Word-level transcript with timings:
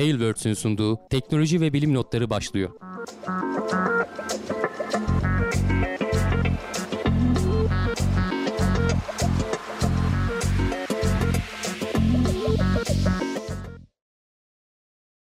Tailwords'ün 0.00 0.54
sunduğu 0.54 0.98
teknoloji 1.10 1.60
ve 1.60 1.72
bilim 1.72 1.94
notları 1.94 2.30
başlıyor. 2.30 2.70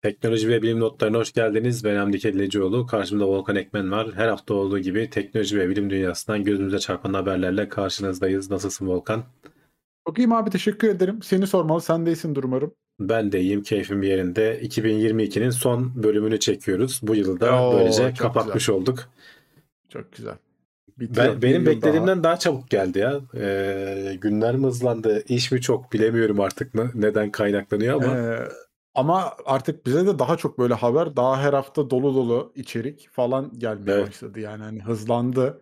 Teknoloji 0.02 0.50
ve 0.50 0.62
bilim 0.62 0.80
notlarına 0.80 1.18
hoş 1.18 1.34
geldiniz. 1.34 1.84
Ben 1.84 1.96
Hamdi 1.96 2.20
Kedileceoğlu. 2.20 2.86
Karşımda 2.86 3.28
Volkan 3.28 3.56
Ekmen 3.56 3.92
var. 3.92 4.12
Her 4.16 4.28
hafta 4.28 4.54
olduğu 4.54 4.80
gibi 4.80 5.10
teknoloji 5.10 5.60
ve 5.60 5.70
bilim 5.70 5.90
dünyasından 5.90 6.44
gözümüze 6.44 6.80
çarpan 6.80 7.14
haberlerle 7.14 7.70
karşınızdayız. 7.70 8.52
Nasılsın 8.52 8.88
Volkan? 8.88 9.24
Çok 10.08 10.20
iyiyim 10.20 10.34
abi 10.34 10.50
teşekkür 10.50 10.88
ederim. 10.88 11.22
Seni 11.24 11.48
sormalı 11.48 11.82
sen 11.82 12.06
de 12.06 12.10
iyisindir 12.10 12.44
umarım. 12.44 12.74
Ben 13.00 13.32
de 13.32 13.40
iyiyim. 13.42 13.64
Keyfim 13.64 14.04
yerinde. 14.04 14.60
2022'nin 14.62 15.50
son 15.50 16.04
bölümünü 16.04 16.40
çekiyoruz. 16.40 17.00
Bu 17.04 17.16
yılı 17.16 17.40
da 17.40 17.64
Oo, 17.64 17.74
böylece 17.74 18.14
kapatmış 18.14 18.66
güzel. 18.66 18.76
olduk. 18.76 19.10
Çok 19.90 20.12
güzel. 20.12 20.36
Bitiyor. 21.00 21.28
Ben, 21.28 21.42
benim 21.42 21.66
beklediğimden 21.66 22.24
daha. 22.24 22.40
çabuk 22.40 22.70
geldi 22.70 23.00
ya. 23.00 23.22
Ee, 23.36 24.18
günler 24.22 24.56
mi 24.56 24.66
hızlandı? 24.66 25.24
İş 25.28 25.52
mi 25.52 25.62
çok 25.62 25.94
bilemiyorum 25.94 26.40
artık 26.40 26.76
ne- 26.76 26.92
neden 26.96 27.32
kaynaklanıyor 27.32 28.02
daha. 28.02 28.12
ama. 28.12 28.20
Ee, 28.20 28.48
ama 28.96 29.34
artık 29.46 29.86
bize 29.86 30.08
de 30.08 30.20
daha 30.20 30.38
çok 30.38 30.60
böyle 30.60 30.74
haber, 30.74 31.16
daha 31.16 31.42
her 31.42 31.54
hafta 31.54 31.90
dolu 31.90 32.16
dolu 32.16 32.52
içerik 32.56 33.10
falan 33.12 33.52
gelmeye 33.58 33.92
Evet. 33.92 34.08
başladı. 34.08 34.40
Yani 34.40 34.64
hani 34.64 34.82
hızlandı. 34.84 35.62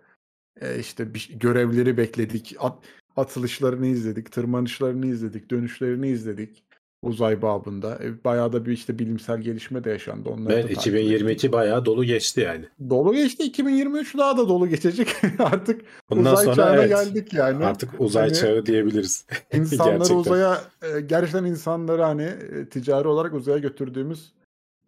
Ee, 0.62 0.79
işte 0.79 1.13
bir, 1.13 1.29
görevleri 1.34 1.98
bekledik. 1.98 2.55
At, 2.59 2.77
atılışlarını 3.17 3.88
izledik, 3.88 4.31
tırmanışlarını 4.31 5.07
izledik, 5.07 5.52
dönüşlerini 5.52 6.07
izledik. 6.07 6.63
Uzay 7.05 7.41
babında. 7.41 8.00
Ee, 8.04 8.23
bayağı 8.23 8.54
da 8.54 8.66
bir 8.66 8.72
işte 8.72 9.00
bilimsel 9.00 9.41
gelişme 9.41 9.84
de 9.84 9.90
yaşandı. 9.90 10.29
Onları 10.29 10.54
Evet 10.54 10.63
da 10.63 10.68
takip 10.68 10.82
2022 10.93 11.34
ettik. 11.34 11.54
bayağı 11.54 11.85
dolu 11.85 12.04
geçti 12.04 12.41
yani. 12.41 12.66
Dolu 12.90 13.13
geçti. 13.13 13.43
2023 13.43 14.18
daha 14.18 14.38
da 14.38 14.49
dolu 14.49 14.68
geçecek. 14.70 15.07
Artık 15.40 15.82
Bundan 16.10 16.34
uzay 16.34 16.46
sonra 16.46 16.55
çağına 16.55 16.76
evet, 16.76 16.90
geldik 16.90 17.34
yani. 17.34 17.66
artık 17.66 17.90
uzay 17.99 18.24
Hani- 18.24 18.38
çağı 18.38 18.66
diyebiliriz. 18.66 19.26
İnsanları 19.54 20.13
uzaya 20.13 20.62
e, 20.96 21.02
gerçekten 21.02 21.46
insanları 21.46 22.02
hani 22.02 22.24
e, 22.24 22.70
ticari 22.70 23.07
olarak 23.07 23.34
uzaya 23.34 23.57
götürdüğümüz 23.57 24.34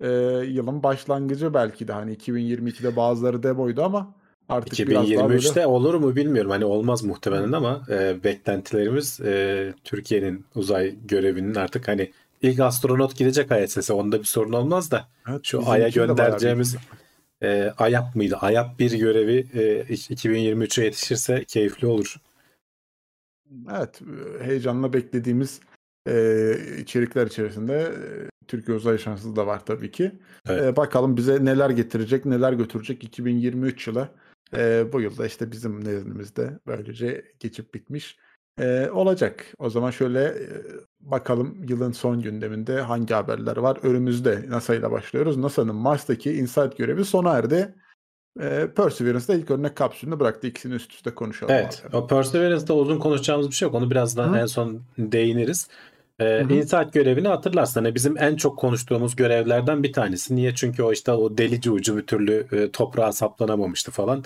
e, 0.02 0.10
yılın 0.48 0.84
başlangıcı 0.84 1.54
belki 1.54 1.88
de 1.88 1.94
hani 1.94 2.14
2022'de 2.14 2.96
bazıları 2.96 3.44
demoydu 3.44 3.84
ama 3.84 4.14
artık 4.50 4.88
biraz 4.88 5.12
daha 5.12 5.30
böyle 5.30 5.40
2023'te 5.40 5.68
olur 5.68 5.94
mu 5.94 6.16
bilmiyorum. 6.16 6.52
Hani 6.52 6.66
olmaz 6.66 7.04
muhtemelen 7.04 7.52
ama 7.52 7.86
e, 7.90 8.24
beklentilerimiz 8.24 9.20
e, 9.22 9.74
Türkiye'nin 9.84 10.46
uzay 10.56 10.96
görevinin 11.08 11.56
artık 11.56 11.88
hani 11.88 12.12
ilk 12.42 12.60
astronot 12.60 13.18
gidecek 13.18 13.52
ISS'e 13.52 13.94
onda 13.94 14.20
bir 14.20 14.26
sorun 14.26 14.54
olmaz 14.54 14.92
da 14.92 15.08
Evet, 15.30 15.40
şu 15.44 15.70
Ay'a 15.70 15.90
göndereceğimiz 15.90 16.78
e, 17.44 17.74
AYAP 17.78 18.16
mıydı? 18.16 18.36
AYAP 18.36 18.80
bir 18.80 19.00
görevi 19.00 19.48
e, 19.54 19.82
2023'e 19.94 20.86
yetişirse 20.86 21.46
keyifli 21.46 21.88
olur. 21.88 22.16
evet 23.72 24.02
heyecanla 24.42 24.94
beklediğimiz 24.94 25.60
e, 26.08 26.54
içerikler 26.80 27.28
içerisinde 27.28 27.74
e, 27.74 28.30
Türkiye 28.48 28.78
Uzay 28.78 28.96
Ajansı 28.96 29.36
da 29.36 29.48
var 29.48 29.66
tabii 29.66 29.92
ki. 29.92 30.12
Evet. 30.50 30.64
E, 30.64 30.76
bakalım 30.76 31.18
bize 31.18 31.46
neler 31.46 31.70
getirecek, 31.70 32.26
neler 32.26 32.54
götürecek 32.54 33.04
2023 33.04 33.88
yılı. 33.88 34.10
E, 34.54 34.94
bu 34.94 35.02
yılda 35.02 35.26
işte 35.26 35.52
bizim 35.52 35.86
nezdimizde 35.86 36.60
böylece 36.68 37.26
geçip 37.40 37.74
bitmiş 37.74 38.18
e, 38.60 38.90
olacak. 38.90 39.46
O 39.60 39.70
zaman 39.70 39.92
şöyle 39.92 40.24
e, 40.24 40.48
bakalım 41.00 41.64
yılın 41.70 41.92
son 41.92 42.22
gündeminde 42.22 42.82
hangi 42.82 43.14
haberler 43.14 43.58
var. 43.58 43.78
Önümüzde 43.84 44.46
NASA 44.50 44.76
ile 44.76 44.92
başlıyoruz. 44.92 45.38
NASA'nın 45.38 45.76
Mars'taki 45.76 46.34
InSight 46.34 46.78
görevi 46.78 47.06
sona 47.06 47.34
erdi. 47.34 47.76
E, 48.42 48.68
Perseverance'da 48.76 49.34
ilk 49.34 49.52
örnek 49.52 49.76
kapsülünü 49.76 50.20
bıraktı. 50.20 50.48
İkisini 50.48 50.74
üst 50.74 50.94
üste 50.94 51.16
konuşalım. 51.16 51.54
Evet. 51.54 51.84
abi. 51.88 51.98
O 51.98 52.08
Perseverance'da 52.08 52.76
uzun 52.76 53.00
konuşacağımız 53.00 53.50
bir 53.50 53.56
şey 53.56 53.66
yok. 53.66 53.76
Onu 53.76 53.92
birazdan 53.92 54.34
Hı. 54.34 54.38
en 54.38 54.46
son 54.46 54.82
değiniriz. 54.98 55.68
Ee. 56.20 56.42
Insight 56.50 56.94
görevini 56.94 57.28
hatırlarsan 57.28 57.84
hani 57.84 57.96
bizim 57.96 58.18
en 58.18 58.36
çok 58.36 58.60
konuştuğumuz 58.60 59.16
görevlerden 59.16 59.84
bir 59.84 59.94
tanesi. 59.94 60.36
Niye? 60.36 60.56
Çünkü 60.56 60.84
o 60.84 60.92
işte 60.94 61.12
o 61.12 61.38
delici 61.38 61.72
ucu 61.72 61.98
bir 61.98 62.06
türlü 62.08 62.48
e, 62.52 62.72
toprağa 62.72 63.12
saplanamamıştı 63.12 63.92
falan. 63.92 64.24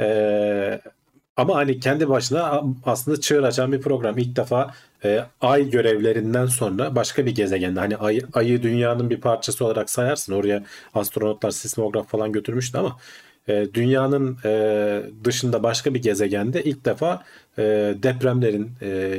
Ee, 0.00 0.80
ama 1.36 1.54
hani 1.56 1.80
kendi 1.80 2.08
başına 2.08 2.62
aslında 2.84 3.20
çığır 3.20 3.42
açan 3.42 3.72
bir 3.72 3.80
program. 3.80 4.18
İlk 4.18 4.36
defa 4.36 4.74
e, 5.04 5.24
ay 5.40 5.70
görevlerinden 5.70 6.46
sonra 6.46 6.94
başka 6.96 7.26
bir 7.26 7.34
gezegende 7.34 7.80
hani 7.80 7.96
ay, 7.96 8.20
ayı 8.32 8.62
dünyanın 8.62 9.10
bir 9.10 9.20
parçası 9.20 9.64
olarak 9.64 9.90
sayarsın. 9.90 10.32
Oraya 10.32 10.64
astronotlar 10.94 11.50
sismograf 11.50 12.08
falan 12.08 12.32
götürmüştü 12.32 12.78
ama 12.78 12.96
e, 13.48 13.68
dünyanın 13.74 14.38
e, 14.44 15.02
dışında 15.24 15.62
başka 15.62 15.94
bir 15.94 16.02
gezegende 16.02 16.62
ilk 16.62 16.84
defa 16.84 17.22
e, 17.58 17.62
depremlerin 18.02 18.70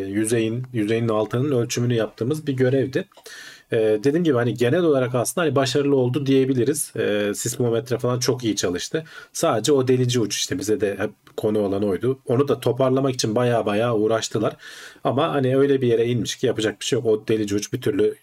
yüzeyin 0.08 0.64
yüzeyinin 0.74 1.10
altının 1.10 1.52
ölçümünü 1.52 1.94
yaptığımız 1.94 2.48
bir 2.48 2.54
görevdi. 2.54 3.06
E, 3.72 3.78
dediğim 3.78 4.24
gibi 4.24 4.36
hani 4.36 4.54
genel 4.54 4.84
olarak 4.84 5.16
aslında 5.16 5.46
hani 5.46 5.56
başarılı 5.56 5.96
oldu 5.96 6.26
diyebiliriz. 6.26 6.94
Sismometre 7.40 7.98
falan 7.98 8.20
çok 8.20 8.44
iyi 8.44 8.56
çalıştı. 8.56 9.04
Sadece 9.34 9.72
o 9.72 9.88
delici 9.88 10.20
uç 10.20 10.36
işte 10.36 10.60
bize 10.60 10.82
de 10.82 10.96
hep 10.98 11.12
konu 11.38 11.60
olan 11.60 11.84
oydu. 11.84 12.20
Onu 12.28 12.48
da 12.48 12.60
toparlamak 12.60 13.14
için 13.14 13.36
baya 13.36 13.66
baya 13.66 13.96
uğraştılar. 13.96 14.56
Ama 15.04 15.34
hani 15.34 15.58
öyle 15.58 15.82
bir 15.82 15.88
yere 15.88 16.06
inmiş 16.06 16.36
ki 16.36 16.48
yapacak 16.48 16.80
bir 16.80 16.86
şey 16.86 17.00
yok. 17.00 17.06
O 17.06 17.28
delici 17.28 17.56
uç 17.56 17.74
bir 17.74 17.82
türlü 17.82 18.16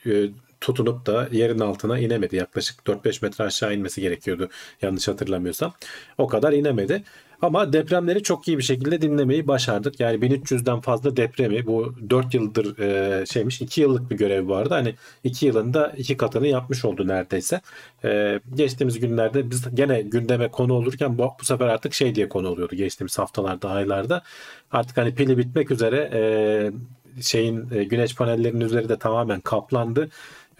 tutunup 0.60 1.06
da 1.06 1.28
yerin 1.32 1.58
altına 1.58 1.98
inemedi. 1.98 2.36
Yaklaşık 2.36 2.80
4-5 2.86 3.24
metre 3.24 3.44
aşağı 3.44 3.74
inmesi 3.74 4.00
gerekiyordu 4.00 4.48
yanlış 4.82 5.08
hatırlamıyorsam. 5.08 5.72
O 6.18 6.26
kadar 6.26 6.52
inemedi. 6.52 7.02
Ama 7.42 7.72
depremleri 7.72 8.22
çok 8.22 8.48
iyi 8.48 8.58
bir 8.58 8.62
şekilde 8.62 9.02
dinlemeyi 9.02 9.48
başardık. 9.48 10.00
Yani 10.00 10.16
1300'den 10.16 10.80
fazla 10.80 11.16
depremi 11.16 11.66
bu 11.66 11.94
4 12.10 12.34
yıldır 12.34 12.78
e, 12.78 13.26
şeymiş 13.26 13.60
2 13.60 13.80
yıllık 13.80 14.10
bir 14.10 14.16
görev 14.16 14.48
vardı. 14.48 14.74
Hani 14.74 14.94
2 15.24 15.46
yılında 15.46 15.92
iki 15.96 16.16
katını 16.16 16.46
yapmış 16.46 16.84
oldu 16.84 17.08
neredeyse. 17.08 17.60
E, 18.04 18.40
geçtiğimiz 18.54 19.00
günlerde 19.00 19.50
biz 19.50 19.74
gene 19.74 20.02
gündeme 20.02 20.48
konu 20.48 20.72
olurken 20.72 21.18
bu, 21.18 21.30
bu 21.40 21.44
sefer 21.44 21.66
artık 21.66 21.94
şey 21.94 22.14
diye 22.14 22.28
konu 22.28 22.48
oluyordu 22.48 22.76
geçtiğimiz 22.76 23.18
haftalarda 23.18 23.70
aylarda. 23.70 24.22
Artık 24.72 24.96
hani 24.96 25.14
pili 25.14 25.38
bitmek 25.38 25.70
üzere 25.70 26.10
e, 26.12 26.22
şeyin 27.22 27.68
e, 27.74 27.84
güneş 27.84 28.14
panellerinin 28.14 28.60
üzeri 28.60 28.88
de 28.88 28.98
tamamen 28.98 29.40
kaplandı. 29.40 30.08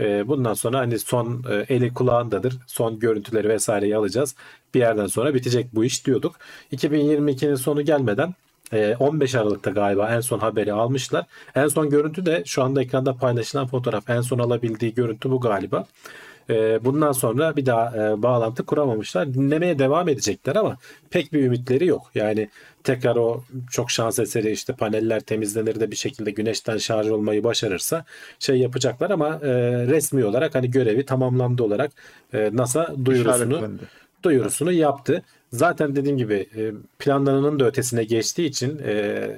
E, 0.00 0.28
bundan 0.28 0.54
sonra 0.54 0.78
hani 0.78 0.98
son 0.98 1.44
e, 1.50 1.74
eli 1.74 1.94
kulağındadır. 1.94 2.54
Son 2.66 2.98
görüntüleri 2.98 3.48
vesaireyi 3.48 3.96
alacağız. 3.96 4.34
Bir 4.74 4.80
yerden 4.80 5.06
sonra 5.06 5.34
bitecek 5.34 5.74
bu 5.74 5.84
iş 5.84 6.06
diyorduk. 6.06 6.36
2022'nin 6.72 7.54
sonu 7.54 7.82
gelmeden 7.82 8.34
e, 8.72 8.96
15 9.00 9.34
Aralık'ta 9.34 9.70
galiba 9.70 10.08
en 10.14 10.20
son 10.20 10.38
haberi 10.38 10.72
almışlar. 10.72 11.26
En 11.54 11.68
son 11.68 11.90
görüntü 11.90 12.26
de 12.26 12.42
şu 12.46 12.62
anda 12.62 12.82
ekranda 12.82 13.14
paylaşılan 13.14 13.66
fotoğraf. 13.66 14.10
En 14.10 14.20
son 14.20 14.38
alabildiği 14.38 14.94
görüntü 14.94 15.30
bu 15.30 15.40
galiba. 15.40 15.86
E, 16.50 16.84
Bundan 16.84 17.12
sonra 17.12 17.56
bir 17.56 17.66
daha 17.66 17.96
e, 17.96 18.22
bağlantı 18.22 18.66
kuramamışlar. 18.66 19.34
Dinlemeye 19.34 19.78
devam 19.78 20.08
edecekler 20.08 20.56
ama 20.56 20.76
pek 21.10 21.32
bir 21.32 21.44
ümitleri 21.44 21.86
yok. 21.86 22.10
Yani 22.14 22.48
tekrar 22.86 23.16
o 23.16 23.44
çok 23.70 23.90
şans 23.90 24.18
eseri 24.18 24.50
işte 24.50 24.72
paneller 24.72 25.20
temizlenir 25.20 25.80
de 25.80 25.90
bir 25.90 25.96
şekilde 25.96 26.30
güneşten 26.30 26.78
şarj 26.78 27.08
olmayı 27.08 27.44
başarırsa 27.44 28.04
şey 28.38 28.58
yapacaklar 28.58 29.10
ama 29.10 29.28
e, 29.42 29.50
resmi 29.86 30.24
olarak 30.24 30.54
hani 30.54 30.70
görevi 30.70 31.06
tamamlandı 31.06 31.62
olarak 31.62 31.92
e, 32.32 32.50
NASA 32.52 32.94
duyurusunu 33.04 33.70
duyurusunu 34.22 34.72
yaptı. 34.72 35.22
Zaten 35.52 35.96
dediğim 35.96 36.18
gibi 36.18 36.46
e, 36.56 36.72
planlananın 36.98 37.60
da 37.60 37.66
ötesine 37.66 38.04
geçtiği 38.04 38.46
için 38.46 38.80
e, 38.86 39.30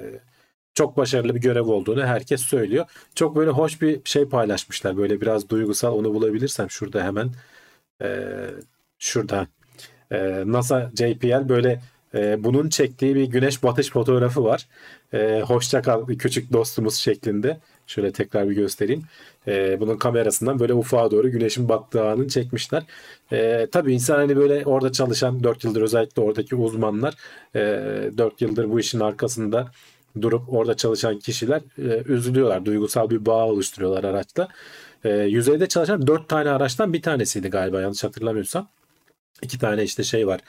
çok 0.73 0.97
başarılı 0.97 1.35
bir 1.35 1.41
görev 1.41 1.65
olduğunu 1.65 2.05
herkes 2.05 2.41
söylüyor. 2.41 2.85
Çok 3.15 3.35
böyle 3.35 3.49
hoş 3.51 3.81
bir 3.81 3.99
şey 4.05 4.25
paylaşmışlar. 4.25 4.97
Böyle 4.97 5.21
biraz 5.21 5.49
duygusal 5.49 5.93
onu 5.93 6.13
bulabilirsem 6.13 6.69
şurada 6.69 7.03
hemen 7.03 7.29
e, 8.01 8.07
şurada 8.99 9.47
e, 10.11 10.43
NASA 10.45 10.91
JPL 10.95 11.49
böyle 11.49 11.81
e, 12.13 12.43
bunun 12.43 12.69
çektiği 12.69 13.15
bir 13.15 13.23
güneş 13.23 13.63
batış 13.63 13.89
fotoğrafı 13.89 14.43
var. 14.43 14.67
E, 15.13 15.41
hoşça 15.41 15.81
kal 15.81 16.07
küçük 16.07 16.53
dostumuz 16.53 16.95
şeklinde. 16.95 17.59
Şöyle 17.87 18.11
tekrar 18.11 18.49
bir 18.49 18.55
göstereyim. 18.55 19.03
E, 19.47 19.79
bunun 19.79 19.97
kamerasından 19.97 20.59
böyle 20.59 20.73
ufağa 20.73 21.11
doğru 21.11 21.31
güneşin 21.31 21.69
battığı 21.69 22.03
anını 22.09 22.27
çekmişler. 22.27 22.83
E, 23.31 23.67
tabii 23.71 23.93
insan 23.93 24.15
hani 24.15 24.35
böyle 24.35 24.65
orada 24.65 24.91
çalışan 24.91 25.43
4 25.43 25.63
yıldır 25.63 25.81
özellikle 25.81 26.21
oradaki 26.21 26.55
uzmanlar 26.55 27.15
e, 27.55 27.59
4 28.17 28.41
yıldır 28.41 28.69
bu 28.69 28.79
işin 28.79 28.99
arkasında 28.99 29.71
durup 30.21 30.53
orada 30.53 30.77
çalışan 30.77 31.19
kişiler 31.19 31.61
e, 31.77 32.03
üzülüyorlar. 32.05 32.65
Duygusal 32.65 33.09
bir 33.09 33.25
bağ 33.25 33.45
oluşturuyorlar 33.47 34.03
araçla. 34.03 34.47
E, 35.03 35.09
yüzeyde 35.09 35.67
çalışan 35.67 36.07
4 36.07 36.29
tane 36.29 36.49
araçtan 36.49 36.93
bir 36.93 37.01
tanesiydi 37.01 37.49
galiba 37.49 37.81
yanlış 37.81 38.03
hatırlamıyorsam. 38.03 38.67
İki 39.41 39.59
tane 39.59 39.83
işte 39.83 40.03
şey 40.03 40.27
var. 40.27 40.41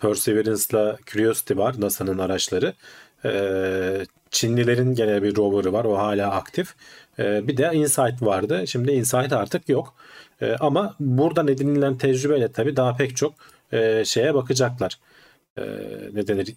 Perseverance'la 0.00 0.98
Curiosity 1.06 1.56
var 1.56 1.74
NASA'nın 1.78 2.18
araçları. 2.18 2.74
Ee, 3.24 4.06
Çinlilerin 4.30 4.94
gene 4.94 5.22
bir 5.22 5.36
rover'ı 5.36 5.72
var. 5.72 5.84
O 5.84 5.98
hala 5.98 6.30
aktif. 6.30 6.74
Ee, 7.18 7.48
bir 7.48 7.56
de 7.56 7.70
Insight 7.74 8.22
vardı. 8.22 8.66
Şimdi 8.66 8.92
Insight 8.92 9.32
artık 9.32 9.68
yok. 9.68 9.94
Ee, 10.42 10.56
ama 10.60 10.96
buradan 11.00 11.48
edinilen 11.48 11.98
tecrübeyle 11.98 12.52
tabii 12.52 12.76
daha 12.76 12.96
pek 12.96 13.16
çok 13.16 13.34
e, 13.72 14.04
şeye 14.04 14.34
bakacaklar. 14.34 14.98
Ee, 15.58 15.62
ne 16.12 16.26
denir? 16.26 16.54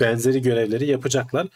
Benzeri 0.00 0.42
görevleri 0.42 0.86
yapacaklar. 0.86 1.46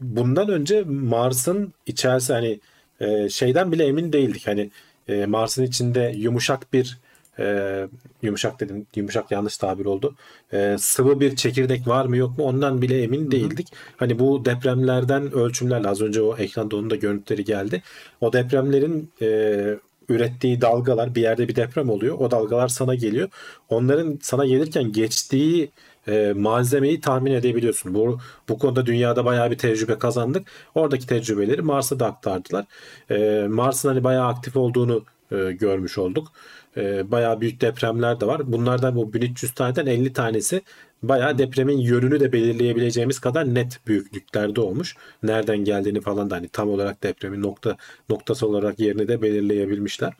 Bundan 0.00 0.48
önce 0.48 0.82
Mars'ın 0.86 1.72
içerisi 1.86 2.32
hani 2.32 2.60
e, 3.00 3.28
şeyden 3.28 3.72
bile 3.72 3.86
emin 3.86 4.12
değildik. 4.12 4.46
Hani 4.46 4.70
e, 5.08 5.26
Mars'ın 5.26 5.62
içinde 5.62 6.14
yumuşak 6.16 6.72
bir 6.72 6.98
e, 7.38 7.88
yumuşak 8.22 8.60
dedim 8.60 8.86
yumuşak 8.96 9.30
yanlış 9.30 9.58
tabir 9.58 9.84
oldu. 9.84 10.14
E, 10.52 10.76
sıvı 10.78 11.20
bir 11.20 11.36
çekirdek 11.36 11.88
var 11.88 12.06
mı 12.06 12.16
yok 12.16 12.38
mu 12.38 12.44
ondan 12.44 12.82
bile 12.82 13.02
emin 13.02 13.30
değildik. 13.30 13.68
Hani 13.96 14.18
bu 14.18 14.44
depremlerden 14.44 15.32
ölçümlerle 15.32 15.88
az 15.88 16.00
önce 16.00 16.22
o 16.22 16.36
ekranda 16.36 16.76
onun 16.76 16.90
da 16.90 16.96
görüntüleri 16.96 17.44
geldi. 17.44 17.82
O 18.20 18.32
depremlerin 18.32 19.10
e, 19.22 19.78
ürettiği 20.08 20.60
dalgalar 20.60 21.14
bir 21.14 21.22
yerde 21.22 21.48
bir 21.48 21.56
deprem 21.56 21.90
oluyor. 21.90 22.18
O 22.18 22.30
dalgalar 22.30 22.68
sana 22.68 22.94
geliyor. 22.94 23.28
Onların 23.68 24.18
sana 24.22 24.46
gelirken 24.46 24.92
geçtiği 24.92 25.70
e, 26.08 26.32
malzemeyi 26.36 27.00
tahmin 27.00 27.32
edebiliyorsun. 27.32 27.94
Bu, 27.94 28.18
bu 28.48 28.58
konuda 28.58 28.86
dünyada 28.86 29.24
bayağı 29.24 29.50
bir 29.50 29.58
tecrübe 29.58 29.98
kazandık. 29.98 30.46
Oradaki 30.74 31.06
tecrübeleri 31.06 31.62
Mars'a 31.62 32.00
da 32.00 32.06
aktardılar. 32.06 32.64
E, 33.10 33.46
Mars'ın 33.48 33.88
hani 33.88 34.04
bayağı 34.04 34.26
aktif 34.26 34.56
olduğunu 34.56 35.04
e, 35.32 35.52
görmüş 35.52 35.98
olduk. 35.98 36.32
E, 36.76 37.10
bayağı 37.10 37.40
büyük 37.40 37.60
depremler 37.60 38.20
de 38.20 38.26
var. 38.26 38.52
Bunlardan 38.52 38.96
bu 38.96 39.12
1300 39.12 39.54
taneden 39.54 39.86
50 39.86 40.12
tanesi 40.12 40.62
bayağı 41.02 41.38
depremin 41.38 41.78
yönünü 41.78 42.20
de 42.20 42.32
belirleyebileceğimiz 42.32 43.18
kadar 43.18 43.54
net 43.54 43.80
büyüklüklerde 43.86 44.60
olmuş. 44.60 44.96
Nereden 45.22 45.58
geldiğini 45.58 46.00
falan 46.00 46.30
da 46.30 46.36
hani 46.36 46.48
tam 46.48 46.70
olarak 46.70 47.02
depremin 47.02 47.42
nokta 47.42 47.76
noktası 48.08 48.46
olarak 48.46 48.80
yerini 48.80 49.08
de 49.08 49.22
belirleyebilmişler. 49.22 50.12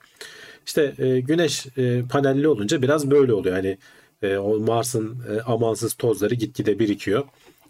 İşte 0.66 0.94
e, 0.98 1.20
güneş 1.20 1.66
e, 1.78 2.02
panelli 2.10 2.48
olunca 2.48 2.82
biraz 2.82 3.10
böyle 3.10 3.32
oluyor. 3.32 3.54
Hani 3.54 3.78
e, 4.22 4.36
o 4.36 4.58
Mars'ın 4.58 5.18
e, 5.30 5.40
amansız 5.40 5.94
tozları 5.94 6.34
gitgide 6.34 6.78
birikiyor. 6.78 7.24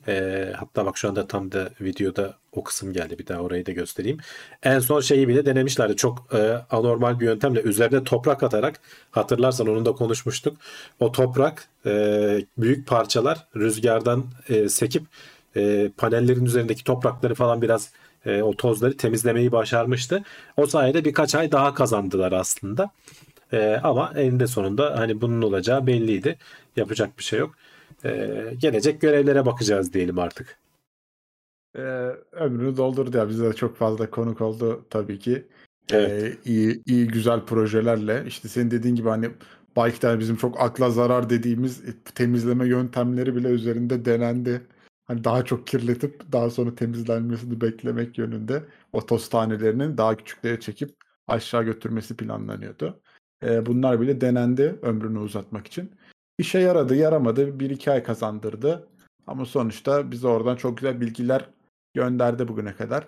E, 0.08 0.52
hatta 0.56 0.86
bak 0.86 0.98
şu 0.98 1.08
anda 1.08 1.26
tam 1.26 1.52
da 1.52 1.70
videoda 1.80 2.34
o 2.52 2.64
kısım 2.64 2.92
geldi. 2.92 3.18
Bir 3.18 3.26
daha 3.26 3.40
orayı 3.40 3.66
da 3.66 3.72
göstereyim. 3.72 4.18
En 4.62 4.78
son 4.78 5.00
şeyi 5.00 5.28
bile 5.28 5.46
denemişlerdi. 5.46 5.96
Çok 5.96 6.34
e, 6.34 6.58
anormal 6.70 7.20
bir 7.20 7.24
yöntemle 7.24 7.60
üzerine 7.62 8.04
toprak 8.04 8.42
atarak 8.42 8.80
hatırlarsan 9.10 9.66
onu 9.66 9.84
da 9.84 9.92
konuşmuştuk. 9.92 10.56
O 11.00 11.12
toprak 11.12 11.68
e, 11.86 11.90
büyük 12.58 12.86
parçalar 12.86 13.46
rüzgardan 13.56 14.24
e, 14.48 14.68
sekip 14.68 15.06
e, 15.56 15.90
panellerin 15.96 16.44
üzerindeki 16.44 16.84
toprakları 16.84 17.34
falan 17.34 17.62
biraz 17.62 17.92
e, 18.26 18.42
o 18.42 18.56
tozları 18.56 18.96
temizlemeyi 18.96 19.52
başarmıştı. 19.52 20.22
O 20.56 20.66
sayede 20.66 21.04
birkaç 21.04 21.34
ay 21.34 21.52
daha 21.52 21.74
kazandılar 21.74 22.32
aslında. 22.32 22.90
E, 23.52 23.80
ama 23.82 24.12
eninde 24.16 24.46
sonunda 24.46 24.98
hani 24.98 25.20
bunun 25.20 25.42
olacağı 25.42 25.86
belliydi. 25.86 26.38
Yapacak 26.76 27.18
bir 27.18 27.24
şey 27.24 27.38
yok. 27.38 27.54
E, 28.04 28.10
gelecek 28.58 29.00
görevlere 29.00 29.46
bakacağız 29.46 29.92
diyelim 29.92 30.18
artık. 30.18 30.58
Ee, 31.76 31.80
ömrünü 32.32 32.76
doldurdu 32.76 33.16
ya. 33.16 33.28
Bize 33.28 33.44
de 33.44 33.52
çok 33.52 33.76
fazla 33.76 34.10
konuk 34.10 34.40
oldu 34.40 34.86
tabii 34.90 35.18
ki. 35.18 35.46
Evet. 35.90 36.10
Ee, 36.10 36.50
iyi, 36.50 36.82
iyi 36.86 37.08
güzel 37.08 37.44
projelerle. 37.44 38.24
İşte 38.26 38.48
senin 38.48 38.70
dediğin 38.70 38.94
gibi 38.94 39.08
hani 39.08 39.30
belki 39.76 40.02
de 40.02 40.18
bizim 40.18 40.36
çok 40.36 40.60
akla 40.60 40.90
zarar 40.90 41.30
dediğimiz 41.30 41.82
temizleme 42.14 42.68
yöntemleri 42.68 43.36
bile 43.36 43.48
üzerinde 43.48 44.04
denendi. 44.04 44.66
Hani 45.04 45.24
daha 45.24 45.44
çok 45.44 45.66
kirletip 45.66 46.32
daha 46.32 46.50
sonra 46.50 46.74
temizlenmesini 46.74 47.60
beklemek 47.60 48.18
yönünde 48.18 48.64
o 48.92 49.06
toz 49.06 49.28
tanelerinin 49.28 49.98
daha 49.98 50.16
küçüklere 50.16 50.60
çekip 50.60 50.90
aşağı 51.28 51.62
götürmesi 51.64 52.16
planlanıyordu. 52.16 53.00
Ee, 53.42 53.66
bunlar 53.66 54.00
bile 54.00 54.20
denendi 54.20 54.78
ömrünü 54.82 55.18
uzatmak 55.18 55.66
için. 55.66 55.90
İşe 56.38 56.58
yaradı, 56.58 56.94
yaramadı. 56.96 57.60
Bir 57.60 57.70
iki 57.70 57.90
ay 57.90 58.02
kazandırdı. 58.02 58.86
Ama 59.26 59.44
sonuçta 59.46 60.10
bize 60.10 60.28
oradan 60.28 60.56
çok 60.56 60.78
güzel 60.78 61.00
bilgiler 61.00 61.48
gönderdi 61.94 62.48
bugüne 62.48 62.74
kadar. 62.76 63.04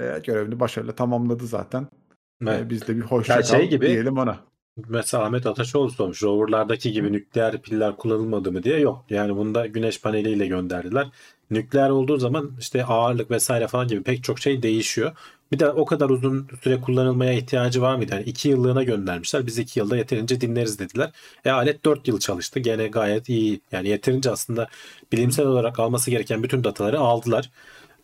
Ee, 0.00 0.20
görevini 0.26 0.60
başarıyla 0.60 0.94
tamamladı 0.94 1.46
zaten. 1.46 1.82
Ee, 1.82 1.86
Evet. 2.50 2.70
biz 2.70 2.88
de 2.88 2.96
bir 2.96 3.00
hoşça 3.02 3.42
şey 3.42 3.68
gibi- 3.68 3.86
diyelim 3.86 4.18
ona. 4.18 4.38
Mesela 4.88 5.24
Ahmet 5.24 5.46
Ataçoğlu 5.46 5.90
sormuş. 5.90 6.22
Roverlardaki 6.22 6.92
gibi 6.92 7.12
nükleer 7.12 7.62
piller 7.62 7.96
kullanılmadı 7.96 8.52
mı 8.52 8.62
diye. 8.62 8.80
Yok. 8.80 9.04
Yani 9.10 9.36
bunda 9.36 9.66
güneş 9.66 10.00
paneliyle 10.02 10.46
gönderdiler. 10.46 11.08
Nükleer 11.50 11.90
olduğu 11.90 12.16
zaman 12.16 12.50
işte 12.58 12.84
ağırlık 12.84 13.30
vesaire 13.30 13.68
falan 13.68 13.88
gibi 13.88 14.02
pek 14.02 14.24
çok 14.24 14.38
şey 14.38 14.62
değişiyor. 14.62 15.12
Bir 15.52 15.58
de 15.58 15.70
o 15.70 15.84
kadar 15.84 16.10
uzun 16.10 16.48
süre 16.62 16.80
kullanılmaya 16.80 17.32
ihtiyacı 17.32 17.82
var 17.82 17.96
mıydı? 17.96 18.14
Yani 18.14 18.24
iki 18.24 18.48
yıllığına 18.48 18.82
göndermişler. 18.82 19.46
Biz 19.46 19.58
iki 19.58 19.80
yılda 19.80 19.96
yeterince 19.96 20.40
dinleriz 20.40 20.78
dediler. 20.78 21.10
E 21.44 21.50
alet 21.50 21.84
dört 21.84 22.08
yıl 22.08 22.20
çalıştı. 22.20 22.60
Gene 22.60 22.88
gayet 22.88 23.28
iyi. 23.28 23.60
Yani 23.72 23.88
yeterince 23.88 24.30
aslında 24.30 24.68
bilimsel 25.12 25.46
olarak 25.46 25.78
alması 25.78 26.10
gereken 26.10 26.42
bütün 26.42 26.64
dataları 26.64 27.00
aldılar. 27.00 27.50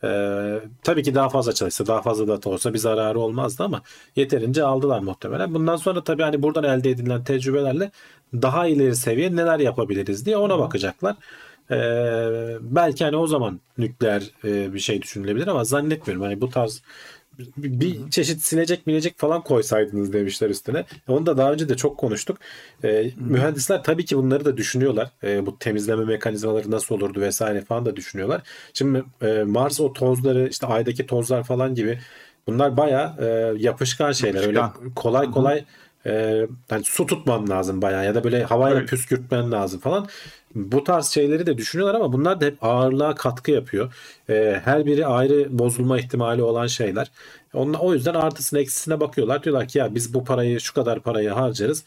Ee, 0.05 0.61
tabii 0.83 1.03
ki 1.03 1.15
daha 1.15 1.29
fazla 1.29 1.53
çalışsa, 1.53 1.87
daha 1.87 2.03
fazla 2.03 2.29
data 2.29 2.51
olsa 2.51 2.75
bir 2.75 2.79
zararı 2.79 3.19
olmazdı 3.21 3.65
ama 3.65 3.83
yeterince 4.17 4.65
aldılar 4.65 5.01
muhtemelen. 5.01 5.55
Bundan 5.55 5.77
sonra 5.77 6.05
tabii 6.05 6.23
hani 6.23 6.43
buradan 6.43 6.65
elde 6.65 6.91
edilen 6.91 7.25
tecrübelerle 7.25 7.91
daha 8.35 8.67
ileri 8.67 8.97
seviye 8.97 9.37
neler 9.37 9.59
yapabiliriz 9.59 10.27
diye 10.27 10.37
ona 10.37 10.59
bakacaklar. 10.59 11.17
Ee, 11.71 12.57
belki 12.61 13.05
hani 13.05 13.17
o 13.17 13.27
zaman 13.27 13.61
nükleer 13.79 14.31
e, 14.45 14.75
bir 14.75 14.79
şey 14.79 15.03
düşünülebilir 15.03 15.47
ama 15.47 15.65
zannetmiyorum. 15.65 16.23
Hani 16.25 16.41
bu 16.41 16.51
tarz 16.51 16.83
bir, 17.57 17.81
bir 17.81 18.11
çeşit 18.11 18.43
silecek 18.43 18.87
milecek 18.87 19.19
falan 19.19 19.43
koysaydınız 19.43 20.13
demişler 20.13 20.51
üstüne. 20.51 20.85
Onu 21.09 21.27
da 21.27 21.37
daha 21.37 21.53
önce 21.53 21.69
de 21.69 21.77
çok 21.77 21.99
konuştuk. 21.99 22.39
Ee, 22.85 23.11
mühendisler 23.17 23.83
tabii 23.83 24.05
ki 24.05 24.17
bunları 24.17 24.45
da 24.45 24.57
düşünüyorlar. 24.57 25.11
Ee, 25.25 25.47
bu 25.47 25.59
temizleme 25.59 26.05
mekanizmaları 26.05 26.71
nasıl 26.71 26.95
olurdu 26.95 27.21
vesaire 27.21 27.61
falan 27.61 27.87
da 27.87 27.97
düşünüyorlar. 27.97 28.43
Şimdi 28.73 29.05
e, 29.23 29.43
Mars 29.43 29.81
o 29.81 29.93
tozları 29.93 30.49
işte 30.49 30.67
aydaki 30.67 31.07
tozlar 31.07 31.45
falan 31.45 31.75
gibi 31.75 31.99
bunlar 32.47 32.77
baya 32.77 33.17
yapışkan 33.59 34.13
şeyler. 34.13 34.47
Öyle 34.47 34.59
Yapışkan. 34.59 34.95
kolay 34.95 35.31
kolay 35.31 35.65
e, 36.07 36.47
hani 36.71 36.85
su 36.85 37.07
tutman 37.07 37.51
lazım 37.51 37.83
bayağı 37.83 38.05
ya 38.05 38.15
da 38.15 38.25
böyle 38.25 38.45
havayla 38.45 38.79
Evet. 38.79 38.89
püskürtmen 38.89 39.53
lazım 39.53 39.81
falan. 39.81 40.09
Bu 40.55 40.85
tarz 40.85 41.07
şeyleri 41.07 41.47
de 41.47 41.59
düşünüyorlar 41.59 41.95
ama 41.95 42.13
bunlar 42.13 42.41
da 42.41 42.45
hep 42.45 42.65
ağırlığa 42.65 43.15
katkı 43.15 43.51
yapıyor. 43.51 43.95
E, 44.29 44.61
her 44.65 44.87
biri 44.87 45.07
ayrı 45.07 45.59
bozulma 45.59 45.99
ihtimali 45.99 46.43
olan 46.43 46.67
şeyler. 46.67 47.11
Onunla, 47.55 47.79
o 47.79 47.95
yüzden 47.95 48.15
artısına 48.15 48.61
eksisine 48.61 49.01
bakıyorlar. 49.01 49.43
Diyorlar 49.43 49.69
ki 49.69 49.79
ya 49.79 49.95
biz 49.95 50.15
bu 50.15 50.25
parayı 50.25 50.61
şu 50.61 50.75
kadar 50.75 51.01
parayı 51.01 51.31
harcarız. 51.31 51.85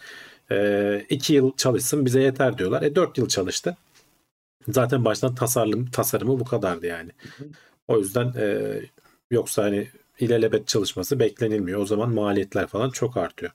E, 0.52 1.06
iki 1.10 1.34
yıl 1.34 1.52
çalışsın 1.58 2.06
bize 2.06 2.22
yeter 2.22 2.58
diyorlar. 2.58 2.82
E 2.82 2.96
dört 2.96 3.18
yıl 3.18 3.28
çalıştı. 3.28 3.78
Zaten 4.68 5.06
baştan 5.06 5.36
tasarım, 5.36 5.86
tasarımı 5.92 6.40
bu 6.40 6.46
kadardı 6.46 6.86
yani. 6.86 7.12
O 7.88 8.00
yüzden 8.00 8.34
e, 8.38 8.58
yoksa 9.32 9.64
hani 9.64 9.88
ilelebet 10.20 10.68
çalışması 10.68 11.20
beklenilmiyor. 11.20 11.82
O 11.82 11.86
zaman 11.86 12.10
maliyetler 12.10 12.68
falan 12.68 12.90
çok 12.90 13.18
artıyor. 13.18 13.52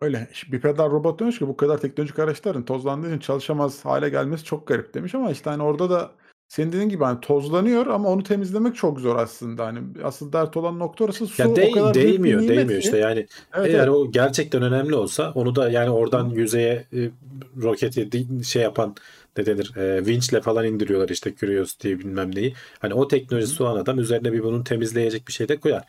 Öyle. 0.00 0.28
Bir 0.52 0.60
kadar 0.60 0.90
robot 0.90 1.20
demiş 1.20 1.38
ki 1.38 1.48
bu 1.48 1.56
kadar 1.56 1.78
teknolojik 1.80 2.18
araçların 2.18 2.64
tozlandığı 2.64 3.08
için 3.08 3.18
çalışamaz 3.18 3.84
hale 3.84 4.08
gelmesi 4.08 4.44
çok 4.44 4.66
garip 4.66 4.94
demiş 4.94 5.14
ama 5.14 5.30
işte 5.30 5.50
hani 5.50 5.62
orada 5.62 5.90
da 5.90 6.10
senin 6.48 6.72
dediğin 6.72 6.88
gibi 6.88 7.04
hani 7.04 7.20
tozlanıyor 7.20 7.86
ama 7.86 8.08
onu 8.08 8.22
temizlemek 8.22 8.76
çok 8.76 9.00
zor 9.00 9.16
aslında. 9.16 9.66
Hani 9.66 9.78
asıl 10.04 10.32
dert 10.32 10.56
olan 10.56 10.78
nokta 10.78 11.04
orası 11.04 11.26
su 11.26 11.42
Ya 11.42 11.50
o 11.50 11.56
değ- 11.56 11.70
kadar 11.72 11.94
büyük 11.94 12.06
bir 12.08 12.12
değmiyor, 12.12 12.40
nimet 12.42 12.56
değmiyor 12.56 12.80
ki. 12.80 12.84
işte 12.86 12.98
yani 12.98 13.26
Evet, 13.54 13.74
eğer 13.74 13.78
evet. 13.78 13.88
o 13.88 14.10
gerçekten 14.10 14.62
önemli 14.62 14.94
olsa 14.94 15.32
onu 15.34 15.54
da 15.56 15.70
yani 15.70 15.90
oradan 15.90 16.28
yüzeye 16.30 16.84
e, 16.92 17.10
roketi 17.62 18.12
di- 18.12 18.44
şey 18.44 18.62
yapan 18.62 18.94
ne 19.36 19.46
denir 19.46 19.76
e, 19.76 20.06
vinçle 20.06 20.40
falan 20.40 20.64
indiriyorlar 20.64 21.08
işte 21.08 21.34
Curiosity 21.34 21.92
bilmem 21.92 22.34
neyi. 22.34 22.54
Hani 22.78 22.94
o 22.94 23.08
teknolojisi 23.08 23.62
olan 23.62 23.76
adam 23.76 23.98
üzerine 23.98 24.32
bir 24.32 24.42
bunun 24.42 24.62
temizleyecek 24.64 25.28
bir 25.28 25.32
şey 25.32 25.48
de 25.48 25.56
koyar. 25.60 25.84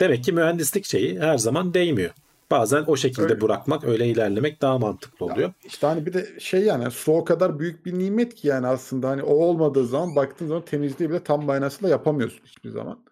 Demek 0.00 0.24
ki 0.24 0.32
mühendislik 0.32 0.84
şeyi 0.84 1.20
her 1.20 1.38
zaman 1.38 1.74
değmiyor. 1.74 2.10
Bazen 2.50 2.84
o 2.86 2.96
şekilde 2.96 3.22
Öyle. 3.22 3.40
bırakmak, 3.40 3.84
öyle 3.84 4.06
ilerlemek 4.06 4.62
daha 4.62 4.78
mantıklı 4.78 5.26
oluyor. 5.26 5.52
İşte 5.64 5.86
hani 5.86 6.06
bir 6.06 6.12
de 6.12 6.40
şey 6.40 6.64
yani 6.64 6.90
su 6.90 7.12
o 7.12 7.24
kadar 7.24 7.58
büyük 7.58 7.86
bir 7.86 7.98
nimet 7.98 8.34
ki 8.34 8.48
yani 8.48 8.66
aslında 8.66 9.08
hani 9.08 9.22
o 9.22 9.34
olmadığı 9.34 9.86
zaman 9.86 10.16
baktığın 10.16 10.46
zaman 10.46 10.64
temizliği 10.64 11.10
bile 11.10 11.22
tam 11.22 11.44
manasıyla 11.44 11.88
yapamıyorsun 11.88 12.44
hiçbir 12.44 12.70
zaman. 12.70 13.04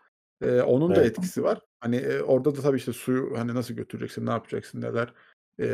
Ee, 0.42 0.60
onun 0.60 0.94
da 0.94 1.00
Evet. 1.00 1.10
etkisi 1.10 1.42
var. 1.42 1.58
Hani 1.80 1.96
e, 1.96 2.22
orada 2.22 2.56
da 2.56 2.60
tabii 2.60 2.76
işte 2.76 2.92
suyu 2.92 3.38
hani 3.38 3.54
nasıl 3.54 3.74
götüreceksin, 3.74 4.26
ne 4.26 4.30
yapacaksın, 4.30 4.80
neler 4.80 5.12
e, 5.60 5.68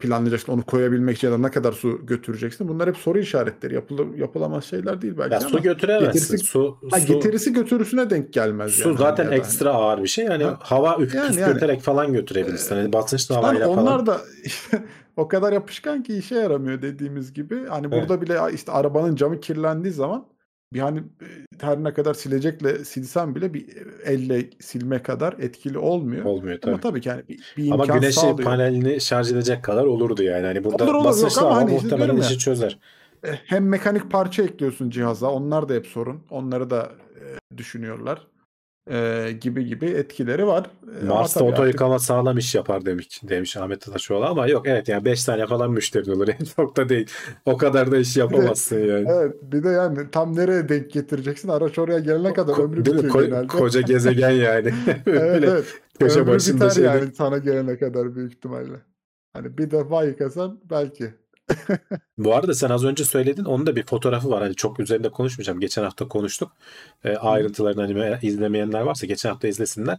planlayacaksın, 0.00 0.52
onu 0.52 0.62
koyabilmek 0.62 1.16
için 1.16 1.28
ya 1.28 1.34
da 1.34 1.38
ne 1.38 1.50
kadar 1.50 1.72
su 1.72 2.06
götüreceksin. 2.06 2.68
Bunlar 2.68 2.88
hep 2.88 2.96
soru 2.96 3.18
işaretleri. 3.18 3.74
Yapılı, 3.74 4.06
yapılamaz 4.16 4.64
şeyler 4.64 5.02
değil 5.02 5.14
belki 5.18 5.32
Ya 5.34 5.40
ama 5.40 5.48
su 5.48 5.62
götüremezsin. 5.62 6.12
getirisi- 6.36 6.44
su, 6.46 6.76
ha, 6.90 7.00
su, 7.00 7.06
getirisi 7.06 7.52
götürüsüne 7.52 8.10
denk 8.10 8.32
gelmez. 8.32 8.72
su 8.72 8.80
yani 8.80 8.88
hani 8.96 8.98
zaten 8.98 9.26
da 9.26 9.30
hani. 9.30 9.38
ekstra 9.38 9.70
ağır 9.70 10.02
bir 10.02 10.08
şey. 10.08 10.24
Yani 10.24 10.44
Ha. 10.44 10.58
hava 10.62 10.96
üf, 11.02 11.14
Yani, 11.14 11.28
püskürterek 11.28 11.80
falan 11.80 12.12
götürebilirsin. 12.12 12.76
Hani 12.76 12.92
basınçlı 12.92 13.34
Lan 13.34 13.42
havayla 13.42 13.66
falan. 13.66 13.78
onlar 13.78 14.06
da 14.06 14.20
işte 14.44 14.84
o 15.16 15.28
kadar 15.28 15.52
yapışkan 15.52 16.02
ki 16.02 16.18
işe 16.18 16.34
yaramıyor 16.34 16.82
dediğimiz 16.82 17.32
gibi. 17.32 17.66
Hani 17.66 17.86
Evet. 17.92 17.92
burada 18.08 18.22
bile 18.22 18.38
işte 18.54 18.72
arabanın 18.72 19.16
camı 19.16 19.40
kirlendiği 19.40 19.92
zaman 19.94 20.26
bir 20.72 20.80
hani 20.80 20.98
e, 20.98 21.26
her 21.60 21.84
ne 21.84 21.92
kadar 21.92 22.14
silecekle 22.14 22.84
silsen 22.84 23.34
bile 23.34 23.54
bir 23.54 23.66
elle 24.04 24.50
silme 24.60 25.02
kadar 25.02 25.32
etkili 25.38 25.78
olmuyor. 25.78 26.24
Olmuyor 26.24 26.58
tabii. 26.60 26.72
Ama 26.72 26.80
tabii 26.80 27.00
ki 27.00 27.08
yani 27.08 27.22
bir, 27.28 27.40
bir 27.56 27.70
Ama 27.70 27.84
imkan 27.84 28.00
güneş 28.00 28.14
sağlıyor. 28.14 28.38
panelini 28.48 29.00
şarj 29.00 29.32
edecek 29.32 29.64
kadar 29.64 29.84
olurdu 29.84 30.22
yani. 30.22 30.46
Hani 30.46 30.64
burada 30.64 30.84
Olur, 30.84 30.94
olur, 30.94 31.04
basınçlı 31.04 31.40
yok 31.40 31.50
ama 31.50 31.50
ama 31.50 31.60
hani 31.60 31.72
muhtemelen 31.74 31.98
diyorum 31.98 32.16
ya. 32.16 32.22
işi 32.28 32.38
çözer. 32.38 32.78
E, 33.24 33.28
Hem 33.32 33.68
mekanik 33.68 34.10
parça 34.10 34.42
ekliyorsun 34.42 34.90
cihaza. 34.90 35.30
Onlar 35.30 35.68
da 35.68 35.74
hep 35.74 35.86
sorun. 35.86 36.20
Onları 36.30 36.70
da 36.70 36.92
e, 37.52 37.58
düşünüyorlar. 37.58 38.26
E, 38.90 39.28
gibi 39.40 39.64
gibi 39.66 39.86
etkileri 39.86 40.46
var. 40.46 40.66
E, 41.02 41.04
Mars'ta 41.04 41.44
oto 41.44 41.52
artık- 41.62 41.72
yıkama 41.74 41.98
sağlam 41.98 42.38
iş 42.38 42.54
yapar 42.54 42.86
demiş, 42.86 43.20
demiş 43.22 43.56
Ahmet 43.56 43.88
Ataşoğlu 43.88 44.24
ama 44.24 44.46
yok 44.46 44.66
evet 44.68 44.88
yani 44.88 45.04
5 45.04 45.24
tane 45.24 45.46
falan 45.46 45.70
müşterin 45.70 46.10
olur. 46.10 46.28
Çok 46.56 46.76
da 46.76 46.88
değil. 46.88 47.10
O 47.44 47.56
kadar 47.56 47.90
da 47.92 47.98
iş 47.98 48.16
yapamazsın 48.16 48.78
yani. 48.78 49.06
Evet, 49.10 49.34
bir 49.42 49.62
de 49.62 49.68
yani 49.68 49.98
tam 50.12 50.36
nereye 50.36 50.68
denk 50.68 50.90
getireceksin? 50.90 51.48
Araç 51.48 51.78
oraya 51.78 51.98
gelene 51.98 52.32
kadar 52.32 52.52
Ko- 52.52 52.62
ömrü 52.62 52.78
bitiyor 52.80 53.04
Ko- 53.04 53.24
genelde. 53.26 53.46
koca 53.46 53.80
gezegen 53.80 54.30
yani. 54.30 54.72
Evet, 55.06 55.44
evet. 55.44 55.64
köşe 56.00 56.20
Ömrü 56.20 56.32
biter 56.54 56.70
şeyde- 56.70 56.86
yani 56.88 57.14
sana 57.14 57.38
gelene 57.38 57.78
kadar 57.78 58.14
büyük 58.14 58.32
ihtimalle. 58.32 58.76
Hani 59.32 59.58
bir 59.58 59.70
defa 59.70 60.04
yıkasan 60.04 60.60
belki. 60.70 61.14
Bu 62.18 62.34
arada 62.34 62.54
sen 62.54 62.70
az 62.70 62.84
önce 62.84 63.04
söyledin. 63.04 63.44
Onun 63.44 63.66
da 63.66 63.76
bir 63.76 63.86
fotoğrafı 63.86 64.30
var. 64.30 64.42
Hani 64.42 64.54
çok 64.54 64.80
üzerinde 64.80 65.10
konuşmayacağım. 65.10 65.60
Geçen 65.60 65.82
hafta 65.82 66.08
konuştuk. 66.08 66.52
E, 67.04 67.16
ayrıntılarını 67.16 67.80
hani 67.80 67.92
me- 67.92 68.26
izlemeyenler 68.26 68.80
varsa 68.80 69.06
geçen 69.06 69.30
hafta 69.30 69.48
izlesinler. 69.48 69.98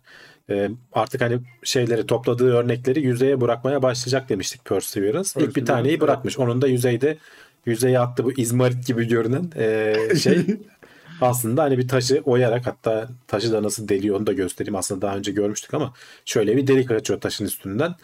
E, 0.49 0.69
artık 0.93 1.21
hani 1.21 1.39
şeyleri 1.63 2.05
topladığı 2.05 2.53
örnekleri 2.53 3.01
yüzeye 3.01 3.41
bırakmaya 3.41 3.81
başlayacak 3.81 4.29
demiştik 4.29 4.65
Perseverance. 4.65 5.29
İlk 5.29 5.35
bir 5.35 5.45
Perseverance, 5.45 5.65
taneyi 5.65 6.01
bırakmış. 6.01 6.39
Onun 6.39 6.61
da 6.61 6.67
yüzeyde 6.67 7.17
yüzeye 7.65 7.99
attı 7.99 8.23
bu 8.23 8.31
izmarit 8.31 8.87
gibi 8.87 9.07
görünen 9.07 9.51
e, 9.55 9.95
şey 10.15 10.45
aslında 11.21 11.63
hani 11.63 11.77
bir 11.77 11.87
taşı 11.87 12.21
oyarak 12.25 12.67
hatta 12.67 13.09
taşı 13.27 13.53
da 13.53 13.63
nasıl 13.63 13.87
deliyor 13.87 14.17
onu 14.19 14.27
da 14.27 14.33
göstereyim. 14.33 14.75
Aslında 14.75 15.01
daha 15.01 15.17
önce 15.17 15.31
görmüştük 15.31 15.73
ama 15.73 15.93
şöyle 16.25 16.57
bir 16.57 16.67
delik 16.67 16.91
açıyor 16.91 17.21
taşın 17.21 17.45
üstünden. 17.45 17.95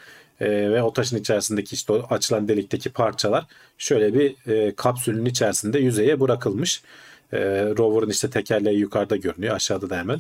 Ee, 0.42 0.50
ve 0.50 0.84
o 0.84 0.94
taşın 0.94 1.18
içerisindeki 1.18 1.75
işte 1.75 1.94
o 1.94 2.06
açılan 2.10 2.48
delikteki 2.48 2.89
parçalar 2.89 3.46
şöyle 3.77 4.13
bir 4.13 4.51
e, 4.51 4.75
kapsülün 4.75 5.25
içerisinde 5.25 5.80
yüzeye 5.80 6.20
bırakılmış. 6.20 6.82
E, 7.34 7.39
rover'ın 7.77 8.10
işte 8.10 8.30
tekerleği 8.30 8.80
yukarıda 8.80 9.15
görünüyor 9.15 9.56
aşağıda 9.56 9.89
da 9.89 9.98
hemen. 9.98 10.20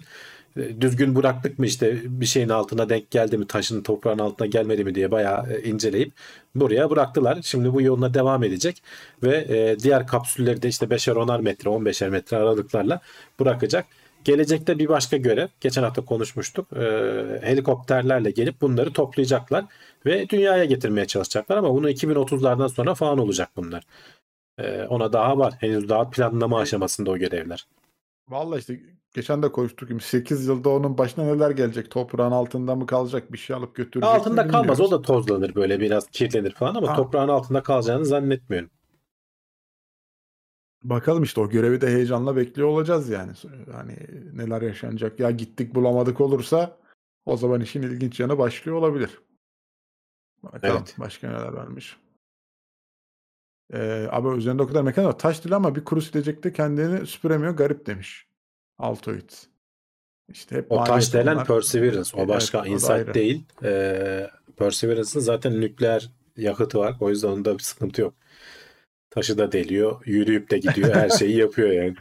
E, 0.57 0.81
düzgün 0.81 1.15
bıraktık 1.15 1.59
mı 1.59 1.65
işte 1.65 2.01
bir 2.05 2.25
şeyin 2.25 2.49
altına 2.49 2.89
denk 2.89 3.11
geldi 3.11 3.37
mi 3.37 3.47
taşın 3.47 3.83
toprağın 3.83 4.19
altına 4.19 4.47
gelmedi 4.47 4.83
mi 4.83 4.95
diye 4.95 5.11
bayağı 5.11 5.53
e, 5.53 5.63
inceleyip 5.63 6.13
buraya 6.55 6.89
bıraktılar. 6.89 7.39
Şimdi 7.41 7.73
bu 7.73 7.81
yoluna 7.81 8.13
devam 8.13 8.43
edecek 8.43 8.83
ve 9.23 9.37
e, 9.37 9.79
diğer 9.79 10.07
kapsülleri 10.07 10.61
de 10.61 10.67
işte 10.67 10.85
5'er 10.85 11.13
10'ar 11.13 11.41
metre 11.41 11.69
15'er 11.69 12.09
metre 12.09 12.37
aralıklarla 12.37 13.01
bırakacak. 13.39 13.85
Gelecekte 14.25 14.79
bir 14.79 14.87
başka 14.87 15.17
görev, 15.17 15.47
geçen 15.59 15.83
hafta 15.83 16.05
konuşmuştuk. 16.05 16.73
e, 16.73 16.81
helikopterlerle 17.41 18.31
gelip 18.31 18.61
bunları 18.61 18.93
toplayacaklar 18.93 19.65
ve 20.05 20.29
dünyaya 20.29 20.65
getirmeye 20.65 21.05
çalışacaklar 21.07 21.57
ama 21.57 21.73
bunu 21.73 21.89
2030'lardan 21.89 22.69
sonra 22.69 22.95
falan 22.95 23.17
olacak 23.17 23.49
bunlar. 23.55 23.83
E, 24.57 24.83
ona 24.83 25.13
daha 25.13 25.37
var. 25.37 25.53
Henüz 25.59 25.89
daha 25.89 26.09
planlama 26.09 26.59
aşamasında 26.59 27.11
o 27.11 27.17
görevler. 27.17 27.67
Vallahi 28.29 28.59
işte 28.59 28.79
geçen 29.13 29.43
de 29.43 29.51
konuştuk. 29.51 30.03
8 30.03 30.47
yılda 30.47 30.69
onun 30.69 30.97
başına 30.97 31.23
neler 31.23 31.51
gelecek? 31.51 31.91
Toprağın 31.91 32.31
altında 32.31 32.75
mı 32.75 32.85
kalacak? 32.85 33.33
Bir 33.33 33.37
şey 33.37 33.55
alıp 33.55 33.75
götürecek 33.75 34.09
Altında 34.13 34.47
kalmaz. 34.47 34.81
O 34.81 34.91
da 34.91 35.01
tozlanır 35.01 35.55
böyle 35.55 35.79
biraz 35.79 36.07
kirlenir 36.07 36.51
falan 36.51 36.75
ama 36.75 36.89
Ha. 36.89 36.95
toprağın 36.95 37.29
altında 37.29 37.63
kalacağını 37.63 38.05
zannetmiyorum. 38.05 38.69
Bakalım 40.89 41.23
işte 41.23 41.41
o 41.41 41.49
görevi 41.49 41.81
de 41.81 41.87
heyecanla 41.87 42.35
bekliyor 42.35 42.67
olacağız 42.67 43.09
yani. 43.09 43.31
Hani 43.71 43.97
neler 44.33 44.61
yaşanacak. 44.61 45.19
Ya 45.19 45.31
gittik 45.31 45.75
bulamadık 45.75 46.21
olursa 46.21 46.77
o 47.25 47.37
zaman 47.37 47.61
işin 47.61 47.81
ilginç 47.81 48.19
yanı 48.19 48.37
başlıyor 48.37 48.77
olabilir. 48.77 49.19
Bakalım 50.43 50.77
Evet. 50.77 50.95
başka 50.99 51.27
neler 51.27 51.47
varmış. 51.47 51.97
Ee, 53.73 54.07
abi 54.11 54.37
üzerinde 54.37 54.63
o 54.63 54.67
kadar 54.67 54.81
mekan 54.81 55.05
var. 55.05 55.19
Taş 55.19 55.43
değil 55.43 55.55
ama 55.55 55.75
bir 55.75 55.83
kuru 55.83 56.01
silecekte 56.01 56.53
kendini 56.53 57.07
süpüremiyor. 57.07 57.53
Garip 57.53 57.85
demiş. 57.85 58.27
Altoid. 58.77 59.29
İşte 60.29 60.55
hep 60.55 60.71
O 60.71 60.83
taş 60.83 61.13
denen 61.13 61.33
onlar. 61.33 61.47
Perseverance. 61.47 62.17
O 62.17 62.19
Evet, 62.19 62.29
başka 62.29 62.63
da 62.63 62.67
Insight 62.67 63.13
değil. 63.13 63.45
Ee, 63.63 64.27
Perseverance'ın 64.57 65.23
zaten 65.23 65.61
nükleer 65.61 66.11
yakıtı 66.37 66.79
var. 66.79 66.95
O 66.99 67.09
yüzden 67.09 67.27
onda 67.27 67.53
bir 67.53 67.63
sıkıntı 67.63 68.01
yok. 68.01 68.13
Taşı 69.15 69.37
da 69.37 69.51
deliyor. 69.51 70.01
Yürüyüp 70.05 70.51
de 70.51 70.57
gidiyor. 70.57 70.95
Her 70.95 71.09
şeyi 71.09 71.37
yapıyor 71.37 71.69
yani. 71.69 71.95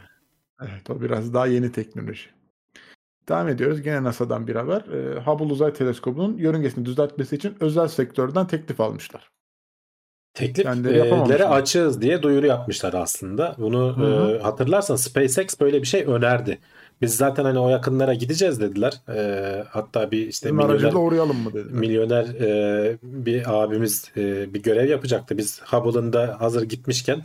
Evet 0.61 0.89
o 0.89 1.01
biraz 1.01 1.33
daha 1.33 1.47
yeni 1.47 1.71
teknoloji. 1.71 2.29
Devam 3.29 3.47
ediyoruz. 3.47 3.81
Gene 3.81 4.03
NASA'dan 4.03 4.47
bir 4.47 4.55
haber. 4.55 4.81
Ee, 4.81 5.19
Hubble 5.19 5.53
Uzay 5.53 5.73
Teleskobu'nun 5.73 6.37
yörüngesini 6.37 6.85
düzeltmesi 6.85 7.35
için 7.35 7.55
özel 7.59 7.87
sektörden 7.87 8.47
teklif 8.47 8.81
almışlar. 8.81 9.31
Tekliflere 10.35 11.45
açığız 11.45 12.01
diye 12.01 12.21
duyuru 12.23 12.45
yapmışlar 12.45 12.93
aslında. 12.93 13.55
Bunu 13.57 13.95
e, 14.05 14.39
hatırlarsan 14.43 14.95
SpaceX 14.95 15.59
böyle 15.59 15.81
bir 15.81 15.87
şey 15.87 16.03
önerdi. 16.07 16.57
Biz 17.01 17.17
zaten 17.17 17.43
hani 17.43 17.59
o 17.59 17.69
yakınlara 17.69 18.13
gideceğiz 18.13 18.61
dediler. 18.61 18.93
E, 19.15 19.63
hatta 19.69 20.11
bir 20.11 20.27
işte 20.27 20.49
Bizim 20.49 20.55
milyoner, 20.57 20.93
uğrayalım 20.93 21.37
mı 21.37 21.53
dediler. 21.53 21.73
milyoner 21.73 22.23
e, 22.25 22.97
bir 23.03 23.63
abimiz 23.63 24.11
e, 24.17 24.53
bir 24.53 24.63
görev 24.63 24.89
yapacaktı. 24.89 25.37
Biz 25.37 25.61
Hubble'ın 25.65 26.13
da 26.13 26.35
hazır 26.39 26.63
gitmişken 26.63 27.23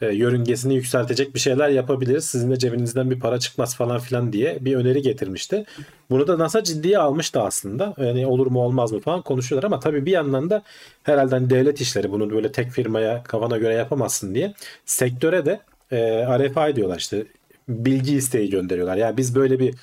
e, 0.00 0.06
yörüngesini 0.06 0.74
yükseltecek 0.74 1.34
bir 1.34 1.40
şeyler 1.40 1.68
yapabiliriz. 1.68 2.24
Sizin 2.24 2.50
de 2.50 2.58
cebinizden 2.58 3.10
bir 3.10 3.20
para 3.20 3.38
çıkmaz 3.38 3.76
falan 3.76 3.98
filan 3.98 4.32
diye 4.32 4.58
bir 4.60 4.76
öneri 4.76 5.02
getirmişti. 5.02 5.64
Bunu 6.10 6.26
da 6.26 6.38
NASA 6.38 6.64
ciddiye 6.64 6.98
almıştı 6.98 7.40
aslında. 7.40 7.94
Yani 7.98 8.26
olur 8.26 8.46
mu 8.46 8.60
olmaz 8.60 8.92
mı 8.92 9.00
falan 9.00 9.22
konuşuyorlar 9.22 9.66
ama 9.66 9.80
tabii 9.80 10.06
bir 10.06 10.12
yandan 10.12 10.50
da 10.50 10.62
herhalde 11.02 11.34
hani 11.34 11.50
devlet 11.50 11.80
işleri 11.80 12.12
bunu 12.12 12.30
böyle 12.30 12.52
tek 12.52 12.70
firmaya 12.70 13.22
kafana 13.22 13.58
göre 13.58 13.74
yapamazsın 13.74 14.34
diye 14.34 14.54
sektöre 14.86 15.46
de 15.46 15.60
e, 15.90 16.26
RFI 16.38 16.76
diyorlar 16.76 16.98
işte 16.98 17.24
bilgi 17.68 18.16
isteği 18.16 18.50
gönderiyorlar. 18.50 18.96
Yani 18.96 19.16
biz 19.16 19.34
böyle 19.34 19.58
bir 19.58 19.74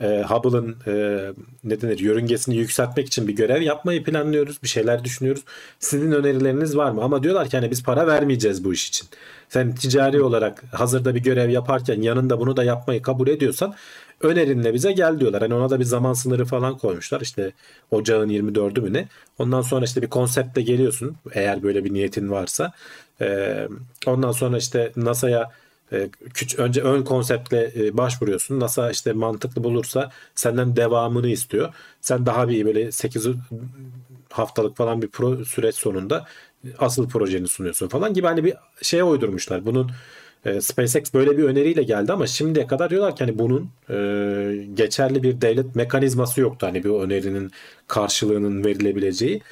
e, 0.00 0.24
Hubble'ın 0.28 0.76
e, 0.86 1.20
ne 1.64 1.80
denir 1.80 1.98
yörüngesini 1.98 2.56
yükseltmek 2.56 3.06
için 3.06 3.28
bir 3.28 3.36
görev 3.36 3.62
yapmayı 3.62 4.04
planlıyoruz. 4.04 4.62
Bir 4.62 4.68
şeyler 4.68 5.04
düşünüyoruz. 5.04 5.44
Sizin 5.78 6.12
önerileriniz 6.12 6.76
var 6.76 6.90
mı? 6.90 7.02
Ama 7.02 7.22
diyorlar 7.22 7.48
ki 7.48 7.56
hani 7.56 7.70
biz 7.70 7.82
para 7.82 8.06
vermeyeceğiz 8.06 8.64
bu 8.64 8.72
iş 8.72 8.88
için. 8.88 9.08
Sen 9.48 9.74
ticari 9.74 10.22
olarak 10.22 10.64
hazırda 10.72 11.14
bir 11.14 11.22
görev 11.22 11.50
yaparken 11.50 12.02
yanında 12.02 12.40
bunu 12.40 12.56
da 12.56 12.64
yapmayı 12.64 13.02
kabul 13.02 13.28
ediyorsan 13.28 13.74
önerinle 14.20 14.74
bize 14.74 14.92
gel 14.92 15.20
diyorlar. 15.20 15.42
Hani 15.42 15.54
ona 15.54 15.70
da 15.70 15.80
bir 15.80 15.84
zaman 15.84 16.12
sınırı 16.12 16.44
falan 16.44 16.78
koymuşlar. 16.78 17.20
İşte 17.20 17.52
ocağın 17.90 18.28
24'ü 18.28 18.80
mü 18.80 18.92
ne? 18.92 19.08
Ondan 19.38 19.62
sonra 19.62 19.84
işte 19.84 20.02
bir 20.02 20.06
konseptle 20.06 20.62
geliyorsun 20.62 21.16
eğer 21.32 21.62
böyle 21.62 21.84
bir 21.84 21.94
niyetin 21.94 22.30
varsa. 22.30 22.72
Ee, 23.20 23.68
ondan 24.06 24.32
sonra 24.32 24.58
işte 24.58 24.92
NASA'ya 24.96 25.50
e, 25.92 26.08
küç 26.34 26.58
önce 26.58 26.82
ön 26.82 27.02
konseptle 27.02 27.72
e, 27.76 27.96
başvuruyorsun. 27.96 28.60
NASA 28.60 28.90
işte 28.90 29.12
mantıklı 29.12 29.64
bulursa 29.64 30.10
senden 30.34 30.76
devamını 30.76 31.28
istiyor. 31.28 31.74
Sen 32.00 32.26
daha 32.26 32.48
bir 32.48 32.66
böyle 32.66 32.92
8 32.92 33.26
haftalık 34.30 34.76
falan 34.76 35.02
bir 35.02 35.08
pro 35.08 35.44
süreç 35.44 35.74
sonunda 35.74 36.26
asıl 36.78 37.08
projeni 37.08 37.48
sunuyorsun 37.48 37.88
falan 37.88 38.14
gibi 38.14 38.26
hani 38.26 38.44
bir 38.44 38.54
şeye 38.82 39.04
uydurmuşlar. 39.04 39.66
Bunun 39.66 39.90
e, 40.44 40.60
SpaceX 40.60 41.14
böyle 41.14 41.38
bir 41.38 41.44
öneriyle 41.44 41.82
geldi 41.82 42.12
ama 42.12 42.26
şimdiye 42.26 42.66
kadar 42.66 42.90
diyorlar 42.90 43.16
ki 43.16 43.24
hani 43.24 43.38
bunun 43.38 43.70
e, 43.90 43.94
geçerli 44.74 45.22
bir 45.22 45.40
devlet 45.40 45.76
mekanizması 45.76 46.40
yoktu. 46.40 46.66
Hani 46.66 46.84
bir 46.84 46.90
önerinin 46.90 47.50
karşılığının 47.86 48.64
verilebileceği. 48.64 49.42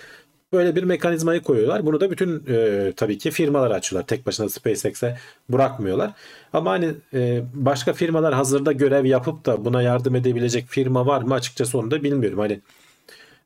Böyle 0.54 0.76
bir 0.76 0.82
mekanizmayı 0.82 1.40
koyuyorlar. 1.40 1.86
Bunu 1.86 2.00
da 2.00 2.10
bütün 2.10 2.44
e, 2.48 2.92
tabii 2.96 3.18
ki 3.18 3.30
firmalar 3.30 3.70
açıyorlar. 3.70 4.06
Tek 4.06 4.26
başına 4.26 4.48
SpaceX'e 4.48 5.16
bırakmıyorlar. 5.48 6.12
Ama 6.52 6.70
hani 6.70 6.90
e, 7.14 7.42
başka 7.54 7.92
firmalar 7.92 8.34
hazırda 8.34 8.72
görev 8.72 9.04
yapıp 9.04 9.46
da 9.46 9.64
buna 9.64 9.82
yardım 9.82 10.14
edebilecek 10.14 10.66
firma 10.68 11.06
var 11.06 11.22
mı 11.22 11.34
açıkçası 11.34 11.78
onu 11.78 11.90
da 11.90 12.02
bilmiyorum. 12.02 12.38
Hani 12.38 12.60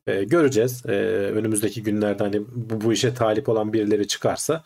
e, 0.06 0.24
göreceğiz. 0.24 0.86
E, 0.86 0.92
önümüzdeki 1.34 1.82
günlerde 1.82 2.24
hani 2.24 2.40
bu, 2.54 2.80
bu 2.80 2.92
işe 2.92 3.14
talip 3.14 3.48
olan 3.48 3.72
birileri 3.72 4.06
çıkarsa 4.08 4.64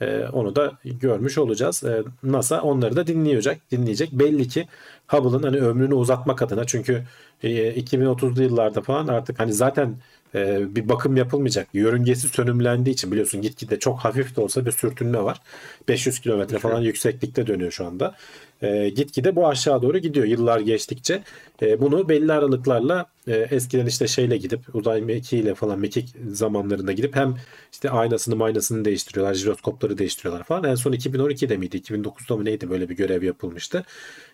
e, 0.00 0.24
onu 0.32 0.56
da 0.56 0.72
görmüş 0.84 1.38
olacağız. 1.38 1.84
E, 1.84 2.02
NASA 2.22 2.62
onları 2.62 2.96
da 2.96 3.06
dinleyecek. 3.06 3.70
Dinleyecek. 3.70 4.12
Belli 4.12 4.48
ki 4.48 4.68
Hubble'ın 5.08 5.42
hani 5.42 5.56
ömrünü 5.56 5.94
uzatmak 5.94 6.42
adına 6.42 6.64
çünkü 6.64 7.04
e, 7.42 7.80
2030'lu 7.80 8.42
yıllarda 8.42 8.82
falan 8.82 9.06
artık 9.06 9.40
hani 9.40 9.52
zaten 9.52 9.96
e, 10.34 10.74
bir 10.74 10.88
bakım 10.88 11.16
yapılmayacak. 11.16 11.68
Yörüngesi 11.72 12.28
sönümlendiği 12.28 12.94
için 12.94 13.12
biliyorsun 13.12 13.42
gitgide 13.42 13.78
çok 13.78 13.98
hafif 13.98 14.36
de 14.36 14.40
olsa 14.40 14.66
bir 14.66 14.72
sürtünme 14.72 15.22
var. 15.22 15.40
500 15.88 16.20
kilometre 16.20 16.58
falan 16.58 16.80
yükseklikte 16.80 17.46
dönüyor 17.46 17.72
şu 17.72 17.86
anda. 17.86 18.14
E, 18.62 18.88
gitgide 18.88 19.36
bu 19.36 19.48
aşağı 19.48 19.82
doğru 19.82 19.98
gidiyor 19.98 20.26
yıllar 20.26 20.60
geçtikçe. 20.60 21.22
E, 21.62 21.80
bunu 21.80 22.08
belli 22.08 22.32
aralıklarla 22.32 23.06
e, 23.26 23.36
eskiden 23.36 23.86
işte 23.86 24.08
şeyle 24.08 24.36
gidip 24.36 24.74
uzay 24.74 25.00
mekiğiyle 25.00 25.54
falan 25.54 25.78
mekik 25.78 26.14
zamanlarında 26.30 26.92
gidip 26.92 27.16
hem 27.16 27.36
işte 27.72 27.90
aynasını 27.90 28.36
maynasını 28.36 28.84
değiştiriyorlar, 28.84 29.34
jiroskopları 29.34 29.98
değiştiriyorlar 29.98 30.44
falan. 30.44 30.64
En 30.64 30.74
son 30.74 30.92
2012'de 30.92 31.56
miydi? 31.56 31.76
2009'da 31.76 32.36
mı 32.36 32.44
neydi 32.44 32.70
böyle 32.70 32.88
bir 32.88 32.96
görev 32.96 33.22
yapılmıştı. 33.22 33.84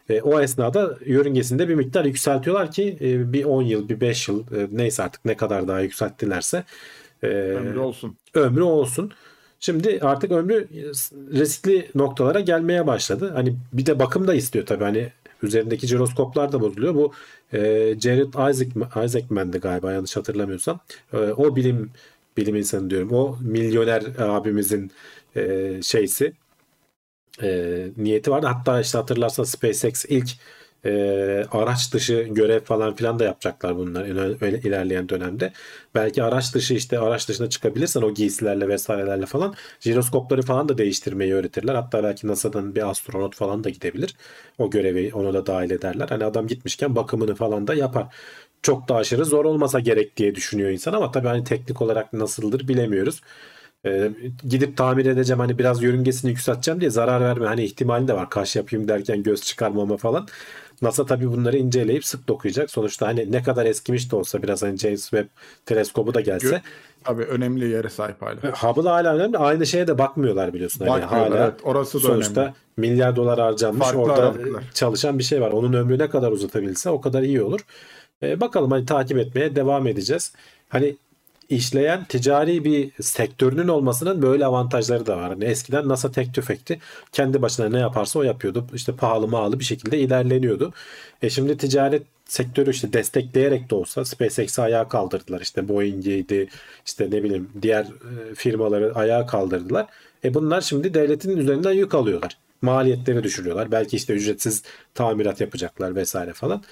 E, 0.08 0.20
o 0.22 0.40
esnada 0.40 0.98
yörüngesinde 1.06 1.68
bir 1.68 1.74
miktar 1.74 2.04
yükseltiyorlar 2.04 2.70
ki 2.72 2.98
e, 3.00 3.32
bir 3.32 3.44
10 3.44 3.62
yıl, 3.62 3.88
bir 3.88 4.00
5 4.00 4.28
yıl 4.28 4.40
e, 4.40 4.68
neyse 4.72 5.02
artık 5.02 5.24
ne 5.24 5.36
kadar 5.36 5.68
daha 5.68 5.80
yükselttilerse 5.80 6.64
e, 7.22 7.26
Ömrü 7.26 7.78
olsun. 7.78 8.16
ömrü 8.34 8.62
olsun. 8.62 9.12
Şimdi 9.60 9.98
artık 10.02 10.32
ömrü 10.32 10.68
riskli 11.32 11.90
noktalara 11.94 12.40
gelmeye 12.40 12.86
başladı. 12.86 13.32
Hani 13.34 13.56
bir 13.72 13.86
de 13.86 13.98
bakım 13.98 14.26
da 14.28 14.34
istiyor 14.34 14.66
tabii. 14.66 14.84
Hani 14.84 15.12
üzerindeki 15.42 15.86
jiroskoplar 15.86 16.52
da 16.52 16.60
bozuluyor. 16.60 16.94
Bu 16.94 17.12
e, 17.52 17.58
Jared 18.00 18.50
Isaac, 18.50 18.70
Isaacman'dı 19.04 19.58
galiba 19.58 19.92
yanlış 19.92 20.16
hatırlamıyorsam. 20.16 20.80
E, 21.12 21.16
o 21.16 21.56
bilim 21.56 21.90
bilim 22.36 22.56
insanı 22.56 22.90
diyorum. 22.90 23.12
O 23.12 23.38
milyoner 23.42 24.02
abimizin 24.18 24.90
e, 25.36 25.72
şeysi 25.82 26.32
e, 27.42 27.88
niyeti 27.96 28.30
vardı. 28.30 28.46
Hatta 28.46 28.80
işte 28.80 28.98
hatırlarsan 28.98 29.44
SpaceX 29.44 30.04
ilk 30.08 30.30
e, 30.84 30.90
araç 31.50 31.92
dışı 31.92 32.14
görev 32.30 32.60
falan 32.64 32.94
filan 32.94 33.18
da 33.18 33.24
yapacaklar 33.24 33.76
bunlar 33.76 34.02
öyle 34.42 34.58
ilerleyen 34.60 35.08
dönemde. 35.08 35.52
Belki 35.94 36.22
araç 36.22 36.54
dışı 36.54 36.74
işte 36.74 36.98
araç 36.98 37.28
dışına 37.28 37.48
çıkabilirsen 37.48 38.02
o 38.02 38.14
giysilerle 38.14 38.68
vesairelerle 38.68 39.26
falan 39.26 39.54
jiroskopları 39.80 40.42
falan 40.42 40.68
da 40.68 40.78
değiştirmeyi 40.78 41.34
öğretirler. 41.34 41.74
Hatta 41.74 42.02
belki 42.02 42.26
NASA'dan 42.26 42.74
bir 42.74 42.90
astronot 42.90 43.36
falan 43.36 43.64
da 43.64 43.70
gidebilir. 43.70 44.14
O 44.58 44.70
görevi 44.70 45.10
onu 45.14 45.34
da 45.34 45.46
dahil 45.46 45.70
ederler. 45.70 46.08
Hani 46.08 46.24
adam 46.24 46.46
gitmişken 46.46 46.96
bakımını 46.96 47.34
falan 47.34 47.66
da 47.66 47.74
yapar. 47.74 48.06
Çok 48.62 48.88
da 48.88 48.94
aşırı 48.96 49.24
zor 49.24 49.44
olmasa 49.44 49.80
gerek 49.80 50.16
diye 50.16 50.34
düşünüyor 50.34 50.70
insan 50.70 50.92
ama 50.92 51.10
tabii 51.10 51.28
hani 51.28 51.44
teknik 51.44 51.82
olarak 51.82 52.12
nasıldır 52.12 52.68
bilemiyoruz. 52.68 53.20
Ee, 53.86 54.10
gidip 54.48 54.76
tamir 54.76 55.06
edeceğim 55.06 55.40
hani 55.40 55.58
biraz 55.58 55.82
yörüngesini 55.82 56.30
yükselteceğim 56.30 56.80
diye 56.80 56.90
zarar 56.90 57.20
verme 57.20 57.46
hani 57.46 57.64
ihtimali 57.64 58.08
de 58.08 58.14
var. 58.14 58.30
Kaş 58.30 58.56
yapayım 58.56 58.88
derken 58.88 59.22
göz 59.22 59.42
çıkarmama 59.42 59.96
falan. 59.96 60.28
NASA 60.82 61.06
tabii 61.06 61.32
bunları 61.32 61.56
inceleyip 61.56 62.04
sık 62.04 62.28
dokuyacak. 62.28 62.70
Sonuçta 62.70 63.06
hani 63.06 63.32
ne 63.32 63.42
kadar 63.42 63.66
eskimiş 63.66 64.12
de 64.12 64.16
olsa 64.16 64.42
biraz 64.42 64.62
hani 64.62 64.78
James 64.78 65.02
Webb 65.02 65.28
teleskobu 65.66 66.14
da 66.14 66.20
gelse 66.20 66.62
Tabii 67.04 67.22
önemli 67.22 67.68
yere 67.68 67.88
sahip 67.88 68.22
hala. 68.22 68.34
Hubble 68.52 68.88
hala 68.88 69.14
önemli. 69.14 69.38
Aynı 69.38 69.66
şeye 69.66 69.86
de 69.86 69.98
bakmıyorlar 69.98 70.54
biliyorsun. 70.54 70.86
Hani 70.86 71.02
Bakmıyorlar, 71.02 71.30
hala 71.38 71.44
evet. 71.46 71.60
Orası 71.64 71.98
da 72.02 72.06
sonuçta 72.06 72.40
önemli. 72.40 72.54
milyar 72.76 73.16
dolar 73.16 73.38
harcanmış. 73.40 73.86
Farklı 73.86 74.00
Orada 74.00 74.22
aralıklar. 74.22 74.64
çalışan 74.74 75.18
bir 75.18 75.24
şey 75.24 75.40
var. 75.40 75.50
Onun 75.50 75.72
ömrü 75.72 75.98
ne 75.98 76.10
kadar 76.10 76.32
uzatabilse 76.32 76.90
o 76.90 77.00
kadar 77.00 77.22
iyi 77.22 77.42
olur. 77.42 77.60
Ee, 78.22 78.40
bakalım 78.40 78.70
hani 78.70 78.86
takip 78.86 79.18
etmeye 79.18 79.56
devam 79.56 79.86
edeceğiz. 79.86 80.32
Hani 80.68 80.96
işleyen 81.50 82.04
ticari 82.04 82.64
bir 82.64 82.90
sektörünün 83.02 83.68
olmasının 83.68 84.22
böyle 84.22 84.46
avantajları 84.46 85.06
da 85.06 85.16
var. 85.16 85.28
Hani 85.28 85.44
eskiden 85.44 85.88
NASA 85.88 86.12
tek 86.12 86.34
tüfekti. 86.34 86.80
Kendi 87.12 87.42
başına 87.42 87.68
ne 87.68 87.78
yaparsa 87.78 88.18
o 88.18 88.22
yapıyordu. 88.22 88.66
İşte 88.74 88.96
pahalı 88.96 89.28
mağalı 89.28 89.58
bir 89.58 89.64
şekilde 89.64 89.98
ilerleniyordu. 89.98 90.72
E 91.22 91.30
şimdi 91.30 91.56
ticaret 91.56 92.02
sektörü 92.24 92.70
işte 92.70 92.92
destekleyerek 92.92 93.70
de 93.70 93.74
olsa 93.74 94.04
SpaceX'i 94.04 94.62
ayağa 94.62 94.88
kaldırdılar. 94.88 95.40
İşte 95.40 95.68
Boeing'iydi 95.68 96.48
işte 96.86 97.10
ne 97.10 97.22
bileyim 97.22 97.50
diğer 97.62 97.84
e, 97.84 98.34
firmaları 98.34 98.94
ayağa 98.94 99.26
kaldırdılar. 99.26 99.86
E 100.24 100.34
bunlar 100.34 100.60
şimdi 100.60 100.94
devletin 100.94 101.36
üzerinden 101.36 101.72
yük 101.72 101.94
alıyorlar. 101.94 102.36
Maliyetleri 102.62 103.22
düşürüyorlar. 103.22 103.72
Belki 103.72 103.96
işte 103.96 104.12
ücretsiz 104.14 104.62
tamirat 104.94 105.40
yapacaklar 105.40 105.96
vesaire 105.96 106.32
falan. 106.32 106.62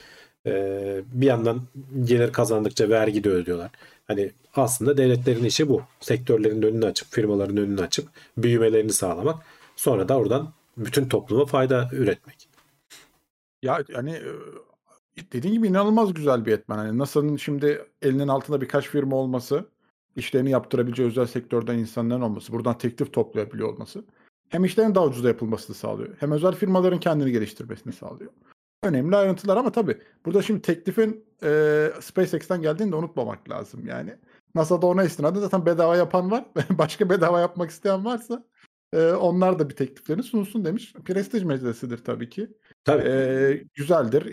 Ee, 0.47 1.01
bir 1.13 1.27
yandan 1.27 1.63
gelir 2.05 2.33
kazandıkça 2.33 2.89
vergi 2.89 3.25
de 3.25 3.31
ödüyorlar. 3.31 3.71
Hani 4.07 4.31
aslında 4.55 4.97
devletlerin 4.97 5.45
işi 5.45 5.69
bu. 5.69 5.83
Sektörlerin 6.01 6.63
önünü 6.63 6.87
açıp, 6.87 7.09
firmaların 7.09 7.57
önünü 7.57 7.81
açıp 7.81 8.09
büyümelerini 8.37 8.93
sağlamak. 8.93 9.47
Sonra 9.77 10.09
da 10.09 10.19
oradan 10.19 10.53
bütün 10.77 11.09
topluma 11.09 11.47
fayda 11.47 11.89
üretmek. 11.93 12.49
Ya 13.63 13.85
yani 13.89 14.11
e, 15.17 15.33
dediğin 15.33 15.55
gibi 15.55 15.69
inanılmaz 15.69 16.15
güzel 16.15 16.47
bir 16.47 16.53
etmen. 16.53 16.77
Hani 16.77 16.99
NASA'nın 16.99 17.37
şimdi 17.37 17.85
elinin 18.03 18.29
altında 18.29 18.61
birkaç 18.61 18.89
firma 18.89 19.17
olması, 19.17 19.65
işlerini 20.17 20.51
yaptırabileceği 20.51 21.09
özel 21.09 21.27
sektörden 21.27 21.79
insanların 21.79 22.21
olması, 22.21 22.53
buradan 22.53 22.79
teklif 22.79 23.13
toplayabiliyor 23.13 23.69
olması 23.69 24.05
hem 24.49 24.65
işlerin 24.65 24.95
daha 24.95 25.05
ucuza 25.05 25.29
yapılmasını 25.29 25.77
sağlıyor. 25.77 26.17
Hem 26.21 26.33
özel 26.33 26.53
firmaların 26.53 27.01
kendini 27.01 27.33
geliştirmesini 27.33 27.93
sağlıyor. 27.93 28.31
Önemli 28.83 29.17
ayrıntılar 29.17 29.57
ama 29.57 29.73
tabii 29.73 29.99
burada 30.25 30.43
şimdi 30.43 30.63
teklifin 30.63 31.25
e, 31.43 31.91
SpaceX'ten 32.01 32.63
geldiğini 32.63 32.93
de 32.93 32.97
unutmamak 32.97 33.51
lazım 33.51 33.87
yani. 33.87 34.17
NASA'da 34.55 34.87
ona 34.87 35.05
istinaden 35.05 35.41
zaten 35.41 35.67
bedava 35.67 35.97
yapan 35.97 36.31
var. 36.31 36.45
Başka 36.71 37.11
bedava 37.11 37.41
yapmak 37.41 37.71
isteyen 37.71 38.05
varsa 38.05 38.45
e, 38.93 39.13
onlar 39.13 39.59
da 39.59 39.69
bir 39.71 39.77
tekliflerini 39.77 40.23
sunsun 40.23 40.65
demiş. 40.65 40.93
Prestij 41.05 41.45
meselesidir 41.45 42.05
tabii 42.05 42.31
ki. 42.31 42.49
Tabii. 42.89 43.09
Ee, 43.09 43.65
güzeldir. 43.75 44.33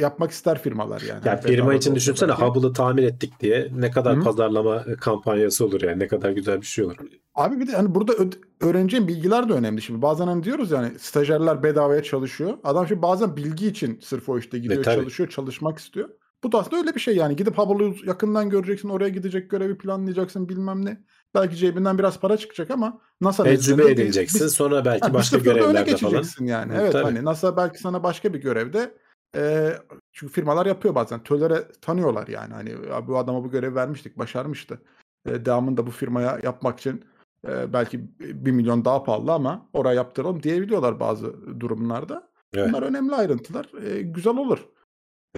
Yapmak 0.00 0.30
ister 0.30 0.62
firmalar 0.62 1.00
yani. 1.00 1.20
Ya 1.28 1.32
Hani 1.32 1.40
firma 1.40 1.74
için 1.74 1.94
düşünsene. 1.94 2.32
Hubble'ı 2.32 2.72
tamir 2.72 3.02
ettik 3.02 3.32
diye 3.40 3.68
ne 3.76 3.90
kadar 3.90 4.16
Hı. 4.16 4.20
pazarlama 4.22 4.84
kampanyası 5.00 5.64
olur 5.66 5.82
yani 5.82 5.98
ne 5.98 6.08
kadar 6.08 6.30
güzel 6.30 6.60
bir 6.60 6.66
şey 6.66 6.84
olur. 6.84 6.96
Abi 7.34 7.60
bir 7.60 7.66
de 7.68 7.72
hani 7.72 7.94
burada 7.94 8.12
öğreneceğin 8.60 9.08
bilgiler 9.08 9.48
de 9.48 9.52
önemli 9.52 9.82
şimdi. 9.82 10.02
Bazen 10.02 10.26
hani 10.26 10.42
diyoruz 10.44 10.70
yani 10.70 10.98
stajyerler 10.98 11.62
bedavaya 11.62 12.02
çalışıyor. 12.02 12.58
Adam 12.64 12.88
şimdi 12.88 13.02
bazen 13.02 13.36
bilgi 13.36 13.66
için 13.66 13.98
sırf 14.02 14.28
o 14.28 14.38
işte 14.38 14.58
gidiyor 14.58 14.80
E, 14.80 14.82
tabii. 14.82 14.94
çalışıyor, 14.96 15.28
çalışmak 15.28 15.78
istiyor. 15.78 16.08
Bu 16.44 16.52
da 16.52 16.58
aslında 16.58 16.76
öyle 16.76 16.94
bir 16.94 17.00
şey 17.00 17.16
yani. 17.16 17.36
Gidip 17.36 17.58
Hubble'ı 17.58 17.94
yakından 18.06 18.50
göreceksin, 18.50 18.88
oraya 18.88 19.08
gidecek 19.08 19.50
görevi 19.50 19.78
planlayacaksın 19.78 20.48
bilmem 20.48 20.84
ne. 20.84 21.00
Belki 21.34 21.56
cebinden 21.56 21.98
biraz 21.98 22.20
para 22.20 22.36
çıkacak 22.36 22.70
ama 22.70 23.00
NASA 23.20 23.44
Tecrübe 23.44 23.90
edileceksin 23.90 24.40
bir- 24.40 24.46
sonra 24.48 24.84
belki 24.84 25.08
bir 25.08 25.14
başka 25.14 25.38
görevlerde 25.38 25.96
falan. 25.96 26.24
yani. 26.40 26.72
Evet 26.76 26.92
tabii. 26.92 27.04
hani 27.04 27.24
NASA 27.24 27.56
belki 27.56 27.78
sana 27.78 28.02
başka 28.02 28.34
bir 28.34 28.40
görevde 28.40 28.94
e, 29.36 29.72
çünkü 30.12 30.32
firmalar 30.32 30.66
yapıyor 30.66 30.94
bazen. 30.94 31.22
Tölere 31.22 31.68
tanıyorlar 31.80 32.28
yani. 32.28 32.54
Hani 32.54 32.70
"Ya 32.90 33.08
bu 33.08 33.18
adama 33.18 33.44
bu 33.44 33.50
görev 33.50 33.74
vermiştik, 33.74 34.18
başarmıştı. 34.18 34.82
E, 35.26 35.44
devamında 35.44 35.86
bu 35.86 35.90
firmaya 35.90 36.38
yapmak 36.42 36.78
için 36.80 37.04
e, 37.48 37.72
belki 37.72 38.00
bir 38.20 38.52
milyon 38.52 38.84
daha 38.84 39.04
pahalı 39.04 39.32
ama 39.32 39.68
oraya 39.72 39.94
yaptıralım 39.94 40.42
diyebiliyorlar 40.42 41.00
bazı 41.00 41.60
durumlarda. 41.60 42.30
Evet. 42.54 42.68
Bunlar 42.68 42.82
önemli 42.82 43.14
ayrıntılar. 43.14 43.66
E, 43.84 44.02
güzel 44.02 44.36
olur. 44.36 44.68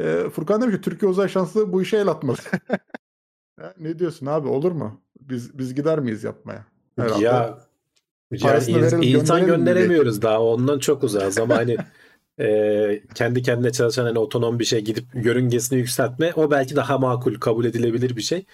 E, 0.00 0.28
Furkan 0.30 0.62
demiş 0.62 0.76
ki 0.76 0.80
Türkiye 0.82 1.10
Uzay 1.10 1.28
Şansı 1.28 1.72
bu 1.72 1.82
işe 1.82 1.96
el 1.96 2.08
atmalı. 2.08 2.36
Ne 3.78 3.98
diyorsun 3.98 4.26
abi 4.26 4.48
olur 4.48 4.72
mu? 4.72 5.00
Biz 5.28 5.58
biz 5.58 5.74
gider 5.74 5.98
miyiz 5.98 6.24
yapmaya? 6.24 6.66
Herhalde. 6.96 7.24
Ya 7.24 7.58
Parasını 8.42 8.76
ins- 8.76 8.82
verelim, 8.82 9.02
insan 9.02 9.46
gönderemiyoruz 9.46 10.22
daha 10.22 10.42
ondan 10.42 10.78
çok 10.78 11.04
uzağız 11.04 11.38
ama 11.38 11.56
hani 11.56 11.76
e, 12.40 13.02
kendi 13.14 13.42
kendine 13.42 13.72
çalışan 13.72 14.04
hani 14.04 14.18
otonom 14.18 14.58
bir 14.58 14.64
şey 14.64 14.80
gidip 14.80 15.04
yörüngesini 15.14 15.78
yükseltme 15.78 16.32
o 16.36 16.50
belki 16.50 16.76
daha 16.76 16.98
makul 16.98 17.34
kabul 17.34 17.64
edilebilir 17.64 18.16
bir 18.16 18.22
şey. 18.22 18.44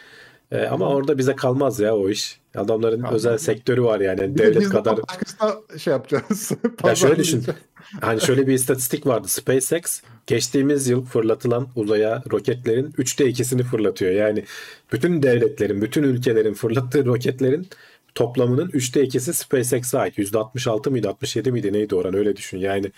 E, 0.52 0.66
ama 0.66 0.88
orada 0.88 1.18
bize 1.18 1.36
kalmaz 1.36 1.80
ya 1.80 1.96
o 1.96 2.08
iş. 2.08 2.40
Adamların 2.54 3.00
Kalmaz 3.00 3.14
özel 3.14 3.38
sektörü 3.38 3.82
var 3.82 4.00
yani 4.00 4.20
Bir 4.20 4.38
de 4.38 4.38
devlet 4.38 4.60
de 4.60 4.68
kadar. 4.68 4.96
başkasına 5.08 5.78
şey 5.78 5.92
yapacağız. 5.92 6.52
Ya 6.84 6.94
şöyle 6.94 7.16
düşün. 7.16 7.44
Hani 8.00 8.20
şöyle 8.20 8.46
bir 8.46 8.52
istatistik 8.52 9.06
vardı. 9.06 9.28
SpaceX 9.28 10.02
geçtiğimiz 10.26 10.88
yıl 10.88 11.04
fırlatılan 11.04 11.68
uzaya 11.76 12.22
roketlerin 12.32 12.90
3'te 12.92 13.24
2'sini 13.30 13.62
fırlatıyor. 13.62 14.12
Yani 14.12 14.44
bütün 14.92 15.22
devletlerin, 15.22 15.82
bütün 15.82 16.02
ülkelerin 16.02 16.54
fırlattığı 16.54 17.04
roketlerin 17.06 17.68
toplamının 18.14 18.68
3'te 18.68 19.04
2'si 19.04 19.32
SpaceX'e 19.32 19.98
ait. 19.98 20.18
%66 20.18 20.90
mıydı, 20.90 21.08
67 21.08 21.52
miydi 21.52 21.72
neydi 21.72 21.94
oran 21.94 22.14
öyle 22.14 22.36
düşün. 22.36 22.58
Yani 22.58 22.92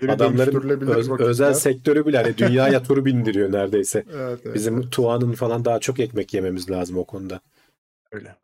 Geri 0.00 0.12
adamların 0.12 0.80
öz- 0.80 1.20
özel 1.20 1.54
sektörü 1.54 2.06
bile 2.06 2.16
hani 2.16 2.38
dünyaya 2.38 2.82
turu 2.82 3.04
bindiriyor 3.04 3.52
neredeyse. 3.52 4.04
Evet, 4.14 4.40
evet, 4.44 4.54
Bizim 4.54 4.74
evet. 4.78 4.92
Tuğan'ın 4.92 5.32
falan 5.32 5.64
daha 5.64 5.80
çok 5.80 6.00
ekmek 6.00 6.34
yememiz 6.34 6.70
lazım 6.70 6.98
o 6.98 7.04
konuda. 7.04 7.40
öyle. 8.12 8.36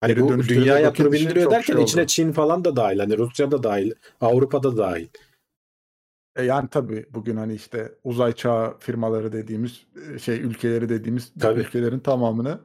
Hani 0.00 0.14
Geri 0.14 0.22
bu 0.22 0.38
dünyaya 0.38 0.92
turu 0.92 1.12
bindiriyor 1.12 1.50
derken 1.50 1.74
şey 1.74 1.82
içine. 1.82 2.06
Çin 2.06 2.32
falan 2.32 2.64
da 2.64 2.76
dahil. 2.76 2.98
Hani 2.98 3.18
Rusya 3.18 3.50
da 3.50 3.62
dahil, 3.62 3.92
Avrupa'da 4.20 4.76
dahil. 4.76 5.08
E 6.36 6.44
yani 6.44 6.68
tabii 6.68 7.06
bugün 7.10 7.36
hani 7.36 7.54
işte 7.54 7.92
uzay 8.04 8.32
çağı 8.32 8.78
firmaları 8.78 9.32
dediğimiz 9.32 9.86
e, 10.14 10.18
şey 10.18 10.40
ülkeleri 10.40 10.88
dediğimiz 10.88 11.32
Tabii. 11.40 11.60
ülkelerin 11.60 11.98
tamamını 11.98 12.60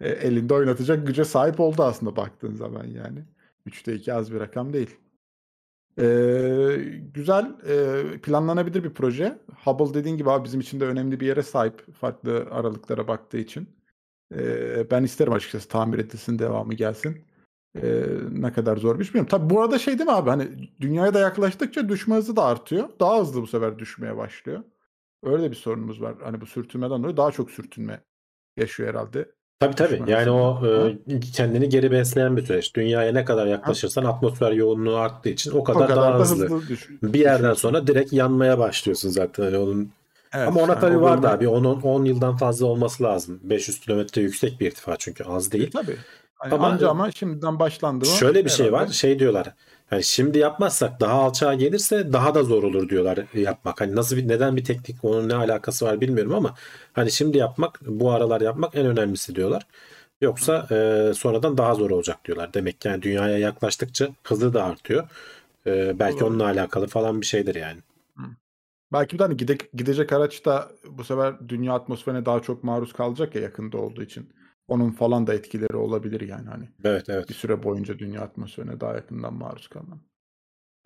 e, 0.00 0.08
elinde 0.08 0.54
oynatacak 0.54 1.06
güce 1.06 1.24
sahip 1.24 1.60
oldu 1.60 1.82
aslında 1.82 2.16
baktığın 2.16 2.54
zaman 2.54 2.84
yani. 2.84 3.24
3'te 3.66 3.94
2 3.94 4.14
az 4.14 4.32
bir 4.32 4.40
rakam 4.40 4.72
değil. 4.72 4.90
E, 5.98 6.04
güzel 7.14 7.56
e, 8.14 8.20
planlanabilir 8.20 8.84
bir 8.84 8.94
proje. 8.94 9.38
Hubble 9.64 9.94
dediğin 9.94 10.16
gibi 10.16 10.30
abi 10.30 10.44
bizim 10.44 10.60
için 10.60 10.80
de 10.80 10.84
önemli 10.86 11.20
bir 11.20 11.26
yere 11.26 11.42
sahip 11.42 11.94
farklı 11.94 12.48
aralıklara 12.50 13.08
baktığı 13.08 13.38
için. 13.38 13.68
E, 14.34 14.90
ben 14.90 15.04
isterim 15.04 15.32
açıkçası 15.32 15.68
tamir 15.68 15.98
edilsin 15.98 16.38
devamı 16.38 16.74
gelsin. 16.74 17.26
Ee, 17.82 18.04
ne 18.30 18.52
kadar 18.52 18.76
zor 18.76 18.98
bilmiyorum. 18.98 19.28
Tabii 19.30 19.50
bu 19.50 19.62
arada 19.62 19.78
şey 19.78 19.98
değil 19.98 20.10
mi 20.10 20.16
abi 20.16 20.30
hani 20.30 20.70
dünyaya 20.80 21.14
da 21.14 21.18
yaklaştıkça 21.20 21.88
düşme 21.88 22.16
hızı 22.16 22.36
da 22.36 22.44
artıyor. 22.44 22.88
Daha 23.00 23.20
hızlı 23.20 23.42
bu 23.42 23.46
sefer 23.46 23.78
düşmeye 23.78 24.16
başlıyor. 24.16 24.64
Öyle 25.22 25.50
bir 25.50 25.56
sorunumuz 25.56 26.02
var. 26.02 26.16
Hani 26.22 26.40
bu 26.40 26.46
sürtünmeden 26.46 27.02
dolayı 27.02 27.16
daha 27.16 27.32
çok 27.32 27.50
sürtünme 27.50 28.04
yaşıyor 28.56 28.88
herhalde. 28.90 29.32
Tabii 29.60 29.74
tabii. 29.74 29.92
Düşman 29.92 30.06
Yani 30.08 30.30
o 30.30 30.66
e, 31.08 31.20
kendini 31.20 31.68
geri 31.68 31.90
besleyen 31.90 32.36
bir 32.36 32.46
süreç. 32.46 32.74
Dünyaya 32.74 33.12
ne 33.12 33.24
kadar 33.24 33.46
yaklaşırsan 33.46 34.04
atmosfer 34.04 34.52
yoğunluğu 34.52 34.96
arttığı 34.96 35.28
için 35.28 35.50
o 35.50 35.64
kadar, 35.64 35.80
o 35.80 35.86
kadar 35.86 35.96
daha 35.96 36.14
da 36.14 36.18
hızlı. 36.18 36.44
hızlı 36.44 36.68
düş. 36.68 36.88
Bir 37.02 37.20
yerden 37.20 37.52
sonra 37.54 37.86
direkt 37.86 38.12
yanmaya 38.12 38.58
başlıyorsun 38.58 39.08
zaten. 39.10 39.44
Hani 39.44 39.56
onun 39.58 39.90
Evet, 40.32 40.48
Ama 40.48 40.60
ona 40.60 40.72
yani 40.72 40.80
tabii 40.80 40.96
o 40.96 41.00
vardı 41.00 41.22
bölümde- 41.22 41.28
abi. 41.36 41.48
10 41.48 41.64
10 41.64 42.04
yıldan 42.04 42.36
fazla 42.36 42.66
olması 42.66 43.02
lazım. 43.02 43.40
500 43.42 43.80
kilometre 43.80 44.22
yüksek 44.22 44.60
bir 44.60 44.66
irtifa 44.66 44.96
çünkü 44.96 45.24
az 45.24 45.52
değil. 45.52 45.70
Tabii. 45.70 45.96
Hani 46.34 46.54
Ama- 46.54 46.66
anca 46.66 46.88
ama 46.88 47.10
şimdiden 47.10 47.58
başlandı 47.58 48.04
mı? 48.04 48.10
Şöyle 48.10 48.44
bir 48.44 48.50
şey 48.50 48.72
var. 48.72 48.80
herhalde. 48.80 48.92
Şey 48.94 49.18
diyorlar. 49.18 49.54
Yani 49.90 50.04
şimdi 50.04 50.38
yapmazsak 50.38 51.00
daha 51.00 51.12
alçağa 51.12 51.54
gelirse 51.54 52.12
daha 52.12 52.34
da 52.34 52.42
zor 52.42 52.62
olur 52.62 52.88
diyorlar 52.88 53.18
yapmak. 53.34 53.80
Hani 53.80 53.96
nasıl 53.96 54.16
bir 54.16 54.28
neden 54.28 54.56
bir 54.56 54.64
teknik 54.64 55.04
onun 55.04 55.28
ne 55.28 55.34
alakası 55.34 55.84
var 55.84 56.00
bilmiyorum 56.00 56.34
ama 56.34 56.54
hani 56.92 57.10
şimdi 57.12 57.38
yapmak 57.38 57.80
bu 57.86 58.10
aralar 58.10 58.40
yapmak 58.40 58.74
en 58.74 58.86
önemlisi 58.86 59.34
diyorlar. 59.34 59.66
Yoksa 60.20 60.66
e, 60.70 61.14
sonradan 61.14 61.58
daha 61.58 61.74
zor 61.74 61.90
olacak 61.90 62.24
diyorlar. 62.24 62.54
Demek 62.54 62.80
ki 62.80 62.88
yani 62.88 63.02
dünyaya 63.02 63.38
yaklaştıkça 63.38 64.08
hızı 64.22 64.54
da 64.54 64.64
artıyor. 64.64 65.08
E, 65.66 65.98
belki 65.98 66.20
Doğru. 66.20 66.28
onunla 66.28 66.44
alakalı 66.44 66.86
falan 66.86 67.20
bir 67.20 67.26
şeydir 67.26 67.54
yani. 67.54 67.80
Belki 68.92 69.14
bir 69.14 69.18
de 69.18 69.22
hani 69.22 69.36
gide- 69.36 69.68
gidecek 69.74 70.12
araç 70.12 70.44
da 70.44 70.68
bu 70.86 71.04
sefer 71.04 71.48
dünya 71.48 71.72
atmosferine 71.72 72.26
daha 72.26 72.42
çok 72.42 72.64
maruz 72.64 72.92
kalacak 72.92 73.34
ya 73.34 73.42
yakında 73.42 73.78
olduğu 73.78 74.02
için. 74.02 74.28
Onun 74.68 74.90
falan 74.90 75.26
da 75.26 75.34
etkileri 75.34 75.76
olabilir 75.76 76.20
yani 76.20 76.48
hani. 76.48 76.64
Evet 76.84 77.08
evet. 77.08 77.28
Bir 77.28 77.34
süre 77.34 77.62
boyunca 77.62 77.98
dünya 77.98 78.20
atmosferine 78.20 78.80
daha 78.80 78.94
yakından 78.94 79.34
maruz 79.34 79.68
kalman. 79.68 79.98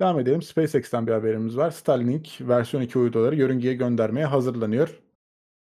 Devam 0.00 0.20
edelim. 0.20 0.42
SpaceX'ten 0.42 1.06
bir 1.06 1.12
haberimiz 1.12 1.56
var. 1.56 1.70
Starlink 1.70 2.28
versiyon 2.40 2.82
2 2.82 2.98
uyduları 2.98 3.36
yörüngeye 3.36 3.74
göndermeye 3.74 4.26
hazırlanıyor. 4.26 5.00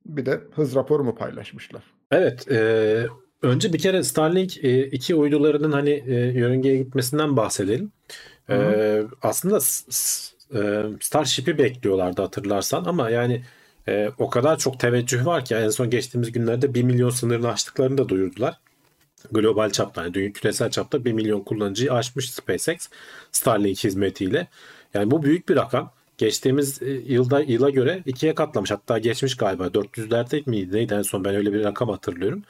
Bir 0.05 0.25
de 0.25 0.41
hız 0.55 0.75
raporu 0.75 1.03
mu 1.03 1.15
paylaşmışlar? 1.15 1.83
Evet, 2.11 2.51
e, 2.51 3.07
önce 3.41 3.73
bir 3.73 3.79
kere 3.79 4.03
Starlink 4.03 4.63
e, 4.63 4.87
iki 4.87 5.15
uydularının 5.15 5.71
hani 5.71 6.03
e, 6.07 6.13
yörüngeye 6.13 6.77
gitmesinden 6.77 7.37
bahsedelim. 7.37 7.91
E, 8.49 9.03
aslında 9.21 9.57
e, 10.55 10.83
Starship'i 10.99 11.57
bekliyorlardı 11.57 12.21
hatırlarsan 12.21 12.85
ama 12.85 13.09
yani 13.09 13.43
e, 13.87 14.11
o 14.17 14.29
kadar 14.29 14.57
çok 14.57 14.79
teveccüh 14.79 15.25
var 15.25 15.45
ki 15.45 15.55
en 15.55 15.69
son 15.69 15.89
geçtiğimiz 15.89 16.31
günlerde 16.31 16.73
1 16.73 16.83
milyon 16.83 17.09
sınırını 17.09 17.51
aştıklarını 17.51 17.97
da 17.97 18.09
duyurdular. 18.09 18.57
Global 19.31 19.69
çapta 19.69 20.03
yani 20.03 20.13
dünya 20.13 20.31
küresel 20.33 20.69
çapta 20.71 21.05
1 21.05 21.13
milyon 21.13 21.41
kullanıcıyı 21.41 21.93
aşmış 21.93 22.31
SpaceX 22.31 22.89
Starlink 23.31 23.83
hizmetiyle. 23.83 24.47
Yani 24.93 25.11
bu 25.11 25.23
büyük 25.23 25.49
bir 25.49 25.55
rakam. 25.55 25.91
Geçtiğimiz 26.17 26.81
e, 26.81 26.89
yılda 26.89 27.39
yıla 27.41 27.69
göre 27.69 28.03
ikiye 28.05 28.35
katlamış. 28.35 28.71
Hatta 28.71 28.97
geçmiş 28.99 29.37
galiba. 29.37 29.67
400'lerde 29.67 30.49
miydi? 30.49 30.75
Neydi 30.77 30.93
en 30.93 31.01
son 31.01 31.23
ben 31.25 31.35
öyle 31.35 31.53
bir 31.53 31.63
rakam 31.63 31.89
hatırlıyorum. 31.89 32.43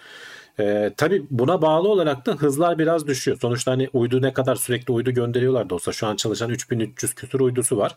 Ee, 0.59 0.91
tabii 0.97 1.25
buna 1.31 1.61
bağlı 1.61 1.87
olarak 1.89 2.25
da 2.25 2.31
hızlar 2.33 2.79
biraz 2.79 3.07
düşüyor. 3.07 3.37
Sonuçta 3.41 3.71
hani 3.71 3.89
uydu 3.93 4.21
ne 4.21 4.33
kadar 4.33 4.55
sürekli 4.55 4.91
uydu 4.91 5.11
gönderiyorlar 5.11 5.69
da 5.69 5.75
olsa 5.75 5.91
şu 5.91 6.07
an 6.07 6.15
çalışan 6.15 6.49
3300 6.49 7.13
küsur 7.13 7.39
uydusu 7.39 7.77
var. 7.77 7.95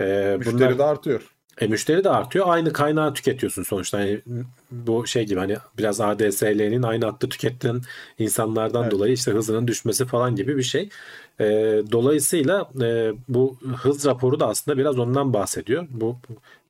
Ee, 0.00 0.34
Müşteri 0.38 0.54
bunlar- 0.54 0.78
de 0.78 0.84
artıyor. 0.84 1.35
E, 1.60 1.66
müşteri 1.66 2.04
de 2.04 2.10
artıyor. 2.10 2.46
Aynı 2.48 2.72
kaynağı 2.72 3.14
tüketiyorsun 3.14 3.62
sonuçta. 3.62 4.00
Yani 4.00 4.20
bu 4.70 5.06
şey 5.06 5.26
gibi 5.26 5.38
hani 5.40 5.56
biraz 5.78 6.00
ADSL'nin 6.00 6.82
aynı 6.82 7.04
hattı 7.04 7.28
tüketen 7.28 7.80
insanlardan 8.18 8.82
Evet. 8.82 8.92
dolayı 8.92 9.12
işte 9.12 9.32
hızının 9.32 9.68
düşmesi 9.68 10.04
falan 10.06 10.36
gibi 10.36 10.56
bir 10.56 10.62
şey. 10.62 10.88
E, 11.40 11.44
dolayısıyla 11.92 12.70
e, 12.82 13.12
bu 13.28 13.56
hız 13.76 14.06
raporu 14.06 14.40
da 14.40 14.48
aslında 14.48 14.78
biraz 14.78 14.98
ondan 14.98 15.32
bahsediyor. 15.32 15.86
Bu 15.90 16.16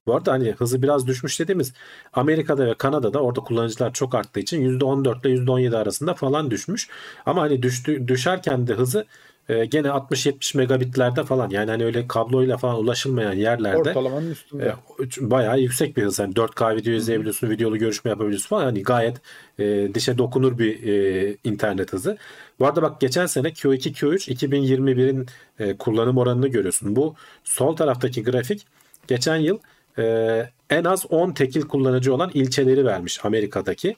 bu 0.06 0.14
arada 0.16 0.32
hani 0.32 0.52
hızı 0.52 0.82
biraz 0.82 1.06
düşmüş 1.06 1.40
dediğimiz 1.40 1.72
Amerika'da 2.12 2.66
ve 2.66 2.74
Kanada'da 2.74 3.18
orada 3.22 3.40
kullanıcılar 3.40 3.92
çok 3.92 4.14
arttığı 4.14 4.40
için 4.40 4.60
%14 4.80 5.20
ile 5.28 5.34
%17 5.34 5.76
arasında 5.76 6.14
falan 6.14 6.50
düşmüş. 6.50 6.88
Ama 7.26 7.42
hani 7.42 7.62
düştü, 7.62 8.08
düşerken 8.08 8.66
de 8.66 8.74
hızı 8.74 9.06
e, 9.48 9.64
gene 9.64 9.88
60-70 9.88 10.56
megabitlerde 10.56 11.24
falan 11.24 11.50
yani 11.50 11.70
hani 11.70 11.84
öyle 11.84 12.08
kabloyla 12.08 12.56
falan 12.56 12.78
ulaşılmayan 12.78 13.32
yerlerde 13.32 13.78
Ortalamanın 13.78 14.30
üstünde. 14.30 14.66
e, 14.66 15.30
bayağı 15.30 15.60
yüksek 15.60 15.96
bir 15.96 16.02
hız. 16.02 16.18
Yani 16.18 16.34
4K 16.34 16.76
video 16.76 16.92
izleyebiliyorsun, 16.92 17.50
videolu 17.50 17.78
görüşme 17.78 18.08
yapabiliyorsun 18.08 18.48
falan. 18.48 18.64
Hani 18.64 18.82
gayet 18.82 19.16
e, 19.58 19.94
dişe 19.94 20.18
dokunur 20.18 20.58
bir 20.58 20.82
e, 20.82 21.36
internet 21.44 21.92
hızı. 21.92 22.18
Bu 22.58 22.66
arada 22.66 22.82
bak 22.82 23.00
geçen 23.00 23.26
sene 23.26 23.48
Q2, 23.48 23.92
Q3 23.92 24.34
2021'in 24.34 25.26
e, 25.58 25.76
kullanım 25.76 26.18
oranını 26.18 26.48
görüyorsun. 26.48 26.96
Bu 26.96 27.14
sol 27.44 27.76
taraftaki 27.76 28.22
grafik 28.22 28.66
geçen 29.06 29.36
yıl 29.36 29.58
e, 29.98 30.50
en 30.70 30.84
az 30.84 31.06
10 31.10 31.32
tekil 31.32 31.62
kullanıcı 31.62 32.14
olan 32.14 32.30
ilçeleri 32.34 32.84
vermiş 32.84 33.24
Amerika'daki. 33.24 33.96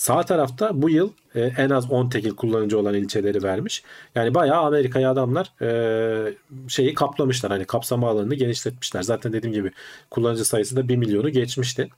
Sağ 0.00 0.22
tarafta 0.22 0.82
bu 0.82 0.90
yıl 0.90 1.10
e, 1.34 1.40
en 1.40 1.70
az 1.70 1.90
10 1.90 2.08
tekil 2.08 2.30
kullanıcı 2.30 2.78
olan 2.78 2.94
ilçeleri 2.94 3.42
vermiş. 3.42 3.82
Yani 4.14 4.34
bayağı 4.34 4.62
Amerika'ya 4.62 5.10
adamlar 5.10 5.52
e, 5.62 6.34
şeyi 6.68 6.94
kaplamışlar. 6.94 7.52
Hani 7.52 7.64
kapsama 7.64 8.08
alanını 8.10 8.34
genişletmişler. 8.34 9.02
Zaten 9.02 9.32
dediğim 9.32 9.54
gibi 9.54 9.70
kullanıcı 10.10 10.44
sayısı 10.44 10.76
da 10.76 10.88
1 10.88 10.96
milyonu 10.96 11.28
geçmişti. 11.30 11.88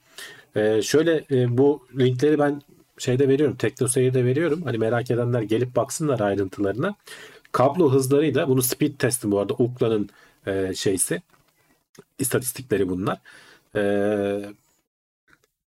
E, 0.55 0.81
şöyle 0.81 1.25
e, 1.31 1.57
bu 1.57 1.87
linkleri 1.99 2.39
ben 2.39 2.61
şeyde 2.97 3.27
veriyorum. 3.27 3.55
TeknoSeyir'de 3.55 4.25
veriyorum. 4.25 4.61
Hani 4.63 4.77
merak 4.77 5.11
edenler 5.11 5.41
gelip 5.41 5.75
baksınlar 5.75 6.19
ayrıntılarına. 6.19 6.95
Kablo 7.51 7.91
hızlarıyla 7.91 8.47
bunu 8.49 8.61
speed 8.61 8.95
testi 8.99 9.31
bu 9.31 9.39
arada 9.39 9.53
Ukla'nın 9.53 10.09
e, 10.47 10.73
şeysi 10.75 11.21
istatistikleri 12.19 12.89
bunlar. 12.89 13.17
E, 13.75 14.53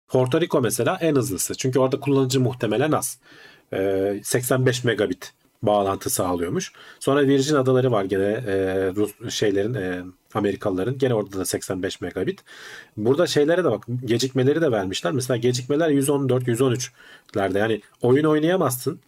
Porto 0.09 0.41
Rico 0.41 0.61
mesela 0.61 0.99
en 1.01 1.15
hızlısı. 1.15 1.55
Çünkü 1.55 1.79
orada 1.79 2.01
kullanıcı 2.01 2.41
muhtemelen 2.41 2.93
az. 2.93 3.19
E, 3.73 4.21
85 4.25 4.85
megabit 4.85 5.33
bağlantı 5.67 6.11
sağlıyormuş. 6.11 6.73
Sonra 7.01 7.27
Virgin 7.27 7.55
Adaları 7.55 7.93
var 7.93 8.05
gene 8.05 8.25
e, 8.25 8.87
Rus 8.97 9.35
şeylerin 9.35 9.75
e, 9.75 10.03
Amerikalıların 10.35 10.99
gene 10.99 11.15
orada 11.15 11.39
da 11.39 11.45
85 11.45 12.01
megabit. 12.01 12.41
Burada 12.97 13.27
şeylere 13.27 13.65
de 13.65 13.71
bak 13.71 13.85
gecikmeleri 14.05 14.61
de 14.61 14.73
vermişler. 14.73 15.13
Mesela 15.13 15.37
gecikmeler 15.37 15.89
114 15.89 16.49
113'lerde 16.49 17.59
yani 17.59 17.81
oyun 18.03 18.25
oynayamazsın. 18.25 19.01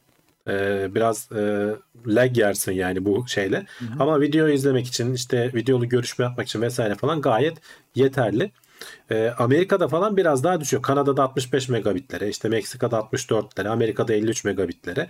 E, 0.49 0.89
biraz 0.95 1.33
e, 1.33 1.71
lag 2.07 2.39
yersin 2.39 2.73
yani 2.73 3.05
bu 3.05 3.25
şeyle. 3.29 3.67
Ama 4.01 4.21
video 4.21 4.49
izlemek 4.49 4.87
için 4.87 5.15
işte 5.15 5.51
videolu 5.55 5.89
görüşme 5.89 6.25
yapmak 6.25 6.47
için 6.47 6.63
vesaire 6.63 6.95
falan 6.95 7.21
gayet 7.21 7.59
yeterli. 7.95 8.51
E, 9.11 9.29
Amerika'da 9.39 9.89
falan 9.89 10.17
biraz 10.17 10.45
daha 10.45 10.61
düşüyor. 10.61 10.83
Kanada'da 10.83 11.23
65 11.23 11.69
megabitlere, 11.69 12.29
işte 12.29 12.49
Meksika'da 12.49 12.97
64'lere, 12.97 13.69
Amerika'da 13.69 14.13
53 14.13 14.45
megabitlere. 14.45 15.07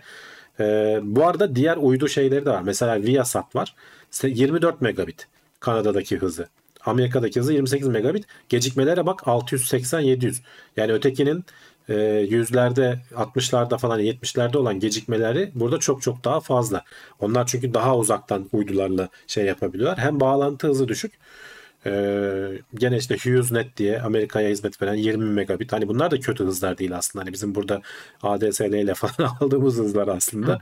E, 0.61 0.99
bu 1.03 1.27
arada 1.27 1.57
diğer 1.57 1.77
uydu 1.77 2.09
şeyleri 2.09 2.47
de 2.47 2.51
var. 2.51 2.63
Mesela 2.63 3.03
Viasat 3.03 3.57
var. 3.57 3.75
24 4.23 4.81
megabit 4.81 5.29
Kanada'daki 5.61 6.17
hızı. 6.19 6.49
Amerika'daki 6.85 7.41
hızı 7.41 7.53
28 7.53 7.89
megabit. 7.89 8.25
Gecikmelere 8.49 9.07
bak 9.07 9.21
680-700. 9.21 10.37
Yani 10.77 10.93
ötekinin 10.93 11.45
e, 11.89 11.95
yüzlerde 12.31 13.01
60'larda 13.15 13.79
falan 13.79 14.01
70'lerde 14.01 14.57
olan 14.57 14.81
gecikmeleri 14.81 15.51
burada 15.55 15.79
çok 15.79 16.03
çok 16.03 16.25
daha 16.25 16.41
fazla. 16.41 16.85
Onlar 17.21 17.47
çünkü 17.47 17.75
daha 17.75 17.97
uzaktan 17.97 18.49
uydularla 18.53 19.09
şey 19.27 19.45
yapabiliyorlar. 19.45 19.99
Hem 19.99 20.21
bağlantı 20.21 20.69
hızı 20.69 20.89
düşük. 20.89 21.13
Ee, 21.87 22.59
gene 22.75 22.97
işte 22.97 23.15
HughesNet 23.15 23.77
diye 23.77 24.01
Amerika'ya 24.01 24.51
hizmet 24.51 24.83
veren 24.83 24.95
20 24.95 25.25
megabit. 25.25 25.73
Hani 25.73 25.89
bunlar 25.89 26.11
da 26.11 26.21
kötü 26.21 26.45
hızlar 26.45 26.79
değil 26.79 26.97
aslında. 26.97 27.25
Hani 27.25 27.33
bizim 27.33 27.55
burada 27.55 27.83
ADSL 28.23 28.75
ile 28.75 28.95
falan 28.95 29.31
aldığımız 29.41 29.79
hızlar 29.79 30.09
aslında. 30.09 30.59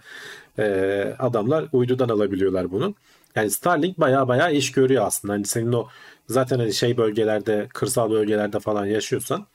Ee, 0.58 1.14
adamlar 1.18 1.64
uydudan 1.72 2.08
alabiliyorlar 2.08 2.70
bunu. 2.70 2.94
Yani 3.34 3.50
Starlink 3.50 4.00
baya 4.00 4.28
baya 4.28 4.50
iş 4.50 4.72
görüyor 4.72 5.06
aslında. 5.06 5.34
Hani 5.34 5.44
senin 5.44 5.72
o 5.72 5.88
zaten 6.28 6.58
hani 6.58 6.74
şey 6.74 6.96
bölgelerde, 6.96 7.68
kırsal 7.74 8.10
bölgelerde 8.10 8.60
falan 8.60 8.86
yaşıyorsan 8.86 9.46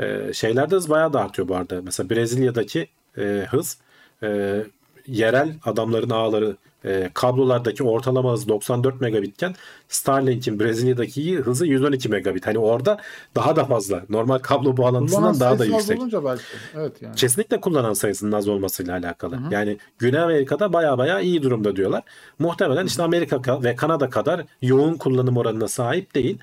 e, 0.00 0.32
şeylerde 0.32 0.76
hız 0.76 0.90
bayağı 0.90 1.12
da 1.12 1.20
artıyor 1.20 1.48
bu 1.48 1.56
arada. 1.56 1.82
Mesela 1.82 2.10
Brezilya'daki 2.10 2.88
e, 3.18 3.46
hız 3.50 3.78
e, 4.22 4.62
yerel 5.06 5.54
adamların 5.64 6.10
ağları 6.10 6.56
e, 6.84 7.10
kablolardaki 7.14 7.84
ortalama 7.84 8.32
hız 8.32 8.48
94 8.48 9.00
megabitken 9.00 9.54
Starlink'in 9.88 10.60
Brezilya'daki 10.60 11.36
hızı 11.38 11.66
112 11.66 12.08
megabit. 12.08 12.46
Hani 12.46 12.58
orada 12.58 12.98
daha 13.34 13.56
da 13.56 13.64
fazla. 13.64 14.02
Normal 14.08 14.38
kablo 14.38 14.76
bağlantısından 14.76 15.40
daha 15.40 15.58
da 15.58 15.64
yüksek. 15.64 15.98
olunca 15.98 16.24
belki. 16.24 16.42
Evet 16.76 17.02
yani. 17.02 17.14
Kesinlikle 17.14 17.60
kullanan 17.60 17.92
sayısının 17.92 18.32
az 18.32 18.48
olmasıyla 18.48 18.96
alakalı. 18.98 19.38
Yani 19.50 19.78
Güney 19.98 20.20
Amerika'da 20.20 20.72
baya 20.72 20.98
baya 20.98 21.20
iyi 21.20 21.42
durumda 21.42 21.76
diyorlar. 21.76 22.02
Muhtemelen 22.38 22.86
işte 22.86 23.02
Amerika 23.02 23.36
ka- 23.36 23.64
ve 23.64 23.76
Kanada 23.76 24.10
kadar 24.10 24.44
yoğun 24.62 24.94
kullanım 24.94 25.36
oranına 25.36 25.68
sahip 25.68 26.14
değil. 26.14 26.38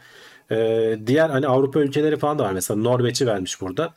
Ee, 0.51 0.99
diğer 1.07 1.29
hani 1.29 1.47
Avrupa 1.47 1.79
ülkeleri 1.79 2.17
falan 2.17 2.39
da 2.39 2.43
var. 2.43 2.51
Mesela 2.51 2.79
Norveç'i 2.79 3.27
vermiş 3.27 3.61
burada. 3.61 3.93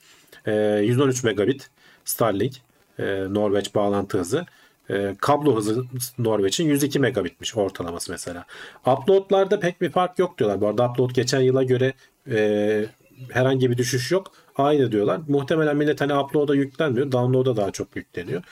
Ee, 0.47 0.53
113 0.85 1.25
megabit 1.25 1.71
Starlink. 2.05 2.53
Ee, 2.99 3.25
Norveç 3.31 3.75
bağlantı 3.75 4.19
hızı. 4.19 4.47
E, 4.91 5.15
kablo 5.21 5.57
hızı 5.57 5.85
Norveç'in 6.19 6.69
102 6.69 6.99
megabitmiş 6.99 7.57
ortalaması 7.57 8.13
mesela. 8.13 8.45
Upload'larda 8.87 9.61
pek 9.61 9.81
bir 9.81 9.91
fark 9.91 10.19
yok 10.19 10.39
diyorlar. 10.39 10.61
Bu 10.61 10.67
arada 10.69 10.91
upload 10.91 11.11
geçen 11.11 11.41
yıla 11.41 11.63
göre 11.63 11.93
e, 12.31 12.87
herhangi 13.31 13.71
bir 13.71 13.77
düşüş 13.77 14.13
yok. 14.13 14.33
Aynı 14.57 14.93
diyorlar. 14.93 15.21
Muhtemelen 15.29 15.77
millet 15.77 16.01
hani 16.01 16.15
upload'a 16.15 16.55
yüklenmiyor. 16.55 17.13
Download'a 17.13 17.57
daha 17.57 17.71
çok 17.71 17.97
yükleniyor. 17.97 18.43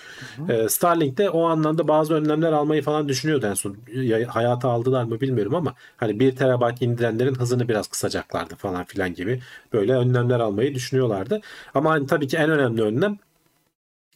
E, 0.49 0.69
Starlink 0.69 1.19
de 1.19 1.31
o 1.31 1.45
anlamda 1.47 1.89
bazı 1.89 2.15
önlemler 2.15 2.53
almayı 2.53 2.83
falan 2.83 3.09
düşünüyordu 3.09 3.47
en 3.47 3.55
son. 3.55 3.77
Ya- 3.95 4.35
Hayata 4.35 4.69
aldılar 4.71 5.05
mı 5.05 5.21
bilmiyorum 5.21 5.55
ama 5.55 5.75
hani 5.97 6.21
1 6.21 6.37
terabayt 6.37 6.83
indirenlerin 6.83 7.35
hızını 7.35 7.69
biraz 7.69 7.87
kısacaklardı 7.89 8.55
falan 8.57 8.85
filan 8.85 9.15
gibi 9.15 9.41
böyle 9.73 9.95
önlemler 9.95 10.41
almayı 10.41 10.75
düşünüyorlardı. 10.75 11.41
Ama 11.75 11.91
hani 11.91 12.07
tabii 12.07 12.27
ki 12.29 12.37
en 12.37 12.51
önemli 12.51 12.83
önlem 12.83 13.19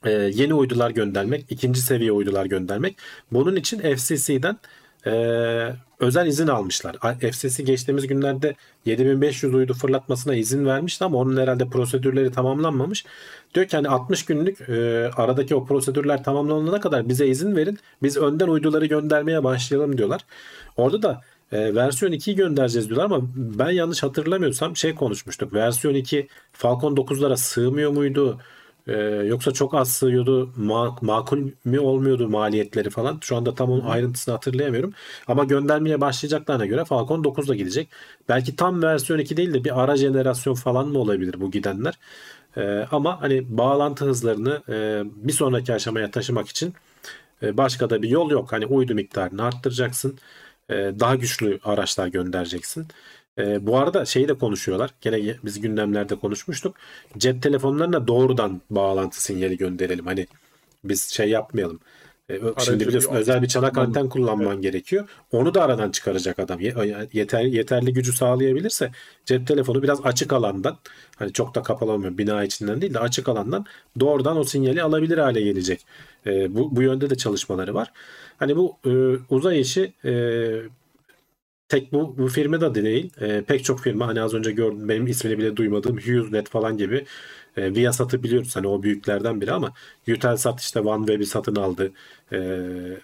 e, 0.04 0.10
yeni 0.10 0.54
uydular 0.54 0.90
göndermek, 0.90 1.44
ikinci 1.48 1.80
seviye 1.80 2.12
uydular 2.12 2.46
göndermek. 2.46 2.96
Bunun 3.32 3.56
için 3.56 3.78
FCC'den 3.96 4.58
e, 5.06 5.12
özel 6.00 6.26
izin 6.26 6.46
almışlar. 6.46 6.96
FCC 7.32 7.62
geçtiğimiz 7.62 8.06
günlerde 8.06 8.54
7500 8.84 9.54
uydu 9.54 9.74
fırlatmasına 9.74 10.34
izin 10.34 10.66
vermişti 10.66 11.04
ama 11.04 11.18
onun 11.18 11.36
herhalde 11.36 11.68
prosedürleri 11.68 12.32
tamamlanmamış. 12.32 13.04
Diyor 13.54 13.66
ki 13.66 13.76
hani 13.76 13.88
60 13.88 14.24
günlük 14.24 14.60
e, 14.68 15.10
aradaki 15.16 15.54
o 15.54 15.64
prosedürler 15.66 16.24
tamamlanana 16.24 16.80
kadar 16.80 17.08
bize 17.08 17.26
izin 17.26 17.56
verin. 17.56 17.78
Biz 18.02 18.16
önden 18.16 18.48
uyduları 18.48 18.86
göndermeye 18.86 19.44
başlayalım 19.44 19.98
diyorlar. 19.98 20.20
Orada 20.76 21.02
da 21.02 21.20
e, 21.52 21.74
versiyon 21.74 22.12
2'yi 22.12 22.36
göndereceğiz 22.36 22.88
diyorlar 22.88 23.04
ama 23.04 23.20
ben 23.36 23.70
yanlış 23.70 24.02
hatırlamıyorsam 24.02 24.76
şey 24.76 24.94
konuşmuştuk. 24.94 25.54
Versiyon 25.54 25.94
2 25.94 26.28
Falcon 26.52 26.96
9'lara 26.96 27.36
sığmıyor 27.36 27.90
muydu? 27.90 28.40
Ee, 28.86 28.92
yoksa 29.26 29.52
çok 29.52 29.74
az 29.74 29.90
sığıyordu, 29.92 30.52
ma- 30.58 31.04
makul 31.04 31.50
mü 31.64 31.78
olmuyordu 31.78 32.28
maliyetleri 32.28 32.90
falan. 32.90 33.18
Şu 33.22 33.36
anda 33.36 33.54
tam 33.54 33.70
onun 33.70 33.84
ayrıntısını 33.84 34.34
hatırlayamıyorum. 34.34 34.92
Ama 35.26 35.44
göndermeye 35.44 36.00
başlayacaklarına 36.00 36.66
göre 36.66 36.84
Falcon 36.84 37.24
9'la 37.24 37.54
gidecek. 37.54 37.88
Belki 38.28 38.56
tam 38.56 38.82
versiyon 38.82 39.18
2 39.18 39.36
değil 39.36 39.54
de 39.54 39.64
bir 39.64 39.82
ara 39.82 39.96
jenerasyon 39.96 40.54
falan 40.54 40.88
mı 40.88 40.98
olabilir 40.98 41.40
bu 41.40 41.50
gidenler. 41.50 41.98
Ee, 42.56 42.86
ama 42.90 43.20
hani 43.22 43.58
bağlantı 43.58 44.04
hızlarını 44.04 44.62
e, 44.68 45.02
bir 45.14 45.32
sonraki 45.32 45.74
aşamaya 45.74 46.10
taşımak 46.10 46.48
için 46.48 46.74
e, 47.42 47.56
başka 47.56 47.90
da 47.90 48.02
bir 48.02 48.08
yol 48.08 48.30
yok. 48.30 48.52
Hani 48.52 48.66
uydu 48.66 48.94
miktarını 48.94 49.42
arttıracaksın. 49.42 50.18
E, 50.70 50.74
daha 50.74 51.14
güçlü 51.16 51.60
araçlar 51.64 52.08
göndereceksin. 52.08 52.88
E, 53.38 53.66
bu 53.66 53.78
arada 53.78 54.04
şeyi 54.04 54.28
de 54.28 54.34
konuşuyorlar. 54.34 54.90
Gene 55.00 55.36
biz 55.44 55.60
gündemlerde 55.60 56.14
konuşmuştuk. 56.14 56.76
Cep 57.18 57.42
telefonlarına 57.42 58.06
doğrudan 58.08 58.60
bağlantı 58.70 59.22
sinyali 59.22 59.56
gönderelim. 59.56 60.06
Hani 60.06 60.26
biz 60.84 61.02
şey 61.08 61.28
yapmayalım. 61.30 61.80
E, 62.30 62.40
Şimdi 62.58 62.80
bir 62.80 62.86
biliyorsun 62.86 63.10
alt- 63.10 63.16
özel 63.18 63.42
bir 63.42 63.48
çanak 63.48 63.78
anten 63.78 64.08
kullanman 64.08 64.60
gerekiyor. 64.62 65.08
Onu 65.32 65.54
da 65.54 65.62
aradan 65.62 65.90
çıkaracak 65.90 66.38
adam. 66.38 66.60
Ye- 66.60 67.08
Yeter, 67.12 67.40
yeterli 67.44 67.92
gücü 67.92 68.12
sağlayabilirse 68.12 68.90
cep 69.24 69.46
telefonu 69.46 69.82
biraz 69.82 70.00
açık 70.06 70.32
alandan 70.32 70.78
hani 71.16 71.32
çok 71.32 71.54
da 71.54 71.62
kapalı 71.62 71.92
olmuyor 71.92 72.18
bina 72.18 72.44
içinden 72.44 72.80
değil 72.80 72.94
de 72.94 72.98
açık 72.98 73.28
alandan 73.28 73.66
doğrudan 74.00 74.36
o 74.36 74.44
sinyali 74.44 74.82
alabilir 74.82 75.18
hale 75.18 75.40
gelecek. 75.40 75.86
E, 76.26 76.54
bu, 76.54 76.76
bu 76.76 76.82
yönde 76.82 77.10
de 77.10 77.14
çalışmaları 77.16 77.74
var. 77.74 77.92
Hani 78.38 78.56
bu 78.56 78.76
e, 78.86 78.90
uzay 79.34 79.60
işi 79.60 79.92
e, 80.04 80.12
tek 81.70 81.92
bu, 81.92 82.18
bu 82.18 82.28
firma 82.28 82.60
da 82.60 82.74
değil. 82.74 83.10
E, 83.20 83.42
pek 83.42 83.64
çok 83.64 83.80
firma 83.80 84.06
hani 84.06 84.22
az 84.22 84.34
önce 84.34 84.52
gördüm 84.52 84.88
benim 84.88 85.06
ismini 85.06 85.38
bile 85.38 85.56
duymadığım 85.56 85.96
HughesNet 85.96 86.48
falan 86.48 86.76
gibi 86.76 87.04
e, 87.56 87.74
Viasat'ı 87.74 88.22
biliyoruz 88.22 88.56
hani 88.56 88.66
o 88.66 88.82
büyüklerden 88.82 89.40
biri 89.40 89.52
ama 89.52 89.72
Eutelsat 90.08 90.60
işte 90.60 90.80
OneWeb'i 90.80 91.26
satın 91.26 91.56
aldı. 91.56 91.92
E, 92.32 92.38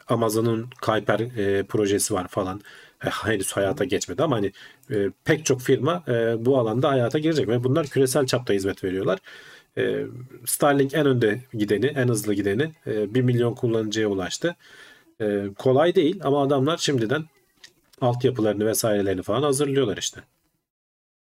Amazon'un 0.09 0.71
Kuiper 0.83 1.21
e, 1.21 1.63
projesi 1.63 2.15
var 2.15 2.29
falan. 2.29 2.61
E, 3.05 3.09
henüz 3.09 3.53
hayata 3.53 3.85
geçmedi 3.85 4.23
ama 4.23 4.37
hani 4.37 4.53
e, 4.91 5.11
pek 5.25 5.45
çok 5.45 5.61
firma 5.61 6.05
e, 6.09 6.45
bu 6.47 6.59
alanda 6.59 6.89
hayata 6.91 7.19
girecek 7.19 7.49
ve 7.49 7.65
bunlar 7.65 7.87
küresel 7.87 8.27
çapta 8.27 8.55
hizmet 8.55 8.85
veriyorlar. 8.85 9.19
E, 9.79 10.07
Starlink 10.47 10.95
en 10.95 11.07
önde 11.07 11.41
gideni, 11.55 11.87
en 11.87 12.09
hızlı 12.09 12.35
gideni 12.35 12.73
e, 12.87 13.15
1 13.15 13.23
milyon 13.23 13.55
kullanıcıya 13.55 14.09
ulaştı. 14.09 14.57
E, 15.21 15.45
kolay 15.59 15.95
değil 15.95 16.21
ama 16.25 16.43
adamlar 16.43 16.77
şimdiden 16.77 17.25
altyapılarını 18.01 18.67
vesairelerini 18.67 19.23
falan 19.23 19.43
hazırlıyorlar 19.43 19.97
işte. 19.97 20.21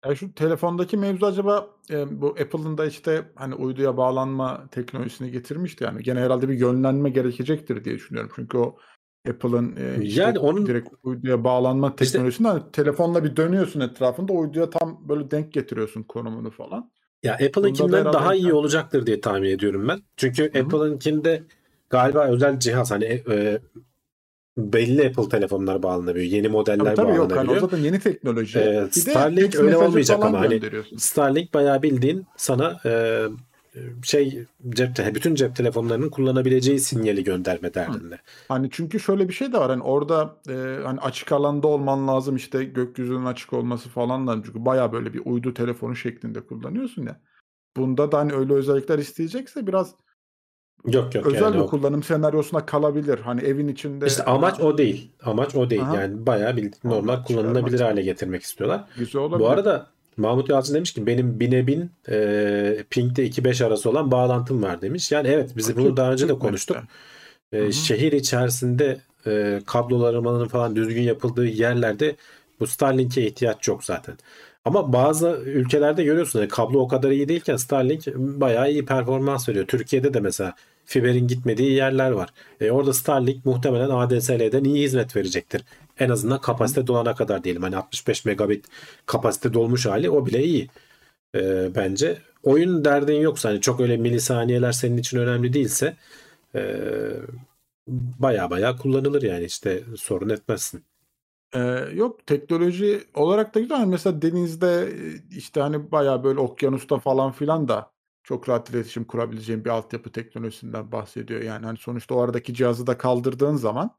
Ya 0.06 0.14
şu 0.14 0.34
telefondaki 0.34 0.96
mevzu 0.96 1.26
acaba 1.26 1.70
e, 1.90 2.20
bu 2.20 2.26
Apple'ın 2.28 2.78
da 2.78 2.86
işte 2.86 3.22
hani 3.34 3.54
uyduya 3.54 3.96
bağlanma 3.96 4.66
teknolojisini 4.70 5.30
getirmişti 5.30 5.84
yani. 5.84 6.02
Gene 6.02 6.20
herhalde 6.20 6.48
bir 6.48 6.58
yönlenme 6.58 7.10
gerekecektir 7.10 7.84
diye 7.84 7.94
düşünüyorum. 7.94 8.30
Çünkü 8.36 8.58
o 8.58 8.76
Apple'ın 9.28 9.76
e, 9.76 10.04
işte 10.04 10.22
Yani 10.22 10.38
onun- 10.38 10.66
direkt 10.66 10.88
uyduya 11.02 11.44
bağlanma 11.44 11.88
İşte- 11.88 12.04
teknolojisinde 12.04 12.48
hani 12.48 12.62
telefonla 12.72 13.24
bir 13.24 13.36
dönüyorsun 13.36 13.80
etrafında 13.80 14.32
uyduya 14.32 14.70
tam 14.70 15.08
böyle 15.08 15.30
denk 15.30 15.52
getiriyorsun 15.52 16.02
konumunu 16.02 16.50
falan. 16.50 16.90
Ya 17.22 17.32
da 17.38 17.44
Apple'ınkinden 17.44 17.98
herhalde 17.98 18.12
daha 18.18 18.34
iyi 18.34 18.44
imkan- 18.46 18.52
olacaktır 18.56 19.06
diye 19.06 19.20
tahmin 19.20 19.50
ediyorum 19.50 19.88
ben. 19.88 20.00
Çünkü. 20.16 20.44
Apple'ınkinde 20.60 21.42
galiba 21.90 22.24
özel 22.28 22.58
cihaz 22.58 22.90
hani 22.90 23.04
e, 23.04 23.58
belli 24.58 25.06
Apple 25.06 25.28
telefonlar 25.28 25.82
bağlanabiliyor. 25.82 26.26
Yeni 26.26 26.48
modeller 26.48 26.84
Tabii 26.84 26.96
tabii 26.96 27.16
yok 27.16 27.18
hani 27.18 27.24
o 27.24 27.30
bağlanabiliyor. 27.30 27.60
zaten 27.60 27.78
yeni 27.78 28.00
teknoloji. 28.00 28.58
Ee, 28.58 28.86
Bir 28.96 29.00
Starlink 29.00 29.54
öyle 29.56 29.76
olmayacak 29.76 30.24
ama 30.24 30.40
hani. 30.40 30.60
Starlink 30.96 31.54
bayağı 31.54 31.82
bildiğin 31.82 32.26
sana 32.36 32.80
e, 32.86 33.22
şey 34.02 34.44
cep 34.68 34.90
bütün 35.14 35.34
cep 35.34 35.56
telefonlarının 35.56 36.10
kullanabileceği 36.10 36.80
sinyali 36.80 37.24
gönderme 37.24 37.74
derdinde. 37.74 38.18
Hani 38.48 38.68
çünkü 38.72 39.00
şöyle 39.00 39.28
bir 39.28 39.34
şey 39.34 39.52
de 39.52 39.58
var 39.58 39.70
hani 39.70 39.82
orada 39.82 40.36
e, 40.48 40.82
hani 40.84 41.00
açık 41.00 41.32
alanda 41.32 41.66
olman 41.66 42.08
lazım 42.08 42.36
işte 42.36 42.64
gökyüzünün 42.64 43.24
açık 43.24 43.52
olması 43.52 43.88
falan 43.88 44.26
da 44.26 44.42
çünkü 44.46 44.64
baya 44.64 44.92
böyle 44.92 45.14
bir 45.14 45.22
uydu 45.24 45.54
telefonu 45.54 45.96
şeklinde 45.96 46.40
kullanıyorsun 46.40 47.02
ya. 47.02 47.20
Bunda 47.76 48.12
da 48.12 48.18
hani 48.18 48.32
öyle 48.32 48.52
özellikler 48.52 48.98
isteyecekse 48.98 49.66
biraz 49.66 49.94
Yok 50.86 51.14
yok 51.14 51.26
özel 51.26 51.42
yani 51.42 51.54
bir 51.54 51.60
o- 51.60 51.66
kullanım 51.66 52.02
senaryosuna 52.02 52.66
kalabilir. 52.66 53.18
Hani 53.18 53.40
evin 53.40 53.68
içinde 53.68 54.06
İşte 54.06 54.24
amaç 54.24 54.60
o 54.60 54.78
değil. 54.78 55.10
Amaç 55.22 55.54
o 55.54 55.70
değil. 55.70 55.82
Aha. 55.82 55.96
Yani 56.00 56.26
bayağı 56.26 56.56
bildiğin 56.56 56.74
normal 56.84 56.98
Ondan 56.98 57.24
kullanılabilir 57.24 57.80
hale 57.80 58.02
getirmek 58.02 58.42
istiyorlar. 58.42 58.84
güzel 58.98 59.22
olabilir. 59.22 59.40
Bu 59.40 59.48
arada 59.48 59.86
Mahmut 60.16 60.48
Yalçın 60.48 60.74
demiş 60.74 60.92
ki 60.92 61.06
benim 61.06 61.40
bine 61.40 61.66
bin 61.66 61.90
e, 62.08 62.84
pingde 62.90 63.26
2-5 63.26 63.64
arası 63.64 63.90
olan 63.90 64.10
bağlantım 64.10 64.62
var 64.62 64.82
demiş. 64.82 65.12
Yani 65.12 65.28
evet 65.28 65.50
biz 65.56 65.76
bunu 65.76 65.96
daha 65.96 66.12
önce 66.12 66.28
de 66.28 66.38
konuştuk. 66.38 66.76
E, 67.52 67.72
şehir 67.72 68.12
içerisinde 68.12 69.00
e, 69.26 69.60
kablolarının 69.66 70.48
falan 70.48 70.76
düzgün 70.76 71.02
yapıldığı 71.02 71.46
yerlerde 71.46 72.16
bu 72.60 72.66
Starlink'e 72.66 73.26
ihtiyaç 73.26 73.68
yok 73.68 73.84
zaten. 73.84 74.14
Ama 74.68 74.92
bazı 74.92 75.28
ülkelerde 75.46 76.04
görüyorsun 76.04 76.38
hani 76.38 76.48
kablo 76.48 76.80
o 76.80 76.88
kadar 76.88 77.10
iyi 77.10 77.28
değilken 77.28 77.56
Starlink 77.56 78.06
bayağı 78.16 78.70
iyi 78.70 78.84
performans 78.84 79.48
veriyor. 79.48 79.66
Türkiye'de 79.66 80.14
de 80.14 80.20
mesela 80.20 80.54
fiberin 80.84 81.28
gitmediği 81.28 81.72
yerler 81.72 82.10
var. 82.10 82.28
E, 82.60 82.70
orada 82.70 82.92
Starlink 82.92 83.46
muhtemelen 83.46 83.90
ADSL'den 83.90 84.64
iyi 84.64 84.84
hizmet 84.84 85.16
verecektir. 85.16 85.64
En 85.98 86.10
azından 86.10 86.40
kapasite 86.40 86.86
dolana 86.86 87.14
kadar 87.14 87.44
diyelim. 87.44 87.62
Hani 87.62 87.76
65 87.76 88.24
megabit 88.24 88.66
kapasite 89.06 89.52
dolmuş 89.54 89.86
hali 89.86 90.10
o 90.10 90.26
bile 90.26 90.44
iyi. 90.44 90.68
E, 91.34 91.74
bence 91.74 92.18
oyun 92.42 92.84
derdin 92.84 93.20
yoksa 93.20 93.48
hani 93.48 93.60
çok 93.60 93.80
öyle 93.80 93.96
milisaniyeler 93.96 94.72
senin 94.72 94.96
için 94.96 95.18
önemli 95.18 95.52
değilse 95.52 95.96
e, 96.54 96.62
baya 98.18 98.50
baya 98.50 98.76
kullanılır 98.76 99.22
yani 99.22 99.44
işte 99.44 99.82
sorun 99.96 100.28
etmezsin. 100.28 100.84
Ee, 101.54 101.60
yok 101.94 102.26
teknoloji 102.26 103.04
olarak 103.14 103.54
da 103.54 103.60
güzel. 103.60 103.86
Mesela 103.86 104.22
denizde 104.22 104.92
işte 105.30 105.60
hani 105.60 105.92
bayağı 105.92 106.24
böyle 106.24 106.40
okyanusta 106.40 106.98
falan 106.98 107.32
filan 107.32 107.68
da 107.68 107.92
çok 108.22 108.48
rahat 108.48 108.70
iletişim 108.70 109.04
kurabileceğin 109.04 109.64
bir 109.64 109.70
altyapı 109.70 110.12
teknolojisinden 110.12 110.92
bahsediyor. 110.92 111.42
Yani 111.42 111.66
hani 111.66 111.78
sonuçta 111.78 112.14
o 112.14 112.20
aradaki 112.20 112.54
cihazı 112.54 112.86
da 112.86 112.98
kaldırdığın 112.98 113.56
zaman 113.56 113.90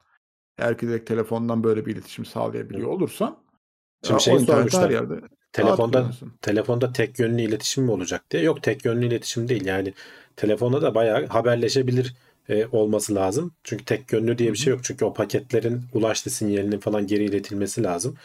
eğer 0.58 0.78
ki 0.78 0.88
direkt 0.88 1.08
telefondan 1.08 1.64
böyle 1.64 1.86
bir 1.86 1.94
iletişim 1.94 2.26
sağlayabiliyor 2.26 2.90
olursan 2.90 3.40
Şimdi 4.04 4.24
şey 4.24 4.34
o 4.34 4.40
interneti 4.40 4.78
sormuşlar. 4.78 4.84
her 4.84 4.90
yerde 4.90 5.16
rahat 5.16 5.32
Telefonda 5.54 5.98
kullanırsın. 6.00 6.34
telefonda 6.42 6.94
tek 6.94 7.20
yönlü 7.20 7.42
iletişim 7.42 7.84
mi 7.84 7.92
olacak 7.92 8.32
diye. 8.32 8.44
Yok 8.44 8.64
tek 8.64 8.86
yönlü 8.86 9.06
iletişim 9.06 9.48
değil. 9.48 9.66
Yani 9.66 9.94
telefonda 10.36 10.82
da 10.82 10.96
bayağı 10.96 11.28
haberleşebilir 11.28 12.16
e, 12.50 12.66
olması 12.72 13.16
lazım. 13.16 13.52
Çünkü 13.64 13.86
tek 13.86 14.14
yönlü 14.14 14.38
diye 14.38 14.54
bir 14.54 14.58
şey 14.58 14.72
yok. 14.72 14.84
Çünkü 14.84 15.06
o 15.06 15.14
paketlerin 15.14 15.82
ulaştı 15.94 16.30
sinyalinin 16.30 16.80
falan 16.80 17.08
geri 17.08 17.24
iletilmesi 17.24 17.84
lazım. 17.84 18.16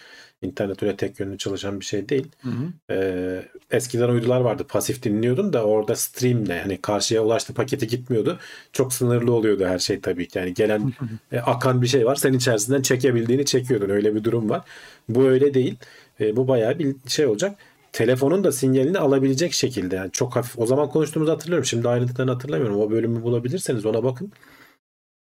İnternet 0.42 0.82
öyle 0.82 0.96
tek 0.96 1.20
yönlü 1.20 1.38
çalışan 1.38 1.80
bir 1.80 1.84
şey 1.84 2.08
değil. 2.08 2.26
Hı 2.42 2.48
hı. 2.50 2.94
Ee, 2.94 3.42
eskiden 3.70 4.08
uydular 4.08 4.40
vardı. 4.40 4.64
Pasif 4.68 5.02
dinliyordun 5.02 5.52
da 5.52 5.64
orada 5.64 5.96
streamle 5.96 6.60
hani 6.60 6.80
karşıya 6.80 7.22
ulaştı 7.22 7.54
paketi 7.54 7.86
gitmiyordu. 7.86 8.38
Çok 8.72 8.92
sınırlı 8.92 9.32
oluyordu 9.32 9.64
her 9.66 9.78
şey 9.78 10.00
tabii 10.00 10.28
ki. 10.28 10.38
Yani 10.38 10.54
gelen 10.54 10.92
e, 11.32 11.38
akan 11.38 11.82
bir 11.82 11.86
şey 11.86 12.06
var. 12.06 12.16
Sen 12.16 12.32
içerisinden 12.32 12.82
çekebildiğini 12.82 13.44
çekiyordun. 13.44 13.88
Öyle 13.88 14.14
bir 14.14 14.24
durum 14.24 14.50
var. 14.50 14.62
Bu 15.08 15.24
öyle 15.24 15.54
değil. 15.54 15.76
E, 16.20 16.36
bu 16.36 16.48
bayağı 16.48 16.78
bir 16.78 16.96
şey 17.06 17.26
olacak. 17.26 17.58
Telefonun 17.94 18.44
da 18.44 18.52
sinyalini 18.52 18.98
alabilecek 18.98 19.52
şekilde 19.52 19.96
yani 19.96 20.10
çok 20.12 20.36
hafif. 20.36 20.58
O 20.58 20.66
zaman 20.66 20.88
konuştuğumuzu 20.88 21.32
hatırlıyorum. 21.32 21.64
Şimdi 21.64 21.88
ayrıntılarını 21.88 22.32
hatırlamıyorum. 22.32 22.80
O 22.80 22.90
bölümü 22.90 23.22
bulabilirseniz 23.22 23.86
ona 23.86 24.04
bakın. 24.04 24.32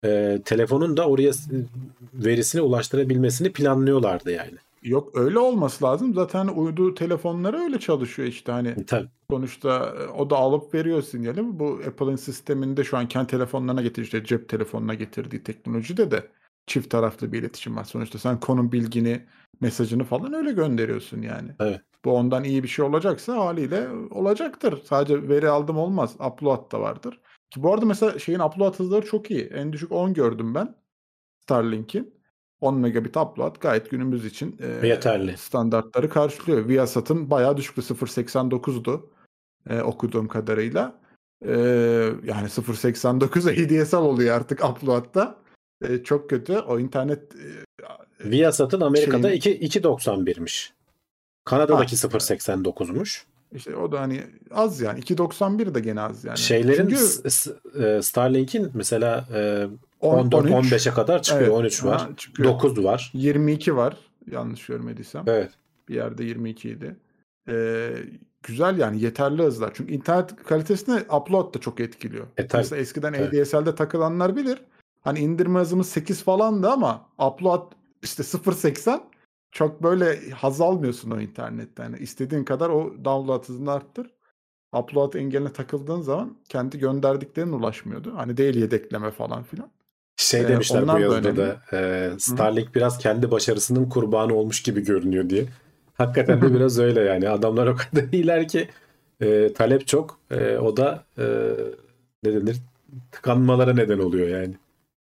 e, 0.04 0.38
telefonun 0.44 0.96
da 0.96 1.08
oraya 1.08 1.32
verisini 2.14 2.62
ulaştırabilmesini 2.62 3.52
planlıyorlardı 3.52 4.30
yani. 4.30 4.54
Yok 4.82 5.10
öyle 5.14 5.38
olması 5.38 5.84
lazım. 5.84 6.14
Zaten 6.14 6.48
uydu 6.48 6.94
telefonları 6.94 7.58
öyle 7.58 7.80
çalışıyor 7.80 8.28
işte 8.28 8.52
hani 8.52 8.86
Tabii. 8.86 9.08
sonuçta 9.30 9.94
e, 10.00 10.06
o 10.08 10.30
da 10.30 10.36
alıp 10.36 10.74
veriyor 10.74 11.02
sinyali. 11.02 11.58
Bu 11.58 11.80
Apple'ın 11.88 12.16
sisteminde 12.16 12.84
şu 12.84 12.96
an 12.96 13.08
kendi 13.08 13.26
telefonlarına 13.26 13.82
getirdiği 13.82 14.04
işte 14.04 14.24
cep 14.24 14.48
telefonuna 14.48 14.94
getirdiği 14.94 15.42
teknolojide 15.42 16.10
de 16.10 16.28
çift 16.66 16.90
taraflı 16.90 17.32
bir 17.32 17.40
iletişim 17.40 17.76
var. 17.76 17.84
Sonuçta 17.84 18.18
sen 18.18 18.40
konum 18.40 18.72
bilgini, 18.72 19.26
mesajını 19.60 20.04
falan 20.04 20.32
öyle 20.32 20.52
gönderiyorsun 20.52 21.22
yani. 21.22 21.50
Evet. 21.60 21.80
Bu 22.04 22.12
ondan 22.12 22.44
iyi 22.44 22.62
bir 22.62 22.68
şey 22.68 22.84
olacaksa 22.84 23.36
haliyle 23.36 23.88
olacaktır. 24.10 24.82
Sadece 24.84 25.28
veri 25.28 25.48
aldım 25.48 25.78
olmaz. 25.78 26.14
Upload 26.14 26.72
da 26.72 26.80
vardır. 26.80 27.20
Ki 27.50 27.62
bu 27.62 27.74
arada 27.74 27.86
mesela 27.86 28.18
şeyin 28.18 28.38
upload 28.38 28.78
hızları 28.78 29.06
çok 29.06 29.30
iyi. 29.30 29.44
En 29.44 29.72
düşük 29.72 29.92
10 29.92 30.14
gördüm 30.14 30.54
ben. 30.54 30.74
Starlink'in. 31.44 32.22
10 32.60 32.74
megabit 32.78 33.16
upload 33.16 33.56
gayet 33.60 33.90
günümüz 33.90 34.24
için 34.24 34.56
e, 34.60 34.86
Yeterli. 34.86 35.36
standartları 35.36 36.08
karşılıyor. 36.08 36.68
Viasat'ın 36.68 37.30
bayağı 37.30 37.56
düşüktü. 37.56 37.80
0.89'du 37.80 39.10
e, 39.70 39.80
okuduğum 39.82 40.28
kadarıyla. 40.28 41.00
E, 41.44 41.52
yani 42.24 42.48
0.89 42.48 43.82
ADSL 43.82 43.96
oluyor 43.96 44.36
artık 44.36 44.64
upload'da. 44.64 45.41
E, 45.88 46.02
çok 46.04 46.30
kötü. 46.30 46.58
O 46.58 46.78
internet 46.78 47.22
e, 48.24 48.30
Viasat'ın 48.30 48.80
Amerika'da 48.80 49.28
Şeyin- 49.40 49.60
2 49.60 49.80
2.91'miş. 49.80 50.70
Kanada'daki 51.44 51.96
Ha. 51.96 52.08
0.89'muş. 52.08 53.22
işte 53.52 53.76
o 53.76 53.92
da 53.92 54.00
hani 54.00 54.22
az 54.50 54.80
yani. 54.80 55.00
2.91 55.00 55.74
de 55.74 55.80
gene 55.80 56.00
az 56.00 56.24
yani. 56.24 56.38
Şeylerin 56.38 56.88
Çünkü 56.88 57.84
e, 57.84 58.02
Starlink'in 58.02 58.70
mesela 58.74 59.24
e, 59.34 59.66
10, 60.00 60.18
14 60.18 60.34
13, 60.50 60.72
15'e 60.72 60.94
kadar 60.94 61.22
çıkıyor. 61.22 61.46
Evet, 61.46 61.58
13 61.58 61.84
var. 61.84 62.00
ha, 62.00 62.08
çıkıyor. 62.16 62.48
9 62.48 62.84
var. 62.84 63.10
22 63.14 63.76
var. 63.76 63.96
Yanlış 64.30 64.66
görmediysem. 64.66 65.24
Evet. 65.26 65.50
Bir 65.88 65.94
yerde 65.94 66.24
22 66.24 66.68
idi. 66.70 66.96
Ee, 67.48 67.90
güzel 68.42 68.78
yani 68.78 69.00
yeterli 69.02 69.42
hızlar. 69.42 69.70
Çünkü 69.74 69.92
internet 69.92 70.36
kalitesini 70.36 71.00
upload 71.00 71.54
da 71.54 71.58
çok 71.58 71.80
etkiliyor. 71.80 72.26
E, 72.36 72.46
tabii, 72.46 72.60
Mesela 72.60 72.80
eskiden 72.82 73.12
tabii. 73.14 73.42
ADSL'de 73.42 73.74
takılanlar 73.74 74.36
bilir. 74.36 74.58
Hani 75.02 75.18
indirme 75.18 75.60
hızımız 75.60 75.88
8 75.88 76.22
falandı 76.24 76.68
ama 76.70 77.06
upload 77.18 77.72
işte 78.02 78.22
0.80 78.22 79.00
çok 79.52 79.82
böyle 79.82 80.30
haz 80.30 80.60
almıyorsun 80.60 81.10
o 81.10 81.20
internetten. 81.20 81.84
Yani 81.84 81.98
istediğin 81.98 82.44
kadar 82.44 82.70
o 82.70 82.92
download 83.04 83.48
hızını 83.48 83.72
arttır. 83.72 84.10
Upload 84.78 85.14
engeline 85.14 85.52
takıldığın 85.52 86.00
zaman 86.00 86.36
kendi 86.48 86.78
gönderdiklerine 86.78 87.54
ulaşmıyordu. 87.54 88.12
Hani 88.16 88.36
değil 88.36 88.54
yedekleme 88.56 89.10
falan 89.10 89.42
filan. 89.42 89.70
Şey 90.16 90.40
Ee, 90.40 90.48
demişler 90.48 90.80
bu 90.82 90.84
onlar 90.84 90.96
da 90.96 91.00
yazıda 91.00 91.18
önemli. 91.28 91.36
da 91.38 91.62
e, 91.72 92.10
Starlink 92.18 92.74
biraz 92.74 92.98
kendi 92.98 93.30
başarısının 93.30 93.88
kurbanı 93.88 94.34
olmuş 94.34 94.62
gibi 94.62 94.80
görünüyor 94.84 95.30
diye. 95.30 95.44
Hakikaten 95.94 96.42
de 96.42 96.54
biraz 96.54 96.78
öyle 96.78 97.00
yani. 97.00 97.28
Adamlar 97.28 97.66
o 97.66 97.76
kadar 97.76 98.04
iyiler 98.12 98.48
ki 98.48 98.68
e, 99.20 99.52
talep 99.52 99.86
çok. 99.86 100.18
E, 100.30 100.56
o 100.58 100.76
da 100.76 101.04
e, 101.18 101.24
ne 102.24 102.32
denir? 102.34 102.56
Tıkanmalara 103.12 103.72
neden 103.74 103.98
oluyor 103.98 104.28
yani. 104.28 104.54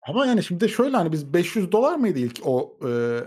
Ama 0.10 0.26
yani 0.26 0.44
şimdi 0.44 0.70
şöyle 0.70 0.98
hani 0.98 1.12
biz 1.12 1.34
500 1.34 1.72
dolar 1.72 1.96
mıydı 1.96 2.20
ilk 2.20 2.40
o 2.46 2.78
e, 2.88 3.20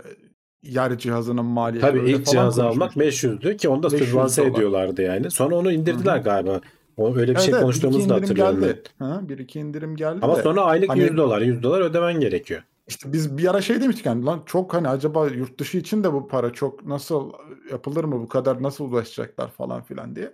yer 0.63 0.97
cihazının 0.97 1.45
maliyeti? 1.45 1.87
Tabii 1.87 2.09
ilk 2.11 2.25
cihazı 2.25 2.63
almak 2.65 2.93
konuşmuştuk. 2.93 3.31
500'dü 3.43 3.57
ki 3.57 3.69
onu 3.69 3.83
da 3.83 3.91
500 3.91 4.09
sübvanse 4.09 4.41
dolar. 4.41 4.51
ediyorlardı 4.51 5.01
yani. 5.01 5.31
Sonra 5.31 5.55
onu 5.55 5.71
indirdiler 5.71 6.15
Hı 6.15 6.19
hı. 6.19 6.23
galiba. 6.23 6.61
O 6.97 7.07
öyle 7.15 7.21
bir 7.21 7.27
Evet, 7.31 7.39
şey 7.41 7.51
evet, 7.53 7.61
konuştuğumuzu 7.63 8.09
da 8.09 8.15
hatırlıyorum. 8.15 8.59
geldi. 8.61 8.81
Ha, 8.99 9.21
bir 9.29 9.37
iki 9.37 9.59
indirim 9.59 9.95
geldi 9.95 10.19
Ama 10.21 10.37
de. 10.37 10.41
sonra 10.41 10.61
aylık 10.61 10.89
Hani- 10.89 10.99
100 10.99 11.17
dolar, 11.17 11.41
100 11.41 11.63
dolar 11.63 11.81
ödemen 11.81 12.19
gerekiyor. 12.19 12.63
İşte 12.87 13.13
biz 13.13 13.37
bir 13.37 13.51
ara 13.51 13.61
şey 13.61 13.81
demiştik 13.81 14.05
yani 14.05 14.25
lan 14.25 14.41
çok 14.45 14.73
hani 14.73 14.87
acaba 14.89 15.27
yurt 15.27 15.59
dışı 15.59 15.77
için 15.77 16.03
de 16.03 16.13
bu 16.13 16.27
para 16.27 16.53
çok 16.53 16.85
nasıl 16.85 17.31
yapılır 17.71 18.03
mı 18.03 18.19
bu 18.21 18.27
kadar 18.27 18.63
nasıl 18.63 18.85
ulaşacaklar 18.85 19.51
falan 19.51 19.83
filan 19.83 20.15
diye. 20.15 20.33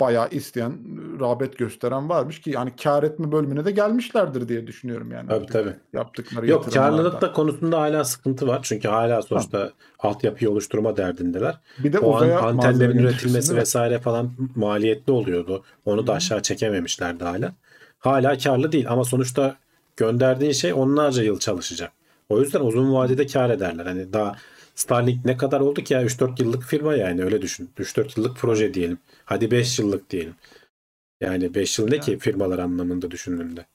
Bayağı 0.00 0.28
isteyen, 0.30 0.72
rağbet 1.20 1.58
gösteren 1.58 2.08
varmış 2.08 2.40
ki 2.40 2.50
yani 2.50 2.72
kar 2.82 3.02
etme 3.02 3.32
bölümüne 3.32 3.64
de 3.64 3.70
gelmişlerdir 3.70 4.48
diye 4.48 4.66
düşünüyorum 4.66 5.12
yani. 5.12 5.28
Tabii 5.28 5.46
tabii. 5.46 5.74
Yaptıkları 5.92 6.46
Yok 6.46 6.72
karlılık 6.72 7.20
da 7.20 7.32
konusunda 7.32 7.80
hala 7.80 8.04
sıkıntı 8.04 8.46
var. 8.46 8.60
Çünkü 8.62 8.88
hala 8.88 9.22
sonuçta 9.22 9.72
altyapıyı 9.98 10.50
oluşturma 10.50 10.96
derdindeler. 10.96 11.58
bir 11.78 11.92
de 11.92 11.98
O 11.98 12.16
an, 12.16 12.28
antenlerin 12.28 12.98
üretilmesi 12.98 13.56
vesaire 13.56 13.98
falan 13.98 14.30
maliyetli 14.56 15.12
oluyordu. 15.12 15.64
Onu 15.84 16.06
da 16.06 16.12
aşağı 16.12 16.42
çekememişlerdi 16.42 17.24
hala. 17.24 17.52
Hala 17.98 18.38
karlı 18.38 18.72
değil 18.72 18.90
ama 18.90 19.04
sonuçta 19.04 19.56
gönderdiğin 19.96 20.52
şey 20.52 20.72
onlarca 20.72 21.22
yıl 21.22 21.38
çalışacak. 21.38 21.92
O 22.28 22.40
yüzden 22.40 22.60
uzun 22.60 22.94
vadede 22.94 23.26
kar 23.26 23.50
ederler. 23.50 23.86
Hani 23.86 24.12
daha 24.12 24.36
Starlink 24.78 25.24
ne 25.24 25.36
kadar 25.36 25.60
oldu 25.60 25.80
ki 25.80 25.94
ya 25.94 26.04
3-4 26.04 26.42
yıllık 26.42 26.62
firma 26.62 26.94
yani 26.94 27.24
öyle 27.24 27.42
düşün. 27.42 27.70
3-4 27.78 28.20
yıllık 28.20 28.36
proje 28.36 28.74
diyelim. 28.74 28.98
Hadi 29.28 29.50
5 29.50 29.78
yıllık 29.78 30.10
diyelim. 30.10 30.34
Yani 31.20 31.54
5 31.54 31.78
yıl 31.78 31.88
ne 31.88 32.00
ki 32.00 32.18
firmalar 32.18 32.58
anlamında 32.58 33.10
düşündüğünde. 33.10 33.66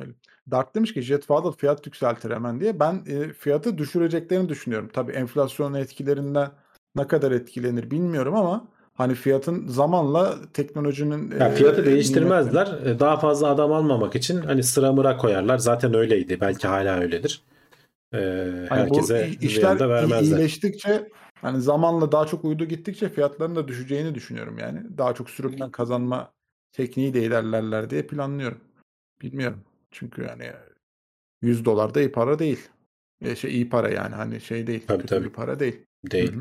Öyle. 0.00 0.10
Dark 0.50 0.74
demiş 0.74 0.94
ki 0.94 1.02
Jetfather 1.02 1.52
fiyat 1.52 1.86
yükseltir 1.86 2.30
hemen 2.30 2.60
diye. 2.60 2.80
Ben 2.80 3.02
e, 3.06 3.32
fiyatı 3.32 3.78
düşüreceklerini 3.78 4.48
düşünüyorum. 4.48 4.90
Tabii 4.92 5.12
enflasyon 5.12 5.74
etkilerinden 5.74 6.50
ne 6.96 7.06
kadar 7.06 7.32
etkilenir 7.32 7.90
bilmiyorum 7.90 8.34
ama 8.34 8.68
hani 8.94 9.14
fiyatın 9.14 9.68
zamanla 9.68 10.34
teknolojinin 10.52 11.30
Ya 11.40 11.48
e, 11.48 11.54
fiyatı 11.54 11.80
nimetleri- 11.80 11.86
değiştirmezler. 11.86 12.66
E, 12.84 12.98
Daha 12.98 13.16
fazla 13.16 13.48
adam 13.48 13.72
almamak 13.72 14.16
için 14.16 14.36
hani 14.42 14.62
sıra 14.62 14.92
mıra 14.92 15.16
koyarlar. 15.16 15.58
Zaten 15.58 15.94
öyleydi. 15.94 16.40
Belki 16.40 16.68
hala 16.68 16.98
öyledir. 17.00 17.42
E, 18.14 18.18
Hani 18.68 18.80
herkese 18.80 19.30
bu 19.42 19.44
işler 19.46 19.88
vermezler. 19.88 20.22
iyileştikçe 20.22 21.08
hani 21.42 21.60
zamanla 21.60 22.12
daha 22.12 22.26
çok 22.26 22.44
uydu 22.44 22.64
gittikçe 22.64 23.08
fiyatların 23.08 23.56
da 23.56 23.68
düşeceğini 23.68 24.14
düşünüyorum 24.14 24.58
yani. 24.58 24.98
Daha 24.98 25.14
çok 25.14 25.30
sürümden 25.30 25.70
kazanma 25.70 26.32
tekniğiyle 26.72 27.22
ilerlerler 27.22 27.90
diye 27.90 28.06
planlıyorum. 28.06 28.60
Bilmiyorum. 29.22 29.60
Çünkü 29.90 30.22
yani 30.22 30.52
100 31.42 31.64
dolar 31.64 31.94
da 31.94 32.00
iyi 32.00 32.12
para 32.12 32.38
değil. 32.38 32.68
E, 33.20 33.36
şey 33.36 33.54
iyi 33.54 33.68
para 33.68 33.88
yani 33.88 34.14
hani 34.14 34.40
şey 34.40 34.66
değil. 34.66 34.84
Tabii, 34.86 35.02
kötü 35.02 35.14
tabii. 35.14 35.24
bir 35.24 35.32
para 35.32 35.60
değil. 35.60 35.86
Değil. 36.10 36.32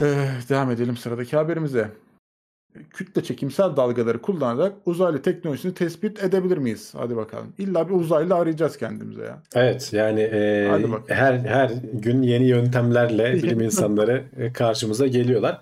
Ee, 0.00 0.30
devam 0.48 0.70
edelim 0.70 0.96
sıradaki 0.96 1.36
haberimize. 1.36 1.92
Kütle 2.90 3.22
çekimsel 3.22 3.76
dalgaları 3.76 4.22
kullanarak 4.22 4.72
uzaylı 4.86 5.22
teknolojisini 5.22 5.74
tespit 5.74 6.22
edebilir 6.22 6.58
miyiz? 6.58 6.92
Hadi 6.96 7.16
bakalım. 7.16 7.52
İlla 7.58 7.88
bir 7.88 7.94
uzaylı 7.94 8.34
arayacağız 8.34 8.76
kendimize 8.76 9.22
ya. 9.22 9.42
Evet 9.54 9.92
yani 9.92 10.20
e, 10.20 10.70
her 11.08 11.38
her 11.38 11.70
gün 11.92 12.22
yeni 12.22 12.48
yöntemlerle 12.48 13.34
bilim 13.42 13.60
insanları 13.60 14.24
e, 14.38 14.52
karşımıza 14.52 15.06
geliyorlar. 15.06 15.60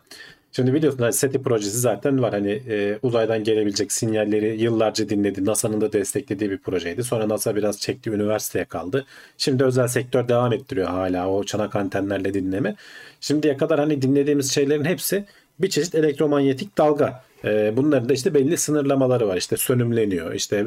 Şimdi 0.52 0.74
biliyorsun 0.74 0.98
hani 0.98 1.12
SETI 1.12 1.42
projesi 1.42 1.78
zaten 1.78 2.22
var. 2.22 2.32
Hani 2.32 2.62
e, 2.68 2.98
uzaydan 3.02 3.44
gelebilecek 3.44 3.92
sinyalleri 3.92 4.62
yıllarca 4.62 5.08
dinledi. 5.08 5.44
NASA'nın 5.44 5.80
da 5.80 5.92
desteklediği 5.92 6.50
bir 6.50 6.58
projeydi. 6.58 7.04
Sonra 7.04 7.28
NASA 7.28 7.56
biraz 7.56 7.80
çekti 7.80 8.10
üniversiteye 8.10 8.64
kaldı. 8.64 9.06
Şimdi 9.38 9.64
özel 9.64 9.88
sektör 9.88 10.28
devam 10.28 10.52
ettiriyor 10.52 10.88
hala 10.88 11.28
o 11.28 11.44
çanak 11.44 11.76
antenlerle 11.76 12.34
dinleme. 12.34 12.74
Şimdiye 13.20 13.56
kadar 13.56 13.80
hani 13.80 14.02
dinlediğimiz 14.02 14.52
şeylerin 14.52 14.84
hepsi 14.84 15.24
bir 15.58 15.70
çeşit 15.70 15.94
elektromanyetik 15.94 16.78
dalga. 16.78 17.22
E, 17.44 17.76
bunların 17.76 18.08
da 18.08 18.12
işte 18.12 18.34
belli 18.34 18.56
sınırlamaları 18.56 19.28
var. 19.28 19.36
İşte 19.36 19.56
sönümleniyor, 19.56 20.34
işte 20.34 20.66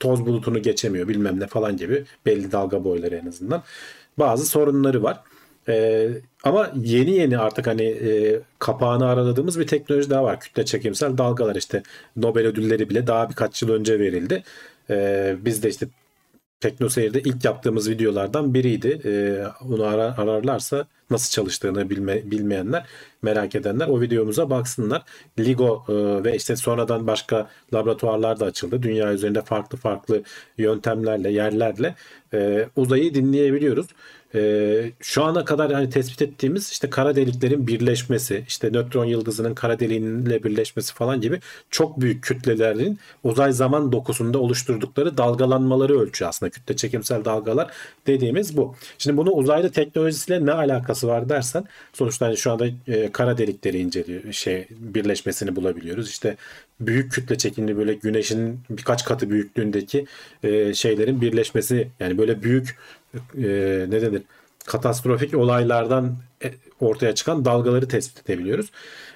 toz 0.00 0.26
bulutunu 0.26 0.62
geçemiyor 0.62 1.08
bilmem 1.08 1.40
ne 1.40 1.46
falan 1.46 1.76
gibi 1.76 2.04
belli 2.26 2.52
dalga 2.52 2.84
boyları 2.84 3.16
en 3.16 3.26
azından. 3.26 3.62
Bazı 4.18 4.46
sorunları 4.46 5.02
var. 5.02 5.20
Ee, 5.68 6.08
ama 6.44 6.70
yeni 6.76 7.10
yeni 7.10 7.38
artık 7.38 7.66
hani 7.66 7.82
e, 7.82 8.40
kapağını 8.58 9.08
araladığımız 9.08 9.58
bir 9.60 9.66
teknoloji 9.66 10.10
daha 10.10 10.24
var. 10.24 10.40
Kütle 10.40 10.64
çekimsel 10.64 11.18
dalgalar 11.18 11.56
işte 11.56 11.82
Nobel 12.16 12.46
ödülleri 12.46 12.90
bile 12.90 13.06
daha 13.06 13.30
birkaç 13.30 13.62
yıl 13.62 13.70
önce 13.70 13.98
verildi. 13.98 14.42
Ee, 14.90 15.36
biz 15.40 15.62
de 15.62 15.68
işte 15.68 15.88
TeknoSeyir'de 16.60 17.20
ilk 17.20 17.44
yaptığımız 17.44 17.90
videolardan 17.90 18.54
biriydi. 18.54 19.00
Ee, 19.04 19.44
onu 19.68 19.84
ara- 19.84 20.18
ararlarsa 20.18 20.86
nasıl 21.10 21.30
çalıştığını 21.30 21.90
bilme, 21.90 22.30
bilmeyenler, 22.30 22.86
merak 23.22 23.54
edenler 23.54 23.88
o 23.88 24.00
videomuza 24.00 24.50
baksınlar. 24.50 25.02
LIGO 25.38 25.84
e, 25.88 26.24
ve 26.24 26.36
işte 26.36 26.56
sonradan 26.56 27.06
başka 27.06 27.50
laboratuvarlar 27.74 28.40
da 28.40 28.44
açıldı. 28.44 28.82
Dünya 28.82 29.12
üzerinde 29.12 29.42
farklı 29.42 29.78
farklı 29.78 30.22
yöntemlerle, 30.58 31.30
yerlerle 31.32 31.94
e, 32.34 32.68
uzayı 32.76 33.14
dinleyebiliyoruz. 33.14 33.86
E, 34.34 34.92
şu 35.00 35.24
ana 35.24 35.44
kadar 35.44 35.72
hani 35.72 35.90
tespit 35.90 36.22
ettiğimiz 36.22 36.70
işte 36.70 36.90
kara 36.90 37.16
deliklerin 37.16 37.66
birleşmesi, 37.66 38.44
işte 38.48 38.70
nötron 38.72 39.04
yıldızının 39.04 39.54
kara 39.54 39.80
deliğinle 39.80 40.44
birleşmesi 40.44 40.94
falan 40.94 41.20
gibi 41.20 41.40
çok 41.70 42.00
büyük 42.00 42.22
kütlelerin 42.22 42.98
uzay 43.24 43.52
zaman 43.52 43.92
dokusunda 43.92 44.38
oluşturdukları 44.38 45.18
dalgalanmaları 45.18 46.00
ölçüyor 46.00 46.28
aslında. 46.28 46.50
Kütle 46.50 46.76
çekimsel 46.76 47.24
dalgalar 47.24 47.70
dediğimiz 48.06 48.56
bu. 48.56 48.74
Şimdi 48.98 49.16
bunu 49.16 49.30
uzaylı 49.30 49.70
teknolojisiyle 49.72 50.46
ne 50.46 50.52
alakası 50.52 51.08
var 51.08 51.28
dersen 51.28 51.64
sonuçta 51.92 52.26
hani 52.26 52.36
şu 52.36 52.52
anda 52.52 52.66
e, 52.88 53.12
kara 53.12 53.38
delikleri 53.38 53.78
inceliyor, 53.78 54.32
şey 54.32 54.66
birleşmesini 54.70 55.56
bulabiliyoruz. 55.56 56.08
İşte 56.10 56.36
büyük 56.80 57.12
kütle 57.12 57.38
çekimli 57.38 57.76
böyle 57.76 57.94
güneşin 57.94 58.60
birkaç 58.70 59.04
katı 59.04 59.30
büyüklüğündeki 59.30 60.06
e, 60.42 60.74
şeylerin 60.74 61.20
birleşmesi 61.20 61.88
yani 62.00 62.18
böyle 62.18 62.42
büyük 62.42 62.76
e, 63.14 63.86
ne 63.88 64.02
denir 64.02 64.22
katastrofik 64.66 65.34
olaylardan 65.34 66.16
e, 66.44 66.52
ortaya 66.80 67.14
çıkan 67.14 67.44
dalgaları 67.44 67.88
tespit 67.88 68.30
edebiliyoruz. 68.30 68.70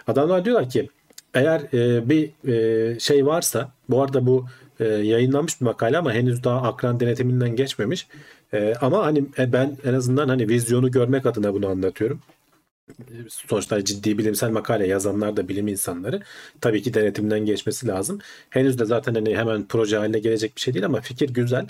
Adamlar 0.06 0.44
diyorlar 0.44 0.70
ki 0.70 0.88
eğer 1.34 1.60
e, 1.74 2.08
bir 2.08 2.30
e, 2.48 3.00
şey 3.00 3.26
varsa 3.26 3.72
bu 3.88 4.02
arada 4.02 4.26
bu 4.26 4.46
e, 4.80 4.84
yayınlanmış 4.84 5.60
bir 5.60 5.66
makale 5.66 5.98
ama 5.98 6.12
henüz 6.12 6.44
daha 6.44 6.62
akran 6.62 7.00
denetiminden 7.00 7.56
geçmemiş. 7.56 8.06
E, 8.52 8.74
ama 8.80 9.06
hani 9.06 9.24
e, 9.38 9.52
ben 9.52 9.76
en 9.84 9.94
azından 9.94 10.28
hani 10.28 10.48
vizyonu 10.48 10.90
görmek 10.90 11.26
adına 11.26 11.54
bunu 11.54 11.68
anlatıyorum. 11.68 12.20
Sonuçta 13.28 13.84
ciddi 13.84 14.18
bilimsel 14.18 14.50
makale 14.50 14.86
yazanlar 14.86 15.36
da 15.36 15.48
bilim 15.48 15.68
insanları. 15.68 16.22
Tabii 16.60 16.82
ki 16.82 16.94
denetimden 16.94 17.44
geçmesi 17.46 17.86
lazım. 17.86 18.18
Henüz 18.50 18.78
de 18.78 18.84
zaten 18.84 19.14
hani 19.14 19.36
hemen 19.36 19.68
proje 19.68 19.96
haline 19.96 20.18
gelecek 20.18 20.56
bir 20.56 20.60
şey 20.60 20.74
değil 20.74 20.86
ama 20.86 21.00
fikir 21.00 21.30
güzel. 21.30 21.66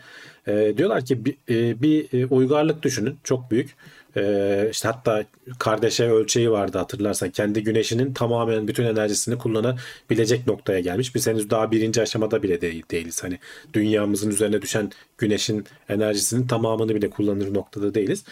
E, 0.46 0.74
diyorlar 0.76 1.04
ki 1.04 1.24
bir, 1.24 1.36
e, 1.48 1.82
bir 1.82 2.20
e, 2.20 2.26
uygarlık 2.26 2.82
düşünün 2.82 3.18
çok 3.24 3.50
büyük. 3.50 3.76
E, 4.16 4.68
işte 4.70 4.88
hatta 4.88 5.24
kardeşe 5.58 6.10
ölçeği 6.10 6.50
vardı 6.50 6.78
hatırlarsan. 6.78 7.30
Kendi 7.30 7.62
güneşinin 7.62 8.14
tamamen 8.14 8.68
bütün 8.68 8.84
enerjisini 8.84 9.38
kullanabilecek 9.38 10.46
noktaya 10.46 10.80
gelmiş. 10.80 11.14
Biz 11.14 11.26
henüz 11.26 11.50
daha 11.50 11.70
birinci 11.70 12.02
aşamada 12.02 12.42
bile 12.42 12.60
değil, 12.60 12.82
değiliz. 12.90 13.24
Hani 13.24 13.38
dünyamızın 13.74 14.30
üzerine 14.30 14.62
düşen 14.62 14.90
güneşin 15.18 15.64
enerjisinin 15.88 16.46
tamamını 16.46 16.94
bile 16.94 17.10
kullanır 17.10 17.54
noktada 17.54 17.94
değiliz. 17.94 18.24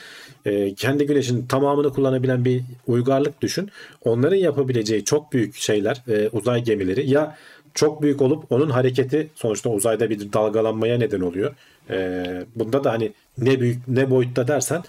E, 0.45 0.75
kendi 0.75 1.07
güneşin 1.07 1.47
tamamını 1.47 1.93
kullanabilen 1.93 2.45
bir 2.45 2.63
uygarlık 2.87 3.43
düşün. 3.43 3.71
Onların 4.05 4.37
yapabileceği 4.37 5.05
çok 5.05 5.33
büyük 5.33 5.55
şeyler, 5.55 6.03
e, 6.09 6.29
uzay 6.29 6.65
gemileri 6.65 7.11
ya 7.11 7.37
çok 7.75 8.03
büyük 8.03 8.23
olup 8.23 8.53
onun 8.53 8.71
hareketi 8.71 9.29
sonuçta 9.35 9.71
uzayda 9.71 10.11
bir 10.11 10.33
dalgalanmaya 10.33 10.99
neden 10.99 11.21
oluyor. 11.21 11.55
E, 11.91 12.25
bunda 12.57 12.85
da 12.85 12.93
hani 12.93 13.13
ne 13.39 13.61
büyük 13.61 13.89
ne 13.89 14.11
boyutta 14.11 14.49
dersen 14.49 14.83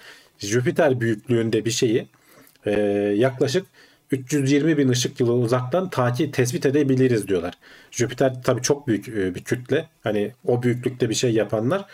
Jüpiter 0.44 1.00
büyüklüğünde 1.00 1.64
bir 1.64 1.70
şeyi 1.70 2.08
e, 2.66 2.70
yaklaşık 3.16 3.66
320 4.10 4.78
bin 4.78 4.88
ışık 4.88 5.20
yılı 5.20 5.32
uzaktan 5.32 5.90
takip 5.90 6.34
tespit 6.34 6.66
edebiliriz 6.66 7.28
diyorlar. 7.28 7.54
Jüpiter 7.90 8.42
tabii 8.42 8.62
çok 8.62 8.86
büyük 8.86 9.08
e, 9.08 9.34
bir 9.34 9.44
kütle. 9.44 9.88
Hani 10.02 10.32
o 10.46 10.62
büyüklükte 10.62 11.08
bir 11.08 11.14
şey 11.14 11.32
yapanlar 11.32 11.86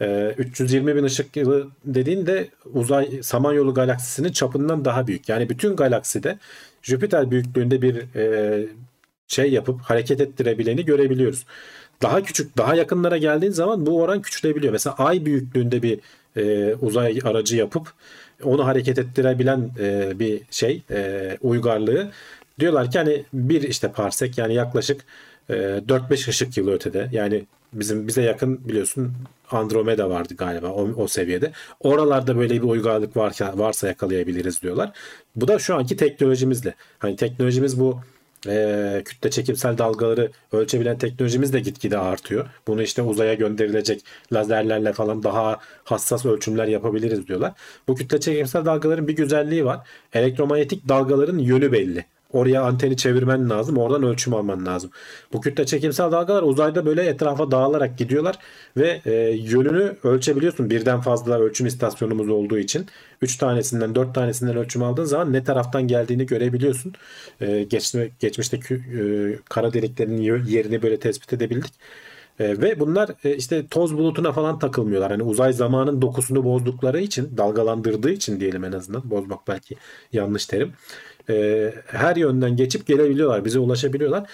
e, 0.00 0.34
320 0.38 0.96
bin 0.96 1.04
ışık 1.04 1.36
yılı 1.36 1.68
dediğinde 1.84 2.48
uzay 2.74 3.22
Samanyolu 3.22 3.74
galaksisinin 3.74 4.32
çapından 4.32 4.84
daha 4.84 5.06
büyük. 5.06 5.28
Yani 5.28 5.48
bütün 5.48 5.76
galakside 5.76 6.38
Jüpiter 6.82 7.30
büyüklüğünde 7.30 7.82
bir 7.82 8.16
e, 8.16 8.66
şey 9.28 9.52
yapıp 9.52 9.80
hareket 9.80 10.20
ettirebileni 10.20 10.84
görebiliyoruz. 10.84 11.46
Daha 12.02 12.22
küçük, 12.22 12.56
daha 12.56 12.74
yakınlara 12.74 13.18
geldiğin 13.18 13.52
zaman 13.52 13.86
bu 13.86 14.02
oran 14.02 14.22
küçülebiliyor. 14.22 14.72
Mesela 14.72 14.96
ay 14.96 15.24
büyüklüğünde 15.24 15.82
bir 15.82 16.00
e, 16.36 16.74
uzay 16.74 17.18
aracı 17.24 17.56
yapıp 17.56 17.92
onu 18.44 18.66
hareket 18.66 18.98
ettirebilen 18.98 19.70
e, 19.80 20.18
bir 20.18 20.42
şey, 20.50 20.82
e, 20.90 21.36
uygarlığı 21.40 22.10
diyorlar 22.60 22.90
ki 22.90 22.98
hani 22.98 23.24
bir 23.32 23.62
işte 23.62 23.92
parsek 23.92 24.38
yani 24.38 24.54
yaklaşık 24.54 25.00
e, 25.50 25.54
4-5 25.54 26.28
ışık 26.28 26.56
yılı 26.56 26.72
ötede. 26.72 27.08
Yani 27.12 27.44
bizim 27.72 28.08
bize 28.08 28.22
yakın 28.22 28.68
biliyorsun 28.68 29.12
Andromeda 29.50 30.10
vardı 30.10 30.34
galiba 30.38 30.68
o, 30.68 30.88
o 30.96 31.08
seviyede. 31.08 31.52
Oralarda 31.80 32.36
böyle 32.36 32.54
bir 32.54 32.68
uygarlık 32.68 33.16
varsa, 33.16 33.58
varsa 33.58 33.88
yakalayabiliriz 33.88 34.62
diyorlar. 34.62 34.92
Bu 35.36 35.48
da 35.48 35.58
şu 35.58 35.74
anki 35.74 35.96
teknolojimizle. 35.96 36.74
Hani 36.98 37.16
teknolojimiz 37.16 37.80
bu 37.80 38.00
e, 38.46 39.02
kütle 39.04 39.30
çekimsel 39.30 39.78
dalgaları 39.78 40.30
ölçebilen 40.52 40.98
teknolojimiz 40.98 41.52
de 41.52 41.60
gitgide 41.60 41.98
artıyor. 41.98 42.46
Bunu 42.66 42.82
işte 42.82 43.02
uzaya 43.02 43.34
gönderilecek 43.34 44.04
lazerlerle 44.32 44.92
falan 44.92 45.22
daha 45.22 45.58
hassas 45.84 46.26
ölçümler 46.26 46.66
yapabiliriz 46.66 47.28
diyorlar. 47.28 47.52
Bu 47.88 47.94
kütle 47.94 48.20
çekimsel 48.20 48.64
dalgaların 48.64 49.08
bir 49.08 49.16
güzelliği 49.16 49.64
var. 49.64 49.80
Elektromanyetik 50.12 50.88
dalgaların 50.88 51.38
yönü 51.38 51.72
belli. 51.72 52.04
Oraya 52.32 52.62
anteni 52.62 52.96
çevirmen 52.96 53.50
lazım. 53.50 53.76
Oradan 53.76 54.02
ölçüm 54.02 54.34
alman 54.34 54.66
lazım. 54.66 54.90
Bu 55.32 55.40
kütle 55.40 55.66
çekimsel 55.66 56.12
dalgalar 56.12 56.42
uzayda 56.42 56.86
böyle 56.86 57.06
etrafa 57.06 57.50
dağılarak 57.50 57.98
gidiyorlar 57.98 58.38
ve 58.76 59.02
e, 59.06 59.12
yönünü 59.36 59.96
ölçebiliyorsun. 60.02 60.70
Birden 60.70 61.00
fazla 61.00 61.40
ölçüm 61.40 61.66
istasyonumuz 61.66 62.28
olduğu 62.28 62.58
için. 62.58 62.86
3 63.22 63.36
tanesinden 63.36 63.94
4 63.94 64.14
tanesinden 64.14 64.56
ölçüm 64.56 64.82
aldığın 64.82 65.04
zaman 65.04 65.32
ne 65.32 65.44
taraftan 65.44 65.88
geldiğini 65.88 66.26
görebiliyorsun. 66.26 66.92
E, 67.40 67.62
geçme, 67.64 68.10
geçmişteki 68.20 68.74
e, 68.74 69.00
kara 69.48 69.72
deliklerin 69.72 70.16
yerini 70.46 70.82
böyle 70.82 70.98
tespit 70.98 71.32
edebildik. 71.32 71.72
E, 72.40 72.60
ve 72.60 72.80
bunlar 72.80 73.10
e, 73.24 73.36
işte 73.36 73.66
toz 73.68 73.96
bulutuna 73.96 74.32
falan 74.32 74.58
takılmıyorlar. 74.58 75.10
Hani 75.10 75.22
uzay 75.22 75.52
zamanın 75.52 76.02
dokusunu 76.02 76.44
bozdukları 76.44 77.00
için, 77.00 77.36
dalgalandırdığı 77.36 78.10
için 78.10 78.40
diyelim 78.40 78.64
en 78.64 78.72
azından. 78.72 79.10
Bozmak 79.10 79.48
belki 79.48 79.76
yanlış 80.12 80.46
terim. 80.46 80.72
E, 81.30 81.74
her 81.86 82.16
yönden 82.16 82.56
geçip 82.56 82.86
gelebiliyorlar, 82.86 83.44
bize 83.44 83.58
ulaşabiliyorlar. 83.58 84.30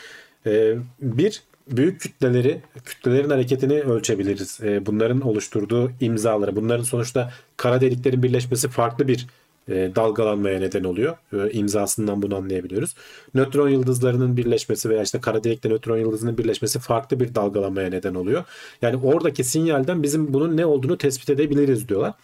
E, 0.46 0.76
bir, 1.00 1.42
büyük 1.70 2.00
kütleleri, 2.00 2.60
kütlelerin 2.84 3.30
hareketini 3.30 3.80
ölçebiliriz. 3.80 4.60
E, 4.62 4.86
bunların 4.86 5.20
oluşturduğu 5.20 5.92
imzaları, 6.00 6.56
bunların 6.56 6.84
sonuçta 6.84 7.32
kara 7.56 7.80
deliklerin 7.80 8.22
birleşmesi 8.22 8.68
farklı 8.68 9.08
bir 9.08 9.26
e, 9.68 9.90
dalgalanmaya 9.94 10.60
neden 10.60 10.84
oluyor. 10.84 11.16
E, 11.32 11.50
imzasından 11.50 12.22
bunu 12.22 12.36
anlayabiliyoruz. 12.36 12.94
Nötron 13.34 13.68
yıldızlarının 13.68 14.36
birleşmesi 14.36 14.90
veya 14.90 15.02
işte 15.02 15.20
kara 15.20 15.44
delikle 15.44 15.70
nötron 15.70 15.98
yıldızının 15.98 16.38
birleşmesi 16.38 16.78
farklı 16.78 17.20
bir 17.20 17.34
dalgalanmaya 17.34 17.90
neden 17.90 18.14
oluyor. 18.14 18.44
Yani 18.82 18.96
oradaki 18.96 19.44
sinyalden 19.44 20.02
bizim 20.02 20.34
bunun 20.34 20.56
ne 20.56 20.66
olduğunu 20.66 20.98
tespit 20.98 21.30
edebiliriz 21.30 21.88
diyorlar. 21.88 22.14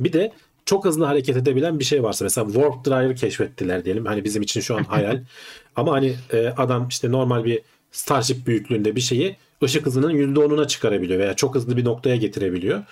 Bir 0.00 0.12
de 0.12 0.32
çok 0.66 0.84
hızlı 0.84 1.04
hareket 1.04 1.36
edebilen 1.36 1.78
bir 1.78 1.84
şey 1.84 2.02
varsa 2.02 2.24
mesela 2.24 2.46
warp 2.46 2.84
driver 2.84 3.16
keşfettiler 3.16 3.84
diyelim. 3.84 4.06
Hani 4.06 4.24
bizim 4.24 4.42
için 4.42 4.60
şu 4.60 4.76
an 4.76 4.84
hayal. 4.88 5.20
Ama 5.76 5.92
hani 5.92 6.14
e, 6.32 6.48
adam 6.48 6.88
işte 6.88 7.12
normal 7.12 7.44
bir 7.44 7.62
Starship 7.92 8.46
büyüklüğünde 8.46 8.96
bir 8.96 9.00
şeyi 9.00 9.36
ışık 9.64 9.86
hızının 9.86 10.34
%10'una 10.34 10.66
çıkarabiliyor 10.66 11.18
veya 11.18 11.34
çok 11.34 11.54
hızlı 11.54 11.76
bir 11.76 11.84
noktaya 11.84 12.16
getirebiliyor. 12.16 12.82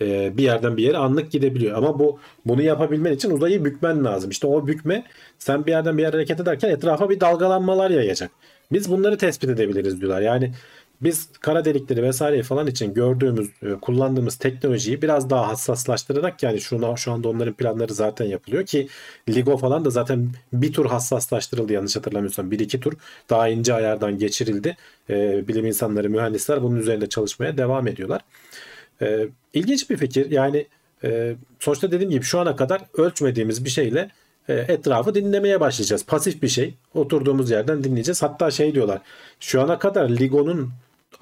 Ee, 0.00 0.32
bir 0.36 0.42
yerden 0.42 0.76
bir 0.76 0.82
yere 0.82 0.96
anlık 0.96 1.30
gidebiliyor. 1.32 1.78
Ama 1.78 1.98
bu 1.98 2.18
bunu 2.46 2.62
yapabilmen 2.62 3.12
için 3.12 3.30
uzayı 3.30 3.64
bükmen 3.64 4.04
lazım. 4.04 4.30
İşte 4.30 4.46
o 4.46 4.66
bükme 4.66 5.04
sen 5.38 5.66
bir 5.66 5.70
yerden 5.70 5.98
bir 5.98 6.02
yere 6.02 6.12
hareket 6.12 6.40
ederken 6.40 6.70
etrafa 6.70 7.10
bir 7.10 7.20
dalgalanmalar 7.20 7.90
yayacak. 7.90 8.30
Biz 8.72 8.90
bunları 8.90 9.18
tespit 9.18 9.50
edebiliriz 9.50 10.00
diyorlar. 10.00 10.20
Yani 10.20 10.52
biz 11.02 11.28
kara 11.40 11.64
delikleri 11.64 12.02
vesaire 12.02 12.42
falan 12.42 12.66
için 12.66 12.94
gördüğümüz, 12.94 13.50
e, 13.62 13.72
kullandığımız 13.72 14.36
teknolojiyi 14.36 15.02
biraz 15.02 15.30
daha 15.30 15.48
hassaslaştırarak 15.48 16.42
yani 16.42 16.60
şu, 16.60 16.94
şu 16.96 17.12
anda 17.12 17.28
onların 17.28 17.54
planları 17.54 17.94
zaten 17.94 18.24
yapılıyor 18.24 18.66
ki 18.66 18.88
LIGO 19.28 19.56
falan 19.56 19.84
da 19.84 19.90
zaten 19.90 20.30
bir 20.52 20.72
tur 20.72 20.86
hassaslaştırıldı 20.86 21.72
yanlış 21.72 21.96
hatırlamıyorsam. 21.96 22.50
Bir 22.50 22.58
iki 22.58 22.80
tur 22.80 22.92
daha 23.30 23.48
ince 23.48 23.74
ayardan 23.74 24.18
geçirildi. 24.18 24.76
E, 25.10 25.48
bilim 25.48 25.66
insanları, 25.66 26.10
mühendisler 26.10 26.62
bunun 26.62 26.76
üzerinde 26.76 27.08
çalışmaya 27.08 27.58
devam 27.58 27.86
ediyorlar. 27.86 28.20
E, 29.02 29.28
ilginç 29.54 29.90
bir 29.90 29.96
fikir. 29.96 30.30
Yani 30.30 30.66
sonuçta 31.60 31.90
dediğim 31.90 32.10
gibi 32.10 32.24
şu 32.24 32.40
ana 32.40 32.56
kadar 32.56 32.82
ölçmediğimiz 32.94 33.64
bir 33.64 33.70
şeyle 33.70 34.10
etrafı 34.48 35.14
dinlemeye 35.14 35.60
başlayacağız. 35.60 36.06
Pasif 36.06 36.42
bir 36.42 36.48
şey. 36.48 36.74
Oturduğumuz 36.94 37.50
yerden 37.50 37.84
dinleyeceğiz. 37.84 38.22
Hatta 38.22 38.50
şey 38.50 38.74
diyorlar. 38.74 39.00
Şu 39.40 39.62
ana 39.62 39.78
kadar 39.78 40.08
LIGO'nun 40.08 40.70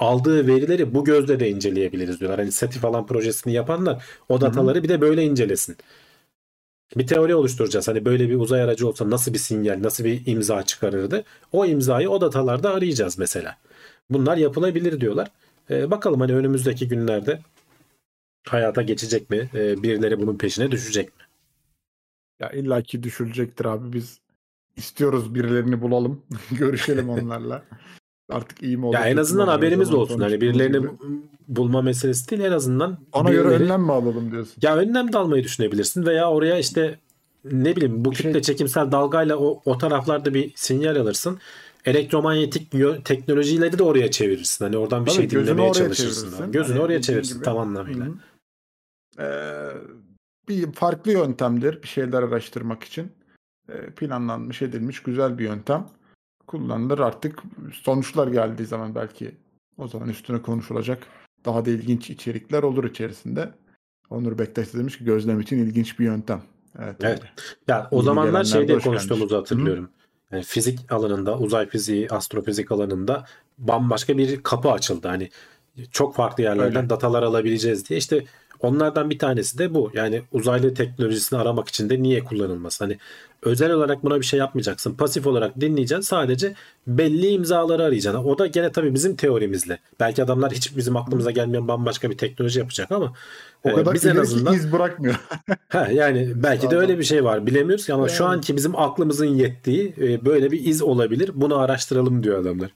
aldığı 0.01 0.47
verileri 0.47 0.95
bu 0.95 1.05
gözle 1.05 1.41
de 1.41 1.51
inceleyebiliriz 1.51 2.21
diyorlar. 2.21 2.41
Hani 2.41 2.53
SETI 2.53 2.79
falan 2.79 3.07
projesini 3.07 3.53
yapanlar 3.53 4.05
o 4.29 4.41
dataları 4.41 4.83
bir 4.83 4.89
de 4.89 5.01
böyle 5.01 5.25
incelesin. 5.25 5.77
Bir 6.97 7.07
teori 7.07 7.35
oluşturacağız. 7.35 7.89
Hani 7.89 8.05
böyle 8.05 8.29
bir 8.29 8.35
uzay 8.37 8.63
aracı 8.63 8.89
olsa 8.89 9.11
nasıl 9.11 9.33
bir 9.33 9.39
sinyal, 9.39 9.83
nasıl 9.83 10.05
bir 10.05 10.27
imza 10.27 10.63
çıkarırdı? 10.63 11.25
O 11.53 11.67
imzayı 11.67 12.11
o 12.11 12.21
datalarda 12.21 12.75
arayacağız 12.75 13.19
mesela. 13.19 13.57
Bunlar 14.11 14.37
yapılabilir 14.37 15.01
diyorlar. 15.01 15.29
Ee, 15.71 15.91
bakalım 15.91 16.21
hani 16.21 16.35
önümüzdeki 16.35 16.89
günlerde 16.89 17.41
hayata 18.47 18.83
geçecek 18.83 19.31
mi? 19.31 19.51
Ee, 19.55 19.83
birileri 19.83 20.21
bunun 20.21 20.39
peşine 20.39 20.71
düşecek 20.71 21.07
mi? 21.07 21.25
Ya 22.41 22.51
illaki 22.51 23.03
düşülecektir 23.03 23.65
abi. 23.65 23.93
Biz 23.93 24.19
istiyoruz 24.77 25.35
birilerini 25.35 25.83
bulalım. 25.83 26.23
Görüşelim 26.51 27.09
onlarla. 27.09 27.65
Artık 28.31 28.63
iyi 28.63 28.77
mi 28.77 28.87
olur? 28.87 28.95
Ya 28.95 29.09
en 29.09 29.17
azından 29.17 29.49
haberimiz 29.49 29.95
olsun. 29.95 30.21
Hani 30.21 30.41
birilerini 30.41 30.79
gibi. 30.79 30.91
bulma 31.49 31.83
meselesi 31.83 32.31
değil 32.31 32.43
en 32.43 32.53
azından. 32.53 32.99
Ona 33.13 33.29
birileri... 33.29 33.43
göre 33.43 33.55
önlem 33.55 33.83
mi 33.83 33.93
alalım 33.93 34.33
diyorsun? 34.33 34.55
Ya 34.63 34.77
önlem 34.77 35.13
de 35.13 35.19
almayı 35.19 35.45
düşünebilirsin 35.45 36.07
veya 36.07 36.31
oraya 36.31 36.59
işte 36.59 36.99
ne 37.45 37.77
bileyim 37.77 38.05
bu 38.05 38.11
kütle 38.11 38.33
şey... 38.33 38.43
çekimsel 38.43 38.93
dalgayla 38.93 39.37
o, 39.37 39.61
o 39.65 39.79
taraflarda 39.79 40.35
bir 40.35 40.53
sinyal 40.55 40.97
alırsın. 40.97 41.39
Elektromanyetik 41.85 42.73
teknolojileri 43.05 43.79
de 43.79 43.83
oraya 43.83 44.11
çevirirsin. 44.11 44.65
Hani 44.65 44.77
oradan 44.77 45.07
bir 45.07 45.11
Tabii, 45.11 45.31
şey 45.31 45.31
dinlemeye 45.31 45.73
çalışırsın. 45.73 46.53
Gözünü 46.53 46.77
hani 46.77 46.85
oraya 46.85 47.03
çevirirsin 47.03 47.35
gibi. 47.35 47.45
tam 47.45 47.59
anlamıyla. 47.59 48.07
Ee, 49.19 49.71
bir 50.49 50.73
farklı 50.73 51.13
yöntemdir 51.13 51.83
bir 51.83 51.89
şeyler 51.89 52.23
araştırmak 52.23 52.85
için. 52.85 53.13
Ee, 53.69 53.91
planlanmış 53.91 54.63
edilmiş 54.63 55.03
güzel 55.03 55.39
bir 55.39 55.45
yöntem 55.45 55.87
kullanılır 56.51 56.99
artık 56.99 57.43
sonuçlar 57.73 58.29
geldiği 58.29 58.67
zaman 58.67 58.95
belki 58.95 59.35
o 59.79 59.89
zaman 59.89 60.09
üstüne 60.09 60.43
konuşulacak 60.43 61.07
daha 61.45 61.65
da 61.65 61.71
ilginç 61.71 62.11
içerikler 62.11 62.63
olur 62.63 62.85
içerisinde. 62.85 63.51
Onur 64.11 64.39
Bektaş 64.39 64.75
demiş 64.75 64.99
ki 64.99 65.05
gözlem 65.05 65.41
için 65.41 65.59
ilginç 65.59 65.99
bir 65.99 66.05
yöntem. 66.05 66.43
Evet. 66.79 66.97
Evet. 67.01 67.19
öyle. 67.19 67.31
Ya 67.69 67.89
o 67.91 68.01
İyi 68.01 68.05
zamanlar 68.05 68.45
şeyde 68.45 68.79
konuştuğumuzu 68.79 69.29
gelmiş. 69.29 69.41
hatırlıyorum. 69.41 69.91
Yani 70.33 70.43
fizik 70.43 70.93
alanında, 70.93 71.39
uzay 71.39 71.69
fiziği, 71.69 72.09
astrofizik 72.11 72.73
alanında 72.73 73.25
bambaşka 73.59 74.19
bir 74.19 74.43
kapı 74.43 74.71
açıldı. 74.71 75.09
Hani 75.09 75.31
çok 75.91 76.15
farklı 76.15 76.43
yerlerden 76.43 76.77
Öyle. 76.83 76.91
datalar 76.91 77.23
alabileceğiz 77.23 77.89
diye. 77.89 77.99
İşte 77.99 78.25
onlardan 78.63 79.11
bir 79.11 79.19
tanesi 79.19 79.59
de 79.59 79.75
bu. 79.75 79.91
Yani 79.95 80.23
uzaylı 80.33 80.75
teknolojisini 80.75 81.39
aramak 81.39 81.69
için 81.69 81.91
de 81.91 82.03
niye 82.03 82.25
kullanılması? 82.25 82.85
Hani 82.85 82.99
özel 83.43 83.73
olarak 83.73 84.05
buna 84.05 84.21
bir 84.21 84.25
şey 84.25 84.39
yapmayacaksın. 84.39 84.95
Pasif 84.95 85.27
olarak 85.27 85.61
dinleyeceksin. 85.61 86.03
Sadece 86.03 86.55
belli 86.87 87.29
imzaları 87.29 87.83
arayacaksın. 87.85 88.25
O 88.25 88.39
da 88.39 88.47
gene 88.47 88.73
tabii 88.73 88.95
bizim 88.95 89.17
teorimizle. 89.17 89.79
Belki 90.01 90.25
adamlar 90.25 90.53
hiç 90.53 90.77
bizim 90.77 90.97
aklımıza 90.97 91.31
gelmeyen 91.31 91.69
bambaşka 91.69 92.11
bir 92.11 92.19
teknoloji 92.19 92.59
yapacak 92.59 92.93
ama 92.93 93.13
O 93.65 93.71
e, 93.71 93.75
kadar 93.75 93.95
biz 93.95 94.07
en 94.07 94.17
azından 94.17 94.55
iz 94.55 94.73
bırakmıyor. 94.73 95.15
Ha, 95.69 95.89
yani 95.93 96.33
belki 96.37 96.71
de 96.71 96.77
öyle 96.77 96.99
bir 96.99 97.05
şey 97.05 97.25
var 97.25 97.47
bilemiyoruz 97.47 97.87
ki 97.87 97.95
ama 97.95 98.09
şu 98.09 98.23
Yani. 98.23 98.33
anki 98.33 98.57
bizim 98.57 98.77
aklımızın 98.77 99.27
yettiği 99.27 99.95
e, 99.99 100.25
böyle 100.25 100.51
bir 100.51 100.65
iz 100.65 100.83
olabilir. 100.83 101.31
Bunu 101.35 101.59
araştıralım 101.59 102.23
diyor 102.23 102.39
adamlar. 102.39 102.71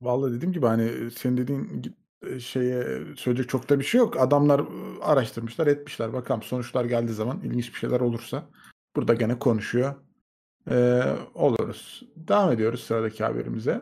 Vallahi 0.00 0.32
dediğim 0.32 0.52
gibi 0.52 0.66
hani 0.66 1.10
senin 1.10 1.36
dediğin 1.36 1.94
gi- 2.24 2.40
şeye 2.40 2.84
söyleyecek 3.16 3.48
çok 3.50 3.68
da 3.68 3.78
bir 3.80 3.84
şey 3.84 3.98
yok. 3.98 4.20
Adamlar 4.20 4.58
ıı, 4.58 4.66
araştırmışlar, 5.02 5.66
etmişler. 5.66 6.12
Bakalım 6.12 6.42
sonuçlar 6.42 6.84
geldiği 6.84 7.12
zaman 7.12 7.40
ilginç 7.44 7.74
bir 7.74 7.78
şeyler 7.78 8.00
olursa 8.00 8.42
burada 8.96 9.14
gene 9.14 9.38
konuşuyor. 9.38 9.94
Ee, 10.70 11.02
oluruz. 11.34 12.02
Devam 12.16 12.52
ediyoruz 12.52 12.80
sıradaki 12.80 13.24
haberimize. 13.24 13.80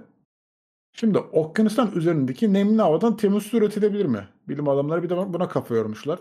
Şimdi 0.93 1.19
okyanustan 1.19 1.93
üzerindeki 1.95 2.53
nemli 2.53 2.83
havadan 2.83 3.17
temiz 3.17 3.43
su 3.43 3.57
üretilebilir 3.57 4.05
mi? 4.07 4.29
Bilim 4.49 4.69
adamları 4.69 5.03
bir 5.03 5.11
de 5.11 5.17
buna 5.17 5.49
kafa 5.49 5.75
yormuşlar. 5.75 6.19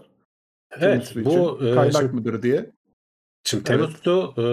Evet 0.80 1.12
bu 1.16 1.20
için 1.20 1.68
e, 1.68 1.76
kaynak 1.76 1.94
şimdi, 2.02 2.14
mıdır 2.14 2.42
diye. 2.42 2.72
şimdi 3.44 3.64
temiz 3.64 3.86
Evet. 3.86 3.98
su 4.04 4.34
e, 4.38 4.44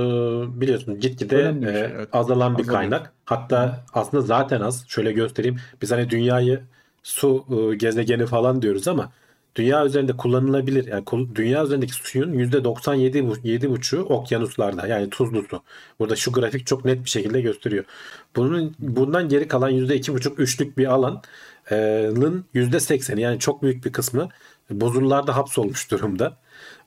biliyorsun 0.60 1.00
gitgide 1.00 1.60
bir 1.60 1.66
şey, 1.66 1.80
e, 1.80 1.92
evet. 1.94 2.08
azalan 2.12 2.58
bir 2.58 2.62
Azalıyor. 2.62 2.80
kaynak. 2.80 3.14
Hatta 3.24 3.84
aslında 3.92 4.20
zaten 4.22 4.60
az. 4.60 4.88
Şöyle 4.88 5.12
göstereyim. 5.12 5.56
Biz 5.82 5.92
hani 5.92 6.10
dünyayı 6.10 6.62
su 7.02 7.44
e, 7.50 7.74
gezegeni 7.74 8.26
falan 8.26 8.62
diyoruz 8.62 8.88
ama 8.88 9.12
dünya 9.56 9.86
üzerinde 9.86 10.16
kullanılabilir 10.16 10.86
yani 10.86 11.04
dünya 11.34 11.64
üzerindeki 11.64 11.92
suyun 11.92 12.32
%97,5'u 12.32 14.00
okyanuslarda 14.02 14.86
yani 14.86 15.10
tuzlu 15.10 15.42
su. 15.42 15.62
Burada 15.98 16.16
şu 16.16 16.32
grafik 16.32 16.66
çok 16.66 16.84
net 16.84 17.04
bir 17.04 17.10
şekilde 17.10 17.40
gösteriyor. 17.40 17.84
Bunun 18.36 18.74
bundan 18.78 19.28
geri 19.28 19.48
kalan 19.48 19.72
%2,5-3'lük 19.72 20.76
bir 20.76 20.86
alanın 20.86 22.44
%80'i 22.54 23.20
yani 23.20 23.38
çok 23.38 23.62
büyük 23.62 23.84
bir 23.84 23.92
kısmı 23.92 24.28
buzullarda 24.70 25.36
hapsolmuş 25.36 25.90
durumda. 25.90 26.36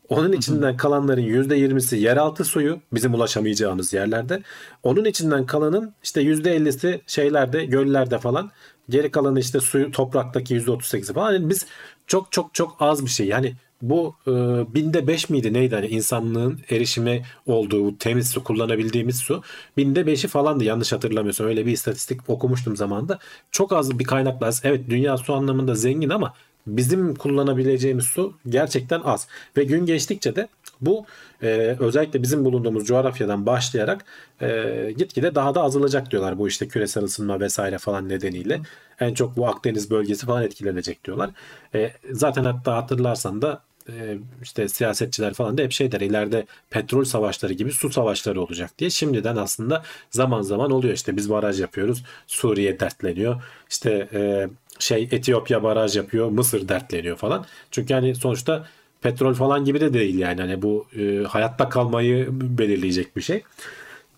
Onun 0.09 0.31
içinden 0.31 0.77
kalanların 0.77 1.21
%20'si 1.21 1.95
yeraltı 1.95 2.43
suyu 2.45 2.81
bizim 2.93 3.13
ulaşamayacağımız 3.13 3.93
yerlerde. 3.93 4.43
Onun 4.83 5.05
içinden 5.05 5.45
kalanın 5.45 5.93
işte 6.03 6.21
%50'si 6.21 7.01
şeylerde, 7.07 7.65
göllerde 7.65 8.17
falan. 8.17 8.51
Geri 8.89 9.11
kalanı 9.11 9.39
işte 9.39 9.59
suyu 9.59 9.91
topraktaki 9.91 10.55
%38'i 10.55 11.13
falan. 11.13 11.33
Yani 11.33 11.49
biz 11.49 11.65
çok 12.07 12.31
çok 12.31 12.53
çok 12.53 12.75
az 12.79 13.05
bir 13.05 13.09
şey. 13.09 13.27
Yani 13.27 13.55
bu 13.81 14.15
e, 14.27 14.31
binde 14.75 15.07
5 15.07 15.29
miydi 15.29 15.53
neydi 15.53 15.75
hani 15.75 15.87
insanlığın 15.87 16.59
erişimi 16.69 17.23
olduğu 17.45 17.97
temiz 17.97 18.29
su 18.29 18.43
kullanabildiğimiz 18.43 19.17
su 19.17 19.43
binde 19.77 20.01
5'i 20.01 20.27
falandı 20.27 20.63
yanlış 20.63 20.91
hatırlamıyorsam 20.91 21.47
öyle 21.47 21.65
bir 21.65 21.71
istatistik 21.71 22.29
okumuştum 22.29 22.77
zamanında. 22.77 23.19
Çok 23.51 23.73
az 23.73 23.99
bir 23.99 24.03
kaynakla 24.03 24.47
az. 24.47 24.61
Evet 24.63 24.89
dünya 24.89 25.17
su 25.17 25.33
anlamında 25.33 25.75
zengin 25.75 26.09
ama 26.09 26.33
bizim 26.67 27.15
kullanabileceğimiz 27.15 28.05
su 28.05 28.33
gerçekten 28.49 29.01
az. 29.01 29.27
Ve 29.57 29.63
gün 29.63 29.85
geçtikçe 29.85 30.35
de 30.35 30.47
bu 30.81 31.05
e, 31.43 31.47
özellikle 31.79 32.23
bizim 32.23 32.45
bulunduğumuz 32.45 32.85
coğrafyadan 32.85 33.45
başlayarak 33.45 34.05
e, 34.41 34.93
gitgide 34.97 35.35
daha 35.35 35.55
da 35.55 35.61
azalacak 35.61 36.11
diyorlar. 36.11 36.37
Bu 36.37 36.47
işte 36.47 36.67
küresel 36.67 37.03
ısınma 37.03 37.39
vesaire 37.39 37.77
falan 37.77 38.09
nedeniyle. 38.09 38.61
En 38.99 39.13
çok 39.13 39.37
bu 39.37 39.47
Akdeniz 39.47 39.89
bölgesi 39.91 40.25
falan 40.25 40.43
etkilenecek 40.43 41.05
diyorlar. 41.05 41.29
E, 41.75 41.91
zaten 42.11 42.43
hatta 42.43 42.75
hatırlarsan 42.75 43.41
da 43.41 43.61
e, 43.89 44.17
işte 44.43 44.67
siyasetçiler 44.67 45.33
falan 45.33 45.57
da 45.57 45.61
hep 45.61 45.71
şey 45.71 45.91
der 45.91 46.01
ileride 46.01 46.45
petrol 46.69 47.03
savaşları 47.03 47.53
gibi 47.53 47.71
su 47.71 47.89
savaşları 47.89 48.41
olacak 48.41 48.79
diye 48.79 48.89
şimdiden 48.89 49.35
aslında 49.35 49.83
zaman 50.09 50.41
zaman 50.41 50.71
oluyor 50.71 50.93
işte 50.93 51.17
biz 51.17 51.29
baraj 51.29 51.61
yapıyoruz 51.61 52.03
Suriye 52.27 52.79
dertleniyor 52.79 53.43
işte 53.69 54.09
e, 54.13 54.49
şey 54.79 55.09
Etiyopya 55.11 55.63
baraj 55.63 55.95
yapıyor 55.95 56.29
Mısır 56.29 56.67
dertleniyor 56.67 57.17
falan 57.17 57.45
çünkü 57.71 57.93
hani 57.93 58.15
sonuçta 58.15 58.67
petrol 59.01 59.33
falan 59.33 59.65
gibi 59.65 59.81
de 59.81 59.93
değil 59.93 60.19
yani 60.19 60.41
hani 60.41 60.61
bu 60.61 60.85
e, 60.97 61.23
hayatta 61.23 61.69
kalmayı 61.69 62.27
belirleyecek 62.31 63.17
bir 63.17 63.21
şey. 63.21 63.43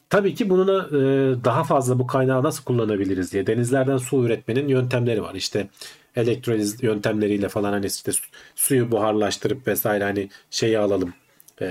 Tabii 0.09 0.35
ki 0.35 0.49
bununla 0.49 0.87
e, 0.87 1.01
daha 1.45 1.63
fazla 1.63 1.99
bu 1.99 2.07
kaynağı 2.07 2.43
nasıl 2.43 2.63
kullanabiliriz 2.63 3.33
diye 3.33 3.47
denizlerden 3.47 3.97
su 3.97 4.25
üretmenin 4.25 4.67
yöntemleri 4.67 5.21
var. 5.23 5.35
İşte 5.35 5.67
elektroliz 6.15 6.83
yöntemleriyle 6.83 7.49
falan 7.49 7.71
hani 7.73 7.85
işte 7.85 8.11
su- 8.11 8.29
suyu 8.55 8.91
buharlaştırıp 8.91 9.67
vesaire 9.67 10.03
hani 10.03 10.29
şeyi 10.49 10.79
alalım 10.79 11.13
e, 11.61 11.67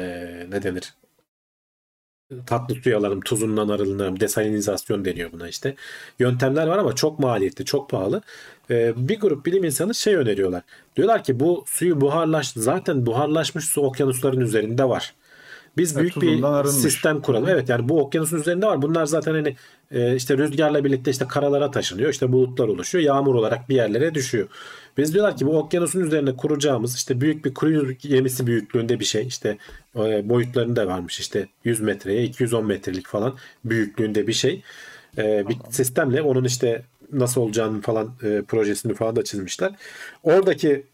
ne 0.50 0.62
denir 0.62 0.94
tatlı 2.46 2.74
suyu 2.74 2.98
alalım 2.98 3.20
tuzundan 3.20 3.68
arınalım 3.68 4.20
desalinizasyon 4.20 5.04
deniyor 5.04 5.32
buna 5.32 5.48
işte 5.48 5.74
yöntemler 6.18 6.66
var 6.66 6.78
ama 6.78 6.94
çok 6.94 7.18
maliyetli 7.18 7.64
çok 7.64 7.90
pahalı 7.90 8.22
E, 8.70 9.08
bir 9.08 9.20
grup 9.20 9.46
bilim 9.46 9.64
insanı 9.64 9.94
şey 9.94 10.14
öneriyorlar 10.14 10.62
diyorlar 10.96 11.24
ki 11.24 11.40
bu 11.40 11.64
suyu 11.66 12.00
buharlaş 12.00 12.52
zaten 12.52 13.06
buharlaşmış 13.06 13.64
su 13.64 13.80
okyanusların 13.82 14.40
üzerinde 14.40 14.88
var 14.88 15.14
biz 15.76 15.96
Evet, 15.96 16.02
büyük 16.02 16.38
bir 16.38 16.42
arınmış. 16.44 16.76
sistem 16.76 17.20
kuralım. 17.20 17.48
Evet 17.48 17.68
yani 17.68 17.88
bu 17.88 18.00
okyanusun 18.00 18.36
üzerinde 18.36 18.66
var. 18.66 18.82
Bunlar 18.82 19.06
zaten 19.06 19.32
hani 19.34 19.56
e, 19.90 20.16
işte 20.16 20.38
rüzgarla 20.38 20.84
birlikte 20.84 21.10
işte 21.10 21.28
karalara 21.28 21.70
taşınıyor. 21.70 22.10
İşte 22.10 22.32
bulutlar 22.32 22.68
oluşuyor. 22.68 23.04
Yağmur 23.04 23.34
olarak 23.34 23.68
bir 23.68 23.74
yerlere 23.74 24.14
düşüyor. 24.14 24.48
Biz 24.97 25.14
diyorlar 25.14 25.36
ki 25.36 25.47
bu 25.47 25.59
okyanusun 25.59 26.01
üzerine 26.01 26.36
kuracağımız 26.36 26.97
işte 26.97 27.20
büyük 27.20 27.45
bir 27.45 27.55
kuru 27.55 27.93
gemisi 27.93 28.47
büyüklüğünde 28.47 29.01
bir 29.01 29.05
şey. 29.05 29.26
İşte 29.26 29.59
e, 29.97 30.28
boyutlarında 30.28 30.86
varmış 30.86 31.20
işte 31.20 31.49
100 31.64 31.80
metreye 31.80 32.24
210 32.24 32.66
metrelik 32.66 33.07
falan 33.07 33.36
büyüklüğünde 33.64 34.26
bir 34.26 34.32
şey. 34.32 34.62
E, 35.18 35.49
bir 35.49 35.57
sistemle 35.70 36.22
onun 36.22 36.45
işte 36.45 36.82
nasıl 37.12 37.40
olacağını 37.40 37.80
falan 37.80 38.12
e, 38.22 38.43
projesini 38.49 38.95
falan 38.95 39.16
da 39.16 39.24
çizmişler. 39.24 39.72
Oradaki 40.22 40.86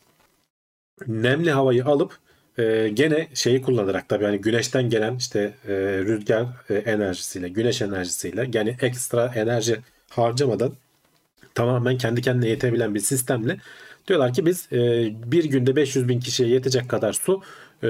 nemli 1.07 1.51
havayı 1.51 1.85
alıp 1.85 2.19
e, 2.59 2.89
gene 2.95 3.29
şeyi 3.35 3.63
kullanarak 3.63 4.09
tabii 4.09 4.25
hani 4.25 4.41
güneşten 4.41 4.91
gelen 4.91 5.17
işte 5.17 5.55
e, 5.69 5.73
rüzgar 6.05 6.47
e, 6.71 6.75
enerjisiyle, 6.75 7.49
güneş 7.49 7.83
enerjisiyle 7.83 8.51
yani 8.55 8.77
ekstra 8.81 9.33
enerji 9.35 9.77
harcamadan 10.11 10.73
tamamen 11.55 11.99
kendi 11.99 12.23
kendine 12.23 12.49
yetebilen 12.49 12.95
bir 12.95 13.01
sistemle 13.01 13.57
diyorlar 14.09 14.33
ki 14.33 14.47
biz 14.47 14.69
e, 14.73 14.79
bir 15.33 15.45
günde 15.45 15.77
500 15.77 16.09
bin 16.09 16.21
kişiye 16.21 16.49
yetecek 16.49 16.89
kadar 16.89 17.13
su 17.13 17.43
e, 17.83 17.89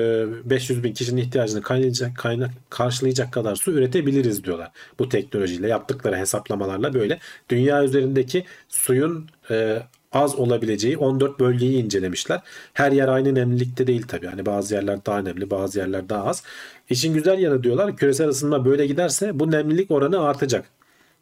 500 0.50 0.84
bin 0.84 0.92
kişinin 0.92 1.20
ihtiyacını 1.20 1.62
kaynayacak, 1.62 2.16
kaynak, 2.16 2.50
karşılayacak 2.70 3.32
kadar 3.32 3.56
su 3.56 3.72
üretebiliriz 3.72 4.44
diyorlar. 4.44 4.70
Bu 4.98 5.08
teknolojiyle 5.08 5.68
yaptıkları 5.68 6.16
hesaplamalarla 6.16 6.94
böyle 6.94 7.18
dünya 7.48 7.84
üzerindeki 7.84 8.44
suyun 8.68 9.26
e, 9.50 9.82
az 10.12 10.34
olabileceği 10.34 10.98
14 10.98 11.40
bölgeyi 11.40 11.84
incelemişler. 11.84 12.40
Her 12.72 12.92
yer 12.92 13.08
aynı 13.08 13.34
nemlilikte 13.34 13.86
değil 13.86 14.06
tabii. 14.08 14.26
Hani 14.26 14.46
bazı 14.46 14.74
yerler 14.74 15.06
daha 15.06 15.18
nemli, 15.18 15.50
bazı 15.50 15.78
yerler 15.78 16.08
daha 16.08 16.24
az. 16.24 16.42
İşin 16.90 17.14
güzel 17.14 17.38
yanı 17.38 17.62
diyorlar 17.62 17.96
küresel 17.96 18.28
ısınma 18.28 18.64
böyle 18.64 18.86
giderse 18.86 19.38
bu 19.38 19.50
nemlilik 19.50 19.90
oranı 19.90 20.20
artacak. 20.20 20.77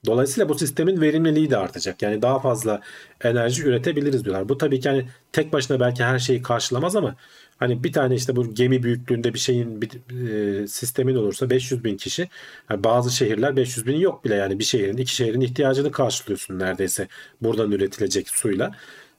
Dolayısıyla 0.07 0.48
bu 0.48 0.54
sistemin 0.54 1.00
verimliliği 1.00 1.50
de 1.50 1.57
artacak. 1.57 2.02
Yani 2.02 2.22
daha 2.22 2.38
fazla 2.38 2.80
enerji 3.24 3.62
üretebiliriz 3.62 4.24
diyorlar. 4.24 4.48
Bu 4.48 4.59
tabii 4.59 4.80
ki 4.80 4.88
hani 4.88 5.09
tek 5.32 5.52
başına 5.52 5.80
belki 5.80 6.04
her 6.04 6.18
şeyi 6.18 6.42
karşılamaz 6.42 6.96
ama 6.96 7.16
hani 7.59 7.84
bir 7.84 7.92
tane 7.92 8.14
işte 8.14 8.36
bu 8.36 8.54
gemi 8.54 8.82
büyüklüğünde 8.82 9.34
bir 9.34 9.38
şeyin 9.38 9.82
bir 9.82 9.90
e, 10.62 10.66
sistemin 10.68 11.14
olursa 11.16 11.50
500 11.50 11.84
bin 11.84 11.96
kişi 11.96 12.28
yani 12.70 12.84
bazı 12.84 13.11
şehirler 13.11 13.57
500 13.57 13.86
bin 13.86 13.96
yok 13.96 14.24
bile 14.24 14.34
yani 14.34 14.59
bir 14.59 14.64
şehrin 14.64 14.96
iki 14.96 15.14
şehrin 15.14 15.40
ihtiyacını 15.40 15.90
karşılıyorsun 15.90 16.59
neredeyse 16.59 17.09
buradan 17.42 17.72
üretilecek 17.72 18.28
suyla. 18.28 18.72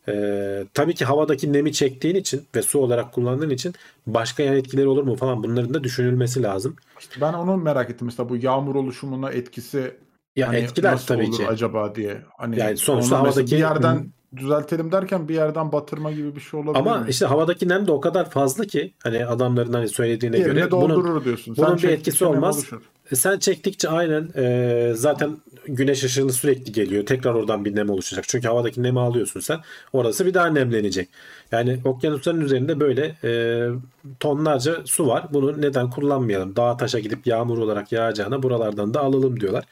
Ee, 0.10 0.66
tabii 0.74 0.96
ki 0.96 1.06
havadaki 1.06 1.54
nemi 1.54 1.74
çektiğin 1.74 2.16
için 2.16 2.48
ve 2.56 2.62
su 2.62 2.80
olarak 2.80 3.14
kullandığın 3.14 3.50
için 3.50 3.74
başka 4.08 4.44
yan 4.44 4.56
etkileri 4.56 4.88
olur 4.88 5.04
mu 5.04 5.16
falan 5.16 5.44
bunların 5.44 5.74
da 5.74 5.84
düşünülmesi 5.84 6.44
lazım. 6.44 6.76
İşte 7.00 7.22
ben 7.22 7.34
onu 7.34 7.58
merak 7.58 7.90
ettim. 7.90 8.06
Mesela 8.06 8.30
bu 8.30 8.38
yağmur 8.38 8.76
oluşumuna 8.76 9.32
etkisi 9.32 9.98
Ya 10.38 10.48
hani 10.48 10.58
etkiler 10.58 11.06
tabii 11.08 11.32
ki. 11.32 11.48
acaba 11.48 11.96
diye. 11.96 12.22
Hani 12.38 12.60
Yani 12.60 12.78
sonuçta 12.78 13.20
havadaki 13.20 13.52
bir 13.52 13.60
yerden 13.60 14.14
düzeltelim 14.36 14.92
derken 14.92 15.28
bir 15.28 15.34
yerden 15.36 15.72
batırma 15.72 16.12
gibi 16.12 16.36
bir 16.36 16.42
şey 16.42 16.60
olabilir 16.60 16.80
Ama 16.80 16.98
mi? 17.00 17.10
işte 17.10 17.26
havadaki 17.26 17.70
nem 17.70 17.88
de 17.88 17.92
o 17.92 18.02
kadar 18.02 18.30
fazla 18.30 18.66
ki 18.66 18.94
hani 19.04 19.26
adamların 19.26 19.74
hani 19.74 19.90
söylediğine 19.90 20.38
Yerine 20.38 20.54
göre 20.54 20.72
doldurur 20.72 21.04
bunun 21.06 21.24
diyorsun. 21.24 21.56
bunun 21.58 21.68
Sen 21.68 21.76
bir 21.76 21.82
çektikçe 21.82 22.10
etkisi 22.10 22.26
olmaz. 22.26 22.66
E, 23.12 23.16
Sen 23.16 23.40
çektikçe 23.40 23.90
aynen 23.90 24.30
e, 24.36 24.92
zaten 24.96 25.38
güneş 25.68 26.04
ışığını 26.04 26.34
sürekli 26.34 26.72
geliyor. 26.72 27.06
Tekrar 27.06 27.34
oradan 27.34 27.66
bir 27.66 27.76
nem 27.76 27.90
oluşacak. 27.90 28.26
Çünkü 28.28 28.48
havadaki 28.48 28.84
nemi 28.84 29.00
alıyorsun 29.00 29.40
sen. 29.40 29.60
Orası 29.94 30.26
bir 30.26 30.34
daha 30.34 30.48
nemlenecek. 30.48 31.10
Yani 31.52 31.80
okyanusların 31.86 32.42
üzerinde 32.42 32.80
böyle 32.80 33.16
e, 33.24 33.32
tonlarca 34.20 34.76
su 34.86 35.08
var. 35.08 35.26
Bunu 35.34 35.62
neden 35.62 35.90
kullanmayalım? 35.90 36.56
Dağa 36.56 36.78
taşa 36.78 37.00
gidip 37.00 37.28
yağmur 37.28 37.58
olarak 37.58 37.92
yağacağına 37.92 38.44
buralardan 38.44 38.94
da 38.94 39.02
alalım 39.02 39.40
diyorlar. 39.40 39.64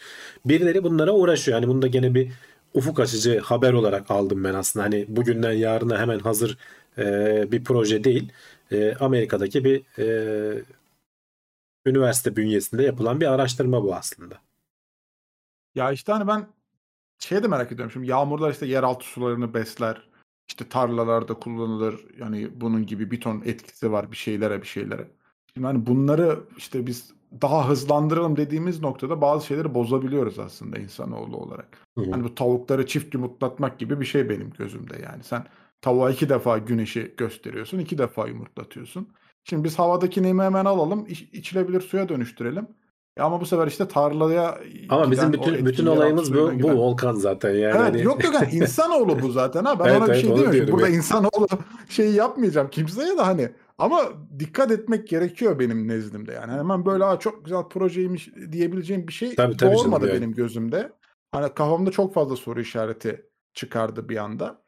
Birileri 0.45 0.83
bunlara 0.83 1.11
uğraşıyor. 1.11 1.57
Yani 1.57 1.67
bunu 1.67 1.81
da 1.81 1.87
gene 1.87 2.15
bir 2.15 2.31
ufuk 2.75 2.99
açıcı 2.99 3.39
haber 3.39 3.73
olarak 3.73 4.11
aldım 4.11 4.43
ben 4.43 4.53
aslında. 4.53 4.85
Hani 4.85 5.05
bugünden 5.07 5.53
yarına 5.53 5.99
hemen 5.99 6.19
hazır 6.19 6.57
e, 6.97 7.03
bir 7.51 7.63
proje 7.63 8.03
değil. 8.03 8.31
E, 8.71 8.95
Amerika'daki 8.95 9.63
bir 9.63 9.83
e, 9.99 10.63
üniversite 11.85 12.35
bünyesinde 12.35 12.83
yapılan 12.83 13.21
bir 13.21 13.31
araştırma 13.31 13.83
bu 13.83 13.95
aslında. 13.95 14.41
Ya 15.75 15.91
işte 15.91 16.11
hani 16.11 16.27
ben 16.27 16.47
şey 17.19 17.43
de 17.43 17.47
merak 17.47 17.71
ediyorum. 17.71 17.91
Şimdi 17.91 18.07
yağmurlar 18.07 18.51
işte 18.51 18.65
yeraltı 18.65 19.05
sularını 19.05 19.53
besler. 19.53 20.09
İşte 20.47 20.69
tarlalarda 20.69 21.33
kullanılır. 21.33 22.05
Yani 22.19 22.61
bunun 22.61 22.85
gibi 22.85 23.11
bir 23.11 23.21
ton 23.21 23.41
etkisi 23.45 23.91
var 23.91 24.11
bir 24.11 24.17
şeylere 24.17 24.61
bir 24.61 24.67
şeylere. 24.67 25.07
Şimdi 25.53 25.67
hani 25.67 25.85
bunları 25.85 26.39
işte 26.57 26.87
biz 26.87 27.13
daha 27.41 27.69
hızlandıralım 27.69 28.37
dediğimiz 28.37 28.81
noktada 28.81 29.21
bazı 29.21 29.45
şeyleri 29.45 29.73
bozabiliyoruz 29.73 30.39
aslında 30.39 30.77
insanoğlu 30.77 31.37
olarak. 31.37 31.67
Hani 32.11 32.23
bu 32.23 32.35
tavukları 32.35 32.87
çift 32.87 33.13
yumurtlatmak 33.13 33.79
gibi 33.79 33.99
bir 33.99 34.05
şey 34.05 34.29
benim 34.29 34.49
gözümde 34.57 34.93
yani. 35.03 35.23
Sen 35.23 35.43
tavuğa 35.81 36.11
iki 36.11 36.29
defa 36.29 36.57
güneşi 36.57 37.13
gösteriyorsun, 37.17 37.79
iki 37.79 37.97
defa 37.97 38.27
yumurtlatıyorsun. 38.27 39.07
Şimdi 39.43 39.63
biz 39.63 39.79
havadaki 39.79 40.23
nemi 40.23 40.41
hemen 40.41 40.65
alalım, 40.65 41.05
iç- 41.07 41.29
içilebilir 41.33 41.81
suya 41.81 42.09
dönüştürelim. 42.09 42.67
E 43.17 43.21
ama 43.21 43.41
bu 43.41 43.45
sefer 43.45 43.67
işte 43.67 43.87
tarlaya 43.87 44.59
Ama 44.89 45.11
bizim 45.11 45.33
bütün 45.33 45.65
bütün 45.65 45.85
olayımız 45.85 46.33
bu, 46.33 46.51
bu 46.63 46.71
Volkan 46.71 47.13
zaten 47.13 47.49
yani. 47.49 47.63
Evet, 47.63 47.75
hani- 47.75 48.01
yok 48.03 48.23
yok 48.23 48.33
yani 48.33 48.49
insanoğlu 48.51 49.21
bu 49.21 49.31
zaten 49.31 49.65
ha. 49.65 49.79
Ben 49.79 49.85
Evet, 49.85 49.97
ona 49.97 50.07
bir 50.07 50.11
evet, 50.11 50.21
şey 50.21 50.37
demiyorum. 50.37 50.73
Burada 50.73 50.89
insanoğlu 50.89 51.47
şeyi 51.89 52.13
yapmayacağım 52.13 52.69
kimseye 52.69 53.17
de 53.17 53.21
hani 53.21 53.49
ama 53.77 54.01
dikkat 54.39 54.71
etmek 54.71 55.07
gerekiyor 55.07 55.59
benim 55.59 55.87
nezdimde 55.87 56.31
yani. 56.31 56.51
Hemen 56.51 56.85
böyle 56.85 57.03
Aa, 57.03 57.19
çok 57.19 57.45
güzel 57.45 57.63
projeymiş 57.63 58.29
diyebileceğim 58.51 59.07
bir 59.07 59.13
şey 59.13 59.35
Tabii, 59.35 59.57
tabii 59.57 59.57
canım, 59.57 59.75
doğurmadı 59.75 60.07
yani. 60.07 60.17
benim 60.17 60.33
gözümde. 60.33 60.91
Hani 61.31 61.53
kafamda 61.53 61.91
çok 61.91 62.13
fazla 62.13 62.35
soru 62.35 62.61
işareti 62.61 63.25
çıkardı 63.53 64.09
bir 64.09 64.17
anda. 64.17 64.61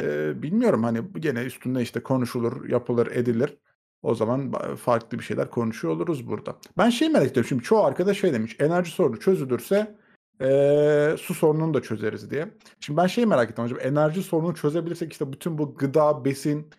Ee, 0.00 0.42
bilmiyorum 0.42 0.84
hani 0.84 1.00
gene 1.18 1.42
üstünde 1.42 1.82
işte 1.82 2.02
konuşulur, 2.02 2.68
yapılır, 2.68 3.06
edilir. 3.06 3.56
O 4.02 4.14
zaman 4.14 4.52
farklı 4.76 5.18
bir 5.18 5.24
şeyler 5.24 5.50
konuşuyor 5.50 5.94
oluruz 5.94 6.28
burada. 6.28 6.56
Ben 6.78 6.90
şey 6.90 7.08
merak 7.08 7.30
ediyorum. 7.30 7.48
Şimdi 7.48 7.62
çoğu 7.62 7.84
arkadaş 7.84 8.20
şey 8.20 8.32
demiş. 8.32 8.56
Enerji 8.60 8.90
sorunu 8.90 9.20
çözülürse 9.20 9.96
eee, 10.40 11.16
su 11.18 11.34
sorununu 11.34 11.74
da 11.74 11.82
çözeriz 11.82 12.30
diye. 12.30 12.50
Şimdi 12.80 12.96
ben 12.96 13.06
şeyi 13.06 13.26
merak 13.26 13.50
ettim 13.50 13.64
hocam. 13.64 13.78
Enerji 13.82 14.22
sorununu 14.22 14.54
çözebilirsek 14.54 15.12
işte 15.12 15.32
bütün 15.32 15.58
bu 15.58 15.74
gıda, 15.74 16.24
besin 16.24 16.70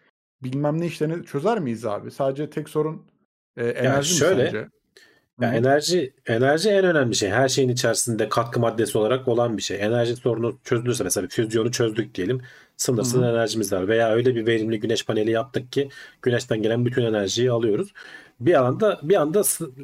bilmem 0.43 0.81
ne 0.81 0.85
işlerini 0.85 1.25
çözer 1.25 1.59
miyiz 1.59 1.85
abi? 1.85 2.11
Sadece 2.11 2.49
tek 2.49 2.69
sorun 2.69 3.05
e, 3.57 3.67
enerji 3.67 4.15
şöyle, 4.15 4.43
mi 4.43 4.49
sence? 4.51 4.67
Ya 5.41 5.53
enerji 5.53 6.13
enerji 6.27 6.69
en 6.69 6.85
önemli 6.85 7.15
şey. 7.15 7.29
Her 7.29 7.49
şeyin 7.49 7.69
içerisinde 7.69 8.29
katkı 8.29 8.59
maddesi 8.59 8.97
olarak 8.97 9.27
olan 9.27 9.57
bir 9.57 9.61
şey. 9.61 9.77
Enerji 9.81 10.15
sorunu 10.15 10.59
çözülürse 10.63 11.03
mesela 11.03 11.27
füzyonu 11.27 11.71
çözdük 11.71 12.15
diyelim. 12.15 12.41
Sınırsız 12.77 13.13
Hı 13.13 13.25
hı. 13.25 13.29
enerjimiz 13.29 13.73
var. 13.73 13.87
Veya 13.87 14.11
öyle 14.11 14.35
bir 14.35 14.45
verimli 14.45 14.79
güneş 14.79 15.05
paneli 15.05 15.31
yaptık 15.31 15.71
ki 15.71 15.89
güneşten 16.21 16.61
gelen 16.61 16.85
bütün 16.85 17.05
enerjiyi 17.05 17.51
alıyoruz. 17.51 17.93
Bir 18.39 18.53
anda 18.53 18.99
bir 19.03 19.15
anda 19.15 19.43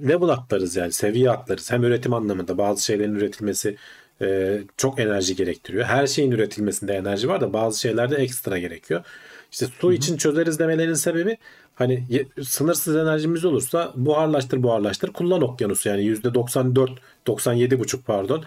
level 0.09 0.29
atlarız 0.29 0.75
yani 0.75 0.91
seviye 0.91 1.31
atlarız. 1.31 1.71
Hem 1.71 1.83
üretim 1.83 2.13
anlamında 2.13 2.57
bazı 2.57 2.85
şeylerin 2.85 3.15
üretilmesi 3.15 3.77
e, 4.21 4.59
çok 4.77 4.99
enerji 4.99 5.35
gerektiriyor. 5.35 5.85
Her 5.85 6.07
şeyin 6.07 6.31
üretilmesinde 6.31 6.93
enerji 6.93 7.29
var 7.29 7.41
da 7.41 7.53
bazı 7.53 7.79
şeylerde 7.79 8.15
ekstra 8.15 8.57
gerekiyor. 8.57 9.03
İşte 9.51 9.65
su 9.79 9.93
için 9.93 10.17
çözeriz 10.17 10.59
demelerinin 10.59 10.93
sebebi 10.93 11.37
hani 11.75 12.03
sınırsız 12.43 12.95
enerjimiz 12.95 13.45
olursa 13.45 13.93
buharlaştır 13.95 14.63
buharlaştır 14.63 15.13
kullan 15.13 15.41
okyanusu. 15.41 15.89
Yani 15.89 16.01
%94 16.01 16.89
97,5 17.27 18.01
pardon. 18.05 18.43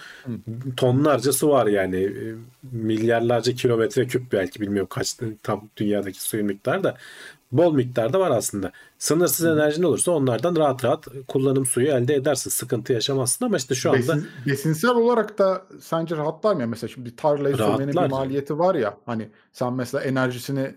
Tonlarca 0.77 1.33
su 1.33 1.49
var 1.49 1.67
yani. 1.67 1.97
E, 1.97 2.35
milyarlarca 2.73 3.55
kilometre 3.55 4.07
küp 4.07 4.33
belki 4.33 4.61
bilmiyorum 4.61 4.89
kaç 4.91 5.17
tam 5.43 5.69
dünyadaki 5.77 6.23
suyun 6.23 6.47
miktarı 6.47 6.85
da 6.85 6.97
bol 7.53 7.75
miktarda 7.75 8.21
var 8.21 8.31
aslında. 8.31 8.73
Sınırsız 8.99 9.47
enerjin 9.47 9.83
olursa 9.83 10.13
onlardan 10.13 10.57
rahat 10.57 10.85
rahat 10.85 11.07
kullanım 11.29 11.67
suyu 11.67 11.87
elde 11.89 12.15
edersin. 12.15 12.51
Sıkıntı 12.51 12.93
yaşamazsın 12.93 13.45
ama 13.45 13.57
işte 13.57 13.75
şu 13.75 13.91
anda 13.91 13.99
Besin- 14.01 14.27
besinsel 14.47 14.91
olarak 14.91 15.39
da 15.39 15.63
sence 15.81 16.17
rahatlar 16.17 16.55
mı? 16.55 16.61
ya? 16.61 16.67
Mesela 16.67 16.89
şimdi 16.95 17.17
tarlayı 17.17 17.57
sürmenin 17.57 17.89
bir 17.89 18.11
maliyeti 18.11 18.59
var 18.59 18.75
ya. 18.75 18.97
Hani 19.07 19.29
sen 19.53 19.73
mesela 19.73 20.05
enerjisini 20.05 20.61
e, 20.61 20.75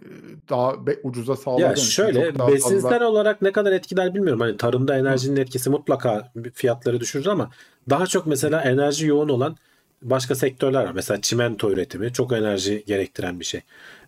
daha 0.49 0.88
be- 0.88 0.99
ucuza 1.03 1.36
sağladığın 1.36 1.65
Ya 1.69 1.76
şöyle 1.76 2.36
besinsel 2.47 2.82
fazla- 2.82 3.07
olarak 3.07 3.41
ne 3.41 3.51
kadar 3.51 3.71
etkiler 3.71 4.13
bilmiyorum. 4.13 4.39
Hani 4.41 4.57
tarımda 4.57 4.97
enerjinin 4.97 5.36
etkisi 5.38 5.69
mutlaka 5.69 6.32
fiyatları 6.53 6.99
düşürür 6.99 7.26
ama 7.26 7.49
daha 7.89 8.07
çok 8.07 8.28
mesela 8.28 8.61
enerji 8.61 9.07
yoğun 9.07 9.30
olan 9.30 9.57
başka 10.01 10.36
sektörler 10.36 10.84
var. 10.84 10.91
Mesela 10.95 11.21
çimento 11.21 11.71
üretimi 11.71 12.13
çok 12.13 12.34
enerji 12.34 12.84
gerektiren 12.88 13.39
bir 13.39 13.45
şey. 13.45 13.61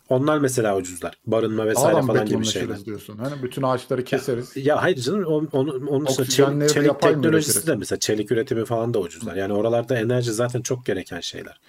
Onlar 0.09 0.37
mesela 0.37 0.77
ucuzlar. 0.77 1.13
Barınma 1.25 1.65
vesaire 1.65 1.87
Daha 1.87 1.97
da 1.97 2.01
mı 2.01 2.07
falan 2.07 2.25
gibi 2.25 2.45
şeyler. 2.45 2.85
diyorsun? 2.85 3.17
Hani 3.17 3.43
bütün 3.43 3.61
ağaçları 3.61 4.03
keseriz. 4.03 4.57
Ya 4.57 4.83
hayır 4.83 4.97
canım 4.97 5.25
onun, 5.25 5.49
onun, 5.51 5.87
onun 5.87 6.05
dışında 6.05 6.67
çelik, 6.67 7.01
teknolojisi 7.01 7.67
de 7.67 7.75
mesela 7.75 7.99
çelik 7.99 8.31
üretimi 8.31 8.65
falan 8.65 8.93
da 8.93 8.99
ucuzlar. 8.99 9.35
Yani 9.35 9.53
oralarda 9.53 9.97
enerji 9.99 10.33
zaten 10.33 10.61
çok 10.61 10.85
gereken 10.85 11.19
şeyler. 11.19 11.59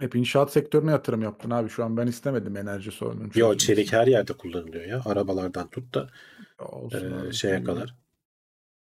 Hep 0.00 0.14
inşaat 0.14 0.52
sektörüne 0.52 0.90
yatırım 0.90 1.22
yaptın 1.22 1.50
abi. 1.50 1.68
Şu 1.68 1.84
an 1.84 1.96
ben 1.96 2.06
istemedim 2.06 2.56
enerji 2.56 2.90
sorununu. 2.90 3.28
Yo 3.34 3.56
çelik 3.56 3.92
her 3.92 4.06
yerde 4.06 4.32
kullanılıyor 4.32 4.84
ya. 4.84 5.02
Arabalardan 5.04 5.68
tut 5.70 5.94
da 5.94 6.08
Olsun 6.58 7.28
e, 7.28 7.32
şeye 7.32 7.64
kadar. 7.64 7.94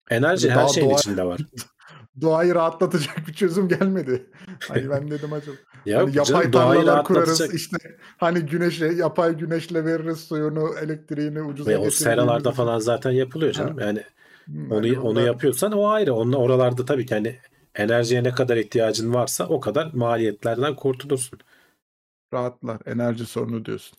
Enerji 0.10 0.50
Hadi 0.50 0.62
her 0.62 0.68
şeyin 0.74 0.90
doğa- 0.90 1.00
içinde 1.00 1.24
var. 1.26 1.40
Doğayı 2.22 2.56
rahatlatacak 2.56 3.28
bir 3.28 3.34
çözüm 3.34 3.68
gelmedi. 3.68 4.26
Hani 4.68 4.90
ben 4.90 5.12
dedim 5.12 5.34
acaba. 5.34 5.56
Ya 5.86 6.00
hani 6.00 6.18
yapay 6.18 6.52
canım, 6.52 6.52
tarlalar 6.52 7.04
kurarız 7.04 7.54
işte 7.54 7.78
hani 8.18 8.40
güneşe 8.40 8.86
yapay 8.86 9.38
güneşle 9.38 9.86
veririz 9.86 10.20
suyunu 10.20 10.70
elektriğini 10.82 11.42
ucuza 11.42 11.72
Ve 11.72 11.78
o 11.78 11.90
seralarda 11.90 12.52
falan 12.52 12.80
zaten 12.80 13.12
yapılıyor 13.12 13.54
canım. 13.54 13.80
Yani 13.80 14.04
Hmm, 14.46 14.72
onu 14.72 14.78
hani 14.78 15.00
onu 15.00 15.22
yapıyorsan 15.22 15.72
o 15.72 15.88
ayrı. 15.88 16.14
Onun 16.14 16.34
oralarda 16.34 16.86
tabii 16.86 17.06
ki 17.06 17.16
hani 17.16 17.36
enerjiye 17.76 18.24
ne 18.24 18.32
kadar 18.32 18.58
ihtiyacın 18.58 19.14
varsa 19.14 19.48
o 19.48 19.60
kadar 19.60 19.94
maliyetlerden 19.94 20.76
kurtulursun. 20.76 21.40
rahatlar 22.34 22.82
enerji 22.86 23.26
sorunu 23.26 23.66
diyorsun. 23.66 23.98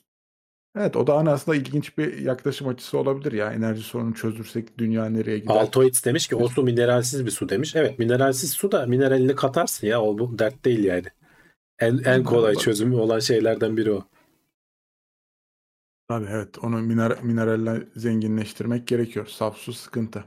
Evet 0.80 0.96
o 0.96 1.06
da 1.06 1.16
hani 1.16 1.30
aslında 1.30 1.56
ilginç 1.56 1.98
bir 1.98 2.18
yaklaşım 2.18 2.68
açısı 2.68 2.98
olabilir 2.98 3.32
ya. 3.32 3.52
Enerji 3.52 3.82
sorununu 3.82 4.14
çözürsek 4.14 4.78
dünya 4.78 5.04
nereye 5.04 5.38
gider? 5.38 5.54
Altoids 5.54 6.04
demiş 6.04 6.28
ki 6.28 6.36
o 6.36 6.48
su 6.48 6.62
mineralsiz 6.62 7.26
bir 7.26 7.30
su 7.30 7.48
demiş. 7.48 7.76
Evet 7.76 7.98
mineralsiz 7.98 8.50
su 8.50 8.72
da 8.72 8.86
mineralini 8.86 9.34
katarsın 9.34 9.86
ya 9.86 10.02
o 10.02 10.18
bu 10.18 10.38
dert 10.38 10.64
değil 10.64 10.84
yani. 10.84 11.06
En 11.78 11.98
en 12.04 12.24
kolay 12.24 12.54
çözümü 12.54 12.96
olan 12.96 13.18
şeylerden 13.18 13.76
biri 13.76 13.92
o. 13.92 14.04
Tabii 16.08 16.26
evet 16.30 16.58
onu 16.58 16.78
miner 16.82 17.22
mineralle 17.22 17.82
zenginleştirmek 17.96 18.86
gerekiyor. 18.86 19.26
Saf 19.26 19.56
su 19.56 19.72
sıkıntı. 19.72 20.24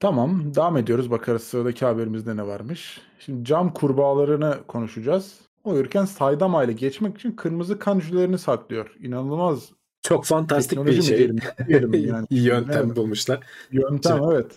Tamam 0.00 0.54
devam 0.54 0.76
ediyoruz. 0.76 1.10
Bakarız 1.10 1.42
sıradaki 1.42 1.84
haberimizde 1.84 2.36
ne 2.36 2.46
varmış. 2.46 3.00
Şimdi 3.18 3.44
cam 3.44 3.74
kurbağalarını 3.74 4.58
konuşacağız. 4.66 5.40
Uyurken 5.64 6.04
saydam 6.04 6.64
ile 6.64 6.72
geçmek 6.72 7.18
için 7.18 7.32
kırmızı 7.32 7.78
kan 7.78 8.00
hücrelerini 8.00 8.38
saklıyor. 8.38 8.96
İnanılmaz 9.00 9.70
Çok 10.02 10.24
fantastik 10.24 10.86
bir 10.86 11.02
şey. 11.02 11.18
diyelim, 11.18 11.38
diyelim 11.68 11.94
yani. 12.06 12.26
Yöntem 12.30 12.86
Evet. 12.86 12.96
bulmuşlar. 12.96 13.40
Yöntem 13.72 14.20
evet. 14.32 14.52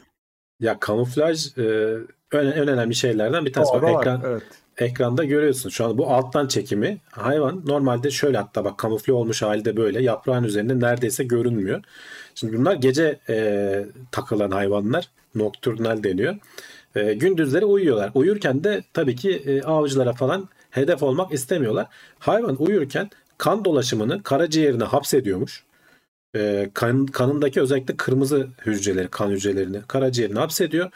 Ya 0.60 0.80
kamuflaj 0.80 1.58
e, 1.58 1.98
en, 2.34 2.46
en 2.46 2.68
önemli 2.68 2.96
şeylerden 2.96 3.46
bir 3.46 3.54
tanesi. 3.54 3.74
Bak, 3.74 3.84
ekran, 3.90 4.22
evet. 4.26 4.44
ekranda 4.78 5.24
görüyorsun. 5.24 5.70
Şu 5.70 5.86
an 5.86 5.98
bu 5.98 6.08
alttan 6.08 6.48
çekimi. 6.48 6.98
Hayvan 7.12 7.62
normalde 7.66 8.12
şöyle 8.12 8.38
hatta 8.38 8.66
bak 8.66 8.78
kamufle 8.78 9.14
olmuş 9.14 9.42
halde 9.42 9.78
böyle 9.78 10.04
yaprağın 10.04 10.44
üzerinde 10.44 10.80
neredeyse 10.80 11.24
görünmüyor. 11.24 11.82
Şimdi 12.36 12.58
bunlar 12.58 12.76
gece 12.76 13.20
e, 13.30 13.86
takılan 14.12 14.52
hayvanlar. 14.52 15.10
Nocturnal 15.36 16.04
deniyor. 16.04 16.36
E, 16.96 17.14
gündüzleri 17.14 17.66
uyuyorlar. 17.66 18.12
Uyurken 18.14 18.64
de 18.64 18.84
tabii 18.94 19.16
ki 19.16 19.32
e, 19.32 19.62
avcılara 19.62 20.14
falan 20.14 20.50
hedef 20.76 21.04
olmak 21.04 21.34
istemiyorlar. 21.34 21.88
Hayvan 22.20 22.56
uyurken 22.62 23.10
kan 23.38 23.66
dolaşımını 23.66 24.24
karaciğerine 24.24 24.84
hapsediyormuş. 24.84 25.64
E, 26.36 26.70
kan, 26.74 27.06
kanındaki 27.06 27.62
özellikle 27.62 27.98
kırmızı 27.98 28.48
hücreleri, 28.66 29.08
kan 29.08 29.30
hücrelerini 29.30 29.82
karaciğerine 29.88 30.40
hapsediyor. 30.40 30.92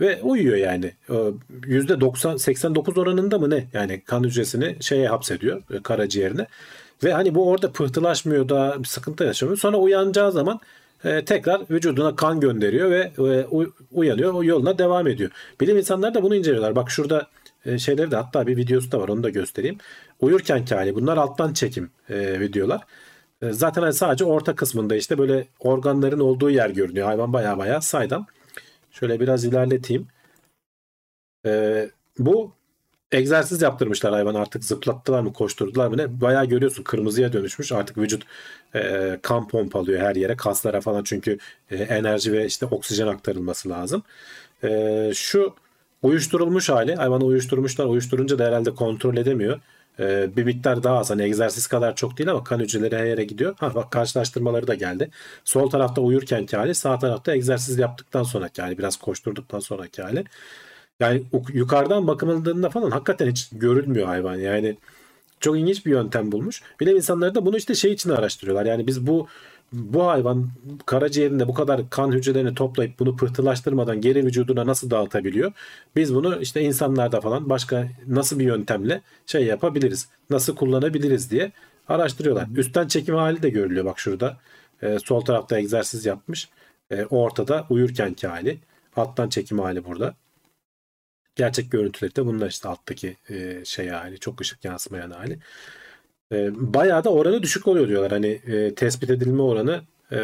ve 0.00 0.22
uyuyor 0.22 0.56
yani. 0.56 0.94
Ee, 1.10 1.14
Yüzde 1.66 2.00
90 2.00 2.36
89 2.36 2.98
oranında 2.98 3.38
mı 3.38 3.50
ne? 3.50 3.68
Yani 3.72 4.02
kan 4.04 4.24
hücresini 4.24 4.76
şeye 4.80 5.08
hapsediyor 5.08 5.62
e, 5.70 5.82
karaciğerine. 5.82 6.46
Ve 7.04 7.12
hani 7.12 7.34
bu 7.34 7.48
orada 7.50 7.72
pıhtılaşmıyor 7.72 8.48
da 8.48 8.76
bir 8.78 8.88
sıkıntı 8.88 9.24
yaşamıyor. 9.24 9.58
Sonra 9.58 9.76
uyanacağı 9.76 10.32
zaman 10.32 10.60
e, 11.04 11.24
tekrar 11.24 11.62
vücuduna 11.70 12.16
kan 12.16 12.40
gönderiyor 12.40 12.90
ve 12.90 13.12
e, 13.18 13.46
uyanıyor. 13.92 14.34
O 14.34 14.44
yoluna 14.44 14.78
devam 14.78 15.06
ediyor. 15.08 15.30
Bilim 15.60 15.76
insanları 15.78 16.14
da 16.14 16.22
bunu 16.22 16.34
inceliyorlar. 16.36 16.76
Bak 16.76 16.90
şurada 16.90 17.26
e, 17.66 17.78
şeyleri 17.78 18.10
de 18.10 18.16
hatta 18.16 18.46
bir 18.46 18.56
videosu 18.56 18.92
da 18.92 19.00
var 19.00 19.08
onu 19.08 19.22
da 19.22 19.30
göstereyim. 19.30 19.78
Uyurkenki 20.20 20.74
hali 20.74 20.94
bunlar 20.94 21.16
alttan 21.16 21.52
çekim 21.52 21.90
e, 22.10 22.40
videolar. 22.40 22.82
E, 23.42 23.52
Zaten 23.52 23.82
hani 23.82 23.92
sadece 23.92 24.24
orta 24.24 24.54
kısmında 24.56 24.96
işte 24.96 25.18
böyle 25.18 25.48
organların 25.60 26.20
olduğu 26.20 26.50
yer 26.50 26.70
görünüyor. 26.70 27.06
Hayvan 27.06 27.32
baya 27.32 27.58
baya 27.58 27.80
saydam. 27.80 28.26
Şöyle 28.90 29.20
biraz 29.20 29.44
ilerleteyim. 29.44 30.08
E, 31.46 31.90
bu 32.18 32.52
egzersiz 33.12 33.62
yaptırmışlar 33.62 34.12
hayvan 34.12 34.34
artık 34.34 34.64
zıplattılar 34.64 35.20
mı 35.20 35.32
koşturdular 35.32 35.88
mı 35.88 35.96
ne 35.96 36.20
bayağı 36.20 36.44
görüyorsun 36.46 36.82
kırmızıya 36.82 37.32
dönüşmüş 37.32 37.72
artık 37.72 37.98
vücut 37.98 38.22
e, 38.74 39.18
kan 39.22 39.48
pompalıyor 39.48 40.00
her 40.00 40.16
yere 40.16 40.36
kaslara 40.36 40.80
falan 40.80 41.02
çünkü 41.04 41.38
e, 41.70 41.76
enerji 41.76 42.32
ve 42.32 42.46
işte 42.46 42.66
oksijen 42.66 43.06
aktarılması 43.06 43.68
lazım. 43.68 44.02
E, 44.64 45.10
şu 45.14 45.54
uyuşturulmuş 46.04 46.68
hali 46.68 46.94
hayvanı 46.94 47.24
uyuşturmuşlar 47.24 47.86
uyuşturunca 47.86 48.38
da 48.38 48.44
herhalde 48.44 48.74
kontrol 48.74 49.16
edemiyor. 49.16 49.60
E, 49.98 50.36
bir 50.36 50.44
miktar 50.44 50.82
daha 50.82 50.98
az 50.98 51.10
hani 51.10 51.22
egzersiz 51.22 51.66
kadar 51.66 51.96
çok 51.96 52.18
değil 52.18 52.30
ama 52.30 52.44
kan 52.44 52.60
hücreleri 52.60 52.96
her 52.96 53.04
yere 53.04 53.24
gidiyor. 53.24 53.54
Ha 53.58 53.74
bak 53.74 53.90
karşılaştırmaları 53.90 54.66
da 54.66 54.74
geldi. 54.74 55.10
Sol 55.44 55.70
tarafta 55.70 56.00
uyurkenki 56.00 56.56
hali 56.56 56.74
sağ 56.74 56.98
tarafta 56.98 57.34
egzersiz 57.34 57.78
yaptıktan 57.78 58.22
sonraki 58.22 58.62
hali 58.62 58.78
biraz 58.78 58.96
koşturduktan 58.96 59.60
sonraki 59.60 60.02
hali. 60.02 60.24
Yani 61.00 61.24
yukarıdan 61.52 62.06
bakıldığında 62.06 62.70
falan 62.70 62.90
hakikaten 62.90 63.30
hiç 63.30 63.48
görülmüyor 63.52 64.06
hayvan. 64.06 64.36
Yani 64.36 64.76
çok 65.40 65.58
ilginç 65.58 65.86
bir 65.86 65.90
yöntem 65.90 66.32
bulmuş. 66.32 66.62
Bilim 66.80 66.96
insanları 66.96 67.34
da 67.34 67.46
bunu 67.46 67.56
işte 67.56 67.74
şey 67.74 67.92
için 67.92 68.10
araştırıyorlar. 68.10 68.66
Yani 68.66 68.86
biz 68.86 69.06
bu 69.06 69.28
bu 69.72 70.06
hayvan 70.06 70.50
karaciğerinde 70.86 71.48
bu 71.48 71.54
kadar 71.54 71.90
kan 71.90 72.12
hücrelerini 72.12 72.54
toplayıp 72.54 72.98
bunu 72.98 73.16
pıhtılaştırmadan 73.16 74.00
geri 74.00 74.26
vücuduna 74.26 74.66
nasıl 74.66 74.90
dağıtabiliyor? 74.90 75.52
Biz 75.96 76.14
bunu 76.14 76.40
işte 76.40 76.60
insanlarda 76.62 77.20
falan 77.20 77.50
başka 77.50 77.88
nasıl 78.06 78.38
bir 78.38 78.44
yöntemle 78.44 79.02
şey 79.26 79.44
yapabiliriz? 79.44 80.08
Nasıl 80.30 80.56
kullanabiliriz 80.56 81.30
diye 81.30 81.52
araştırıyorlar. 81.88 82.48
Üstten 82.56 82.88
çekim 82.88 83.14
hali 83.14 83.42
de 83.42 83.50
görülüyor 83.50 83.84
bak 83.84 83.98
şurada. 83.98 84.36
Ee, 84.82 84.98
sol 85.04 85.20
tarafta 85.20 85.58
egzersiz 85.58 86.06
yapmış. 86.06 86.48
Ee, 86.90 87.04
ortada 87.04 87.66
uyurkenki 87.70 88.26
hali. 88.26 88.58
Alttan 88.96 89.28
çekim 89.28 89.58
hali 89.58 89.84
burada. 89.84 90.14
Gerçek 91.36 91.70
görüntüleri 91.70 92.16
de 92.16 92.26
bunlar 92.26 92.48
işte 92.48 92.68
alttaki 92.68 93.16
e, 93.30 93.64
şey 93.64 93.88
hali. 93.88 94.18
Çok 94.18 94.40
ışık 94.40 94.64
yansımayan 94.64 95.10
hali. 95.10 95.38
E, 96.32 96.50
bayağı 96.74 97.04
da 97.04 97.10
oranı 97.12 97.42
düşük 97.42 97.68
oluyor 97.68 97.88
diyorlar. 97.88 98.12
Hani 98.12 98.26
e, 98.26 98.74
tespit 98.74 99.10
edilme 99.10 99.42
oranı 99.42 99.82
e, 100.12 100.18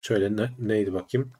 şöyle 0.00 0.36
ne, 0.36 0.50
neydi 0.58 0.92
bakayım. 0.92 1.32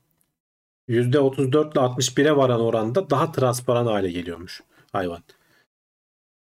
%34 0.88 1.72
ile 1.72 1.80
61'e 1.80 2.36
varan 2.36 2.60
oranda 2.60 3.10
daha 3.10 3.32
transparan 3.32 3.86
hale 3.86 4.10
geliyormuş 4.10 4.62
hayvan. 4.92 5.22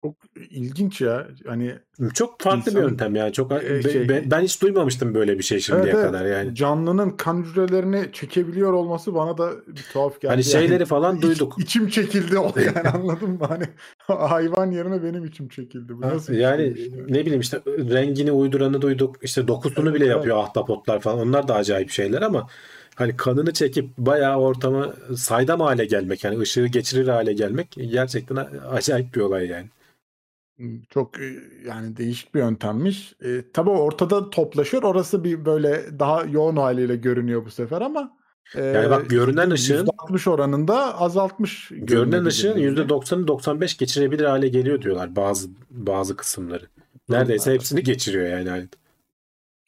Çok 0.03 0.15
ilginç 0.51 1.01
ya. 1.01 1.27
Hani 1.47 1.75
Çok 2.15 2.41
farklı 2.41 2.59
İnsan- 2.71 2.75
bir 2.83 2.89
yöntem 2.89 3.17
yani. 3.17 3.33
Çok 3.33 3.53
E, 3.53 3.83
şey- 3.83 4.09
be- 4.09 4.23
ben 4.27 4.41
hiç 4.41 4.63
duymamıştım 4.63 5.15
böyle 5.15 5.39
bir 5.39 5.43
şey 5.43 5.61
şimdiye 5.61 5.93
Evet, 5.93 6.05
kadar 6.07 6.27
yani. 6.27 6.55
canlının 6.55 7.11
kan 7.11 7.43
hücrelerini 7.45 8.09
çekebiliyor 8.13 8.73
olması 8.73 9.15
bana 9.15 9.39
da 9.39 9.51
bir 9.67 9.83
tuhaf 9.93 10.13
geldi. 10.21 10.27
Hani 10.31 10.35
Yani 10.37 10.45
şeyleri 10.45 10.85
falan 10.85 11.17
iç- 11.17 11.23
duyduk. 11.23 11.55
içim 11.59 11.89
çekildi 11.89 12.39
o 12.39 12.53
yani 12.77 12.89
anladın 12.89 13.31
mı? 13.31 13.47
Hani 13.49 13.65
hayvan 13.99 14.71
yerine 14.71 15.03
benim 15.03 15.25
içim 15.25 15.49
çekildi. 15.49 15.97
Bu 15.97 16.01
nasıl 16.01 16.33
yani 16.35 16.63
ya? 16.63 16.75
ne 17.09 17.21
bileyim 17.27 17.41
işte 17.41 17.61
rengini 17.67 18.33
uyduranı 18.33 18.83
duyduk. 18.83 19.17
İşte 19.23 19.49
dokusunu 19.49 19.85
Evet, 19.89 19.95
bile 19.95 20.05
evet. 20.05 20.17
yapıyor 20.17 20.37
ahtapotlar 20.39 21.01
falan. 21.01 21.19
Onlar 21.19 21.49
da 21.49 21.55
acayip 21.55 21.91
şeyler 21.91 22.23
ama 22.23 22.47
hani 22.95 23.17
kanını 23.17 23.53
çekip 23.53 23.99
bayağı 23.99 24.37
ortamı 24.39 24.95
saydam 25.17 25.61
hale 25.61 25.85
gelmek 25.85 26.25
yani 26.25 26.39
ışığı 26.39 26.67
geçirir 26.67 27.09
hale 27.09 27.33
gelmek 27.33 27.71
gerçekten 27.91 28.37
acayip 28.71 29.15
bir 29.15 29.21
olay 29.21 29.47
yani. 29.47 29.67
Çok 30.91 31.11
yani 31.67 31.97
değişik 31.97 32.35
bir 32.35 32.41
yöntemmiş. 32.41 33.15
E, 33.25 33.45
tabii 33.53 33.71
ortada 33.71 34.31
toplaşıyor. 34.31 34.83
Orası 34.83 35.25
bir 35.25 35.45
böyle 35.45 35.99
daha 35.99 36.25
yoğun 36.25 36.57
haliyle 36.57 36.97
görünüyor 36.97 37.45
bu 37.45 37.51
sefer 37.51 37.81
ama 37.81 38.17
e, 38.55 38.65
Yani 38.65 38.91
bak 38.91 39.11
görünen 39.11 39.51
ışığın 39.51 39.87
%60 39.87 40.31
oranında 40.31 41.01
azaltmış. 41.01 41.69
görünen 41.73 42.25
ışığın 42.25 42.57
%90'ı 42.57 43.29
95 43.29 43.77
geçirebilir 43.77 44.25
hale 44.25 44.49
geliyor 44.49 44.83
diyorlar 44.83 45.17
bazı 45.17 45.49
bazı 45.71 46.17
kısımları. 46.17 46.67
Neredeyse 47.09 47.45
Durumlarda. 47.45 47.61
hepsini 47.61 47.83
geçiriyor 47.83 48.27
yani. 48.29 48.51
Hani 48.51 48.69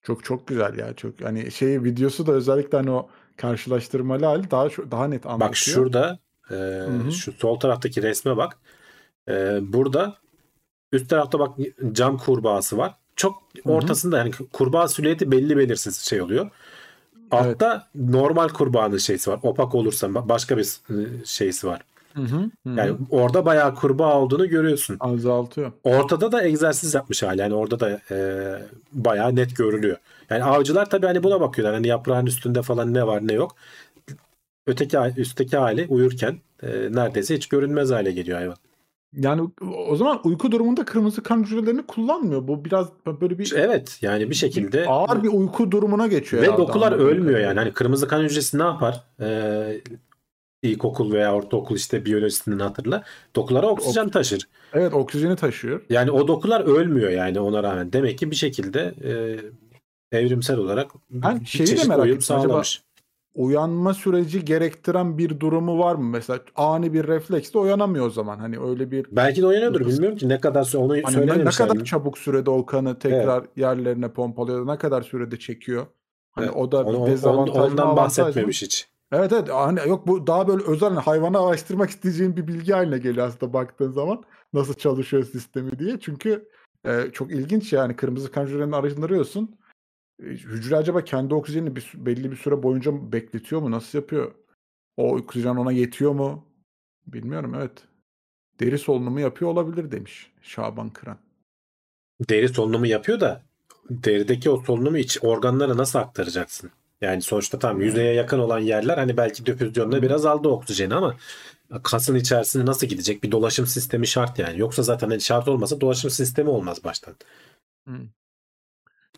Çok 0.03 0.25
çok 0.25 0.47
güzel 0.47 0.79
ya 0.79 0.95
çok 0.95 1.21
hani 1.23 1.51
şey 1.51 1.85
videosu 1.85 2.27
da 2.27 2.33
özellikle 2.33 2.79
hani 2.79 2.91
o 2.91 3.09
karşılaştırmalı 3.37 4.25
hali 4.25 4.51
daha 4.51 4.69
daha 4.69 5.09
net 5.09 5.27
anlatıyor. 5.27 5.49
Bak 5.49 5.57
şurada 5.57 6.19
e, 6.51 7.11
şu 7.11 7.33
sol 7.33 7.59
taraftaki 7.61 8.03
resme 8.03 8.37
bak. 8.37 8.59
E, 9.29 9.59
burada 9.63 10.17
üst 10.95 11.11
tarafta 11.11 11.39
bak 11.39 11.51
cam 11.93 12.19
kurbağası 12.19 12.79
var. 12.79 12.95
Çok 13.17 13.43
ortasında 13.65 14.19
yani 14.19 14.31
kurbağa 14.53 14.89
silüeti 14.89 15.31
belli 15.31 15.57
belirsiz 15.57 15.99
şey 15.99 16.23
oluyor. 16.23 16.51
Altta 17.31 17.89
normal 17.95 18.49
kurbağanın 18.49 18.99
şeysi 18.99 19.31
var. 19.31 19.39
Opak 19.43 19.75
olursa 19.75 20.07
ba- 20.07 20.29
başka 20.29 20.57
bir 20.59 20.63
e, 20.91 20.95
şeysi 21.25 21.67
var. 21.67 21.81
Hı, 22.15 22.23
hı 22.23 22.37
hı. 22.37 22.51
Yani 22.67 22.97
orada 23.11 23.47
bayağı 23.47 23.75
kurbağa 23.75 24.21
olduğunu 24.21 24.49
görüyorsun. 24.49 24.97
azaltıyor. 25.01 25.73
Ortada 25.85 26.33
da 26.33 26.45
egzersiz 26.45 26.95
yapmış 26.95 27.23
hali. 27.23 27.41
Yani 27.41 27.55
orada 27.55 27.81
da 27.81 28.01
e, 28.11 28.19
bayağı 28.93 29.37
net 29.37 29.57
görülüyor. 29.57 29.97
Yani 30.31 30.45
avcılar 30.45 30.91
tabii 30.91 31.07
hani 31.07 31.23
buna 31.23 31.41
bakıyorlar. 31.41 31.75
Hani 31.75 31.87
yaprağın 31.87 32.27
üstünde 32.27 32.63
falan 32.63 32.95
ne 32.95 33.07
var 33.07 33.29
ne 33.29 33.33
yok. 33.33 33.57
Öteki 34.67 34.99
üstteki 35.17 35.57
hali 35.57 35.87
uyurken 35.89 36.39
e, 36.63 36.69
neredeyse 36.69 37.37
hiç 37.37 37.47
görünmez 37.47 37.91
hale 37.91 38.13
geliyor 38.13 38.39
hayvan. 38.39 38.57
Yani 39.17 39.49
o 39.89 39.97
zaman 39.97 40.21
uyku 40.25 40.53
durumunda 40.53 40.85
kırmızı 40.85 41.23
kan 41.23 41.43
hücrelerini 41.43 41.83
kullanmıyor. 41.87 42.49
Bu 42.49 42.65
biraz 42.65 42.89
böyle 43.21 43.39
bir 43.39 43.53
Evet 43.57 43.99
yani 44.03 44.31
bir 44.31 44.35
şekilde 44.35 44.87
ağır 44.87 45.23
bir 45.23 45.29
uyku 45.29 45.71
durumuna 45.71 46.07
geçiyor. 46.07 46.43
ve 46.43 46.47
dokular 46.47 46.93
anladığım 46.93 47.09
ölmüyor 47.09 47.41
yani. 47.41 47.59
Hani 47.59 47.73
kırmızı 47.73 48.09
kan 48.09 48.23
hücresi 48.23 48.59
ne 48.59 48.63
yapar? 48.63 49.05
Ee, 49.21 49.81
ilkokul 50.63 51.13
veya 51.13 51.35
ortaokul 51.35 51.77
işte 51.77 52.05
biyolojisinden 52.05 52.59
hatırla. 52.59 53.05
Dokulara 53.37 53.67
oksijen 53.67 54.09
taşır. 54.09 54.49
Evet 54.73 54.95
oksijeni 54.95 55.37
taşıyor. 55.37 55.81
Yani 55.91 56.11
o 56.11 56.29
dokular 56.29 56.61
ölmüyor 56.61 57.11
yani 57.11 57.41
ona 57.41 57.63
rağmen. 57.63 57.93
Demek 57.93 58.19
ki 58.19 58.31
bir 58.31 58.37
şekilde 58.37 58.95
e, 59.05 59.13
evrimsel 60.19 60.59
olarak 60.59 60.91
Ben 61.11 61.41
bir 61.41 61.47
şeyi 61.47 61.69
de 61.69 61.85
merak 61.85 62.05
uyum 62.05 62.17
ettim. 62.17 62.23
Sağlamış. 62.23 62.83
Uyanma 63.35 63.95
süreci 63.95 64.45
gerektiren 64.45 65.19
bir 65.19 65.41
durumu 65.41 65.79
var 65.79 65.95
mı? 65.95 66.05
Mesela 66.05 66.41
ani 66.57 66.93
bir 66.93 67.09
refleksle 67.09 67.59
uyanamıyor 67.59 68.07
o 68.07 68.11
zaman. 68.11 68.39
Hani 68.39 68.59
öyle 68.59 68.91
bir 68.91 69.07
Belki 69.13 69.43
de 69.43 69.47
uyanıyordur. 69.47 69.87
Bilmiyorum 69.87 70.19
ki 70.19 70.29
ne 70.29 70.41
kadar 70.41 70.63
süre 70.63 70.83
onu 70.83 70.97
hani 71.05 71.27
ne, 71.27 71.45
kadar 71.45 71.85
çabuk 71.85 72.19
sürede 72.19 72.51
o 72.51 72.67
kanı 72.67 72.99
tekrar 72.99 73.45
yerlerine 73.57 74.13
pompalıyor, 74.13 74.67
ne 74.67 74.79
kadar 74.79 75.03
sürede 75.03 75.39
çekiyor. 75.39 75.87
Hani 76.33 76.45
Evet, 76.47 76.57
o 76.57 76.73
da 76.73 76.79
Onu- 76.85 76.93
bir 76.93 76.99
on- 76.99 77.07
dezavantaj 77.07 77.57
mı, 77.57 77.63
ondan 77.63 77.89
mı? 77.89 77.97
bahsetmemiş 77.97 78.63
hiç. 78.63 78.89
Evet 79.13 79.33
evet 79.33 79.49
hani 79.53 79.81
yok 79.89 80.07
bu 80.07 80.27
daha 80.27 80.49
böyle 80.49 80.65
özel 80.65 80.89
hani 80.89 81.01
hayvanı 81.01 81.47
araştırmak 81.47 81.91
isteyeceğin 81.91 82.37
bir 82.37 82.47
bilgi 82.47 82.73
haline 82.73 82.99
geliyor 82.99 83.27
aslında 83.27 83.53
baktığın 83.53 83.91
zaman 83.91 84.23
nasıl 84.53 84.75
çalışıyor 84.75 85.25
sistemi 85.25 85.79
diye. 85.79 86.01
Çünkü 86.01 86.49
e, 86.85 87.11
çok 87.13 87.31
ilginç 87.33 87.73
yani 87.73 87.97
kırmızı 87.97 88.31
kan 88.31 88.47
hücrelerini 88.47 88.77
hücre 90.23 90.77
acaba 90.77 91.05
kendi 91.05 91.35
oksijenini 91.35 91.77
bir, 91.77 91.81
sü- 91.81 92.07
belli 92.07 92.31
bir 92.31 92.37
süre 92.37 92.63
boyunca 92.63 93.13
bekletiyor 93.13 93.63
mu? 93.63 93.71
Nasıl 93.71 93.99
yapıyor? 93.99 94.35
O 94.97 95.17
oksijen 95.17 95.57
ona 95.57 95.73
yetiyor 95.73 96.13
mu? 96.13 96.45
Bilmiyorum 97.07 97.55
evet. 97.55 97.83
Deri 98.61 98.79
solunumu 98.79 99.21
yapıyor 99.21 99.51
olabilir 99.51 99.91
demiş 99.91 100.33
Şaban 100.43 100.91
Kıran. 100.91 101.19
Deri 102.29 102.49
solunumu 102.49 102.87
yapıyor 102.87 103.21
da 103.21 103.43
derideki 103.91 104.51
o 104.51 104.63
solunumu 104.65 104.99
iç 104.99 105.19
organlara 105.23 105.77
nasıl 105.77 105.99
aktaracaksın? 105.99 106.71
Yani 107.01 107.23
sonuçta 107.23 107.59
tam 107.59 107.81
yüzeye 107.81 108.15
yakın 108.15 108.39
olan 108.39 108.59
yerler 108.59 108.99
hani 108.99 109.17
belki 109.17 109.47
difüzyonda 109.47 110.03
biraz 110.03 110.27
aldı 110.27 110.49
oksijeni 110.49 110.95
ama 110.95 111.17
kasın 111.83 112.15
içerisine 112.15 112.67
nasıl 112.67 112.87
gidecek? 112.87 113.23
Bir 113.23 113.33
dolaşım 113.33 113.67
sistemi 113.67 114.07
şart 114.07 114.39
yani. 114.39 114.61
Yoksa 114.61 114.83
zaten 114.83 115.11
hani 115.11 115.21
şart 115.21 115.49
olmasa 115.49 115.81
dolaşım 115.81 116.11
sistemi 116.11 116.51
olmaz 116.51 116.85
baştan. 116.85 117.15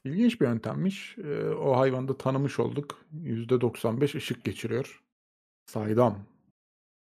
İlginç 0.07 0.41
bir 0.41 0.47
yöntemmiş. 0.47 1.17
E, 1.19 1.49
o 1.51 1.77
hayvanı 1.79 2.09
da 2.09 2.17
tanımış 2.19 2.59
olduk. 2.61 2.99
%95 3.25 4.17
ışık 4.17 4.45
geçiriyor. 4.45 5.03
Saydam. 5.67 6.19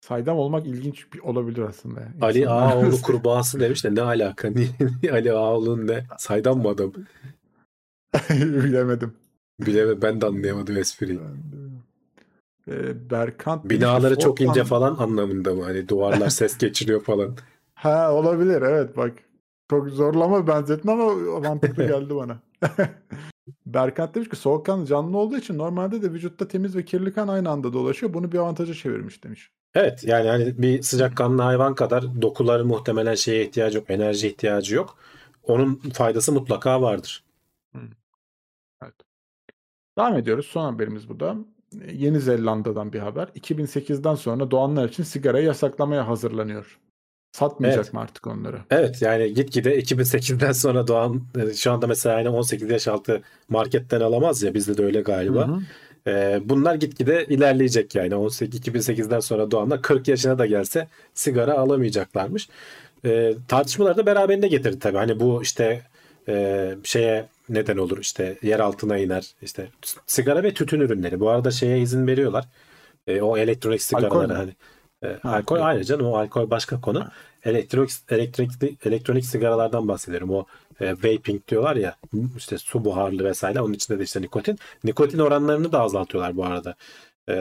Saydam 0.02 0.38
olmak 0.38 0.68
ilginç 0.68 1.14
bir 1.14 1.20
olabilir 1.20 1.62
aslında. 1.62 2.02
Ali 2.22 2.40
İnsanlar- 2.40 2.72
Ağaoğlu 2.76 3.02
kurbağası 3.04 3.60
demiş 3.60 3.84
de 3.84 3.96
ne 3.96 4.02
alaka? 4.02 4.50
Niye 4.50 5.12
Ali 5.12 5.32
Ağaoğlu'nun 5.34 5.88
ne? 5.88 6.06
Saydam 6.18 6.62
mı 6.62 6.68
adam? 6.70 6.94
Bilemedim. 8.30 9.14
Bileme 9.60 10.02
ben 10.02 10.22
de 10.22 10.26
anlayamadım 10.26 10.78
espriyi. 10.78 11.20
Ee, 12.68 13.10
Berkant 13.10 13.64
demiş 13.64 13.76
Binaları 13.78 14.20
çok 14.20 14.38
Soğukkan- 14.40 14.50
ince 14.50 14.64
falan 14.64 14.96
anlamında 14.96 15.54
mı? 15.54 15.64
Hani 15.64 15.90
duvarlar 15.90 16.30
ses 16.30 16.58
geçiriyor 16.58 17.02
falan. 17.04 17.38
Ha 17.78 18.14
olabilir 18.14 18.62
evet 18.62 18.98
bak. 18.98 19.14
Çok 19.70 19.90
zorlama 19.90 20.48
benzetme 20.48 20.92
ama 20.92 21.14
mantıklı 21.40 21.88
geldi 21.88 22.16
bana. 22.16 22.40
Berkant 23.66 24.16
demiş 24.16 24.30
ki 24.30 24.36
soğukkanlı 24.36 24.86
canlı 24.86 25.18
olduğu 25.18 25.38
için 25.38 25.58
normalde 25.58 26.02
de 26.02 26.12
vücutta 26.14 26.48
temiz 26.48 26.76
ve 26.76 26.86
kirli 26.86 27.14
kan 27.14 27.28
aynı 27.28 27.50
anda 27.50 27.74
dolaşıyor. 27.74 28.14
Bunu 28.14 28.32
bir 28.32 28.38
avantaja 28.38 28.74
çevirmiş 28.74 29.24
demiş. 29.24 29.52
Evet 29.76 30.04
yani 30.04 30.30
hani 30.30 30.62
bir 30.62 30.82
sıcakkanlı 30.82 31.42
hayvan 31.42 31.76
kadar 31.76 32.22
dokuları 32.22 32.66
muhtemelen 32.66 33.16
şeye 33.16 33.46
ihtiyacı 33.46 33.78
yok, 33.78 33.90
enerji 33.90 34.28
ihtiyacı 34.28 34.76
yok. 34.76 34.98
Onun 35.44 35.76
faydası 35.76 36.32
mutlaka 36.32 36.82
vardır. 36.82 37.24
Evet. 38.84 38.94
Devam 39.98 40.18
ediyoruz. 40.18 40.46
Son 40.46 40.74
haberimiz 40.74 41.10
bu 41.10 41.20
da. 41.20 41.36
Yeni 41.92 42.20
Zelanda'dan 42.20 42.94
bir 42.94 43.00
haber. 43.00 43.28
2008'den 43.28 44.16
sonra 44.16 44.52
doğanlar 44.52 44.90
için 44.90 45.04
sigarayı 45.04 45.46
yasaklamaya 45.46 46.08
hazırlanıyor. 46.08 46.80
Satmayacak 47.32 47.84
Evet. 47.84 47.94
mı 47.94 48.00
artık 48.00 48.28
onları? 48.28 48.58
Evet 48.70 49.02
yani 49.02 49.34
gitgide 49.34 49.80
2008'den 49.80 50.52
sonra 50.52 50.88
doğan 50.88 51.24
e, 51.38 51.54
şu 51.54 51.72
anda 51.72 51.88
mesela 51.88 52.18
yani 52.18 52.30
18 52.30 52.70
yaş 52.70 52.88
altı 52.88 53.22
marketten 53.50 54.02
alamaz 54.02 54.44
ya 54.44 54.54
bizde 54.54 54.78
de 54.78 54.84
öyle 54.86 55.02
galiba. 55.02 55.48
Hı 55.48 55.52
hı. 55.52 55.60
Ee, 56.08 56.40
bunlar 56.46 56.76
gitgide 56.76 57.26
ilerleyecek 57.26 57.96
yani 57.96 58.16
18 58.16 58.60
2008'den 58.60 59.20
sonra 59.20 59.52
doğanlar 59.52 59.82
40 59.82 60.08
yaşına 60.08 60.40
da 60.40 60.46
gelse 60.46 60.88
sigara 61.14 61.54
alamayacaklarmış. 61.54 62.50
Ee, 63.06 63.34
tartışmaları 63.48 63.98
da 63.98 64.06
beraberinde 64.06 64.48
getirdi 64.48 64.80
tabii. 64.80 64.98
Hani 64.98 65.20
bu 65.20 65.44
işte 65.44 65.82
e, 66.28 66.76
şeye 66.84 67.26
neden 67.50 67.78
olur 67.78 67.98
işte 67.98 68.38
yer 68.42 68.60
altına 68.60 68.98
iner 68.98 69.32
işte 69.42 69.68
sigara 70.06 70.44
ve 70.44 70.54
tütün 70.54 70.80
ürünleri. 70.80 71.20
Bu 71.20 71.30
arada 71.30 71.52
şeye 71.52 71.80
izin 71.80 72.08
veriyorlar. 72.08 72.46
Ee, 73.08 73.22
o 73.22 73.38
elektronik 73.38 73.82
sigaralara 73.82 74.38
hani 74.38 74.52
e, 75.04 75.18
alkol 75.24 75.60
ayrı 75.62 75.84
canım 75.84 76.06
o 76.06 76.18
alkol 76.18 76.50
başka 76.50 76.82
konu. 76.82 77.08
Elektrik 77.44 77.90
elektrikli 78.10 78.78
elektronik 78.86 79.26
sigaralardan 79.26 79.88
bahsediyorum. 79.88 80.30
O 80.30 80.46
e, 80.80 80.92
vaping 80.92 81.48
diyorlar 81.48 81.76
ya 81.76 81.96
işte 82.38 82.58
su 82.58 82.86
buharlı 82.86 83.24
vesaire 83.24 83.62
onun 83.62 83.74
içinde 83.74 84.00
de 84.00 84.04
işte 84.04 84.22
nikotin. 84.22 84.60
Nikotin 84.84 85.20
oranlarını 85.20 85.72
da 85.72 85.82
azaltıyorlar 85.82 86.38
bu 86.38 86.46
arada. 86.46 86.76
E, 87.30 87.36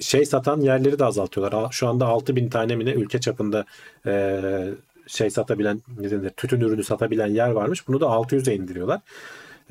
şey 0.00 0.26
satan 0.26 0.60
yerleri 0.60 0.98
de 0.98 1.04
azaltıyorlar. 1.04 1.72
Şu 1.72 1.88
anda 1.88 2.06
6000 2.06 2.48
tane 2.48 2.76
mi 2.76 2.86
ne 2.86 2.92
ülke 2.92 3.20
çapında 3.20 3.64
e, 4.06 4.40
şey 5.06 5.30
satabilen 5.30 5.82
ne 5.98 6.10
denir, 6.10 6.30
tütün 6.30 6.60
ürünü 6.60 6.84
satabilen 6.84 7.26
yer 7.26 7.50
varmış. 7.50 7.88
Bunu 7.88 8.00
da 8.00 8.06
600'e 8.06 8.54
indiriyorlar. 8.54 9.00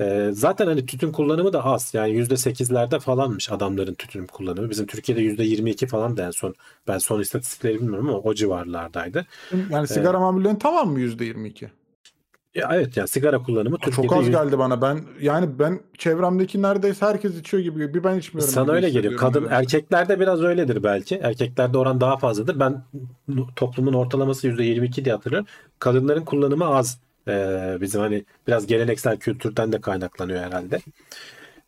E, 0.00 0.30
zaten 0.32 0.66
hani 0.66 0.86
tütün 0.86 1.12
kullanımı 1.12 1.52
da 1.52 1.64
az. 1.64 1.94
Yani 1.94 2.12
%8'lerde 2.12 3.00
falanmış 3.00 3.52
adamların 3.52 3.94
tütün 3.94 4.26
kullanımı. 4.26 4.70
Bizim 4.70 4.86
Türkiye'de 4.86 5.22
%22 5.22 5.86
falan 5.86 6.16
da 6.16 6.26
en 6.26 6.30
son. 6.30 6.54
Ben 6.88 6.98
son 6.98 7.20
istatistikleri 7.20 7.74
bilmiyorum 7.74 8.08
ama 8.08 8.18
o 8.18 8.34
civarlardaydı. 8.34 9.26
Yani 9.70 9.88
sigara 9.88 10.20
mamullerinin 10.20 10.58
tamam 10.58 10.90
mı 10.90 11.00
%22? 11.00 11.68
Ya 12.54 12.70
evet 12.72 12.96
yani 12.96 13.08
sigara 13.08 13.42
kullanımı 13.42 13.76
Çok 13.76 13.82
Türkiye'de 13.82 14.14
az 14.14 14.26
yüz- 14.26 14.30
geldi 14.30 14.58
bana. 14.58 14.82
Ben 14.82 15.00
yani 15.20 15.58
ben 15.58 15.80
çevremdeki 15.98 16.62
neredeyse 16.62 17.06
herkes 17.06 17.38
içiyor 17.38 17.62
gibi. 17.62 17.94
Bir 17.94 18.04
ben 18.04 18.18
içmiyorum. 18.18 18.54
Sana 18.54 18.72
öyle 18.72 18.90
geliyor. 18.90 19.16
Kadın 19.16 19.40
nedense. 19.40 19.54
erkeklerde 19.54 20.20
biraz 20.20 20.42
öyledir 20.42 20.82
belki. 20.82 21.16
Erkeklerde 21.16 21.78
oran 21.78 22.00
daha 22.00 22.16
fazladır. 22.16 22.60
Ben 22.60 22.82
toplumun 23.56 23.92
ortalaması 23.92 24.48
%22 24.48 25.04
diye 25.04 25.14
hatırlıyorum. 25.14 25.48
Kadınların 25.78 26.24
kullanımı 26.24 26.66
az. 26.66 27.00
Ee, 27.28 27.78
bizim 27.80 28.00
hani 28.00 28.24
biraz 28.46 28.66
geleneksel 28.66 29.16
kültürden 29.16 29.72
de 29.72 29.80
kaynaklanıyor 29.80 30.40
herhalde. 30.40 30.78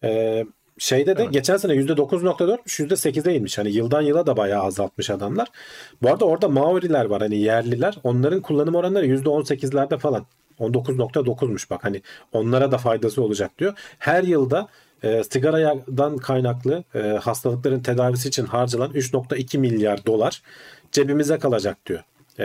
Ee, 0.04 0.44
şeyde 0.78 1.16
de 1.16 1.22
Evet. 1.22 1.32
geçen 1.32 1.56
sene 1.56 1.72
%9.4'müş 1.72 2.80
%8'e 2.80 3.34
inmiş. 3.34 3.58
Hani 3.58 3.70
yıldan 3.70 4.02
yıla 4.02 4.26
da 4.26 4.36
bayağı 4.36 4.62
azaltmış 4.62 5.11
adamlar. 5.11 5.48
Bu 6.02 6.11
arada 6.11 6.24
orada 6.24 6.48
Maoriler 6.48 7.04
var 7.04 7.22
hani 7.22 7.36
yerliler. 7.36 7.98
Onların 8.04 8.40
kullanım 8.40 8.74
oranları 8.74 9.06
%18'lerde 9.06 9.98
falan. 9.98 10.26
19.9'muş 10.61 11.70
bak 11.70 11.84
hani 11.84 12.02
onlara 12.32 12.72
da 12.72 12.78
faydası 12.78 13.22
olacak 13.22 13.50
diyor. 13.58 13.72
Her 13.98 14.22
yılda 14.22 14.68
e, 15.02 15.24
sigaradan 15.24 16.16
kaynaklı 16.16 16.84
e, 16.94 16.98
hastalıkların 16.98 17.80
tedavisi 17.80 18.28
için 18.28 18.46
harcanan 18.46 18.90
3.2 18.90 19.58
milyar 19.58 20.06
dolar 20.06 20.42
cebimize 20.92 21.38
kalacak 21.38 21.76
diyor. 21.86 22.00
E, 22.41 22.45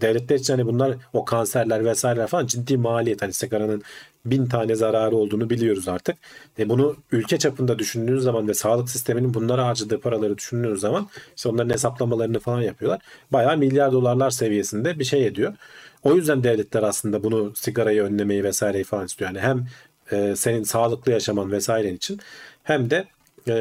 devletler 0.00 0.36
için 0.36 0.52
hani 0.52 0.66
bunlar 0.66 0.96
o 1.12 1.24
kanserler 1.24 1.84
vesaireler 1.84 2.26
falan 2.26 2.46
ciddi 2.46 2.76
maliyet. 2.76 3.22
Hani 3.22 3.32
sigaranın 3.32 3.82
bin 4.24 4.46
tane 4.46 4.74
zararı 4.74 5.16
olduğunu 5.16 5.50
biliyoruz 5.50 5.88
artık. 5.88 6.16
E, 6.58 6.68
bunu 6.68 6.96
ülke 7.12 7.38
çapında 7.38 7.78
düşündüğünüz 7.78 8.22
zaman 8.22 8.48
ve 8.48 8.54
sağlık 8.54 8.90
sisteminin 8.90 9.34
bunlara 9.34 9.66
harcadığı 9.66 10.00
paraları 10.00 10.38
düşündüğünüz 10.38 10.80
zaman 10.80 11.08
işte 11.36 11.48
onların 11.48 11.70
hesaplamalarını 11.70 12.38
falan 12.40 12.62
yapıyorlar. 12.62 13.00
Bayağı 13.30 13.56
milyar 13.56 13.92
dolarlar 13.92 14.30
seviyesinde 14.30 14.98
bir 14.98 15.04
şey 15.04 15.26
ediyor. 15.26 15.54
O 16.02 16.14
yüzden 16.14 16.44
devletler 16.44 16.82
aslında 16.82 17.22
bunu 17.24 17.52
sigarayı 17.56 18.02
önlemeyi 18.02 18.44
vesaireyi 18.44 18.84
falan 18.84 19.06
istiyor. 19.06 19.30
Yani 19.30 19.40
hem 19.40 19.66
e, 20.12 20.36
senin 20.36 20.62
sağlıklı 20.62 21.12
yaşaman 21.12 21.52
vesairen 21.52 21.94
için 21.94 22.20
hem 22.62 22.90
de 22.90 23.04
e, 23.48 23.54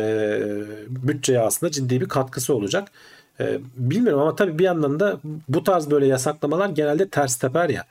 bütçeye 0.90 1.40
aslında 1.40 1.72
ciddi 1.72 2.02
bir 2.02 2.08
katkısı 2.08 2.56
olacak. 2.56 2.92
E, 3.40 3.60
bilmiyorum 3.78 4.22
ama 4.22 4.36
tabii 4.36 4.60
bir 4.60 4.64
yandan 4.64 5.00
da 5.00 5.20
bu 5.50 5.64
tarz 5.64 5.92
böyle 5.92 6.06
yasaklamalar 6.08 6.70
genelde 6.70 7.10
ters 7.10 7.36
teper 7.38 7.70
ya. 7.70 7.86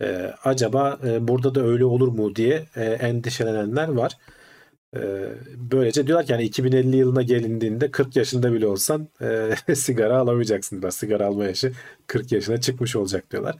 E, 0.00 0.34
acaba 0.44 0.98
e, 1.04 1.28
burada 1.28 1.54
da 1.54 1.62
öyle 1.64 1.84
olur 1.84 2.08
mu 2.08 2.36
diye 2.36 2.66
e, 2.76 2.84
endişelenenler 2.84 3.88
var. 3.88 4.12
E, 4.96 5.00
böylece 5.56 6.06
diyorlar 6.06 6.26
ki 6.26 6.32
yani 6.32 6.42
2050 6.44 6.96
yılına 6.96 7.22
gelindiğinde 7.22 7.90
40 7.90 8.16
yaşında 8.16 8.52
bile 8.52 8.66
olsan 8.66 9.08
e, 9.22 9.54
sigara 9.74 10.18
alamayacaksın 10.18 10.76
diyorlar. 10.76 10.90
Sigara 10.90 11.26
alma 11.26 11.44
yaşı 11.44 11.72
40 12.06 12.32
yaşına 12.32 12.60
çıkmış 12.60 12.96
olacak 12.96 13.30
diyorlar. 13.30 13.56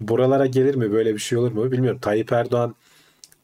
Buralara 0.00 0.46
gelir 0.46 0.74
mi 0.74 0.92
böyle 0.92 1.14
bir 1.14 1.18
şey 1.18 1.38
olur 1.38 1.52
mu 1.52 1.72
bilmiyorum. 1.72 2.00
Tayyip 2.00 2.32
Erdoğan 2.32 2.74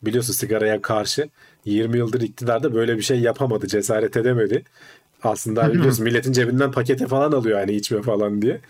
biliyorsun 0.02 0.32
sigaraya 0.32 0.82
karşı 0.82 1.28
20 1.64 1.98
yıldır 1.98 2.20
iktidarda 2.20 2.74
böyle 2.74 2.96
bir 2.96 3.02
şey 3.02 3.20
yapamadı. 3.20 3.66
Cesaret 3.66 4.16
edemedi. 4.16 4.64
Aslında 5.22 5.72
biliyorsun 5.72 6.04
milletin 6.04 6.32
cebinden 6.32 6.72
pakete 6.72 7.06
falan 7.06 7.32
alıyor 7.32 7.60
yani 7.60 7.72
içme 7.72 8.02
falan 8.02 8.42
diye. 8.42 8.60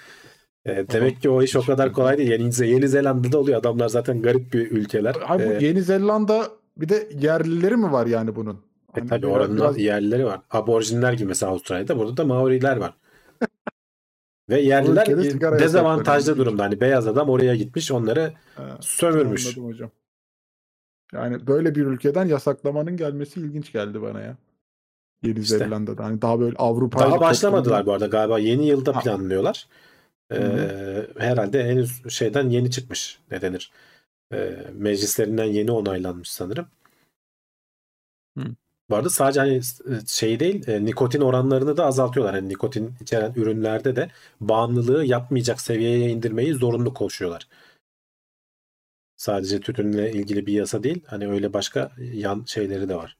E, 0.66 0.88
demek 0.88 1.22
ki 1.22 1.30
o 1.30 1.42
iş 1.42 1.56
o 1.56 1.62
kadar 1.62 1.92
kolay 1.92 2.18
değil. 2.18 2.30
Yeni, 2.30 2.70
Yeni 2.70 2.88
Zelanda'da 2.88 3.38
oluyor. 3.38 3.58
Adamlar 3.58 3.88
zaten 3.88 4.22
garip 4.22 4.52
bir 4.52 4.70
ülkeler. 4.70 5.16
Abi 5.26 5.42
bu 5.48 5.52
E, 5.52 5.64
Yeni 5.64 5.82
Zelanda 5.82 6.48
bir 6.76 6.88
de 6.88 7.08
yerlileri 7.20 7.76
mi 7.76 7.92
var 7.92 8.06
yani 8.06 8.36
bunun? 8.36 8.54
E 8.54 9.00
Hani 9.00 9.08
tabii 9.08 9.22
biraz- 9.22 9.32
oranın 9.36 9.56
biraz- 9.56 9.78
yerlileri 9.78 10.24
var. 10.24 10.40
Aborjinler 10.50 11.12
gibi 11.12 11.28
mesela 11.28 11.52
Avustralya'da. 11.52 11.98
Burada 11.98 12.16
da 12.16 12.24
Maoriler 12.24 12.76
var. 12.76 12.94
Ve 14.48 14.60
yerliler 14.60 15.06
e, 15.56 15.58
dezavantajlı 15.58 16.36
durumda. 16.36 16.62
Hani 16.64 16.80
beyaz 16.80 17.06
adam 17.06 17.28
oraya 17.28 17.54
gitmiş 17.56 17.92
onları 17.92 18.32
Ha, 18.54 18.78
sömürmüş. 18.80 19.46
Anladım 19.46 19.64
hocam. 19.64 19.90
Yani 21.12 21.46
böyle 21.46 21.74
bir 21.74 21.86
ülkeden 21.86 22.26
yasaklamanın 22.26 22.96
gelmesi 22.96 23.40
ilginç 23.40 23.72
geldi 23.72 24.02
bana 24.02 24.20
ya. 24.20 24.36
Yeni 25.22 25.38
İşte. 25.38 25.58
Zelanda'da. 25.58 26.04
Hani 26.04 26.22
daha 26.22 26.40
böyle 26.40 26.56
Avrupa 26.56 26.98
Daha 26.98 27.20
başlamadılar 27.20 27.86
bu 27.86 27.92
arada 27.92 28.06
galiba. 28.06 28.38
Yeni 28.38 28.66
yılda 28.66 28.96
Ha. 28.96 29.00
planlıyorlar. 29.00 29.66
Ee, 30.32 31.06
herhalde 31.18 31.64
henüz 31.64 32.02
şeyden 32.08 32.48
yeni 32.48 32.70
çıkmış. 32.70 33.18
Ne 33.30 33.40
denir? 33.40 33.72
Ee, 34.32 34.66
meclislerinden 34.72 35.44
yeni 35.44 35.70
onaylanmış 35.70 36.30
sanırım. 36.30 36.66
Hı. 38.38 38.44
Bu 38.90 38.96
arada 38.96 39.10
sadece 39.10 39.40
hani 39.40 39.60
şey 40.06 40.40
değil, 40.40 40.68
e, 40.68 40.84
nikotin 40.84 41.20
oranlarını 41.20 41.76
da 41.76 41.86
azaltıyorlar. 41.86 42.34
Hani 42.34 42.48
nikotin 42.48 42.94
içeren 43.00 43.32
ürünlerde 43.36 43.96
de 43.96 44.10
bağımlılığı 44.40 45.04
yapmayacak 45.04 45.60
seviyeye 45.60 46.10
indirmeyi 46.10 46.54
zorunlu 46.54 46.94
koşuyorlar. 46.94 47.48
Sadece 49.16 49.60
tütünle 49.60 50.12
ilgili 50.12 50.46
bir 50.46 50.52
yasa 50.52 50.82
değil, 50.82 51.04
hani 51.06 51.28
öyle 51.28 51.52
başka 51.52 51.92
yan 51.98 52.44
şeyleri 52.46 52.88
de 52.88 52.94
var. 52.94 53.17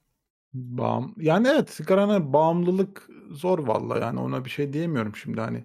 Bağım. 0.55 1.15
Yani 1.19 1.49
evet 1.49 1.71
sigarana 1.71 2.33
bağımlılık 2.33 3.09
zor 3.31 3.59
valla 3.59 3.99
yani 3.99 4.21
ona 4.21 4.45
bir 4.45 4.51
şey 4.51 4.73
diyemiyorum 4.73 5.17
şimdi 5.17 5.41
hani. 5.41 5.65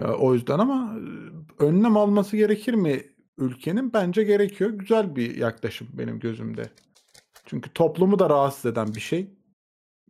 Ya, 0.00 0.14
o 0.14 0.34
yüzden 0.34 0.58
ama 0.58 0.96
e, 0.98 1.64
önlem 1.64 1.96
alması 1.96 2.36
gerekir 2.36 2.74
mi 2.74 3.02
ülkenin? 3.38 3.92
Bence 3.92 4.24
gerekiyor. 4.24 4.70
Güzel 4.70 5.16
bir 5.16 5.36
yaklaşım 5.36 5.88
benim 5.92 6.20
gözümde. 6.20 6.70
Çünkü 7.46 7.72
toplumu 7.72 8.18
da 8.18 8.30
rahatsız 8.30 8.66
eden 8.72 8.94
bir 8.94 9.00
şey. 9.00 9.26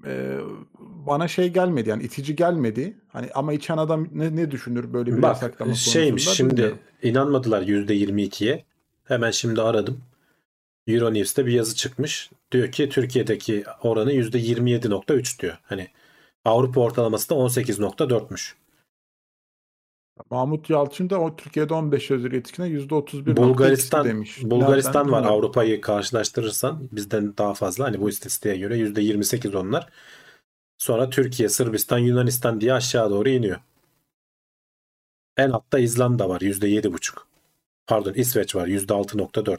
Ee, 0.07 0.39
bana 0.79 1.29
şey 1.29 1.53
gelmedi 1.53 1.89
yani 1.89 2.03
itici 2.03 2.37
gelmedi. 2.37 2.97
Hani 3.09 3.29
ama 3.35 3.53
içen 3.53 3.77
adam 3.77 4.09
ne, 4.13 4.37
ne 4.37 4.51
düşünür 4.51 4.93
böyle 4.93 5.17
bir 5.17 5.23
Bak 5.23 5.29
yasaklama 5.29 5.75
şeymiş 5.75 6.25
konusunda 6.25 6.35
şimdi 6.35 6.53
bilmiyorum. 6.53 6.79
inanmadılar 7.03 7.63
%22'ye. 7.63 8.65
Hemen 9.05 9.31
şimdi 9.31 9.63
aradım. 9.63 10.01
Euronews'te 10.87 11.47
bir 11.47 11.53
yazı 11.53 11.77
çıkmış. 11.77 12.31
Diyor 12.53 12.73
ki 12.73 12.89
Türkiye'deki 12.89 13.65
oranı 13.83 14.13
%27.3 14.13 15.43
diyor. 15.43 15.59
Hani 15.63 15.89
Avrupa 16.45 16.81
ortalaması 16.81 17.31
da 17.31 17.35
18.4'müş. 17.35 18.55
Mahmut 20.31 20.71
Yalçın 20.71 21.11
da 21.11 21.21
o 21.21 21.37
Türkiye'de 21.37 21.75
15 21.75 22.11
yaş 22.11 22.23
yetişkine 22.23 22.67
%31.2 22.67 23.37
Bulgaristan 23.37 24.05
demiş. 24.05 24.39
Bulgaristan 24.43 25.07
Nereden 25.07 25.13
var. 25.13 25.33
Avrupa'yı 25.33 25.81
karşılaştırırsan 25.81 26.89
bizden 26.93 27.37
daha 27.39 27.55
fazla 27.55 27.85
hani 27.85 28.01
bu 28.01 28.09
istatistiğe 28.09 28.57
göre 28.57 28.79
%28 28.79 29.57
onlar. 29.57 29.89
Sonra 30.79 31.11
Türkiye, 31.11 31.49
Sırbistan, 31.49 31.99
Yunanistan 31.99 32.61
diye 32.61 32.73
aşağı 32.73 33.11
doğru 33.11 33.29
iniyor. 33.29 33.61
En 35.37 35.51
altta 35.51 35.79
İzlanda 35.79 36.29
var 36.29 36.41
%7,5. 36.41 37.19
Pardon 37.87 38.13
İsveç 38.13 38.55
var 38.55 38.67
%6,4. 38.67 39.59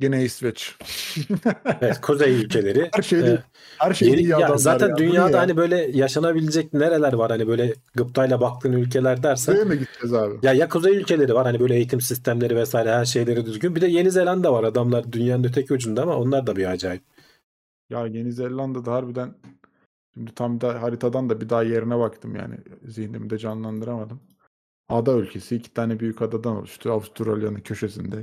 Yine 0.00 0.24
İsveç. 0.24 0.76
Evet 1.80 2.00
kuzey 2.00 2.40
ülkeleri. 2.40 2.88
Her 2.92 3.02
şeyde 3.02 3.30
e, 3.30 3.42
her 3.78 3.94
şeyde 3.94 4.10
Yeni- 4.12 4.20
iyi 4.22 4.28
ya 4.28 4.56
zaten 4.56 4.88
ya. 4.88 4.96
Dünyada 4.96 5.30
ya? 5.30 5.40
hani 5.42 5.56
böyle 5.56 5.76
yaşanabilecek 5.76 6.72
nereler 6.72 7.12
var 7.12 7.30
hani 7.30 7.46
böyle 7.48 7.74
gıptayla 7.94 8.40
baktığın 8.40 8.72
ülkeler 8.72 9.22
dersen 9.22 9.52
Kuzeye 9.52 9.68
mi 9.68 9.78
gideceğiz 9.78 10.14
abi? 10.14 10.34
ya 10.46 10.52
ya 10.52 10.68
kuzey 10.68 10.96
ülkeleri 10.96 11.34
var 11.34 11.44
hani 11.46 11.60
böyle 11.60 11.74
eğitim 11.74 12.00
sistemleri 12.00 12.56
vesaire 12.56 12.92
her 12.92 13.04
şeyleri 13.04 13.46
düzgün. 13.46 13.76
Bir 13.76 13.80
de 13.80 13.86
Yeni 13.86 14.10
Zelanda 14.10 14.52
var 14.52 14.64
adamlar 14.64 15.12
dünyanın 15.12 15.44
öteki 15.44 15.74
ucunda 15.74 16.02
ama 16.02 16.16
onlar 16.16 16.46
da 16.46 16.56
bir 16.56 16.70
acayip. 16.70 17.02
Ya 17.90 18.06
Yeni 18.06 18.32
Zelanda'da 18.32 18.92
harbiden 18.92 19.34
şimdi 20.14 20.34
tam 20.34 20.60
da 20.60 20.82
haritadan 20.82 21.30
da 21.30 21.40
bir 21.40 21.48
daha 21.48 21.62
yerine 21.62 21.98
baktım 21.98 22.36
yani 22.36 22.54
zihnimde 22.84 23.38
canlandıramadım. 23.38 24.20
Ada 24.88 25.12
ülkesi 25.12 25.56
iki 25.56 25.74
tane 25.74 26.00
büyük 26.00 26.22
adadan 26.22 26.56
oluştu 26.56 26.92
Avustralya'nın 26.92 27.60
köşesinde. 27.60 28.16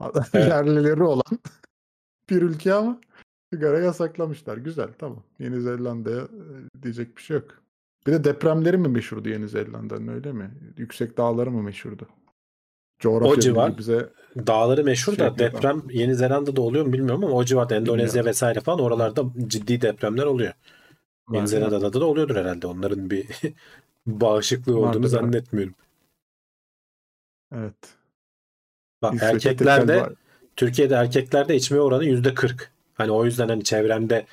Evet. 0.34 0.34
Yerlileri 0.34 1.02
olan 1.02 1.38
bir 2.30 2.42
ülke 2.42 2.74
ama 2.74 3.00
sigara 3.52 3.78
yasaklamışlar. 3.78 4.56
Güzel 4.56 4.88
tamam. 4.98 5.22
Yeni 5.38 5.60
Zelanda'ya 5.60 6.22
e, 6.22 6.82
diyecek 6.82 7.16
bir 7.16 7.22
şey 7.22 7.36
yok. 7.36 7.62
Bir 8.06 8.12
de 8.12 8.24
depremleri 8.24 8.78
mi 8.78 8.88
meşhurdu 8.88 9.28
Yeni 9.28 9.48
Zelanda'nın 9.48 10.08
öyle 10.08 10.32
mi? 10.32 10.50
Yüksek 10.76 11.16
dağları 11.16 11.50
mı 11.50 11.62
meşhurdu? 11.62 12.08
Coğrafya 12.98 13.32
bilgi 13.32 13.42
civar. 13.42 13.78
bize 13.78 14.08
Dağları 14.46 14.84
meşhur 14.84 15.14
Şey 15.14 15.26
da 15.26 15.38
deprem 15.38 15.82
Yeni 15.90 16.14
Zelanda'da 16.14 16.62
oluyor 16.62 16.86
mu 16.86 16.92
bilmiyorum 16.92 17.24
ama 17.24 17.34
o 17.36 17.44
civarda 17.44 17.76
Endonezya 17.76 18.06
Bilmiyorum. 18.06 18.28
vesaire 18.28 18.60
falan 18.60 18.80
oralarda 18.80 19.24
ciddi 19.46 19.80
depremler 19.80 20.24
oluyor. 20.24 20.52
Yeni 21.30 21.42
Var. 21.42 21.46
Zelanda'da 21.46 22.00
da 22.00 22.04
oluyordur 22.04 22.36
herhalde. 22.36 22.66
Onların 22.66 23.10
bir 23.10 23.26
bağışıklığı 24.06 24.76
olduğunu 24.78 24.88
Vardır, 24.88 25.08
zannetmiyorum. 25.08 25.74
Evet. 27.54 27.96
Bak 29.12 29.22
erkeklerde. 29.22 30.06
Türkiye'de 30.56 30.94
erkeklerde 30.94 31.56
içme 31.56 31.80
oranı 31.80 32.04
yüzde 32.04 32.34
40. 32.34 32.70
Hani 32.94 33.10
o 33.10 33.24
yüzden 33.24 33.48
hani 33.48 33.64
çevremde 33.64 34.26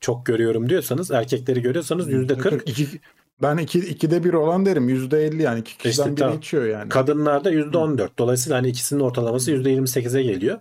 çok 0.00 0.26
görüyorum 0.26 0.68
diyorsanız 0.68 1.10
erkekleri 1.10 1.62
görüyorsanız 1.62 2.08
yüzde 2.08 2.38
40. 2.38 2.68
İki- 2.68 3.00
ben 3.42 3.56
iki, 3.56 3.78
ikide 3.78 4.24
bir 4.24 4.32
olan 4.32 4.66
derim. 4.66 4.88
Yüzde 4.88 5.26
elli 5.26 5.42
yani. 5.42 5.60
iki 5.60 5.78
kişiden 5.78 5.90
İşte 5.90 6.10
biri 6.10 6.14
tamam. 6.16 6.38
içiyor 6.38 6.64
yani. 6.64 6.88
Kadınlarda 6.88 7.50
yüzde 7.50 7.78
14. 7.78 8.18
Dolayısıyla 8.18 8.58
hani 8.58 8.68
ikisinin 8.68 9.00
ortalaması 9.00 9.50
yüzde 9.50 9.72
28'e 9.72 10.22
geliyor. 10.22 10.58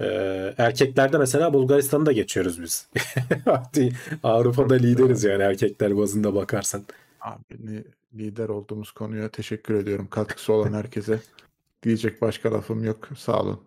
Ee, 0.00 0.54
erkeklerde 0.58 1.18
mesela 1.18 1.52
Bulgaristan'ı 1.52 2.06
da 2.06 2.12
geçiyoruz 2.12 2.62
biz. 2.62 2.88
Avrupa'da 4.22 4.74
lideriz 4.74 5.24
yani 5.24 5.42
erkekler 5.42 5.96
bazında 5.96 6.34
bakarsan. 6.34 6.82
Abi 7.20 7.84
lider 8.14 8.48
olduğumuz 8.48 8.92
konuya 8.92 9.28
teşekkür 9.28 9.74
ediyorum. 9.74 10.08
Katkısı 10.10 10.52
olan 10.52 10.72
herkese. 10.72 11.20
Diyecek 11.82 12.22
başka 12.22 12.52
lafım 12.52 12.84
yok. 12.84 13.08
Sağ 13.18 13.40
olun. 13.42 13.60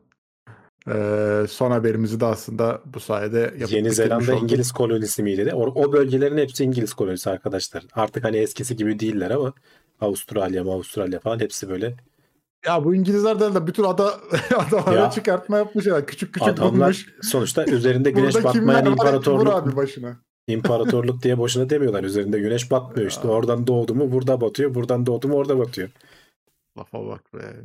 Ee, 0.87 1.45
son 1.49 1.71
haberimizi 1.71 2.19
de 2.19 2.25
aslında 2.25 2.81
bu 2.85 2.99
sayede 2.99 3.39
yapıp 3.39 3.71
Yeni 3.71 3.91
Zelanda 3.91 4.31
olduk. 4.31 4.43
İngiliz 4.43 4.71
kolonisi 4.71 5.23
miydi 5.23 5.45
de? 5.45 5.53
O, 5.53 5.61
o 5.61 5.93
bölgelerin 5.93 6.37
hepsi 6.37 6.63
İngiliz 6.63 6.93
kolonisi 6.93 7.29
arkadaşlar. 7.29 7.83
Artık 7.93 8.23
hani 8.23 8.37
eskisi 8.37 8.75
gibi 8.75 8.99
değiller 8.99 9.31
ama 9.31 9.53
Avustralya, 10.01 10.61
Avustralya 10.61 11.19
falan 11.19 11.39
hepsi 11.39 11.69
böyle. 11.69 11.95
Ya 12.65 12.83
bu 12.85 12.95
İngilizler 12.95 13.39
de 13.39 13.53
de 13.55 13.67
bütün 13.67 13.83
ada 13.83 14.13
adalara 14.57 14.99
Ya. 14.99 15.09
çıkartma 15.11 15.57
yapmışlar. 15.57 16.05
Küçük 16.05 16.33
küçük 16.33 16.49
Adamlar 16.49 16.71
bulmuş. 16.73 17.05
sonuçta 17.21 17.65
üzerinde 17.65 18.11
güneş 18.17 18.43
batmayan 18.43 18.85
imparatorluk 18.85 19.53
abi 19.53 19.75
başına. 19.75 20.17
imparatorluk 20.47 21.23
diye 21.23 21.37
boşuna 21.37 21.69
demiyorlar. 21.69 22.03
Üzerinde 22.03 22.39
güneş 22.39 22.71
batmıyor 22.71 23.09
işte. 23.09 23.27
Oradan 23.27 23.67
doğdu 23.67 23.95
mu 23.95 24.11
burada 24.11 24.41
batıyor. 24.41 24.75
Buradan 24.75 25.05
doğdu 25.05 25.27
mu 25.27 25.35
orada 25.35 25.59
batıyor. 25.59 25.89
Lafa 26.77 27.05
bak 27.07 27.33
be. 27.33 27.55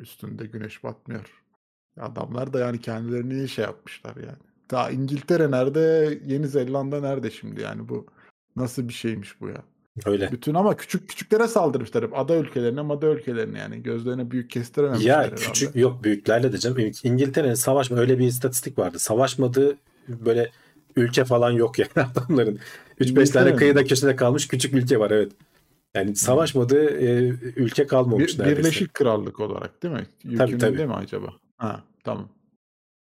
Üstünde 0.00 0.46
güneş 0.46 0.84
batmıyor. 0.84 1.42
Adamlar 2.00 2.52
da 2.52 2.60
yani 2.60 2.80
kendilerini 2.80 3.48
şey 3.48 3.64
yapmışlar 3.64 4.16
yani. 4.16 4.38
Daha 4.70 4.90
İngiltere 4.90 5.50
nerede? 5.50 6.18
Yeni 6.26 6.48
Zelanda 6.48 7.00
nerede 7.00 7.30
şimdi 7.30 7.60
yani 7.60 7.88
bu? 7.88 8.06
Nasıl 8.56 8.88
bir 8.88 8.92
şeymiş 8.92 9.40
bu 9.40 9.48
ya? 9.48 9.62
Öyle. 10.06 10.32
Bütün 10.32 10.54
ama 10.54 10.76
küçük 10.76 11.08
küçüklere 11.08 11.48
saldırmışlar 11.48 12.04
hep. 12.04 12.18
Ada 12.18 12.36
ülkelerine, 12.36 12.80
ada 12.80 13.06
ülkelerine 13.06 13.58
yani. 13.58 13.82
Gözlerine 13.82 14.30
büyük 14.30 14.50
kestirememişler 14.50 15.10
Ya 15.10 15.18
herhalde. 15.18 15.34
küçük 15.34 15.76
yok 15.76 16.04
büyüklerle 16.04 16.52
de 16.52 16.58
canım. 16.58 16.78
İngiltere'nin 17.02 17.54
savaşma 17.54 17.96
öyle 17.98 18.18
bir 18.18 18.26
istatistik 18.26 18.78
vardı. 18.78 18.98
Savaşmadığı 18.98 19.76
böyle 20.08 20.50
ülke 20.96 21.24
falan 21.24 21.50
yok 21.50 21.78
yani 21.78 21.90
adamların. 21.96 22.58
3-5 23.00 23.10
İngiltere 23.10 23.26
tane 23.44 23.56
kıyıda 23.56 23.84
köşede 23.84 24.16
kalmış 24.16 24.48
küçük 24.48 24.74
ülke 24.74 24.98
var 24.98 25.10
evet. 25.10 25.32
Yani 25.94 26.16
savaşmadığı 26.16 26.84
e, 26.90 27.28
ülke 27.56 27.86
kalmamış 27.86 28.38
Bir- 28.38 28.42
neredeyse. 28.42 28.60
Birleşik 28.62 28.94
Krallık 28.94 29.40
olarak 29.40 29.82
değil 29.82 29.94
mi? 29.94 30.06
Yükünün 30.24 30.58
tabii. 30.58 30.78
değil 30.78 30.88
mi 30.88 30.94
acaba? 30.94 31.34
Ha 31.56 31.82
tamam. 32.04 32.28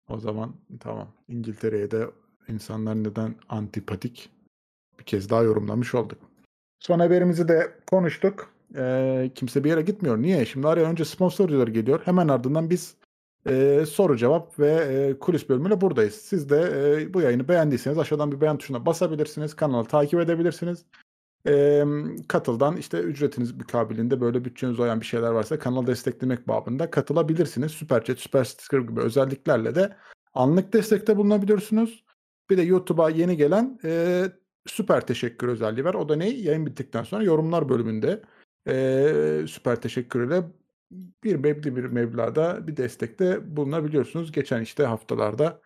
O 0.10 0.20
zaman 0.20 0.56
tamam. 0.80 1.08
İngiltere'ye 1.28 1.92
de 1.92 2.06
insanlar 2.48 2.96
neden 2.96 3.36
antipatik 3.50 4.30
bir 5.00 5.04
kez 5.04 5.30
daha 5.30 5.42
yorumlamış 5.44 5.96
olduk. 5.96 6.18
Son 6.80 7.00
haberimizi 7.00 7.48
de 7.48 7.72
konuştuk. 7.92 8.50
Ee, 8.76 9.32
kimse 9.36 9.64
bir 9.64 9.70
yere 9.70 9.82
gitmiyor. 9.82 10.18
Niye? 10.18 10.46
Şimdi 10.46 10.68
araya 10.68 10.90
önce 10.90 11.06
sponsorcular 11.06 11.68
geliyor. 11.68 12.02
Hemen 12.06 12.28
ardından 12.28 12.70
biz 12.70 12.96
e, 13.50 13.84
soru 13.90 14.18
cevap 14.18 14.60
ve 14.60 14.72
e, 14.72 15.20
kulis 15.20 15.50
bölümüyle 15.50 15.82
buradayız. 15.82 16.14
Siz 16.16 16.50
de 16.50 16.58
e, 17.02 17.14
bu 17.14 17.22
yayını 17.22 17.48
beğendiyseniz 17.48 17.98
aşağıdan 17.98 18.32
bir 18.32 18.42
beğen 18.42 18.58
tuşuna 18.58 18.86
basabilirsiniz. 18.86 19.54
Kanalı 19.56 19.88
takip 19.88 20.20
edebilirsiniz. 20.20 20.86
E, 21.48 21.84
katıldan 22.28 22.78
işte 22.78 23.00
ücretiniz 23.00 23.52
mukabilinde 23.52 24.22
böyle 24.22 24.46
bütçeniz 24.46 24.80
oyan 24.80 25.02
bir 25.02 25.06
şeyler 25.06 25.32
varsa 25.32 25.60
kanalı 25.60 25.88
desteklemek 25.88 26.48
babında 26.48 26.92
katılabilirsiniz. 26.92 27.72
Süper 27.72 28.04
Chat, 28.04 28.20
Süper 28.20 28.44
Sticker 28.44 28.80
gibi 28.80 29.02
özelliklerle 29.02 29.76
de 29.76 29.96
anlık 30.34 30.74
destekte 30.74 31.18
bulunabiliyorsunuz. 31.18 32.06
Bir 32.50 32.58
de 32.58 32.62
YouTube'a 32.62 33.10
yeni 33.10 33.38
gelen 33.38 33.80
e, 33.84 34.24
süper 34.66 35.08
teşekkür 35.08 35.48
özelliği 35.48 35.86
var. 35.86 35.94
O 35.94 36.10
da 36.10 36.16
ne? 36.16 36.30
Yayın 36.30 36.66
bittikten 36.66 37.04
sonra 37.04 37.24
yorumlar 37.24 37.70
bölümünde 37.70 38.22
e, 38.68 39.46
süper 39.48 39.82
teşekkürle 39.82 40.44
bir 41.24 41.44
belli 41.44 41.76
bir 41.76 41.84
meblağda 41.84 42.68
bir 42.68 42.78
destekte 42.78 43.58
bulunabiliyorsunuz. 43.58 44.32
Geçen 44.32 44.62
işte 44.62 44.86
haftalarda 44.86 45.62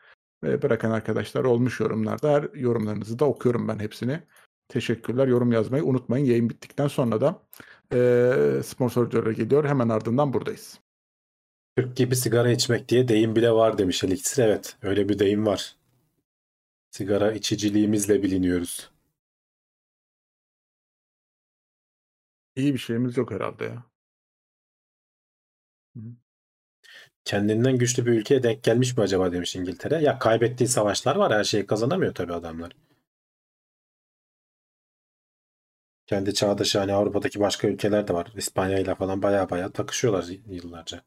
e, 0.45 0.61
bırakan 0.61 0.91
arkadaşlar 0.91 1.43
olmuş 1.43 1.79
yorumlarda. 1.79 2.31
Her 2.31 2.49
yorumlarınızı 2.53 3.19
da 3.19 3.25
okuyorum 3.25 3.67
ben 3.67 3.79
hepsini. 3.79 4.23
Teşekkürler. 4.69 5.27
Yorum 5.27 5.51
yazmayı 5.51 5.83
unutmayın. 5.83 6.25
Yayın 6.25 6.49
bittikten 6.49 6.87
sonra 6.87 7.21
da 7.21 7.41
e, 7.93 8.63
sponsorculara 8.63 9.31
geliyor. 9.31 9.65
Hemen 9.65 9.89
ardından 9.89 10.33
buradayız. 10.33 10.79
Türk 11.77 11.97
gibi 11.97 12.15
sigara 12.15 12.51
içmek 12.51 12.89
diye 12.89 13.07
deyim 13.07 13.35
bile 13.35 13.51
var 13.51 13.77
demiş 13.77 14.03
Elixir. 14.03 14.43
Evet 14.43 14.77
öyle 14.81 15.09
bir 15.09 15.19
deyim 15.19 15.45
var. 15.45 15.75
Sigara 16.91 17.31
içiciliğimizle 17.31 18.23
biliniyoruz. 18.23 18.91
İyi 22.55 22.73
bir 22.73 22.79
şeyimiz 22.79 23.17
yok 23.17 23.31
herhalde 23.31 23.65
ya. 23.65 23.83
Kendinden 27.25 27.77
güçlü 27.77 28.05
bir 28.05 28.11
ülkeye 28.11 28.43
denk 28.43 28.63
gelmiş 28.63 28.97
mi 28.97 29.03
acaba 29.03 29.31
demiş 29.31 29.55
İngiltere. 29.55 29.95
Ya 30.03 30.19
kaybettiği 30.19 30.67
savaşlar 30.67 31.15
var 31.15 31.33
her 31.33 31.43
şeyi 31.43 31.65
kazanamıyor 31.65 32.13
tabii 32.13 32.33
adamlar. 32.33 32.71
Kendi 36.09 36.33
çağdaşı 36.33 36.79
hani 36.79 36.93
Avrupa'daki 36.93 37.39
başka 37.39 37.67
ülkeler 37.67 38.07
de 38.07 38.13
var. 38.13 38.33
İspanya 38.35 38.79
ile 38.79 38.95
falan 38.95 39.21
baya 39.21 39.49
baya 39.49 39.71
takışıyorlar 39.71 40.25
yıllarca. 40.47 41.01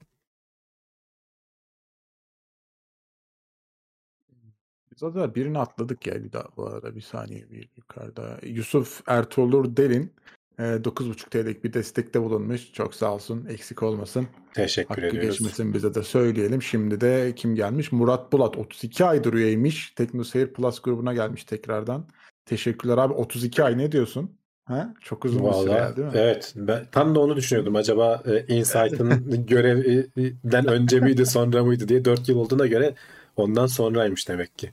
Biz 4.90 5.02
o 5.02 5.14
da 5.14 5.34
birini 5.34 5.58
atladık 5.58 6.06
ya 6.06 6.24
bir 6.24 6.32
daha 6.32 6.48
bu 6.56 6.66
arada 6.66 6.96
bir 6.96 7.00
saniye 7.00 7.50
bir 7.50 7.68
yukarıda. 7.76 8.38
Yusuf 8.42 9.02
Ertuğrul 9.06 9.76
Derin 9.76 10.12
e, 10.58 10.62
9.5 10.62 11.30
TL'lik 11.30 11.64
bir 11.64 11.72
destekte 11.72 12.22
bulunmuş. 12.22 12.72
Çok 12.72 12.94
sağ 12.94 13.14
olsun. 13.14 13.46
Eksik 13.46 13.82
olmasın. 13.82 14.28
Teşekkür 14.54 14.88
Hakkı 14.88 15.06
ediyoruz. 15.06 15.38
geçmesin 15.38 15.74
bize 15.74 15.94
de 15.94 16.02
söyleyelim. 16.02 16.62
Şimdi 16.62 17.00
de 17.00 17.32
kim 17.36 17.54
gelmiş? 17.54 17.92
Murat 17.92 18.32
Bulat 18.32 18.56
32 18.56 19.04
aydır 19.04 19.32
üyeymiş. 19.32 19.90
TeknoSeyir 19.90 20.52
Plus 20.52 20.82
grubuna 20.82 21.14
gelmiş 21.14 21.44
tekrardan. 21.44 22.08
Teşekkürler 22.46 22.98
abi. 22.98 23.14
32 23.14 23.64
ay 23.64 23.78
ne 23.78 23.92
diyorsun? 23.92 24.41
Ha? 24.64 24.94
Çok 25.00 25.24
uzun 25.24 25.38
bir 25.46 25.52
süre 25.52 25.70
Vallahi 25.70 25.96
değil 25.96 26.08
mi? 26.08 26.14
evet 26.16 26.52
ben 26.56 26.86
tam 26.92 27.14
da 27.14 27.20
onu 27.20 27.36
düşünüyordum 27.36 27.76
acaba 27.76 28.22
e, 28.26 28.54
Insight'ın 28.54 29.46
görevinden 29.46 30.66
önce 30.66 31.00
miydi 31.00 31.26
sonra 31.26 31.64
mıydı 31.64 31.88
diye 31.88 32.04
4 32.04 32.28
yıl 32.28 32.36
olduğuna 32.36 32.66
göre 32.66 32.94
ondan 33.36 33.66
sonraymış 33.66 34.28
demek 34.28 34.58
ki. 34.58 34.72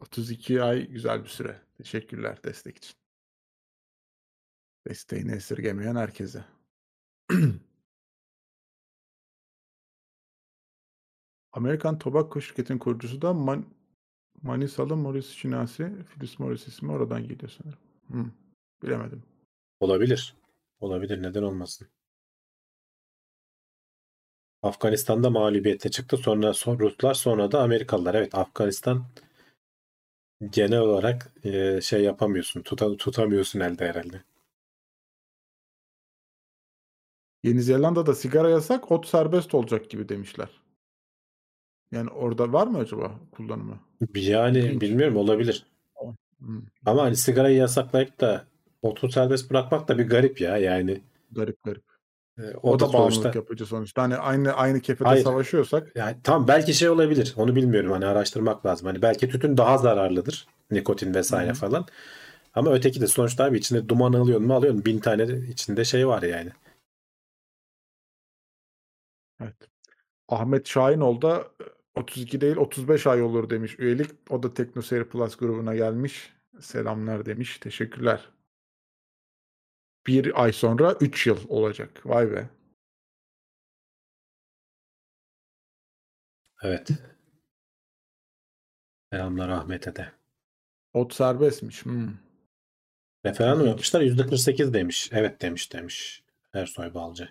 32 0.00 0.62
ay 0.62 0.88
güzel 0.88 1.24
bir 1.24 1.28
süre. 1.28 1.56
Teşekkürler 1.78 2.38
destek 2.44 2.76
için. 2.76 2.92
Desteğini 4.88 5.32
esirgemeyen 5.32 5.96
herkese. 5.96 6.44
Amerikan 11.52 11.98
Tobacco 11.98 12.40
şirketin 12.40 12.78
kurucusu 12.78 13.22
da 13.22 13.32
Man- 13.34 13.66
Manisalı 14.42 14.96
Morris 14.96 15.28
Şinasi. 15.30 15.92
Filiz 16.04 16.40
Morris 16.40 16.68
ismi 16.68 16.92
oradan 16.92 17.22
geliyor 17.28 17.52
sanırım. 17.62 17.78
Hı, 18.12 18.30
bilemedim. 18.82 19.22
Olabilir. 19.80 20.34
Olabilir. 20.80 21.22
Neden 21.22 21.42
olmasın? 21.42 21.88
Afganistan'da 24.62 25.30
mağlubiyete 25.30 25.90
çıktı. 25.90 26.16
Sonra 26.16 26.54
son- 26.54 26.78
Ruslar 26.78 27.14
sonra 27.14 27.52
da 27.52 27.62
Amerikalılar. 27.62 28.14
Evet 28.14 28.34
Afganistan 28.34 29.04
genel 30.50 30.78
olarak 30.78 31.32
e, 31.44 31.80
şey 31.80 32.02
yapamıyorsun. 32.02 32.62
Tuta, 32.62 32.96
tutamıyorsun 32.96 33.60
elde 33.60 33.88
herhalde. 33.88 34.22
Yeni 37.42 37.62
Zelanda'da 37.62 38.14
sigara 38.14 38.50
yasak, 38.50 38.92
ot 38.92 39.06
serbest 39.06 39.54
olacak 39.54 39.90
gibi 39.90 40.08
demişler. 40.08 40.48
Yani 41.92 42.10
orada 42.10 42.52
var 42.52 42.66
mı 42.66 42.78
acaba 42.78 43.20
kullanımı? 43.32 43.80
Yani 44.14 44.80
bilmiyorum 44.80 45.16
olabilir. 45.16 45.66
Ama 46.86 47.02
hani 47.02 47.16
sigarayı 47.16 47.56
yasaklayıp 47.56 48.20
da 48.20 48.47
otu 48.82 49.08
serbest 49.08 49.50
bırakmak 49.50 49.88
da 49.88 49.98
bir 49.98 50.08
garip 50.08 50.40
ya 50.40 50.56
yani. 50.56 51.00
garip 51.32 51.62
garip. 51.64 51.82
O, 52.62 52.70
o, 52.70 52.80
da 52.80 52.88
da 52.88 52.92
bağımlılık 52.92 53.34
yapıcı 53.34 53.66
sonuçta. 53.66 54.02
Hani 54.02 54.16
aynı 54.16 54.52
aynı 54.52 54.80
kefede 54.80 55.08
Hayır. 55.08 55.24
savaşıyorsak 55.24 55.96
yani 55.96 56.16
tam 56.24 56.48
belki 56.48 56.74
şey 56.74 56.88
olabilir. 56.88 57.34
Onu 57.36 57.56
bilmiyorum. 57.56 57.90
Hani 57.90 58.06
araştırmak 58.06 58.66
lazım. 58.66 58.86
Hani 58.86 59.02
belki 59.02 59.28
tütün 59.28 59.56
daha 59.56 59.78
zararlıdır. 59.78 60.46
Nikotin 60.70 61.14
vesaire 61.14 61.50
Hı 61.50 61.54
falan. 61.54 61.86
Ama 62.54 62.72
öteki 62.72 63.00
de 63.00 63.06
sonuçta 63.06 63.44
abi 63.44 63.58
içinde 63.58 63.88
duman 63.88 64.12
alıyorsun 64.12 64.46
mu 64.46 64.54
alıyorsun. 64.54 64.84
Bin 64.84 64.98
tane 64.98 65.28
de 65.28 65.48
içinde 65.48 65.84
şey 65.84 66.08
var 66.08 66.22
yani. 66.22 66.50
evet. 69.42 69.56
Ahmet 70.28 70.68
Şahinoğlu 70.68 71.22
da 71.22 71.48
e, 71.96 72.00
32 72.00 72.40
değil 72.40 72.56
35 72.56 73.06
ay 73.06 73.22
olur 73.22 73.50
demiş 73.50 73.76
üyelik. 73.78 74.10
O 74.30 74.42
da 74.42 74.54
TeknoSeyir 74.54 75.04
Plus 75.04 75.36
grubuna 75.36 75.74
gelmiş. 75.74 76.32
Selamlar 76.60 77.26
demiş. 77.26 77.58
Teşekkürler. 77.58 78.28
Bir 80.08 80.42
ay 80.42 80.52
sonra 80.52 80.92
3 81.00 81.26
yıl 81.26 81.38
olacak. 81.48 82.06
Vay 82.06 82.30
be. 82.32 82.50
Evet. 86.62 86.88
Selamlar 89.12 89.48
Ahmet'e 89.48 89.96
de. 89.96 90.12
Ot 90.94 91.14
serbestmiş. 91.14 91.84
Hmm. 91.84 92.08
Referandum 93.26 93.66
yapmışlar. 93.66 94.00
%48 94.00 94.72
demiş. 94.74 95.10
Evet 95.12 95.42
demiş 95.42 95.72
demiş. 95.72 96.24
Ersoy 96.54 96.94
Balcı. 96.94 97.28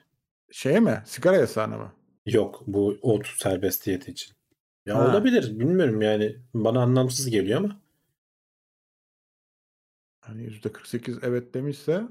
Şey 0.52 0.80
mi? 0.80 1.04
Sigara 1.06 1.36
yasağına 1.36 1.78
mı? 1.78 1.94
Yok 2.26 2.64
bu 2.68 2.98
ot 3.02 3.28
serbestiyeti 3.28 4.12
için. 4.12 4.36
Ya 4.86 4.96
Ha. 4.96 5.10
olabilir. 5.12 5.60
Bilmiyorum 5.60 6.02
yani. 6.02 6.36
Bana 6.54 6.82
anlamsız 6.82 7.30
geliyor 7.30 7.58
ama. 7.60 7.82
Hani 10.22 10.44
%48 10.44 11.20
evet 11.24 11.54
demişse 11.54 12.04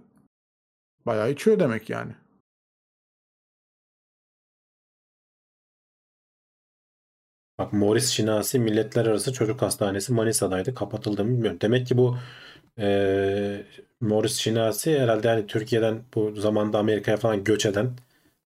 bayağı 1.07 1.31
içiyor 1.33 1.59
demek 1.59 1.91
yani. 1.91 2.13
Bak 7.59 7.73
Morris 7.73 8.09
Şinasi 8.11 8.59
Milletler 8.59 9.07
Arası 9.07 9.33
Çocuk 9.33 9.63
Hastanesi 9.63 10.13
Manisa'daydı. 10.13 10.75
Kapatıldı 10.75 11.25
mı 11.25 11.31
bilmiyorum. 11.31 11.59
Demek 11.61 11.87
ki 11.87 11.97
bu 11.99 12.17
eee 12.79 13.67
Morris 14.01 14.37
Şinasi 14.37 14.99
herhalde 15.01 15.29
hani 15.29 15.47
Türkiye'den 15.47 16.05
bu 16.15 16.33
zamanda 16.37 16.79
Amerika'ya 16.79 17.17
falan 17.17 17.45
göç 17.45 17.67
eden 17.67 17.91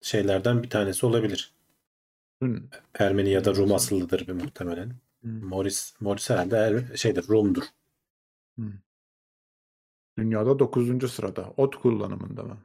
şeylerden 0.01 0.63
bir 0.63 0.69
tanesi 0.69 1.05
olabilir. 1.05 1.53
Hmm. 2.41 2.69
Ermeni 2.99 3.29
ya 3.29 3.45
da 3.45 3.55
Rum 3.55 3.71
Enteresan. 3.71 3.75
asıllıdır 3.75 4.27
bir 4.27 4.33
muhtemelen. 4.33 4.91
Hmm. 5.21 5.43
Morris 5.47 5.93
Morris 5.99 6.29
herhalde 6.29 6.57
Er- 6.57 6.97
şeydir 6.97 7.27
Rum'dur. 7.29 7.63
Dünyada 10.19 10.59
9. 10.59 11.07
sırada. 11.09 11.53
Ot 11.57 11.75
kullanımında 11.75 12.43
mı? 12.43 12.57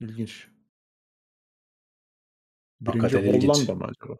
İlginç. 0.00 0.48
Birinci 2.80 3.00
Hakikaten 3.00 3.34
ilginç. 3.34 3.44
Hollanda 3.56 3.74
mı 3.74 3.84
acaba? 3.84 4.18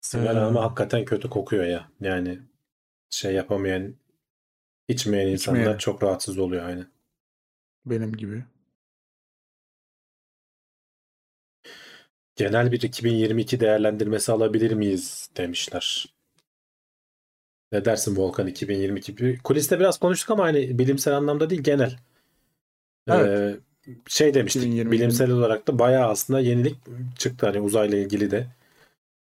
Sigara 0.00 0.38
Ee, 0.40 0.42
ama 0.42 0.62
hakikaten 0.64 1.04
kötü 1.04 1.30
kokuyor 1.30 1.64
ya. 1.64 1.90
Yani 2.00 2.40
şey 3.10 3.34
yapamayan, 3.34 3.94
içmeyen 4.88 5.28
insanlar 5.28 5.60
İçmeyen. 5.60 5.78
çok 5.78 6.02
rahatsız 6.02 6.38
oluyor 6.38 6.64
aynı. 6.64 6.90
benim 7.86 8.12
gibi. 8.16 8.44
Genel 12.40 12.72
bir 12.72 12.82
2022 12.82 13.60
değerlendirmesi 13.60 14.32
alabilir 14.32 14.72
miyiz 14.72 15.30
demişler. 15.36 16.14
Ne 17.72 17.84
dersin 17.84 18.16
Volkan 18.16 18.46
2022? 18.46 19.16
Bir- 19.16 19.38
Kuliste 19.38 19.80
biraz 19.80 19.98
konuştuk 19.98 20.30
ama 20.30 20.44
hani 20.44 20.78
bilimsel 20.78 21.16
anlamda 21.16 21.50
değil 21.50 21.62
genel. 21.62 21.96
Evet. 23.08 23.58
Ee, 23.86 23.90
şey 24.06 24.34
demiştik 24.34 24.62
2022'nin 24.62 24.90
bilimsel 24.90 25.30
olarak 25.30 25.68
da 25.68 25.78
bayağı 25.78 26.08
aslında 26.08 26.40
yenilik 26.40 26.76
çıktı 27.18 27.46
hani 27.46 27.60
uzayla 27.60 27.98
ilgili 27.98 28.30
de. 28.30 28.46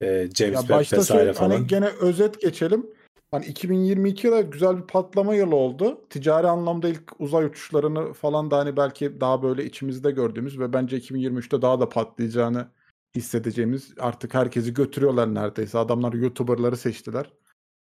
Ee, 0.01 0.29
James 0.35 0.59
Webb 0.59 0.69
başta 0.69 0.97
vesaire 0.97 1.19
söyle, 1.19 1.33
falan. 1.33 1.49
hani 1.49 1.67
gene 1.67 1.87
özet 1.87 2.41
geçelim. 2.41 2.87
Hani 3.31 3.45
2022 3.45 4.31
de 4.31 4.41
güzel 4.41 4.77
bir 4.77 4.87
patlama 4.87 5.35
yılı 5.35 5.55
oldu. 5.55 6.01
Ticari 6.09 6.47
anlamda 6.47 6.89
ilk 6.89 7.19
uzay 7.19 7.45
uçuşlarını 7.45 8.13
falan 8.13 8.51
da 8.51 8.57
hani 8.57 8.77
belki 8.77 9.21
daha 9.21 9.43
böyle 9.43 9.65
içimizde 9.65 10.11
gördüğümüz 10.11 10.59
ve 10.59 10.73
bence 10.73 10.97
2023'te 10.97 11.61
daha 11.61 11.79
da 11.79 11.89
patlayacağını 11.89 12.67
hissedeceğimiz 13.15 13.93
artık 13.99 14.33
herkesi 14.33 14.73
götürüyorlar 14.73 15.35
neredeyse. 15.35 15.77
Adamlar 15.77 16.13
YouTuber'ları 16.13 16.77
seçtiler. 16.77 17.33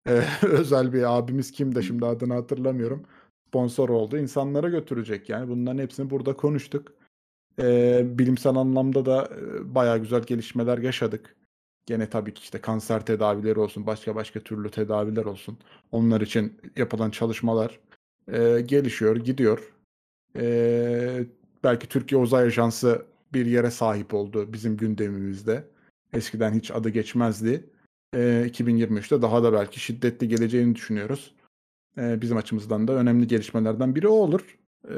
Ee, 0.08 0.22
özel 0.42 0.92
bir 0.92 1.18
abimiz 1.18 1.52
kim 1.52 1.74
de 1.74 1.82
şimdi 1.82 2.06
adını 2.06 2.34
hatırlamıyorum. 2.34 3.02
Sponsor 3.48 3.88
oldu. 3.88 4.18
İnsanlara 4.18 4.68
götürecek 4.68 5.28
yani. 5.28 5.48
Bunların 5.48 5.78
hepsini 5.78 6.10
burada 6.10 6.36
konuştuk. 6.36 6.92
Ee, 7.60 8.06
bilimsel 8.18 8.54
anlamda 8.54 9.06
da 9.06 9.30
e, 9.40 9.74
bayağı 9.74 9.98
güzel 9.98 10.22
gelişmeler 10.22 10.78
yaşadık. 10.78 11.36
Gene 11.86 12.10
tabii 12.10 12.34
ki 12.34 12.42
işte 12.42 12.60
kanser 12.60 13.06
tedavileri 13.06 13.58
olsun, 13.58 13.86
başka 13.86 14.14
başka 14.14 14.40
türlü 14.40 14.70
tedaviler 14.70 15.24
olsun. 15.24 15.58
Onlar 15.92 16.20
için 16.20 16.60
yapılan 16.76 17.10
çalışmalar 17.10 17.80
e, 18.32 18.60
gelişiyor, 18.60 19.16
gidiyor. 19.16 19.72
E, 20.36 21.26
belki 21.64 21.88
Türkiye 21.88 22.20
Uzay 22.20 22.44
Ajansı 22.46 23.06
bir 23.32 23.46
yere 23.46 23.70
sahip 23.70 24.14
oldu 24.14 24.52
bizim 24.52 24.76
gündemimizde. 24.76 25.64
Eskiden 26.12 26.52
hiç 26.54 26.70
adı 26.70 26.88
geçmezdi. 26.88 27.64
E, 28.14 28.18
2023'te 28.48 29.22
daha 29.22 29.42
da 29.42 29.52
belki 29.52 29.80
şiddetli 29.80 30.28
geleceğini 30.28 30.74
düşünüyoruz. 30.74 31.34
E, 31.98 32.20
bizim 32.20 32.36
açımızdan 32.36 32.88
da 32.88 32.92
önemli 32.92 33.26
gelişmelerden 33.26 33.94
biri 33.94 34.08
o 34.08 34.12
olur. 34.12 34.58
E, 34.88 34.96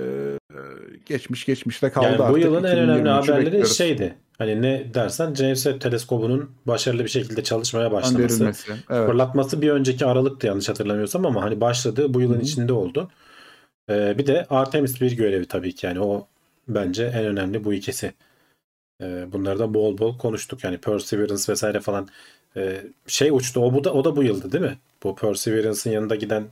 geçmiş 1.06 1.44
geçmişte 1.44 1.90
kaldı 1.90 2.06
Yani 2.06 2.18
bu 2.18 2.22
artık. 2.22 2.44
yılın 2.44 2.64
en 2.64 2.78
önemli 2.78 3.08
2023'ü 3.08 3.08
haberleri 3.10 3.46
bekliyoruz. 3.46 3.76
şeydi. 3.76 4.14
Hani 4.38 4.62
ne 4.62 4.94
dersen 4.94 5.34
James 5.34 5.62
Webb 5.62 5.80
teleskobunun 5.80 6.50
başarılı 6.66 7.04
bir 7.04 7.08
şekilde 7.08 7.42
çalışmaya 7.42 7.92
başlaması. 7.92 8.18
Gönderilmesi. 8.18 8.72
Evet. 8.90 9.10
Fırlatması 9.10 9.62
bir 9.62 9.70
önceki 9.70 10.06
Aralık'tı 10.06 10.46
yanlış 10.46 10.68
hatırlamıyorsam 10.68 11.26
ama 11.26 11.42
hani 11.42 11.60
başladığı 11.60 12.14
bu 12.14 12.20
yılın 12.20 12.34
Hı 12.34 12.38
hı. 12.38 12.42
içinde 12.42 12.72
oldu. 12.72 13.10
Ee, 13.90 14.18
bir 14.18 14.26
de 14.26 14.46
Artemis 14.50 15.00
bir 15.00 15.16
görevi 15.16 15.46
tabii 15.46 15.74
ki 15.74 15.86
yani 15.86 16.00
o 16.00 16.28
bence 16.74 17.04
en 17.04 17.24
önemli 17.24 17.64
bu 17.64 17.74
ikisi. 17.74 18.12
Ee, 19.02 19.32
bunları 19.32 19.58
da 19.58 19.74
bol 19.74 19.98
bol 19.98 20.18
konuştuk 20.18 20.64
yani 20.64 20.78
Perseverance 20.78 21.52
vesaire 21.52 21.80
falan. 21.80 22.08
Ee, 22.56 22.82
şey 23.06 23.30
uçtu 23.30 23.60
o 23.60 23.74
bu 23.74 23.84
da 23.84 23.92
o 23.92 24.04
da 24.04 24.16
bu 24.16 24.22
yıldı 24.22 24.52
değil 24.52 24.64
mi? 24.64 24.78
Bu 25.02 25.14
Perseverance'ın 25.16 25.94
yanında 25.94 26.14
giden 26.16 26.44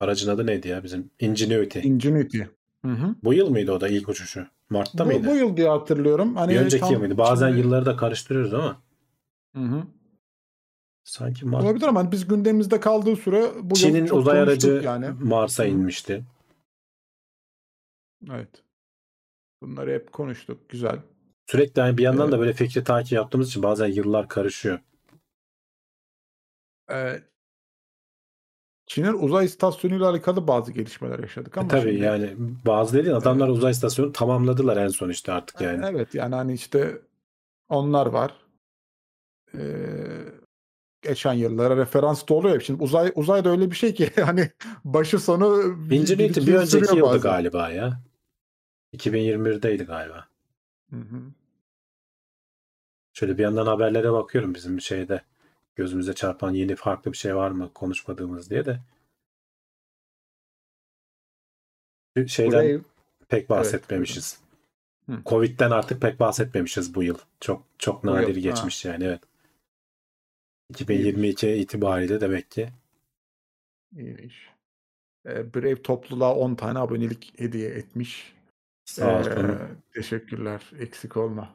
aracın 0.00 0.30
adı 0.30 0.46
neydi 0.46 0.68
ya 0.68 0.84
bizim? 0.84 1.10
Ingenuity. 1.20 1.78
Ingenuity. 1.78 2.42
Hı 2.84 2.92
hı. 2.92 3.14
Bu 3.24 3.34
yıl 3.34 3.50
mıydı 3.50 3.72
o 3.72 3.80
da 3.80 3.88
ilk 3.88 4.08
uçuşu? 4.08 4.46
Mart'ta 4.70 5.04
Bu, 5.04 5.08
mıydı? 5.08 5.26
bu 5.26 5.36
yıl 5.36 5.56
diye 5.56 5.68
hatırlıyorum. 5.68 6.36
Hani 6.36 6.52
bir 6.54 6.60
önceki 6.60 6.92
yıl 6.92 7.00
mıydı? 7.00 7.18
Bazen 7.18 7.48
şimdi- 7.48 7.60
yılları 7.60 7.86
da 7.86 7.96
karıştırıyoruz 7.96 8.54
ama 8.54 8.76
Hı 9.56 9.62
hı. 9.62 9.82
sanki 11.04 11.46
Mart. 11.46 11.64
Olabilir 11.64 11.86
ama 11.86 12.00
hani 12.00 12.12
biz 12.12 12.26
gündemimizde 12.28 12.80
kaldığı 12.80 13.16
süre 13.16 13.44
bu 13.62 13.74
Çin'in 13.74 14.08
uzay 14.08 14.40
aracı 14.40 14.80
yani. 14.84 15.06
Mars'a 15.22 15.64
inmişti. 15.64 16.24
Evet. 18.30 18.62
Bunları 19.62 19.92
hep 19.92 20.12
konuştuk. 20.12 20.68
Güzel. 20.68 20.98
Sürekli 21.46 21.80
yani 21.80 21.98
bir 21.98 22.02
yandan 22.02 22.28
Ee, 22.28 22.32
da 22.32 22.38
böyle 22.38 22.52
fikri 22.52 22.84
takip 22.84 23.12
yaptığımız 23.12 23.48
için 23.48 23.62
bazen 23.62 23.86
yıllar 23.86 24.28
karışıyor. 24.28 24.78
Ee, 26.90 27.22
Çin'in 28.86 29.12
uzay 29.12 29.46
istasyonuyla 29.46 30.10
alakalı 30.10 30.46
bazı 30.46 30.72
gelişmeler 30.72 31.18
yaşadık 31.18 31.56
E 31.56 31.60
ama 31.60 31.68
tabii 31.68 31.90
şimdi 31.90 32.04
yani 32.04 32.34
bazı 32.66 32.98
dediğin 32.98 33.14
adamlar 33.14 33.48
uzay 33.48 33.70
istasyonu 33.70 34.12
tamamladılar 34.12 34.76
en 34.76 34.88
son 34.88 35.08
işte 35.08 35.32
artık 35.32 35.60
e, 35.60 35.64
yani. 35.64 35.86
evet 35.86 36.14
yani 36.14 36.34
hani 36.34 36.52
işte 36.52 36.98
onlar 37.68 38.06
var. 38.06 38.34
Ee, 39.54 39.60
geçen 41.02 41.32
yıllara 41.32 41.76
referans 41.76 42.28
da 42.28 42.34
oluyor. 42.34 42.60
Şimdi 42.60 42.82
uzay 42.82 43.12
uzay 43.14 43.44
da 43.44 43.50
öyle 43.50 43.70
bir 43.70 43.76
şey 43.76 43.94
ki 43.94 44.10
hani 44.24 44.50
başı 44.84 45.18
sonu 45.18 45.62
Ingenuity 45.90 46.40
bir 46.40 46.46
yıl 46.46 46.60
önceki 46.60 46.96
yıldı 46.96 47.02
bazen. 47.02 47.20
galiba 47.20 47.70
ya. 47.70 48.00
2021'deydi 48.96 49.84
galiba. 49.84 50.28
Hı 50.90 50.96
hı. 50.96 51.22
Şöyle 53.12 53.38
bir 53.38 53.42
yandan 53.42 53.66
haberlere 53.66 54.12
bakıyorum 54.12 54.54
bizim 54.54 54.76
bir 54.76 54.82
şeyde. 54.82 55.22
Gözümüze 55.76 56.14
çarpan 56.14 56.50
yeni 56.50 56.76
farklı 56.76 57.12
bir 57.12 57.16
şey 57.16 57.36
var 57.36 57.50
mı 57.50 57.70
konuşmadığımız 57.74 58.50
diye 58.50 58.64
de. 58.64 58.80
Şeyden 62.26 62.52
Burayı 62.52 62.82
pek 63.28 63.50
bahsetmemişiz. 63.50 64.40
Hı. 65.06 65.18
Covid'den 65.26 65.70
artık 65.70 66.00
pek 66.00 66.20
bahsetmemişiz 66.20 66.94
bu 66.94 67.02
yıl. 67.02 67.18
Çok 67.40 67.62
çok 67.78 68.04
Bu 68.04 68.08
yıl, 68.08 68.14
nadir 68.14 68.34
ha. 68.34 68.40
geçmiş 68.40 68.84
yani 68.84 69.04
evet. 69.04 69.20
2022 70.70 71.48
itibariyle 71.48 72.20
demek 72.20 72.50
ki 72.50 72.68
iyiymiş. 73.96 74.48
Ee, 75.26 75.54
Brave 75.54 75.82
topluluğa 75.82 76.34
10 76.34 76.54
tane 76.54 76.78
abonelik 76.78 77.40
hediye 77.40 77.68
etmiş. 77.68 78.37
Sağ 78.88 79.18
olsun. 79.18 79.30
Ee, 79.30 79.58
teşekkürler. 79.94 80.62
Eksik 80.80 81.16
olma. 81.16 81.52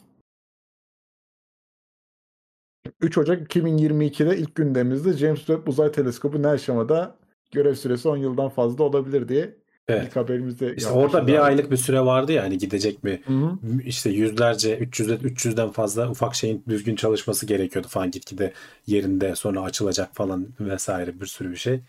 3 3.02 3.18
Ocak 3.18 3.56
2022'de 3.56 4.38
ilk 4.38 4.56
gündemimizde 4.56 5.14
James 5.14 5.38
Webb 5.40 5.68
Uzay 5.68 5.92
Teleskobu 5.92 6.42
ne 6.42 6.48
aşamada 6.48 7.16
görev 7.52 7.76
süresi 7.76 8.08
10 8.10 8.18
yıldan 8.18 8.50
fazla 8.50 8.84
olabilir 8.84 9.28
diye 9.30 9.56
Evet. 9.88 10.08
ilk 10.08 10.16
haberimizde 10.16 10.76
İşte 10.76 10.90
orada 10.90 11.28
bir 11.28 11.34
abi. 11.34 11.40
aylık 11.40 11.72
bir 11.72 11.78
süre 11.78 12.00
vardı 12.02 12.32
ya 12.32 12.44
hani 12.44 12.58
gidecek 12.58 13.04
mi? 13.04 13.22
Hı 13.26 13.34
hı. 13.34 13.82
İşte 13.86 14.10
yüzlerce 14.10 14.78
300 14.78 15.10
300'den 15.10 15.70
fazla 15.72 16.10
ufak 16.10 16.36
şeyin 16.36 16.64
düzgün 16.70 16.96
çalışması 16.96 17.46
gerekiyordu 17.46 17.88
falan 17.88 18.12
gitgide 18.12 18.54
yerinde 18.88 19.36
sonra 19.36 19.62
açılacak 19.62 20.16
falan 20.16 20.48
vesaire 20.60 21.22
bir 21.22 21.26
sürü 21.26 21.52
bir 21.52 21.56
şey. 21.56 21.80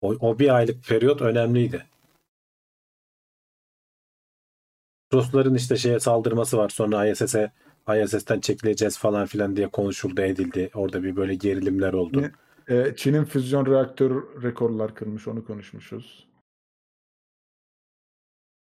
O, 0.00 0.08
o 0.20 0.38
bir 0.38 0.54
aylık 0.56 0.84
periyot 0.84 1.22
önemliydi. 1.22 1.86
Rusların 5.12 5.54
işte 5.54 5.76
şeye 5.76 6.00
saldırması 6.00 6.56
var 6.56 6.68
sonra 6.68 7.06
ISS'e 7.06 7.50
ISS'ten 8.04 8.40
çekileceğiz 8.40 8.98
falan 8.98 9.26
filan 9.26 9.56
diye 9.56 9.68
konuşuldu 9.68 10.22
edildi. 10.22 10.70
Orada 10.74 11.02
bir 11.02 11.16
böyle 11.16 11.34
gerilimler 11.34 11.92
oldu. 11.92 12.24
Ee, 12.68 12.94
Çin'in 12.96 13.24
füzyon 13.24 13.66
reaktör 13.66 14.42
rekorlar 14.42 14.94
kırmış 14.94 15.28
onu 15.28 15.44
konuşmuşuz. 15.44 16.26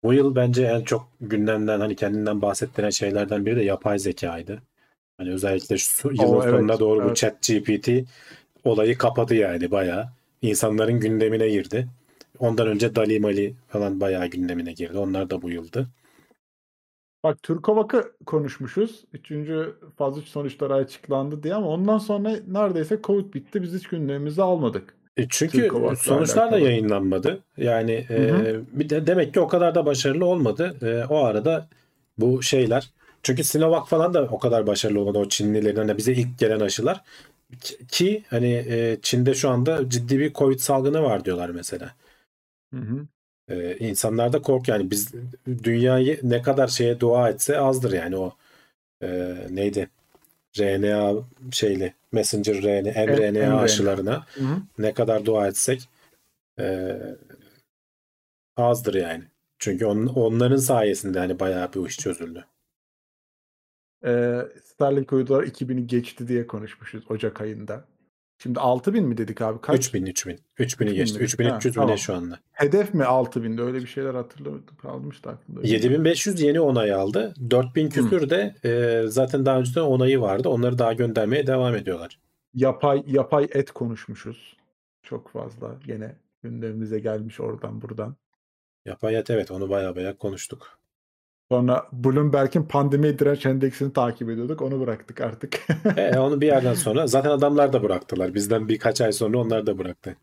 Bu 0.02 0.12
yıl 0.12 0.34
bence 0.34 0.62
en 0.62 0.80
çok 0.80 1.08
gündemden 1.20 1.80
hani 1.80 1.96
kendinden 1.96 2.42
bahsettiren 2.42 2.90
şeylerden 2.90 3.46
biri 3.46 3.56
de 3.56 3.62
yapay 3.62 3.98
zekaydı. 3.98 4.62
Hani 5.18 5.32
özellikle 5.32 5.78
şu 5.78 6.08
yılın 6.08 6.24
Oo, 6.24 6.42
evet, 6.42 6.54
sonuna 6.54 6.78
doğru 6.78 7.00
bu 7.00 7.06
evet. 7.06 7.16
chat 7.16 7.42
GPT 7.42 7.88
olayı 8.64 8.98
kapadı 8.98 9.34
yani 9.34 9.70
bayağı. 9.70 10.08
İnsanların 10.42 11.00
gündemine 11.00 11.48
girdi. 11.48 11.88
Ondan 12.38 12.66
önce 12.66 12.94
Dali 12.94 13.20
Mali 13.20 13.54
falan 13.68 14.00
bayağı 14.00 14.26
gündemine 14.26 14.72
girdi. 14.72 14.98
Onlar 14.98 15.30
da 15.30 15.42
bu 15.42 15.50
yıldı. 15.50 15.88
Bak 17.24 17.42
Türkovak'ı 17.42 18.12
konuşmuşuz. 18.26 19.04
Üçüncü 19.12 19.74
faz 19.96 20.18
3 20.18 20.28
sonuçları 20.28 20.74
açıklandı 20.74 21.42
diye 21.42 21.54
ama 21.54 21.68
ondan 21.68 21.98
sonra 21.98 22.36
neredeyse 22.48 23.00
Covid 23.04 23.34
bitti. 23.34 23.62
Biz 23.62 23.74
hiç 23.74 23.88
gündemimize 23.88 24.42
almadık. 24.42 24.94
E 25.16 25.26
çünkü 25.28 25.70
sonuçlar 25.98 26.36
da 26.36 26.42
alakalı. 26.42 26.60
yayınlanmadı. 26.60 27.40
Yani 27.56 27.92
e, 27.92 28.30
Hı 28.30 28.62
bir 28.72 28.88
de 28.88 29.06
demek 29.06 29.34
ki 29.34 29.40
o 29.40 29.48
kadar 29.48 29.74
da 29.74 29.86
başarılı 29.86 30.24
olmadı. 30.24 30.76
E, 30.82 31.04
o 31.12 31.24
arada 31.24 31.68
bu 32.18 32.42
şeyler 32.42 32.90
çünkü 33.22 33.44
Sinovac 33.44 33.88
falan 33.88 34.14
da 34.14 34.22
o 34.22 34.38
kadar 34.38 34.66
başarılı 34.66 35.00
olmadı 35.00 35.18
o 35.18 35.28
Çinlilerin 35.28 35.76
hani 35.76 35.96
bize 35.96 36.12
ilk 36.12 36.38
gelen 36.38 36.60
aşılar 36.60 37.04
ki, 37.60 37.86
ki 37.88 38.24
hani 38.30 38.64
e, 38.68 38.98
Çin'de 39.02 39.34
şu 39.34 39.50
anda 39.50 39.90
ciddi 39.90 40.18
bir 40.18 40.32
Covid 40.32 40.58
salgını 40.58 41.02
var 41.02 41.24
diyorlar 41.24 41.50
mesela. 41.50 41.94
Hı 42.74 42.80
hı. 42.80 43.06
Ee, 43.48 43.76
insanlar 43.78 44.32
da 44.32 44.42
kork 44.42 44.68
yani 44.68 44.90
biz 44.90 45.12
dünyayı 45.46 46.20
ne 46.22 46.42
kadar 46.42 46.68
şeye 46.68 47.00
dua 47.00 47.30
etse 47.30 47.58
azdır 47.60 47.92
yani 47.92 48.16
o 48.16 48.36
e, 49.02 49.36
neydi 49.50 49.90
RNA 50.58 51.14
şeyli 51.52 51.94
messenger 52.12 52.62
RNA 52.62 53.06
mRNA 53.06 53.46
mRNA. 53.46 53.60
aşılarına 53.60 54.26
Hı 54.34 54.40
hı. 54.40 54.62
ne 54.78 54.94
kadar 54.94 55.24
dua 55.24 55.48
etsek 55.48 55.88
e, 56.58 56.96
azdır 58.56 58.94
yani. 58.94 59.24
Çünkü 59.58 59.86
on, 59.86 60.06
onların 60.06 60.56
sayesinde 60.56 61.18
hani 61.18 61.40
bayağı 61.40 61.72
bir 61.72 61.86
iş 61.86 61.98
çözüldü. 61.98 62.44
Ee, 64.04 64.42
Starlink 64.64 65.12
uydular 65.12 65.44
2000'i 65.44 65.86
geçti 65.86 66.28
diye 66.28 66.46
konuşmuşuz 66.46 67.10
Ocak 67.10 67.40
ayında. 67.40 67.84
Şimdi 68.38 68.60
6000 68.60 69.04
mi 69.04 69.16
dedik 69.18 69.42
abi? 69.42 69.60
Kaç? 69.60 69.78
3000 69.78 70.06
3000 70.06 70.32
3000'i 70.58 70.64
3000 70.64 70.94
geçti. 70.94 71.18
mi? 71.18 71.24
3300 71.24 71.76
Ha, 71.76 71.80
mi 71.80 71.84
ne 71.84 71.86
tamam. 71.86 71.98
şu 71.98 72.14
anda? 72.14 72.38
Hedef 72.52 72.94
mi 72.94 73.02
6000'de? 73.02 73.62
Öyle 73.62 73.78
bir 73.78 73.86
şeyler 73.86 74.14
hatırlamadım. 74.14 74.76
Kalmıştı 74.82 75.30
aklımda. 75.30 75.60
7500 75.68 76.40
yeni 76.42 76.60
onay 76.60 76.92
aldı. 76.92 77.34
4000 77.50 77.88
küsür 77.88 78.30
de 78.30 78.54
e, 78.64 79.02
zaten 79.08 79.46
daha 79.46 79.58
önceden 79.58 79.80
onayı 79.80 80.20
vardı. 80.20 80.48
Onları 80.48 80.78
daha 80.78 80.92
göndermeye 80.92 81.46
devam 81.46 81.74
ediyorlar. 81.74 82.18
Yapay 82.54 83.02
yapay 83.06 83.48
et 83.54 83.70
konuşmuşuz. 83.70 84.56
Çok 85.02 85.28
fazla. 85.30 85.76
Gene 85.86 86.16
gündemimize 86.42 86.98
gelmiş 86.98 87.40
oradan 87.40 87.82
buradan. 87.82 88.16
Yapay 88.86 89.16
et 89.16 89.30
evet 89.30 89.50
onu 89.50 89.70
baya 89.70 89.96
baya 89.96 90.16
konuştuk. 90.18 90.77
Sonra 91.50 91.88
Bloomberg'in 91.92 92.62
pandemi 92.62 93.18
direnç 93.18 93.46
endeksini 93.46 93.92
takip 93.92 94.30
ediyorduk. 94.30 94.62
Onu 94.62 94.80
bıraktık 94.80 95.20
artık. 95.20 95.60
E, 95.96 96.18
onu 96.18 96.40
bir 96.40 96.46
yerden 96.46 96.74
sonra 96.74 97.06
zaten 97.06 97.30
adamlar 97.30 97.72
da 97.72 97.82
bıraktılar. 97.82 98.34
Bizden 98.34 98.68
birkaç 98.68 99.00
ay 99.00 99.12
sonra 99.12 99.38
onlar 99.38 99.66
da 99.66 99.78
bıraktı. 99.78 100.16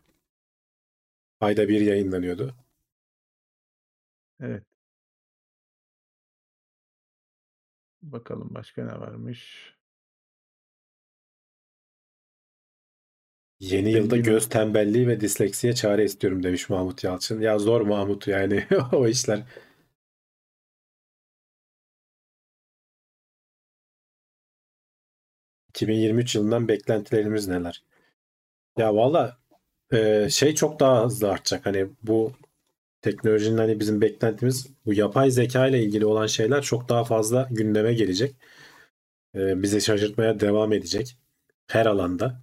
Ayda 1.40 1.68
bir 1.68 1.80
yayınlanıyordu. 1.80 2.54
evet. 4.40 4.64
Bakalım 8.02 8.54
başka 8.54 8.84
ne 8.84 9.00
varmış. 9.00 9.72
Yeni 13.60 13.90
yılda 13.92 14.16
göz 14.16 14.48
tembelliği 14.48 15.08
ve 15.08 15.20
disleksiye 15.20 15.74
çare 15.74 16.04
istiyorum 16.04 16.42
demiş 16.42 16.68
Mahmut 16.68 17.04
Yalçın. 17.04 17.40
Ya 17.40 17.58
zor 17.58 17.80
Mahmut 17.80 18.26
yani 18.28 18.66
o 18.92 19.08
işler. 19.08 19.42
...2023 25.76 26.38
yılından 26.38 26.68
beklentilerimiz 26.68 27.48
neler? 27.48 27.82
Ya 28.78 28.94
valla 28.94 29.36
e, 29.92 30.28
şey 30.30 30.54
çok 30.54 30.80
daha 30.80 31.04
hızlı 31.04 31.30
artacak. 31.30 31.66
Hani 31.66 31.86
bu 32.02 32.32
teknolojinin 33.02 33.58
hani 33.58 33.80
bizim 33.80 34.00
beklentimiz 34.00 34.66
bu 34.86 34.94
yapay 34.94 35.30
zeka 35.30 35.66
ile 35.66 35.82
ilgili 35.82 36.06
olan 36.06 36.26
şeyler 36.26 36.62
çok 36.62 36.88
daha 36.88 37.04
fazla 37.04 37.48
gündeme 37.50 37.94
gelecek. 37.94 38.36
E, 39.34 39.62
bizi 39.62 39.80
şaşırtmaya 39.80 40.40
devam 40.40 40.72
edecek. 40.72 41.16
Her 41.66 41.86
alanda. 41.86 42.40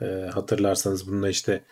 E, 0.00 0.04
hatırlarsanız 0.34 1.08
bununla 1.08 1.30
işte 1.30 1.64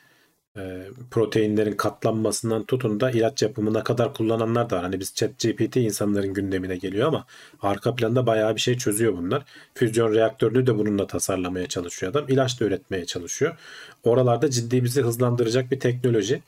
e, 0.56 0.88
proteinlerin 1.10 1.76
katlanmasından 1.76 2.64
tutun 2.64 3.00
da 3.00 3.10
ilaç 3.10 3.42
yapımına 3.42 3.84
kadar 3.84 4.14
kullananlar 4.14 4.70
da 4.70 4.76
var. 4.76 4.82
Hani 4.82 5.00
biz 5.00 5.14
ChatGPT 5.14 5.76
insanların 5.76 6.34
gündemine 6.34 6.76
geliyor 6.76 7.08
ama 7.08 7.26
arka 7.62 7.94
planda 7.94 8.26
bayağı 8.26 8.56
bir 8.56 8.60
şey 8.60 8.78
çözüyor 8.78 9.16
bunlar. 9.16 9.44
Füzyon 9.74 10.14
reaktörünü 10.14 10.66
de 10.66 10.78
bununla 10.78 11.06
tasarlamaya 11.06 11.66
çalışıyor 11.66 12.12
adam. 12.12 12.28
İlaç 12.28 12.60
da 12.60 12.64
üretmeye 12.64 13.06
çalışıyor. 13.06 13.56
Oralarda 14.04 14.50
ciddi 14.50 14.84
bizi 14.84 15.02
hızlandıracak 15.02 15.70
bir 15.70 15.80
teknoloji. 15.80 16.42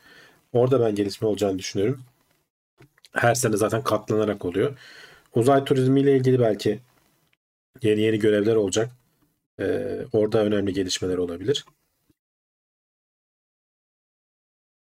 Orada 0.52 0.80
ben 0.80 0.94
gelişme 0.94 1.28
olacağını 1.28 1.58
düşünüyorum. 1.58 2.00
Her 3.12 3.34
sene 3.34 3.56
zaten 3.56 3.84
katlanarak 3.84 4.44
oluyor. 4.44 4.78
Uzay 5.34 5.64
turizmiyle 5.64 6.16
ilgili 6.16 6.40
belki 6.40 6.80
yeni 7.82 8.00
yeni 8.00 8.18
görevler 8.18 8.56
olacak. 8.56 8.90
Ee, 9.60 9.98
orada 10.12 10.44
önemli 10.44 10.72
gelişmeler 10.72 11.18
olabilir. 11.18 11.64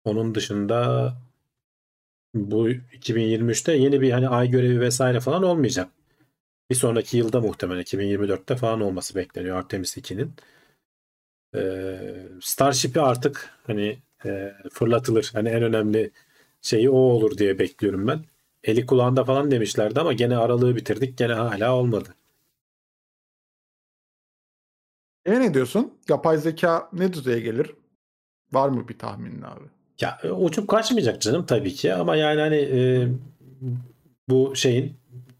Onun 0.07 0.35
dışında 0.35 1.13
bu 2.33 2.69
2023'te 2.69 3.73
yeni 3.73 4.01
bir 4.01 4.11
hani 4.11 4.29
ay 4.29 4.49
görevi 4.49 4.79
vesaire 4.79 5.19
falan 5.19 5.43
olmayacak. 5.43 5.89
Bir 6.69 6.75
sonraki 6.75 7.17
yılda 7.17 7.41
muhtemelen 7.41 7.81
2024'te 7.81 8.55
falan 8.55 8.81
olması 8.81 9.15
bekleniyor 9.15 9.57
Artemis 9.57 9.97
2'nin. 9.97 10.33
Ee, 11.55 12.27
Starship'i 12.41 13.01
artık 13.01 13.49
hani 13.67 13.99
e, 14.25 14.53
fırlatılır. 14.73 15.29
Hani 15.33 15.49
en 15.49 15.63
önemli 15.63 16.11
şeyi 16.61 16.89
o 16.89 16.95
olur 16.97 17.37
diye 17.37 17.59
bekliyorum 17.59 18.07
ben. 18.07 18.25
Eli 18.63 18.85
kulağında 18.85 19.23
falan 19.25 19.51
demişlerdi 19.51 19.99
ama 19.99 20.13
gene 20.13 20.37
aralığı 20.37 20.75
bitirdik. 20.75 21.17
Gene 21.17 21.33
hala 21.33 21.75
olmadı. 21.75 22.15
E 25.25 25.39
ne 25.39 25.53
diyorsun? 25.53 25.93
Yapay 26.09 26.37
zeka 26.37 26.89
ne 26.93 27.13
düzeye 27.13 27.39
gelir? 27.39 27.75
Var 28.53 28.69
mı 28.69 28.87
bir 28.87 28.99
tahminin 28.99 29.41
abi? 29.41 29.65
Ya 30.01 30.19
e, 30.23 30.31
uçup 30.31 30.67
kaçmayacak 30.67 31.21
canım 31.21 31.45
tabii 31.45 31.73
ki 31.73 31.93
ama 31.93 32.15
yani 32.15 32.41
hani 32.41 32.55
e, 32.55 33.07
bu 34.29 34.55
şeyin 34.55 34.97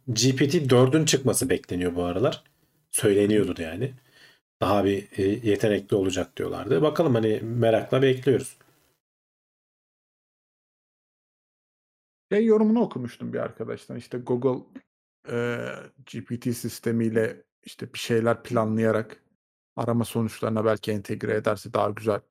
GPT 0.07 0.69
4'ün 0.69 1.05
çıkması 1.05 1.49
bekleniyor 1.49 1.95
bu 1.95 2.03
aralar. 2.03 2.43
Söyleniyordu 2.91 3.61
yani. 3.61 3.93
daha 4.61 4.85
bir 4.85 5.09
e, 5.19 5.23
yetenekli 5.49 5.95
olacak 5.97 6.38
diyorlardı. 6.38 6.81
Bakalım 6.81 7.15
hani 7.15 7.41
merakla 7.43 8.01
bekliyoruz. 8.01 8.57
Şey 12.31 12.45
yorumunu 12.45 12.81
okumuştum 12.81 13.34
bir 13.34 13.39
arkadaştan. 13.39 13.97
İşte 13.97 14.17
Google 14.17 14.63
e, 15.31 15.67
GPT 16.05 16.43
sistemiyle 16.57 17.43
işte 17.65 17.93
bir 17.93 17.99
şeyler 17.99 18.43
planlayarak 18.43 19.23
arama 19.75 20.05
sonuçlarına 20.05 20.65
belki 20.65 20.91
entegre 20.91 21.35
ederse 21.35 21.73
daha 21.73 21.89
güzel 21.89 22.21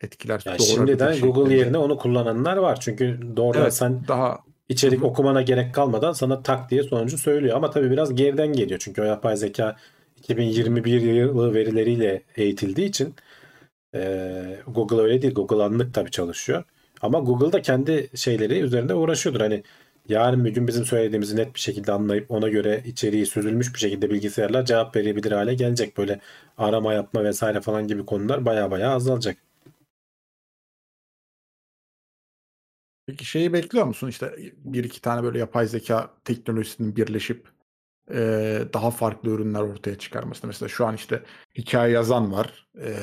etkiler 0.00 0.42
Yani 0.44 0.60
şimdiden 0.60 1.20
Google 1.20 1.50
şeklinde. 1.50 1.54
yerine 1.54 1.78
onu 1.78 1.96
kullananlar 1.98 2.56
var. 2.56 2.80
Çünkü 2.80 3.20
doğrudan 3.36 3.62
Evet, 3.62 3.74
sen 3.74 4.08
daha 4.08 4.38
içerik 4.68 5.02
hı. 5.02 5.04
okumana 5.04 5.42
gerek 5.42 5.74
kalmadan 5.74 6.12
sana 6.12 6.42
tak 6.42 6.70
diye 6.70 6.82
sonucu 6.82 7.18
söylüyor. 7.18 7.56
Ama 7.56 7.70
tabii 7.70 7.90
biraz 7.90 8.14
geriden 8.14 8.52
geliyor. 8.52 8.80
Çünkü 8.84 9.02
o 9.02 9.04
yapay 9.04 9.36
zeka 9.36 9.76
2021 10.18 11.00
yılı 11.02 11.54
verileriyle 11.54 12.22
eğitildiği 12.36 12.88
için 12.88 13.14
e, 13.94 14.56
Google 14.66 15.02
öyle 15.02 15.22
değil. 15.22 15.34
Google 15.34 15.62
anlık 15.62 15.94
tabii 15.94 16.10
çalışıyor. 16.10 16.64
Ama 17.02 17.18
Google 17.20 17.52
da 17.52 17.62
kendi 17.62 18.10
şeyleri 18.14 18.60
üzerinde 18.60 18.94
uğraşıyordur. 18.94 19.40
Hani 19.40 19.62
yarın 20.08 20.44
bir 20.44 20.50
gün 20.54 20.66
bizim 20.68 20.84
söylediğimizi 20.84 21.36
net 21.36 21.54
bir 21.54 21.60
şekilde 21.60 21.92
anlayıp 21.92 22.30
ona 22.30 22.48
göre 22.48 22.82
içeriği 22.86 23.26
süzülmüş 23.26 23.74
bir 23.74 23.78
şekilde 23.78 24.10
bilgisayarlar 24.10 24.64
cevap 24.64 24.96
verebilir 24.96 25.32
hale 25.32 25.54
gelecek. 25.54 25.96
Böyle 25.98 26.20
arama 26.58 26.92
yapma 26.94 27.24
vesaire 27.24 27.60
falan 27.60 27.88
gibi 27.88 28.06
konular 28.06 28.44
baya 28.46 28.70
baya 28.70 28.90
azalacak. 28.90 29.36
Peki 33.06 33.24
şeyi 33.24 33.52
bekliyor 33.52 33.86
musun? 33.86 34.08
İşte 34.08 34.34
bir 34.64 34.84
iki 34.84 35.00
tane 35.00 35.22
böyle 35.22 35.38
yapay 35.38 35.66
zeka 35.66 36.10
teknolojisinin 36.24 36.96
birleşip 36.96 37.48
eee, 38.10 38.62
daha 38.72 38.90
farklı 38.90 39.30
ürünler 39.30 39.60
ortaya 39.60 39.98
çıkarması. 39.98 40.46
Mesela 40.46 40.68
şu 40.68 40.86
an 40.86 40.94
işte 40.94 41.22
hikaye 41.58 41.92
yazan 41.92 42.32
var, 42.32 42.66
eee, 42.78 42.94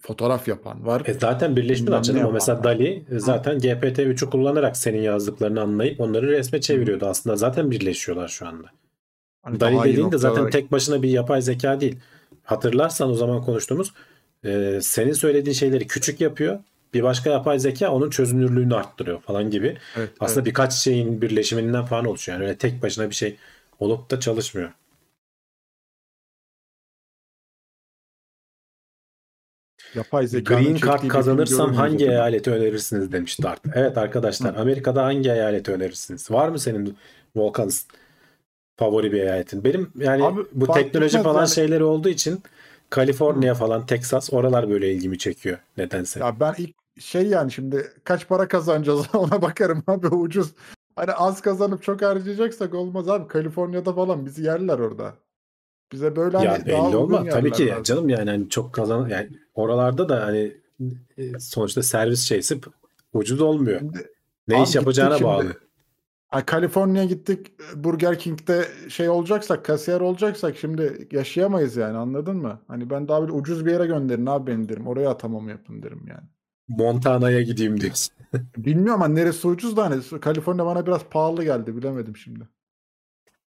fotoğraf 0.00 0.48
yapan 0.48 0.86
var. 0.86 1.02
E 1.06 1.14
zaten 1.14 1.56
birleştiler 1.56 2.02
canım. 2.02 2.24
O 2.26 2.32
mesela. 2.32 2.64
Dali 2.64 3.04
e, 3.10 3.18
zaten 3.18 3.58
GPT-3'ü 3.58 4.30
kullanarak 4.30 4.76
senin 4.76 5.02
yazdıklarını 5.02 5.60
anlayıp 5.60 6.00
onları 6.00 6.28
resme 6.28 6.60
çeviriyordu. 6.60 7.06
Aslında 7.06 7.36
zaten 7.36 7.70
birleşiyorlar 7.70 8.28
şu 8.28 8.46
anda. 8.46 8.66
Hani 9.42 9.60
Dali 9.60 9.72
dediğin 9.84 10.12
de 10.12 10.18
zaten 10.18 10.50
tek 10.50 10.72
başına 10.72 11.02
bir 11.02 11.08
yapay 11.10 11.42
zeka 11.42 11.80
değil. 11.80 11.96
Hatırlarsan 12.42 13.10
o 13.10 13.14
zaman 13.14 13.42
konuştuğumuz 13.42 13.92
e, 14.44 14.78
senin 14.82 15.12
söylediğin 15.12 15.54
şeyleri 15.54 15.86
küçük 15.86 16.20
yapıyor. 16.20 16.58
Bir 16.94 17.02
başka 17.02 17.30
yapay 17.30 17.58
zeka 17.58 17.90
onun 17.92 18.10
çözünürlüğünü 18.10 18.74
arttırıyor 18.74 19.20
falan 19.20 19.50
gibi. 19.50 19.78
Evet, 19.94 20.10
Aslında 20.20 20.40
evet. 20.40 20.46
birkaç 20.46 20.72
şeyin 20.72 21.22
birleşiminden 21.22 21.84
falan 21.86 22.04
oluşuyor. 22.04 22.38
Yani 22.38 22.48
öyle 22.48 22.58
tek 22.58 22.82
başına 22.82 23.10
bir 23.10 23.14
şey 23.14 23.36
olup 23.80 24.10
da 24.10 24.20
çalışmıyor. 24.20 24.70
yapay 29.94 30.26
zekanın 30.26 30.64
Green 30.64 30.74
Card 30.74 31.08
kazanırsam 31.08 31.74
hangi 31.74 32.04
mi? 32.04 32.10
eyaleti 32.10 32.50
önerirsiniz 32.50 33.12
demiş 33.12 33.42
Dart. 33.42 33.60
Evet 33.74 33.98
arkadaşlar 33.98 34.56
Hı. 34.56 34.60
Amerika'da 34.60 35.04
hangi 35.04 35.30
eyaleti 35.30 35.72
önerirsiniz? 35.72 36.30
Var 36.30 36.48
mı 36.48 36.58
senin 36.58 36.96
Volkan 37.36 37.70
favori 38.76 39.12
bir 39.12 39.20
eyaletin? 39.20 39.64
Benim 39.64 39.92
yani 39.96 40.22
Abi, 40.24 40.40
bu 40.52 40.66
teknoloji 40.66 41.18
falan 41.18 41.40
yani. 41.40 41.48
şeyleri 41.48 41.84
olduğu 41.84 42.08
için 42.08 42.42
Kaliforniya 42.90 43.54
falan 43.54 43.86
Texas 43.86 44.32
oralar 44.32 44.70
böyle 44.70 44.92
ilgimi 44.92 45.18
çekiyor 45.18 45.58
nedense. 45.76 46.20
Ya 46.20 46.40
ben 46.40 46.54
ilk 46.58 46.76
şey 46.98 47.26
yani 47.26 47.52
şimdi 47.52 47.92
kaç 48.04 48.28
para 48.28 48.48
kazanacağız 48.48 49.06
ona 49.14 49.42
bakarım 49.42 49.82
abi 49.86 50.06
ucuz. 50.06 50.54
Hani 50.96 51.12
az 51.12 51.40
kazanıp 51.40 51.82
çok 51.82 52.02
harcayacaksak 52.02 52.74
olmaz 52.74 53.08
abi. 53.08 53.28
Kaliforniya'da 53.28 53.92
falan 53.92 54.26
bizi 54.26 54.42
yerler 54.42 54.78
orada. 54.78 55.14
Bize 55.92 56.16
böyle 56.16 56.36
ya 56.38 56.52
hani 56.52 56.66
belli 56.66 56.96
olmaz 56.96 57.26
tabii 57.30 57.52
ki 57.52 57.66
lazım. 57.66 57.82
canım 57.82 58.08
yani 58.08 58.30
hani 58.30 58.48
çok 58.48 58.72
kazan 58.72 59.08
yani 59.08 59.28
oralarda 59.54 60.08
da 60.08 60.26
hani 60.26 60.56
e, 61.18 61.38
sonuçta 61.38 61.82
servis 61.82 62.20
şeysi 62.20 62.60
ucuz 63.12 63.40
olmuyor. 63.40 63.78
Şimdi, 63.78 64.10
Ne 64.48 64.62
iş 64.62 64.74
yapacağına 64.74 65.10
gittik 65.10 65.26
bağlı. 65.26 65.42
şimdi. 65.42 65.56
Ha, 66.28 66.46
Kaliforniya'ya 66.46 67.08
gittik 67.08 67.52
Burger 67.76 68.18
King'de 68.18 68.64
şey 68.88 69.08
olacaksak 69.08 69.64
kasiyer 69.64 70.00
olacaksak 70.00 70.56
şimdi 70.56 71.08
yaşayamayız 71.12 71.76
yani 71.76 71.98
anladın 71.98 72.36
mı? 72.36 72.60
Hani 72.68 72.90
ben 72.90 73.08
daha 73.08 73.28
bir 73.28 73.32
ucuz 73.32 73.66
bir 73.66 73.70
yere 73.72 73.86
gönderin 73.86 74.26
abi 74.26 74.50
beni 74.50 74.68
derim. 74.68 74.86
Oraya 74.86 75.10
atamamı 75.10 75.50
yapın 75.50 75.82
derim 75.82 76.04
yani. 76.08 76.28
Montana'ya 76.68 77.42
gideyim 77.42 77.80
diyorsun. 77.80 78.14
Bilmiyorum 78.56 79.02
ama 79.02 79.08
neresi 79.14 79.48
ucuz 79.48 79.76
da 79.76 79.84
hani 79.84 80.20
Kaliforniya 80.20 80.66
bana 80.66 80.86
biraz 80.86 81.04
pahalı 81.04 81.44
geldi 81.44 81.76
bilemedim 81.76 82.16
şimdi. 82.16 82.48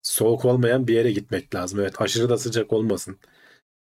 Soğuk 0.02 0.44
olmayan 0.44 0.86
bir 0.88 0.94
yere 0.94 1.12
gitmek 1.12 1.54
lazım. 1.54 1.80
Evet 1.80 2.00
aşırı 2.00 2.28
da 2.28 2.38
sıcak 2.38 2.72
olmasın. 2.72 3.16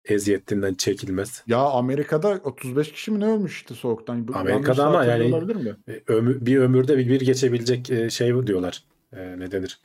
Eziyetinden 0.04 0.74
çekilmez. 0.74 1.44
Ya 1.46 1.58
Amerika'da 1.58 2.40
35 2.44 2.92
kişi 2.92 3.10
mi 3.10 3.20
ne 3.20 3.26
ölmüş 3.26 3.56
işte 3.56 3.74
soğuktan? 3.74 4.28
Bu- 4.28 4.36
Amerika'da 4.36 4.86
ama 4.86 5.04
yani- 5.04 5.54
mi? 5.54 5.76
E, 5.88 6.02
ömür, 6.06 6.46
bir 6.46 6.58
ömürde 6.58 6.98
bir, 6.98 7.08
bir 7.08 7.20
geçebilecek 7.20 7.90
e, 7.90 8.10
şey 8.10 8.46
diyorlar. 8.46 8.84
E, 9.12 9.38
ne 9.38 9.52
denir? 9.52 9.80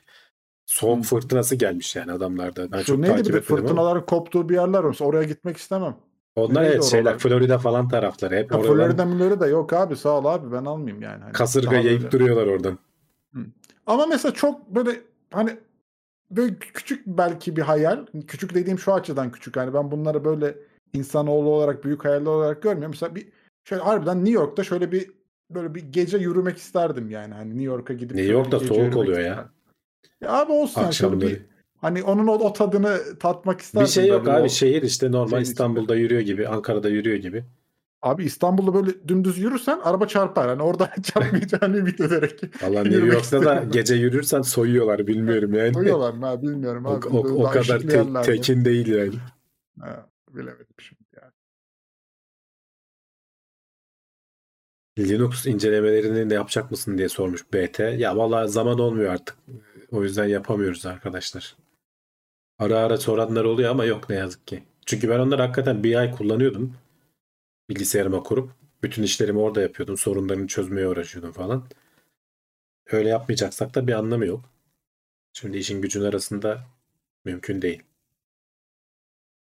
Soğuk 0.66 1.00
Hı. 1.00 1.04
fırtınası 1.04 1.56
gelmiş 1.56 1.96
yani 1.96 2.12
adamlarda. 2.12 2.72
Ben 2.72 2.80
Şu 2.80 2.86
çok 2.86 3.00
neydi 3.00 3.14
bir 3.14 3.20
etmedim 3.20 3.36
ama. 3.50 3.58
fırtınaların 3.58 4.06
koptuğu 4.06 4.50
bir 4.50 4.54
yerler 4.54 4.84
olsa 4.84 5.06
oraya 5.06 5.24
gitmek 5.24 5.58
istemem. 5.58 5.98
Onlar 6.36 6.64
Neydi 6.64 6.74
evet 6.74 6.84
şeyler? 6.84 7.18
Florida 7.18 7.58
falan 7.58 7.90
tarafları. 7.90 8.36
Hep 8.36 8.52
Ya 8.52 8.58
oradan 8.58 8.76
Florida 8.76 9.06
Florida 9.08 9.48
yok 9.48 9.74
abi 9.74 9.96
sağ 9.96 10.10
ol 10.20 10.26
abi 10.26 10.52
ben 10.52 10.66
almayayım 10.66 11.02
yani. 11.04 11.24
Hani 11.24 11.34
kasırga 11.34 11.76
yayıp 11.76 12.02
böyle- 12.02 12.12
duruyorlar 12.12 12.48
oradan. 12.48 12.80
Ama 13.88 14.06
mesela 14.06 14.34
çok 14.34 14.76
böyle 14.76 15.02
hani 15.32 15.58
böyle 16.32 16.56
küçük 16.60 17.08
belki 17.08 17.56
bir 17.56 17.62
hayal. 17.62 18.06
Küçük 18.28 18.54
dediğim 18.56 18.80
şu 18.80 18.94
açıdan 18.94 19.32
küçük. 19.32 19.58
Hani 19.58 19.74
ben 19.74 19.92
bunları 19.92 20.26
böyle 20.26 20.56
insanoğlu 20.94 21.50
olarak 21.50 21.84
büyük 21.84 22.06
hayaller 22.06 22.26
olarak 22.32 22.62
görmüyorum. 22.62 22.92
Mesela 22.92 23.16
bir 23.16 23.28
şöyle 23.64 23.84
harbiden 23.84 24.18
New 24.18 24.32
York'ta 24.34 24.64
şöyle 24.64 24.92
bir 24.92 25.12
böyle 25.50 25.76
bir 25.76 25.84
gece 25.92 26.18
yürümek 26.18 26.58
isterdim 26.58 27.10
yani. 27.10 27.34
Hani 27.34 27.50
New 27.50 27.64
York'a 27.64 27.94
gidip 27.94 28.16
New 28.16 28.34
York'ta 28.34 28.60
soğuk 28.60 28.96
oluyor 28.96 29.20
ya. 29.20 29.26
isterdim. 29.26 29.52
Ya 30.22 30.32
abi 30.34 30.52
olsun 30.52 30.82
yani 30.82 30.94
şöyle 30.94 31.16
Akşamları. 31.16 31.36
bir 31.40 31.55
hani 31.86 32.04
onun 32.04 32.28
o, 32.28 32.32
o 32.34 32.54
tadını 32.54 33.00
tatmak 33.20 33.62
isterdim. 33.62 33.86
Bir 33.88 33.92
şey 33.92 34.08
yok 34.08 34.28
abi. 34.28 34.42
o- 34.42 34.50
Şehir 34.50 34.82
işte 34.82 35.12
normal 35.12 35.42
İstanbul'da 35.42 35.96
yürüyor 35.96 36.22
gibi, 36.22 36.48
Ankara'da 36.48 36.90
yürüyor 36.90 37.18
gibi. 37.18 37.44
Abi 38.02 38.24
İstanbul'da 38.26 38.74
böyle 38.74 39.08
dümdüz 39.08 39.38
yürürsen 39.38 39.80
araba 39.84 40.08
çarpar. 40.08 40.48
Hani 40.48 40.62
orada 40.64 40.92
çarpmayacağını 41.04 41.78
ümit 41.78 42.02
ederek. 42.02 42.42
Valla 42.64 42.84
New 42.84 43.06
York'ta 43.08 43.46
da 43.46 43.64
gece 43.72 43.96
yürürsen 43.96 44.42
soyuyorlar 44.42 45.08
bilmiyorum 45.08 45.54
yani. 45.54 45.74
Koyuyorlar 45.74 46.14
mı 46.14 46.26
ha 46.26 46.42
bilmiyorum 46.42 46.86
o, 46.86 46.90
abi. 46.90 47.08
o, 47.08 47.20
o 47.20 47.44
daha 47.44 47.52
kadar 47.54 47.80
te- 47.80 48.22
tekin 48.24 48.66
değil 48.66 48.88
yani. 48.88 49.14
Ha, 49.82 50.10
bilemedim 50.30 50.76
şimdi 50.80 51.02
yani. 51.22 51.32
Linux 55.00 55.46
incelemelerini 55.46 56.30
de 56.30 56.34
yapacak 56.34 56.72
mısın 56.72 56.98
diye 56.98 57.10
sormuş 57.10 57.54
BT. 57.54 57.80
Ya 57.80 58.18
valla 58.18 58.48
zaman 58.48 58.80
olmuyor 58.80 59.14
artık. 59.14 59.38
O 59.92 60.04
yüzden 60.04 60.26
yapamıyoruz 60.26 60.86
arkadaşlar. 60.86 61.56
Ara 62.60 62.78
ara 62.80 62.98
soranlar 62.98 63.44
oluyor 63.46 63.72
ama 63.72 63.86
yok 63.86 64.10
ne 64.10 64.16
yazık 64.16 64.48
ki. 64.48 64.64
Çünkü 64.86 65.10
ben 65.10 65.20
onları 65.20 65.42
hakikaten 65.42 65.84
bir 65.84 65.96
ay 65.96 66.12
kullanıyordum. 66.12 66.74
Bilgisayarıma 67.70 68.24
kurup. 68.24 68.52
Bütün 68.84 69.04
işlerimi 69.04 69.40
orada 69.40 69.62
yapıyordum. 69.62 69.98
Sorunlarını 69.98 70.48
çözmeye 70.48 70.88
uğraşıyordum 70.88 71.32
falan. 71.32 71.68
Öyle 72.92 73.10
yapmayacaksak 73.10 73.76
da 73.76 73.88
bir 73.88 73.94
anlamı 73.94 74.26
yok. 74.26 74.50
Şimdi 75.34 75.58
işin 75.58 75.82
gücün 75.82 76.02
arasında 76.02 76.62
mümkün 77.26 77.62
değil. 77.62 77.84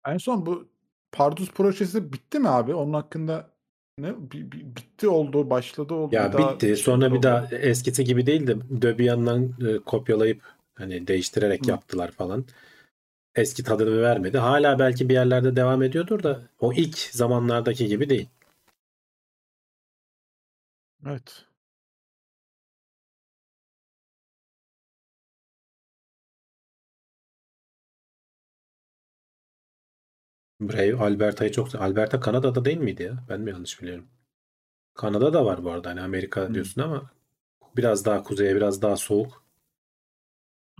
En 0.06 0.18
son 0.18 0.46
bu 0.46 0.68
Pardus 1.12 1.50
projesi 1.50 2.12
bitti 2.12 2.38
mi 2.38 2.48
abi? 2.48 2.74
Onun 2.74 2.92
hakkında 2.92 3.50
ne 3.98 4.08
bi- 4.30 4.52
bi- 4.52 4.76
bitti 4.76 5.08
oldu, 5.08 5.50
başladı 5.50 5.94
oldu. 5.94 6.14
Ya 6.14 6.28
bir 6.28 6.32
daha 6.32 6.54
bitti. 6.54 6.66
şeyler 6.66 6.76
Sonra 6.82 7.10
bir 7.10 7.16
oldu. 7.16 7.22
daha 7.22 7.46
eskisi 7.46 8.04
gibi 8.04 8.26
değil 8.26 8.46
de 8.46 8.56
Debian'dan 8.70 9.54
e, 9.68 9.78
kopyalayıp 9.78 10.42
hani 10.74 11.06
değiştirerek 11.06 11.66
Hı. 11.66 11.70
yaptılar 11.70 12.10
falan. 12.10 12.44
Eski 13.36 13.62
tadını 13.64 14.02
vermedi. 14.02 14.38
Hala 14.38 14.78
belki 14.78 15.08
bir 15.08 15.14
yerlerde 15.14 15.56
devam 15.56 15.82
ediyordur 15.82 16.22
da 16.22 16.42
o 16.60 16.72
ilk 16.72 16.98
zamanlardaki 16.98 17.86
gibi 17.86 18.08
değil. 18.08 18.28
Evet. 21.06 21.46
Brave 30.60 30.96
Alberta'yı 30.96 31.52
çok 31.52 31.74
Alberta 31.74 32.20
Kanada'da 32.20 32.64
değil 32.64 32.78
miydi 32.78 33.02
ya? 33.02 33.24
Ben 33.28 33.40
mi 33.40 33.50
yanlış 33.50 33.82
biliyorum? 33.82 34.08
Kanada 34.94 35.32
da 35.32 35.44
var 35.46 35.64
bu 35.64 35.70
arada. 35.70 35.90
Hani 35.90 36.00
Amerika 36.00 36.40
Hı. 36.48 36.54
diyorsun 36.54 36.82
ama 36.82 37.10
biraz 37.76 38.04
daha 38.04 38.22
kuzeye, 38.22 38.56
biraz 38.56 38.82
daha 38.82 38.96
soğuk. 38.96 39.44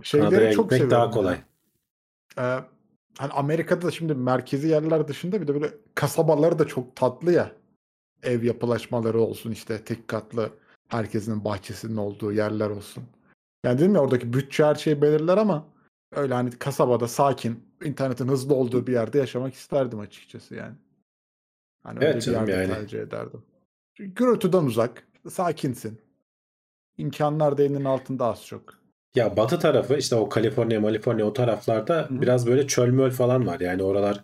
Şeyleri 0.03 0.29
Kanada'ya 0.29 0.51
çok 0.51 0.71
gitmek 0.71 0.91
daha 0.91 1.11
kolay. 1.11 1.35
ya. 1.35 1.54
Ee, 2.37 2.41
hani 3.17 3.31
Amerika'da 3.33 3.87
da 3.87 3.91
şimdi 3.91 4.13
merkezi 4.15 4.67
yerler 4.67 5.07
dışında 5.07 5.41
bir 5.41 5.47
de 5.47 5.53
böyle 5.53 5.73
kasabaları 5.95 6.59
da 6.59 6.67
çok 6.67 6.95
tatlı 6.95 7.31
ya. 7.31 7.51
Ev 8.23 8.43
yapılaşmaları 8.43 9.19
olsun 9.19 9.51
işte 9.51 9.83
tek 9.83 10.07
katlı 10.07 10.49
herkesin 10.87 11.45
bahçesinin 11.45 11.97
olduğu 11.97 12.31
yerler 12.31 12.69
olsun. 12.69 13.03
Yani 13.65 13.79
dedim 13.79 13.95
ya 13.95 14.01
oradaki 14.01 14.33
bütçe 14.33 14.65
her 14.65 14.75
şeyi 14.75 15.01
belirler 15.01 15.37
ama 15.37 15.67
öyle 16.11 16.33
hani 16.33 16.51
kasabada 16.51 17.07
sakin 17.07 17.63
internetin 17.83 18.27
hızlı 18.27 18.53
olduğu 18.53 18.87
bir 18.87 18.93
yerde 18.93 19.17
yaşamak 19.17 19.53
isterdim 19.53 19.99
açıkçası 19.99 20.55
yani. 20.55 20.75
Hani 21.83 21.99
öyle 21.99 22.07
Evet 22.07 22.15
bir 22.15 22.21
canım 22.21 22.39
yerde 22.39 22.51
yani. 22.51 22.67
tercih 22.67 22.99
ederdim. 22.99 23.41
Çünkü 23.93 24.13
gürültüden 24.15 24.63
uzak, 24.63 25.07
sakinsin. 25.29 26.01
İmkanlar 26.97 27.57
da 27.57 27.63
elinin 27.63 27.85
altında 27.85 28.25
az 28.25 28.45
çok. 28.45 28.84
Ya 29.15 29.37
batı 29.37 29.59
tarafı 29.59 29.97
işte 29.97 30.15
o 30.15 30.29
Kaliforniya, 30.29 30.81
Kaliforniya 30.81 31.27
o 31.27 31.33
taraflarda 31.33 32.01
Hı. 32.09 32.21
biraz 32.21 32.47
böyle 32.47 32.67
çöl 32.67 32.87
möl 32.89 33.11
falan 33.11 33.47
var. 33.47 33.59
Yani 33.59 33.83
oralar 33.83 34.23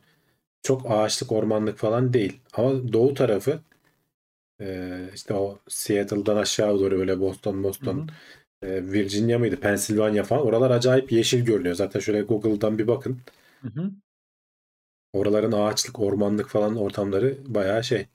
çok 0.64 0.92
ağaçlık, 0.92 1.32
ormanlık 1.32 1.78
falan 1.78 2.14
değil. 2.14 2.40
Ama 2.54 2.94
doğu 2.94 3.14
tarafı 3.14 3.60
e, 4.62 4.98
işte 5.16 5.34
o 5.34 5.60
Seattle'dan 5.68 6.38
aşağı 6.38 6.80
doğru 6.80 6.98
böyle 6.98 7.20
Boston, 7.20 7.64
Boston, 7.64 8.10
e, 8.62 8.92
Virginia 8.92 9.40
mıydı, 9.40 9.60
Pennsylvania 9.60 10.24
falan. 10.24 10.46
Oralar 10.46 10.72
acayip 10.72 11.12
yeşil 11.12 11.46
görünüyor. 11.46 11.76
Zaten 11.76 12.00
şöyle 12.00 12.22
Google'dan 12.22 12.78
bir 12.80 12.88
bakın. 12.88 13.22
Hı 13.62 13.68
hı. 13.68 13.92
Oraların 15.14 15.52
ağaçlık, 15.52 16.00
ormanlık 16.00 16.50
falan 16.50 16.76
ortamları 16.76 17.38
bayağı 17.46 17.84
şey. 17.84 18.08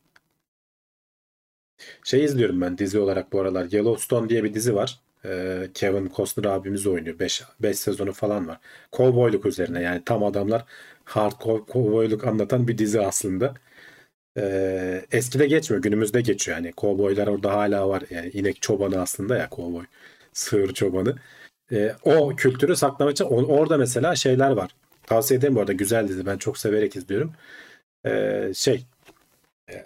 Şey 2.04 2.24
izliyorum 2.24 2.60
ben 2.60 2.78
dizi 2.78 2.98
olarak 2.98 3.32
bu 3.32 3.40
aralar. 3.40 3.64
Yellowstone 3.72 4.28
diye 4.28 4.44
bir 4.44 4.54
dizi 4.54 4.74
var. 4.74 5.00
Ee, 5.26 5.68
Kevin 5.74 6.10
Costner 6.16 6.44
abimiz 6.44 6.86
oynuyor. 6.86 7.18
5 7.18 7.42
5 7.60 7.78
sezonu 7.78 8.12
falan 8.12 8.48
var. 8.48 8.58
Kovboyluk 8.92 9.46
üzerine 9.46 9.82
yani 9.82 10.02
tam 10.04 10.24
adamlar 10.24 10.64
hardcore 11.04 11.62
kovboyluk 11.64 12.24
anlatan 12.26 12.68
bir 12.68 12.78
dizi 12.78 13.00
aslında. 13.00 13.54
Ee, 14.38 15.04
eskide 15.12 15.46
geçmiyor, 15.46 15.82
günümüzde 15.82 16.20
geçiyor 16.20 16.56
yani. 16.58 16.72
Kovboylar 16.72 17.26
orada 17.26 17.52
hala 17.52 17.88
var. 17.88 18.02
Yani 18.10 18.30
inek 18.30 18.62
çobanı 18.62 19.00
aslında 19.00 19.36
ya 19.36 19.48
kovboy. 19.50 19.84
Sığır 20.32 20.74
çobanı. 20.74 21.16
Ee, 21.72 21.92
o 22.04 22.36
kültürü 22.36 22.76
saklamak 22.76 23.12
için 23.12 23.24
o- 23.24 23.46
orada 23.58 23.76
mesela 23.78 24.14
şeyler 24.16 24.50
var. 24.50 24.70
Tavsiye 25.06 25.38
ederim 25.38 25.54
bu 25.56 25.60
arada 25.60 25.72
güzel 25.72 26.08
dizi. 26.08 26.26
Ben 26.26 26.38
çok 26.38 26.58
severek 26.58 26.96
izliyorum. 26.96 27.32
Ee, 28.06 28.52
şey 28.54 28.74
e, 28.76 28.80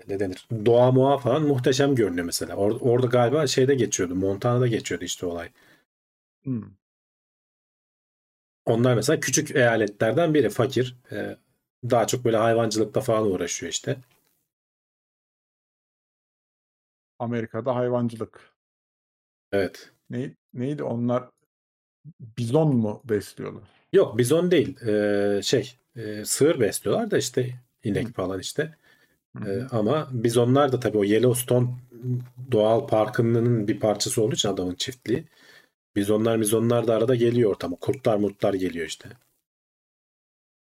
ne 0.09 0.21
denir? 0.21 0.49
Doğa 0.67 0.93
muğa 0.93 1.19
falan 1.19 1.43
muhteşem 1.43 1.95
görünüyor 1.95 2.27
mesela. 2.27 2.55
Or- 2.55 2.79
orada 2.81 3.07
galiba 3.07 3.47
şeyde 3.47 3.75
geçiyordu. 3.75 4.15
Montana'da 4.15 4.67
geçiyordu 4.67 5.05
işte 5.05 5.27
olay. 5.27 5.49
Hı. 6.45 6.63
Onlar 8.67 8.95
mesela 8.95 9.21
küçük 9.21 9.57
eyaletlerden 9.57 10.35
biri. 10.35 10.51
Fakir. 10.51 10.97
Ee, 11.13 11.37
daha 11.91 12.07
çok 12.07 12.25
böyle 12.25 12.37
hayvancılıkla 12.37 13.01
falan 13.01 13.31
uğraşıyor 13.31 13.73
işte. 13.73 13.97
Amerika'da 17.19 17.75
hayvancılık. 17.77 18.53
Evet. 19.53 19.91
Ne, 20.11 20.31
neydi 20.55 20.83
onlar? 20.83 21.31
Bizon 22.21 22.77
mu 22.77 23.03
besliyorlar? 23.05 23.63
Yok 23.93 24.19
bizon 24.19 24.51
değil. 24.51 24.81
Ee, 24.87 25.41
şey 25.43 25.77
e, 25.97 26.25
sığır 26.25 26.61
besliyorlar 26.61 27.11
da 27.11 27.19
işte 27.19 27.55
inek 27.85 28.09
Hı. 28.09 28.13
falan 28.13 28.41
işte. 28.41 28.77
Hı 29.37 29.45
Ee, 29.47 29.49
hı. 29.49 29.69
ama 29.71 30.09
bizonlar 30.13 30.73
da 30.73 30.81
tabii 30.81 30.99
o 30.99 31.05
Yellowstone 31.05 31.69
doğal 32.53 32.87
parkının 32.87 33.69
bir 33.69 33.81
parçası 33.81 34.23
olduğu 34.23 34.35
için 34.35 34.49
adamın 34.49 34.75
çiftliği. 34.75 35.25
Bizonlar 35.97 36.41
bizonlar 36.41 36.89
da 36.89 36.95
arada 36.95 37.15
geliyor 37.15 37.51
ortama. 37.51 37.77
Kurtlar 37.77 38.17
murtlar 38.17 38.55
geliyor 38.55 38.87
işte. 38.87 39.11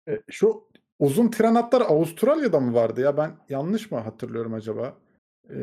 E, 0.08 0.22
şu 0.30 0.64
uzun 0.98 1.30
tren 1.30 1.54
hatları 1.54 1.84
Avustralya'da 1.84 2.60
mı 2.60 2.74
vardı 2.74 3.00
ya? 3.00 3.16
Ben 3.16 3.36
yanlış 3.48 3.90
mı 3.90 3.98
hatırlıyorum 3.98 4.54
acaba? 4.54 4.96
E, 5.50 5.56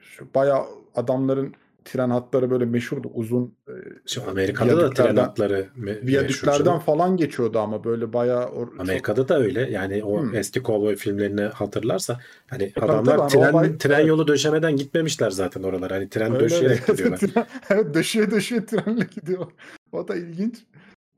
şu 0.00 0.34
bayağı 0.34 0.66
adamların 0.94 1.54
tren 1.84 2.10
hatları 2.10 2.50
böyle 2.50 2.64
meşhurdu. 2.64 3.10
Uzun 3.14 3.54
e, 3.68 3.72
Şu 4.06 4.22
Amerika'da 4.30 4.76
da 4.80 4.90
tren 4.90 5.16
hatları 5.16 5.66
me- 5.78 6.06
Viyadüklerden 6.06 6.78
falan 6.78 7.16
geçiyordu 7.16 7.58
ama 7.58 7.84
böyle 7.84 8.12
bayağı 8.12 8.44
or- 8.44 8.70
çok- 8.70 8.80
Amerika'da 8.80 9.28
da 9.28 9.38
öyle. 9.40 9.70
Yani 9.70 10.04
o 10.04 10.20
Hmm. 10.22 10.34
eski 10.34 10.62
kovboy 10.62 10.96
filmlerini 10.96 11.40
hatırlarsa 11.42 12.20
hani 12.50 12.72
tabii 12.72 12.84
adamlar 12.92 13.18
tabii, 13.18 13.28
tren 13.32 13.52
olay- 13.52 13.78
tren 13.78 14.06
yolu 14.06 14.28
döşemeden 14.28 14.76
gitmemişler 14.76 15.30
zaten 15.30 15.62
oralara. 15.62 15.94
Hani 15.94 16.08
tren 16.08 16.32
Öyle 16.34 16.44
döşeyerek 16.44 16.88
öyle. 16.88 16.92
gidiyorlar. 16.92 17.46
Evet 17.70 17.94
döşeye 17.94 18.30
döşeye 18.30 18.66
trenle 18.66 19.06
gidiyor. 19.14 19.46
O 19.92 20.08
da 20.08 20.16
ilginç. 20.16 20.56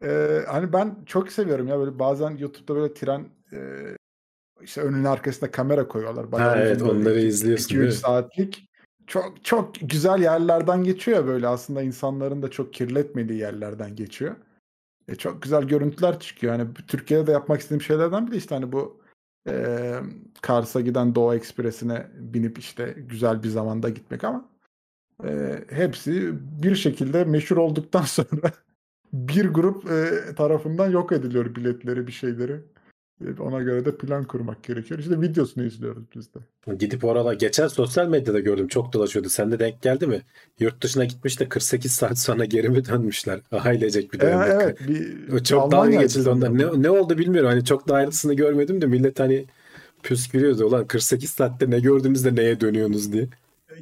Ee, 0.03 0.41
hani 0.49 0.73
ben 0.73 0.97
çok 1.07 1.33
seviyorum 1.33 1.69
ya 1.69 1.79
böyle 1.79 1.99
bazen 1.99 2.31
YouTube'da 2.37 2.75
böyle 2.81 2.95
tren 2.95 3.27
e, 3.53 3.59
işte 4.63 4.81
önüne 4.81 5.09
arkasına 5.09 5.51
kamera 5.51 5.89
koyuyorlar. 5.89 6.33
Bayağı 6.33 6.49
Ha, 6.51 6.57
evet, 6.59 6.83
onları 6.83 7.21
izliyorsun, 7.21 7.65
iki, 7.65 7.75
üç 7.75 7.81
değil 7.81 7.93
mi? 7.93 7.99
saatlik. 7.99 8.69
Çok 9.07 9.45
çok 9.45 9.75
güzel 9.81 10.23
yerlerden 10.23 10.85
geçiyor 10.85 11.27
böyle 11.27 11.49
aslında 11.49 11.83
insanların 11.83 12.43
da 12.43 12.51
çok 12.51 12.75
kirletmediği 12.75 13.39
yerlerden 13.39 13.97
geçiyor. 13.97 14.37
E, 15.09 15.15
çok 15.15 15.43
güzel 15.43 15.65
görüntüler 15.65 16.21
çıkıyor. 16.21 16.57
Hani 16.59 16.75
Türkiye'de 16.89 17.27
de 17.27 17.33
yapmak 17.33 17.61
istediğim 17.61 17.83
şeylerden 17.83 18.27
biri 18.27 18.37
işte 18.37 18.55
hani 18.55 18.73
bu 18.73 19.01
e, 19.49 19.95
Kars'a 20.43 20.81
giden 20.81 21.15
Doğu 21.15 21.35
Ekspresi'ne 21.35 22.07
binip 22.15 22.59
işte 22.59 22.95
güzel 23.09 23.43
bir 23.43 23.49
zamanda 23.49 23.89
gitmek 23.89 24.25
ama 24.25 24.49
e, 25.25 25.61
hepsi 25.71 26.33
bir 26.63 26.75
şekilde 26.75 27.25
meşhur 27.25 27.57
olduktan 27.57 28.03
sonra 28.05 28.53
bir 29.13 29.49
grup 29.49 29.91
e, 29.91 30.35
tarafından 30.35 30.91
yok 30.91 31.13
ediliyor 31.13 31.55
biletleri 31.55 32.07
bir 32.07 32.13
şeyleri. 32.13 32.61
E, 33.25 33.43
Ona 33.43 33.63
göre 33.63 33.85
de 33.85 33.97
plan 33.97 34.25
kurmak 34.25 34.65
gerekiyor. 34.65 35.01
İşte 35.01 35.21
videosunu 35.21 35.65
izliyoruz 35.65 36.03
biz 36.17 36.29
de. 36.35 36.39
Gidip 36.79 37.05
oralar 37.05 37.33
geçen 37.35 37.69
sosyal 37.69 38.09
medyada 38.09 38.41
gördüm 38.41 38.69
çok 38.69 38.93
dolaşıyordu. 38.93 39.29
Sende 39.29 39.59
denk 39.59 39.83
geldi 39.83 40.07
mi? 40.07 40.23
Yurt 40.61 40.83
dışına 40.83 41.05
gitmiş 41.05 41.41
de 41.41 41.49
48 41.49 41.93
saat 41.93 42.19
sonra 42.19 42.45
geri 42.45 42.69
mi 42.69 42.85
dönmüşler? 42.85 43.41
Ailecek 43.53 44.13
bir 44.13 44.21
dönem. 44.21 44.43
evet 44.43 44.79
bir 44.89 45.45
çok 45.45 45.73
dalga 45.73 45.97
geçildi 45.97 46.25
sanırım. 46.25 46.59
Ne, 46.59 46.83
ne 46.83 46.91
oldu 46.91 47.19
bilmiyorum. 47.19 47.51
Hani 47.51 47.65
çok 47.65 47.89
da 47.89 47.95
ayrıntısını 47.95 48.35
görmedim 48.35 48.81
de 48.83 48.87
millet 48.87 49.21
hani 49.21 49.47
püskürüyordu. 50.03 50.65
Ulan 50.67 50.87
48 50.87 51.31
saatte 51.31 51.71
ne 51.71 51.81
gördüğünüzde 51.81 52.35
neye 52.35 52.61
dönüyorsunuz 52.61 53.13
diye. 53.13 53.29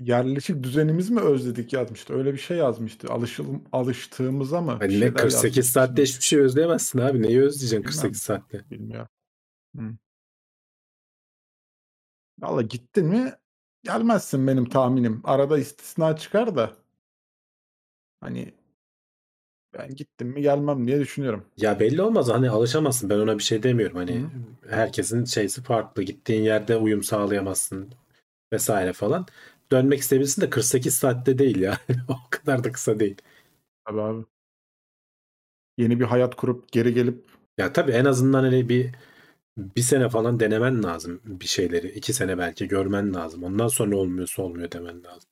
yerleşik 0.00 0.62
düzenimiz 0.62 1.10
mi 1.10 1.20
özledik 1.20 1.72
yazmıştı. 1.72 2.14
Öyle 2.14 2.32
bir 2.32 2.38
şey 2.38 2.56
yazmıştı. 2.56 3.08
Alışıl, 3.12 3.44
alıştığımıza 3.72 4.60
mı? 4.60 4.80
Hani 4.80 5.00
ne 5.00 5.12
şeyler 5.12 5.14
48 5.14 5.44
yazmıştı. 5.44 5.72
saatte 5.72 6.02
hiçbir 6.02 6.24
şey 6.24 6.40
özleyemezsin 6.40 6.98
abi. 6.98 7.22
Neyi 7.22 7.40
özleyeceksin 7.42 7.84
Bilmem. 7.88 8.12
48 8.12 8.22
saatte? 8.22 8.64
Bilmiyorum. 8.70 9.08
Hı. 9.76 9.96
Valla 12.38 12.62
gittin 12.62 13.06
mi 13.06 13.32
gelmezsin 13.82 14.46
benim 14.46 14.64
tahminim. 14.68 15.20
Arada 15.24 15.58
istisna 15.58 16.16
çıkar 16.16 16.56
da 16.56 16.76
hani 18.20 18.54
ben 19.78 19.94
gittim 19.94 20.28
mi 20.28 20.42
gelmem 20.42 20.86
diye 20.86 21.00
düşünüyorum. 21.00 21.44
Ya 21.56 21.80
belli 21.80 22.02
olmaz 22.02 22.28
hani 22.28 22.50
alışamazsın 22.50 23.10
ben 23.10 23.18
ona 23.18 23.38
bir 23.38 23.42
şey 23.42 23.62
demiyorum 23.62 23.96
hani 23.96 24.20
Hı. 24.20 24.28
herkesin 24.70 25.24
şeysi 25.24 25.62
farklı 25.62 26.02
gittiğin 26.02 26.42
yerde 26.42 26.76
uyum 26.76 27.02
sağlayamazsın 27.02 27.94
vesaire 28.52 28.92
falan 28.92 29.26
dönmek 29.72 30.00
isteyebilirsin 30.00 30.42
de 30.42 30.50
48 30.50 30.94
saatte 30.94 31.38
değil 31.38 31.60
ya 31.60 31.78
o 32.08 32.16
kadar 32.30 32.64
da 32.64 32.72
kısa 32.72 33.00
değil. 33.00 33.16
Tabii 33.86 34.00
abi. 34.02 34.24
Yeni 35.78 36.00
bir 36.00 36.04
hayat 36.04 36.34
kurup 36.36 36.72
geri 36.72 36.94
gelip 36.94 37.24
Ya 37.58 37.72
tabii 37.72 37.92
en 37.92 38.04
azından 38.04 38.42
hani 38.42 38.68
bir 38.68 38.90
bir 39.56 39.82
sene 39.82 40.08
falan 40.08 40.40
denemen 40.40 40.82
lazım 40.82 41.20
bir 41.24 41.46
şeyleri 41.46 41.88
iki 41.88 42.12
sene 42.12 42.38
belki 42.38 42.68
görmen 42.68 43.14
lazım 43.14 43.44
ondan 43.44 43.68
sonra 43.68 43.96
olmuyorsa 43.96 44.42
olmuyor 44.42 44.72
demen 44.72 45.04
lazım. 45.04 45.30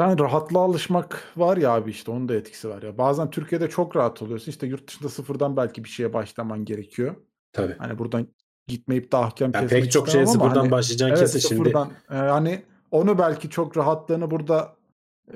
yani 0.00 0.20
rahatlığa 0.20 0.62
alışmak 0.62 1.24
var 1.36 1.56
ya 1.56 1.70
abi 1.70 1.90
işte 1.90 2.10
onun 2.10 2.28
da 2.28 2.34
etkisi 2.34 2.68
var 2.68 2.82
ya. 2.82 2.98
Bazen 2.98 3.30
Türkiye'de 3.30 3.68
çok 3.68 3.96
rahat 3.96 4.22
oluyorsun. 4.22 4.50
İşte 4.50 4.66
yurt 4.66 4.88
dışında 4.88 5.08
sıfırdan 5.08 5.56
belki 5.56 5.84
bir 5.84 5.88
şeye 5.88 6.12
başlaman 6.12 6.64
gerekiyor. 6.64 7.14
Tabii. 7.52 7.76
Hani 7.78 7.98
buradan 7.98 8.26
gitmeyip 8.66 9.12
de 9.12 9.16
ahkam 9.16 9.52
Ya 9.52 9.60
kesmek 9.60 9.82
pek 9.82 9.92
çok 9.92 10.08
şeye 10.08 10.26
sıfırdan 10.26 10.56
hani 10.56 10.70
başlayacaksın 10.70 11.16
Evet 11.16 11.32
kesin 11.32 11.48
şimdi. 11.48 11.68
sıfırdan. 11.68 11.90
Ee, 12.10 12.14
hani 12.14 12.62
onu 12.90 13.18
belki 13.18 13.50
çok 13.50 13.76
rahatlığını 13.76 14.30
burada 14.30 14.76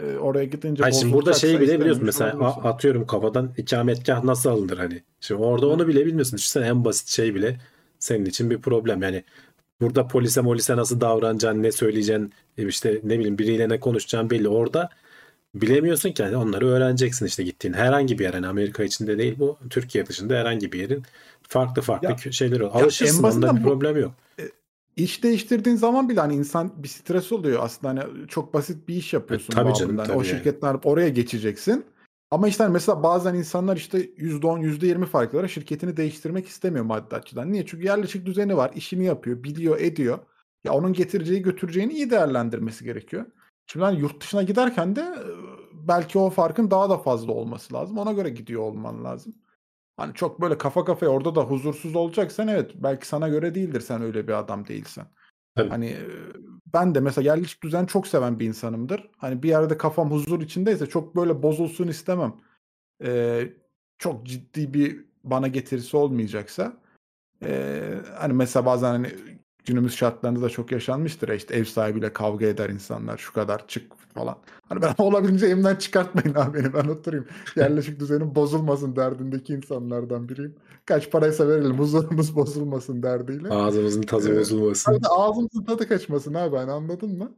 e, 0.00 0.16
oraya 0.16 0.44
gidince 0.44 0.82
Hayır 0.82 0.94
şimdi 0.94 1.12
burada 1.12 1.32
şeyi 1.32 1.60
bile 1.60 1.80
biliyorsun 1.80 2.04
mesela 2.04 2.36
olabilirsin. 2.36 2.68
atıyorum 2.68 3.06
kafadan 3.06 3.54
ikametgah 3.56 4.24
nasıl 4.24 4.50
alınır 4.50 4.78
hani. 4.78 5.02
Şimdi 5.20 5.42
orada 5.42 5.66
Hı. 5.66 5.70
onu 5.70 5.88
bile 5.88 6.06
bilmiyorsun. 6.06 6.36
Düşünsene 6.38 6.66
en 6.66 6.84
basit 6.84 7.08
şey 7.08 7.34
bile 7.34 7.60
senin 7.98 8.24
için 8.26 8.50
bir 8.50 8.58
problem. 8.58 9.02
Yani 9.02 9.24
burada 9.80 10.06
polise 10.08 10.40
molise 10.40 10.76
nasıl 10.76 11.00
davranacaksın, 11.00 11.62
ne 11.62 11.72
söyleyeceksin, 11.72 12.32
e 12.58 12.66
işte 12.68 13.00
ne 13.04 13.18
bileyim 13.18 13.38
biriyle 13.38 13.68
ne 13.68 13.80
konuşacaksın 13.80 14.30
belli. 14.30 14.48
Orada 14.48 14.88
bilemiyorsun 15.54 16.12
ki 16.12 16.22
hani 16.22 16.36
onları 16.36 16.66
öğreneceksin 16.68 17.26
işte 17.26 17.42
gittiğin 17.42 17.74
herhangi 17.74 18.18
bir 18.18 18.24
yer. 18.24 18.34
Yani 18.34 18.46
Amerika 18.46 18.84
içinde 18.84 19.18
değil 19.18 19.34
bu 19.38 19.58
Türkiye 19.70 20.06
dışında 20.06 20.34
herhangi 20.34 20.72
bir 20.72 20.80
yerin 20.80 21.02
farklı 21.48 21.82
farklı 21.82 22.08
Ya- 22.26 22.32
şeyleri 22.32 22.64
olur. 22.64 22.82
Alışırsın 22.82 23.24
onda 23.24 23.56
bir 23.56 23.64
bu- 23.64 23.68
problem 23.68 23.96
yok. 23.96 24.12
İş 24.96 25.22
değiştirdiğin 25.24 25.76
zaman 25.76 26.08
bile 26.08 26.20
hani 26.20 26.34
insan 26.34 26.72
bir 26.82 26.88
stres 26.88 27.32
oluyor 27.32 27.60
aslında 27.62 27.88
hani 27.88 28.28
çok 28.28 28.54
basit 28.54 28.88
bir 28.88 28.94
iş 28.94 29.12
yapıyorsun 29.12 29.52
E, 29.52 29.56
tabii 29.56 29.74
canım, 29.74 29.88
babından. 29.90 30.04
tabii 30.06 30.16
O 30.16 30.22
yani. 30.22 30.30
şirketler 30.30 30.76
oraya 30.84 31.08
geçeceksin. 31.08 31.84
Ama 32.30 32.48
işte 32.48 32.64
hani 32.64 32.72
mesela 32.72 33.02
bazen 33.02 33.34
insanlar 33.34 33.76
işte 33.76 33.98
%10, 33.98 34.60
%20 34.60 35.06
farklara 35.06 35.48
şirketini 35.48 35.96
değiştirmek 35.96 36.46
istemiyor 36.46 36.84
maddi 36.84 37.16
açıdan. 37.16 37.52
Niye? 37.52 37.66
Çünkü 37.66 37.84
yerleşik 37.84 38.26
düzeni 38.26 38.56
var, 38.56 38.70
işini 38.74 39.04
yapıyor, 39.04 39.44
biliyor, 39.44 39.80
ediyor. 39.80 40.18
Ya 40.64 40.72
onun 40.72 40.92
getireceği 40.92 41.42
götüreceğini 41.42 41.92
iyi 41.92 42.10
değerlendirmesi 42.10 42.84
gerekiyor. 42.84 43.24
Şimdi 43.66 43.84
hani 43.84 44.00
yurt 44.00 44.20
dışına 44.22 44.42
giderken 44.42 44.96
de 44.96 45.00
e, 45.00 45.22
belki 45.88 46.18
o 46.18 46.30
farkın 46.30 46.70
daha 46.70 46.90
da 46.90 46.98
fazla 46.98 47.32
olması 47.32 47.74
lazım. 47.74 47.98
Ona 47.98 48.12
göre 48.12 48.30
gidiyor 48.30 48.62
olman 48.62 49.04
lazım. 49.04 49.34
Hani 49.96 50.14
çok 50.14 50.40
böyle 50.40 50.58
kafa 50.58 50.84
kafaya 50.84 51.12
orada 51.12 51.34
da 51.34 51.42
huzursuz 51.42 51.96
olacaksan 51.96 52.48
evet 52.48 52.70
belki 52.74 53.06
sana 53.06 53.28
göre 53.28 53.54
değildir 53.54 53.80
sen 53.80 54.02
öyle 54.02 54.28
bir 54.28 54.32
adam 54.32 54.66
değilsen. 54.66 55.06
Tabii. 55.54 55.68
Hani 55.68 55.96
ben 56.74 56.94
de 56.94 57.00
mesela 57.00 57.34
yerleşik 57.34 57.62
düzen 57.62 57.86
çok 57.86 58.06
seven 58.06 58.38
bir 58.38 58.46
insanımdır. 58.46 59.10
Hani 59.16 59.42
bir 59.42 59.48
yerde 59.48 59.78
kafam 59.78 60.10
huzur 60.10 60.40
içindeyse 60.40 60.86
çok 60.86 61.16
böyle 61.16 61.42
bozulsun 61.42 61.88
istemem. 61.88 62.34
Ee, 63.04 63.48
çok 63.98 64.26
ciddi 64.26 64.74
bir 64.74 65.04
bana 65.24 65.48
getirisi 65.48 65.96
olmayacaksa 65.96 66.82
ee, 67.44 67.94
hani 68.18 68.32
mesela 68.32 68.66
bazen 68.66 68.90
hani 68.90 69.14
günümüz 69.64 69.96
şartlarında 69.96 70.42
da 70.42 70.48
çok 70.48 70.72
yaşanmıştır 70.72 71.28
ya 71.28 71.34
işte 71.34 71.54
ev 71.54 71.64
sahibiyle 71.64 72.12
kavga 72.12 72.46
eder 72.46 72.70
insanlar 72.70 73.18
şu 73.18 73.32
kadar 73.32 73.68
çık 73.68 73.92
falan. 74.14 74.38
Hani 74.68 74.82
ben 74.82 74.94
olabildiğince 74.98 75.46
evimden 75.46 75.76
çıkartmayın 75.76 76.34
abi 76.34 76.58
beni 76.58 76.74
ben 76.74 76.88
oturayım. 76.88 77.26
Yerleşik 77.56 78.00
düzenim 78.00 78.34
bozulmasın 78.34 78.96
derdindeki 78.96 79.52
insanlardan 79.52 80.28
biriyim. 80.28 80.54
Kaç 80.86 81.10
paraysa 81.10 81.48
verelim 81.48 81.78
huzurumuz 81.78 82.36
bozulmasın 82.36 83.02
derdiyle. 83.02 83.48
Ağzımızın 83.48 84.02
tadı 84.02 84.28
Evet. 84.28 84.40
bozulmasın. 84.40 84.92
Hani 84.92 85.06
ağzımızın 85.08 85.64
tadı 85.64 85.88
kaçmasın 85.88 86.34
abi 86.34 86.56
hani 86.56 86.70
anladın 86.70 87.18
mı? 87.18 87.32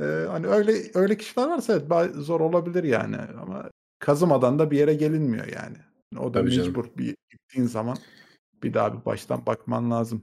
Ee, 0.00 0.26
hani 0.28 0.46
öyle 0.46 0.74
öyle 0.94 1.16
kişiler 1.16 1.48
varsa 1.48 1.72
evet 1.72 2.14
zor 2.14 2.40
olabilir 2.40 2.84
yani 2.84 3.16
ama 3.42 3.70
kazımadan 3.98 4.58
da 4.58 4.70
bir 4.70 4.78
yere 4.78 4.94
gelinmiyor 4.94 5.46
yani. 5.46 5.76
O 6.18 6.34
da 6.34 6.40
Tabii 6.40 6.50
canım. 6.50 6.68
mecbur 6.68 6.84
bir 6.98 7.16
gittiğin 7.30 7.66
zaman 7.66 7.96
bir 8.62 8.74
daha 8.74 9.00
bir 9.00 9.04
baştan 9.04 9.46
bakman 9.46 9.90
lazım. 9.90 10.22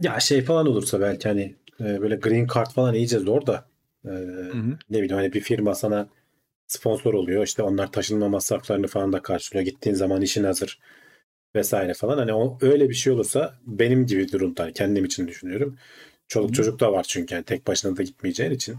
Ya 0.00 0.20
şey 0.20 0.42
falan 0.42 0.66
olursa 0.66 1.00
belki 1.00 1.28
hani 1.28 1.56
e, 1.80 2.00
böyle 2.00 2.16
green 2.16 2.46
card 2.54 2.70
falan 2.70 2.94
iyice 2.94 3.18
zor 3.18 3.46
da 3.46 3.69
e, 4.04 4.10
ne 4.90 5.02
bileyim 5.02 5.16
hani 5.16 5.32
bir 5.32 5.40
firma 5.40 5.74
sana 5.74 6.08
sponsor 6.66 7.14
oluyor 7.14 7.44
işte 7.44 7.62
onlar 7.62 7.92
taşınma 7.92 8.28
masraflarını 8.28 8.86
falan 8.86 9.12
da 9.12 9.22
karşılıyor 9.22 9.64
gittiğin 9.64 9.96
zaman 9.96 10.22
işin 10.22 10.44
hazır 10.44 10.80
vesaire 11.56 11.94
falan 11.94 12.18
hani 12.18 12.32
o, 12.34 12.58
öyle 12.62 12.88
bir 12.88 12.94
şey 12.94 13.12
olursa 13.12 13.54
benim 13.66 14.06
gibi 14.06 14.32
durumda 14.32 14.62
hani 14.62 14.72
kendim 14.72 15.04
için 15.04 15.28
düşünüyorum 15.28 15.78
çoluk 16.28 16.48
Hı 16.48 16.52
hı. 16.52 16.56
çocuk 16.56 16.80
da 16.80 16.92
var 16.92 17.04
çünkü 17.08 17.34
yani 17.34 17.44
tek 17.44 17.66
başına 17.66 17.96
da 17.96 18.02
gitmeyeceğin 18.02 18.50
için 18.50 18.76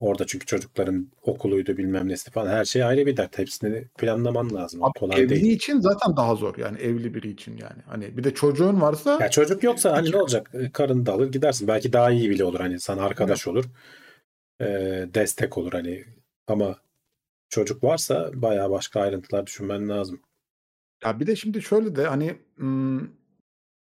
orada 0.00 0.26
çünkü 0.26 0.46
çocukların 0.46 1.08
okuluydu 1.22 1.76
bilmem 1.76 2.08
nesi 2.08 2.30
falan 2.30 2.50
her 2.50 2.64
şey 2.64 2.84
ayrı 2.84 3.06
bir 3.06 3.16
dert 3.16 3.38
hepsini 3.38 3.84
planlaman 3.98 4.54
lazım 4.54 4.84
Abi 4.84 4.98
kolay 4.98 5.22
evli 5.22 5.30
değil. 5.30 5.56
için 5.56 5.80
zaten 5.80 6.16
daha 6.16 6.34
zor 6.34 6.58
yani 6.58 6.78
evli 6.78 7.14
biri 7.14 7.30
için 7.30 7.52
yani. 7.56 7.82
Hani 7.86 8.16
bir 8.16 8.24
de 8.24 8.34
çocuğun 8.34 8.80
varsa 8.80 9.18
Ya 9.20 9.30
çocuk 9.30 9.62
yoksa 9.62 9.92
hani 9.92 10.10
ne 10.10 10.16
olacak? 10.16 10.50
Karını 10.72 11.06
da 11.06 11.12
alır 11.12 11.32
gidersin. 11.32 11.68
Belki 11.68 11.92
daha 11.92 12.10
iyi 12.10 12.30
bile 12.30 12.44
olur. 12.44 12.60
Hani 12.60 12.80
sana 12.80 13.02
arkadaş 13.02 13.46
olur. 13.48 13.64
E, 14.60 14.66
destek 15.14 15.58
olur 15.58 15.72
hani. 15.72 16.04
Ama 16.46 16.78
çocuk 17.48 17.84
varsa 17.84 18.30
bayağı 18.34 18.70
başka 18.70 19.00
ayrıntılar 19.00 19.46
düşünmen 19.46 19.88
lazım. 19.88 20.22
ya 21.04 21.20
bir 21.20 21.26
de 21.26 21.36
şimdi 21.36 21.62
şöyle 21.62 21.96
de 21.96 22.06
hani 22.06 22.38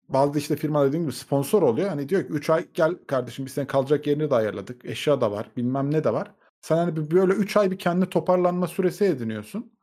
bazı 0.09 0.39
işte 0.39 0.55
firma 0.55 0.85
dediğim 0.87 1.03
gibi 1.05 1.13
sponsor 1.15 1.61
oluyor. 1.61 1.89
Hani 1.89 2.09
diyor 2.09 2.21
ki 2.27 2.33
3 2.33 2.49
ay 2.49 2.67
gel 2.73 2.95
kardeşim 3.07 3.45
biz 3.45 3.53
senin 3.53 3.65
kalacak 3.67 4.07
yerini 4.07 4.29
de 4.29 4.35
ayarladık. 4.35 4.85
Eşya 4.85 5.21
da 5.21 5.31
var 5.31 5.51
bilmem 5.57 5.91
ne 5.91 6.03
de 6.03 6.13
var. 6.13 6.31
Sen 6.61 6.77
hani 6.77 7.11
böyle 7.11 7.33
3 7.33 7.57
ay 7.57 7.71
bir 7.71 7.79
kendi 7.79 8.05
toparlanma 8.09 8.67
süresi 8.67 9.05
ediniyorsun. 9.05 9.73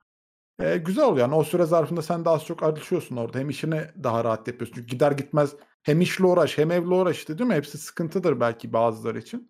Ee, 0.60 0.76
güzel 0.78 1.04
oluyor. 1.04 1.18
Yani 1.28 1.34
o 1.34 1.44
süre 1.44 1.64
zarfında 1.66 2.02
sen 2.02 2.24
de 2.24 2.30
az 2.30 2.46
çok 2.46 2.62
alışıyorsun 2.62 3.16
orada. 3.16 3.38
Hem 3.38 3.50
işini 3.50 3.82
daha 4.04 4.24
rahat 4.24 4.48
yapıyorsun. 4.48 4.74
Çünkü 4.76 4.88
gider 4.88 5.12
gitmez 5.12 5.56
hem 5.82 6.00
işle 6.00 6.26
uğraş 6.26 6.58
hem 6.58 6.70
evle 6.70 6.94
uğraş 6.94 7.18
işte 7.18 7.38
değil 7.38 7.48
mi? 7.48 7.54
Hepsi 7.54 7.78
sıkıntıdır 7.78 8.40
belki 8.40 8.72
bazıları 8.72 9.18
için. 9.18 9.49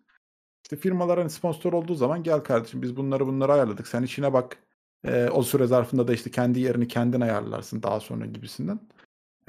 İşte 0.71 0.81
firmalar 0.81 1.19
hani 1.19 1.29
sponsor 1.29 1.73
olduğu 1.73 1.95
zaman 1.95 2.23
gel 2.23 2.39
kardeşim 2.39 2.81
biz 2.81 2.97
bunları 2.97 3.27
bunları 3.27 3.53
ayarladık. 3.53 3.87
Sen 3.87 4.03
işine 4.03 4.33
bak. 4.33 4.57
Ee, 5.07 5.29
o 5.29 5.43
süre 5.43 5.67
zarfında 5.67 6.07
da 6.07 6.13
işte 6.13 6.31
kendi 6.31 6.59
yerini 6.59 6.87
kendin 6.87 7.21
ayarlarsın 7.21 7.83
daha 7.83 7.99
sonra 7.99 8.25
gibisinden. 8.25 8.79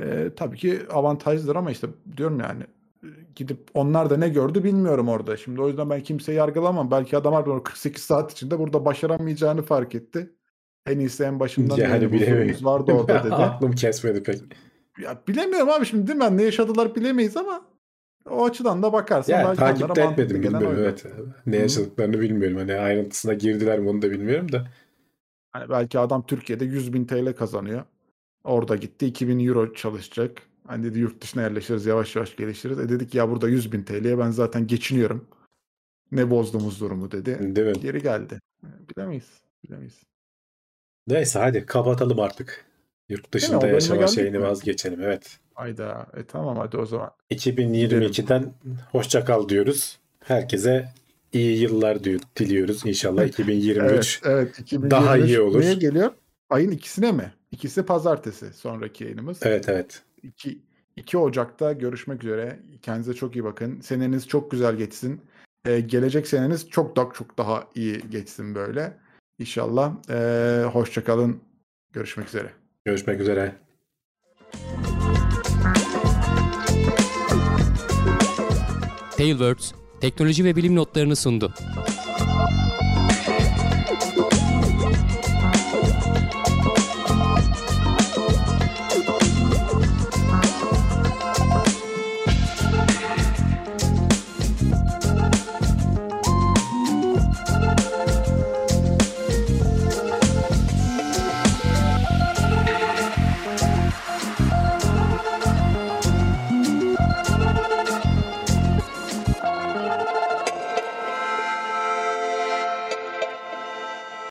Ee, 0.00 0.30
tabii 0.36 0.56
ki 0.56 0.82
avantajlıdır 0.90 1.56
ama 1.56 1.70
işte 1.70 1.86
diyorum 2.16 2.40
yani 2.40 2.62
e, 3.02 3.08
gidip 3.36 3.58
onlar 3.74 4.10
da 4.10 4.16
ne 4.16 4.28
gördü 4.28 4.64
bilmiyorum 4.64 5.08
orada. 5.08 5.36
Şimdi 5.36 5.60
o 5.60 5.68
yüzden 5.68 5.90
ben 5.90 6.00
kimseyi 6.02 6.36
yargılamam. 6.38 6.90
Belki 6.90 7.16
adam 7.16 7.34
harbiden 7.34 7.54
o 7.54 7.62
48 7.62 8.02
saat 8.02 8.32
içinde 8.32 8.58
burada 8.58 8.84
başaramayacağını 8.84 9.62
fark 9.62 9.94
etti. 9.94 10.30
En 10.86 10.98
iyisi 10.98 11.24
en 11.24 11.40
başından 11.40 11.76
Yani 11.76 12.12
bilemiyorum. 12.12 12.64
vardı 12.64 12.92
orada 12.92 13.24
dedi. 13.24 13.34
Aklım 13.34 13.72
kesmedi 13.72 14.22
pek. 14.22 14.40
Ya 15.02 15.22
bilemiyorum 15.28 15.68
abi 15.70 15.86
şimdi 15.86 16.06
değil 16.06 16.18
mi? 16.18 16.36
Ne 16.36 16.42
yaşadılar 16.42 16.94
bilemeyiz 16.94 17.36
ama 17.36 17.71
o 18.30 18.44
açıdan 18.44 18.82
da 18.82 18.92
bakarsan 18.92 19.32
Yani 19.40 19.56
takip 19.56 19.98
etmedim 19.98 20.42
bilmiyorum 20.42 20.76
evet. 20.78 21.06
Ne 21.46 21.56
yaşadıklarını 21.56 22.20
bilmiyorum. 22.20 22.56
Hani 22.56 22.74
ayrıntısına 22.74 23.34
girdiler 23.34 23.78
mi 23.78 23.88
onu 23.88 24.02
da 24.02 24.10
bilmiyorum 24.10 24.52
da. 24.52 24.68
Hani 25.52 25.70
belki 25.70 25.98
adam 25.98 26.26
Türkiye'de 26.26 26.64
100 26.64 26.92
bin 26.92 27.04
TL 27.04 27.32
kazanıyor. 27.32 27.84
Orada 28.44 28.76
gitti 28.76 29.06
2000 29.06 29.46
euro 29.46 29.74
çalışacak. 29.74 30.42
Hani 30.66 30.84
dedi 30.84 30.98
yurt 30.98 31.22
dışına 31.22 31.42
yerleşiriz 31.42 31.86
yavaş 31.86 32.16
yavaş 32.16 32.36
gelişiriz. 32.36 32.78
E 32.78 32.88
dedik 32.88 33.14
ya 33.14 33.30
burada 33.30 33.48
100 33.48 33.72
bin 33.72 33.82
TL'ye 33.82 34.18
ben 34.18 34.30
zaten 34.30 34.66
geçiniyorum. 34.66 35.28
Ne 36.12 36.30
bozdunuz 36.30 36.80
durumu 36.80 37.10
dedi. 37.10 37.56
Değil 37.56 37.66
mi? 37.66 37.80
Geri 37.82 38.02
geldi. 38.02 38.40
Bilemeyiz. 38.62 39.42
Bilemeyiz. 39.64 40.02
Neyse 41.06 41.38
hadi 41.38 41.66
kapatalım 41.66 42.20
artık. 42.20 42.64
Yurt 43.12 43.32
dışında 43.32 43.66
yaşama 43.66 44.06
şeyini 44.06 44.38
mi? 44.38 44.44
vazgeçelim. 44.44 45.02
Evet. 45.02 45.38
Hayda. 45.54 46.06
E 46.16 46.24
tamam 46.24 46.56
hadi 46.56 46.76
o 46.76 46.86
zaman. 46.86 47.10
2022'den 47.30 48.52
hoşça 48.92 49.24
kal 49.24 49.48
diyoruz. 49.48 49.98
Herkese 50.24 50.88
iyi 51.32 51.60
yıllar 51.60 52.04
diyor, 52.04 52.20
diliyoruz. 52.36 52.86
İnşallah 52.86 53.24
2023 53.24 54.20
Evet, 54.24 54.34
evet. 54.34 54.58
2023 54.58 54.90
daha 54.90 55.16
iyi 55.16 55.40
olur. 55.40 55.60
Neye 55.60 55.74
geliyor? 55.74 56.10
Ayın 56.50 56.70
ikisine 56.70 57.12
mi? 57.12 57.32
İkisi 57.50 57.82
pazartesi 57.82 58.52
sonraki 58.52 59.04
yayınımız. 59.04 59.38
Evet 59.42 59.68
evet. 59.68 60.02
2, 60.22 60.58
2 60.96 61.18
Ocak'ta 61.18 61.72
görüşmek 61.72 62.24
üzere. 62.24 62.58
Kendinize 62.82 63.14
çok 63.14 63.36
iyi 63.36 63.44
bakın. 63.44 63.80
Seneniz 63.80 64.28
çok 64.28 64.50
güzel 64.50 64.76
geçsin. 64.76 65.20
Ee, 65.66 65.80
gelecek 65.80 66.26
seneniz 66.26 66.68
çok 66.70 66.96
daha 66.96 67.12
çok 67.14 67.38
daha 67.38 67.64
iyi 67.74 68.00
geçsin 68.10 68.54
böyle. 68.54 68.92
İnşallah. 69.38 69.92
Ee, 70.10 70.64
hoşça 70.72 71.04
kalın. 71.04 71.40
Görüşmek 71.92 72.28
üzere. 72.28 72.52
Görüşmek 72.84 73.20
üzere. 73.20 73.52
Tailwords 79.16 79.72
teknoloji 80.00 80.44
ve 80.44 80.56
bilim 80.56 80.76
notlarını 80.76 81.16
sundu. 81.16 81.54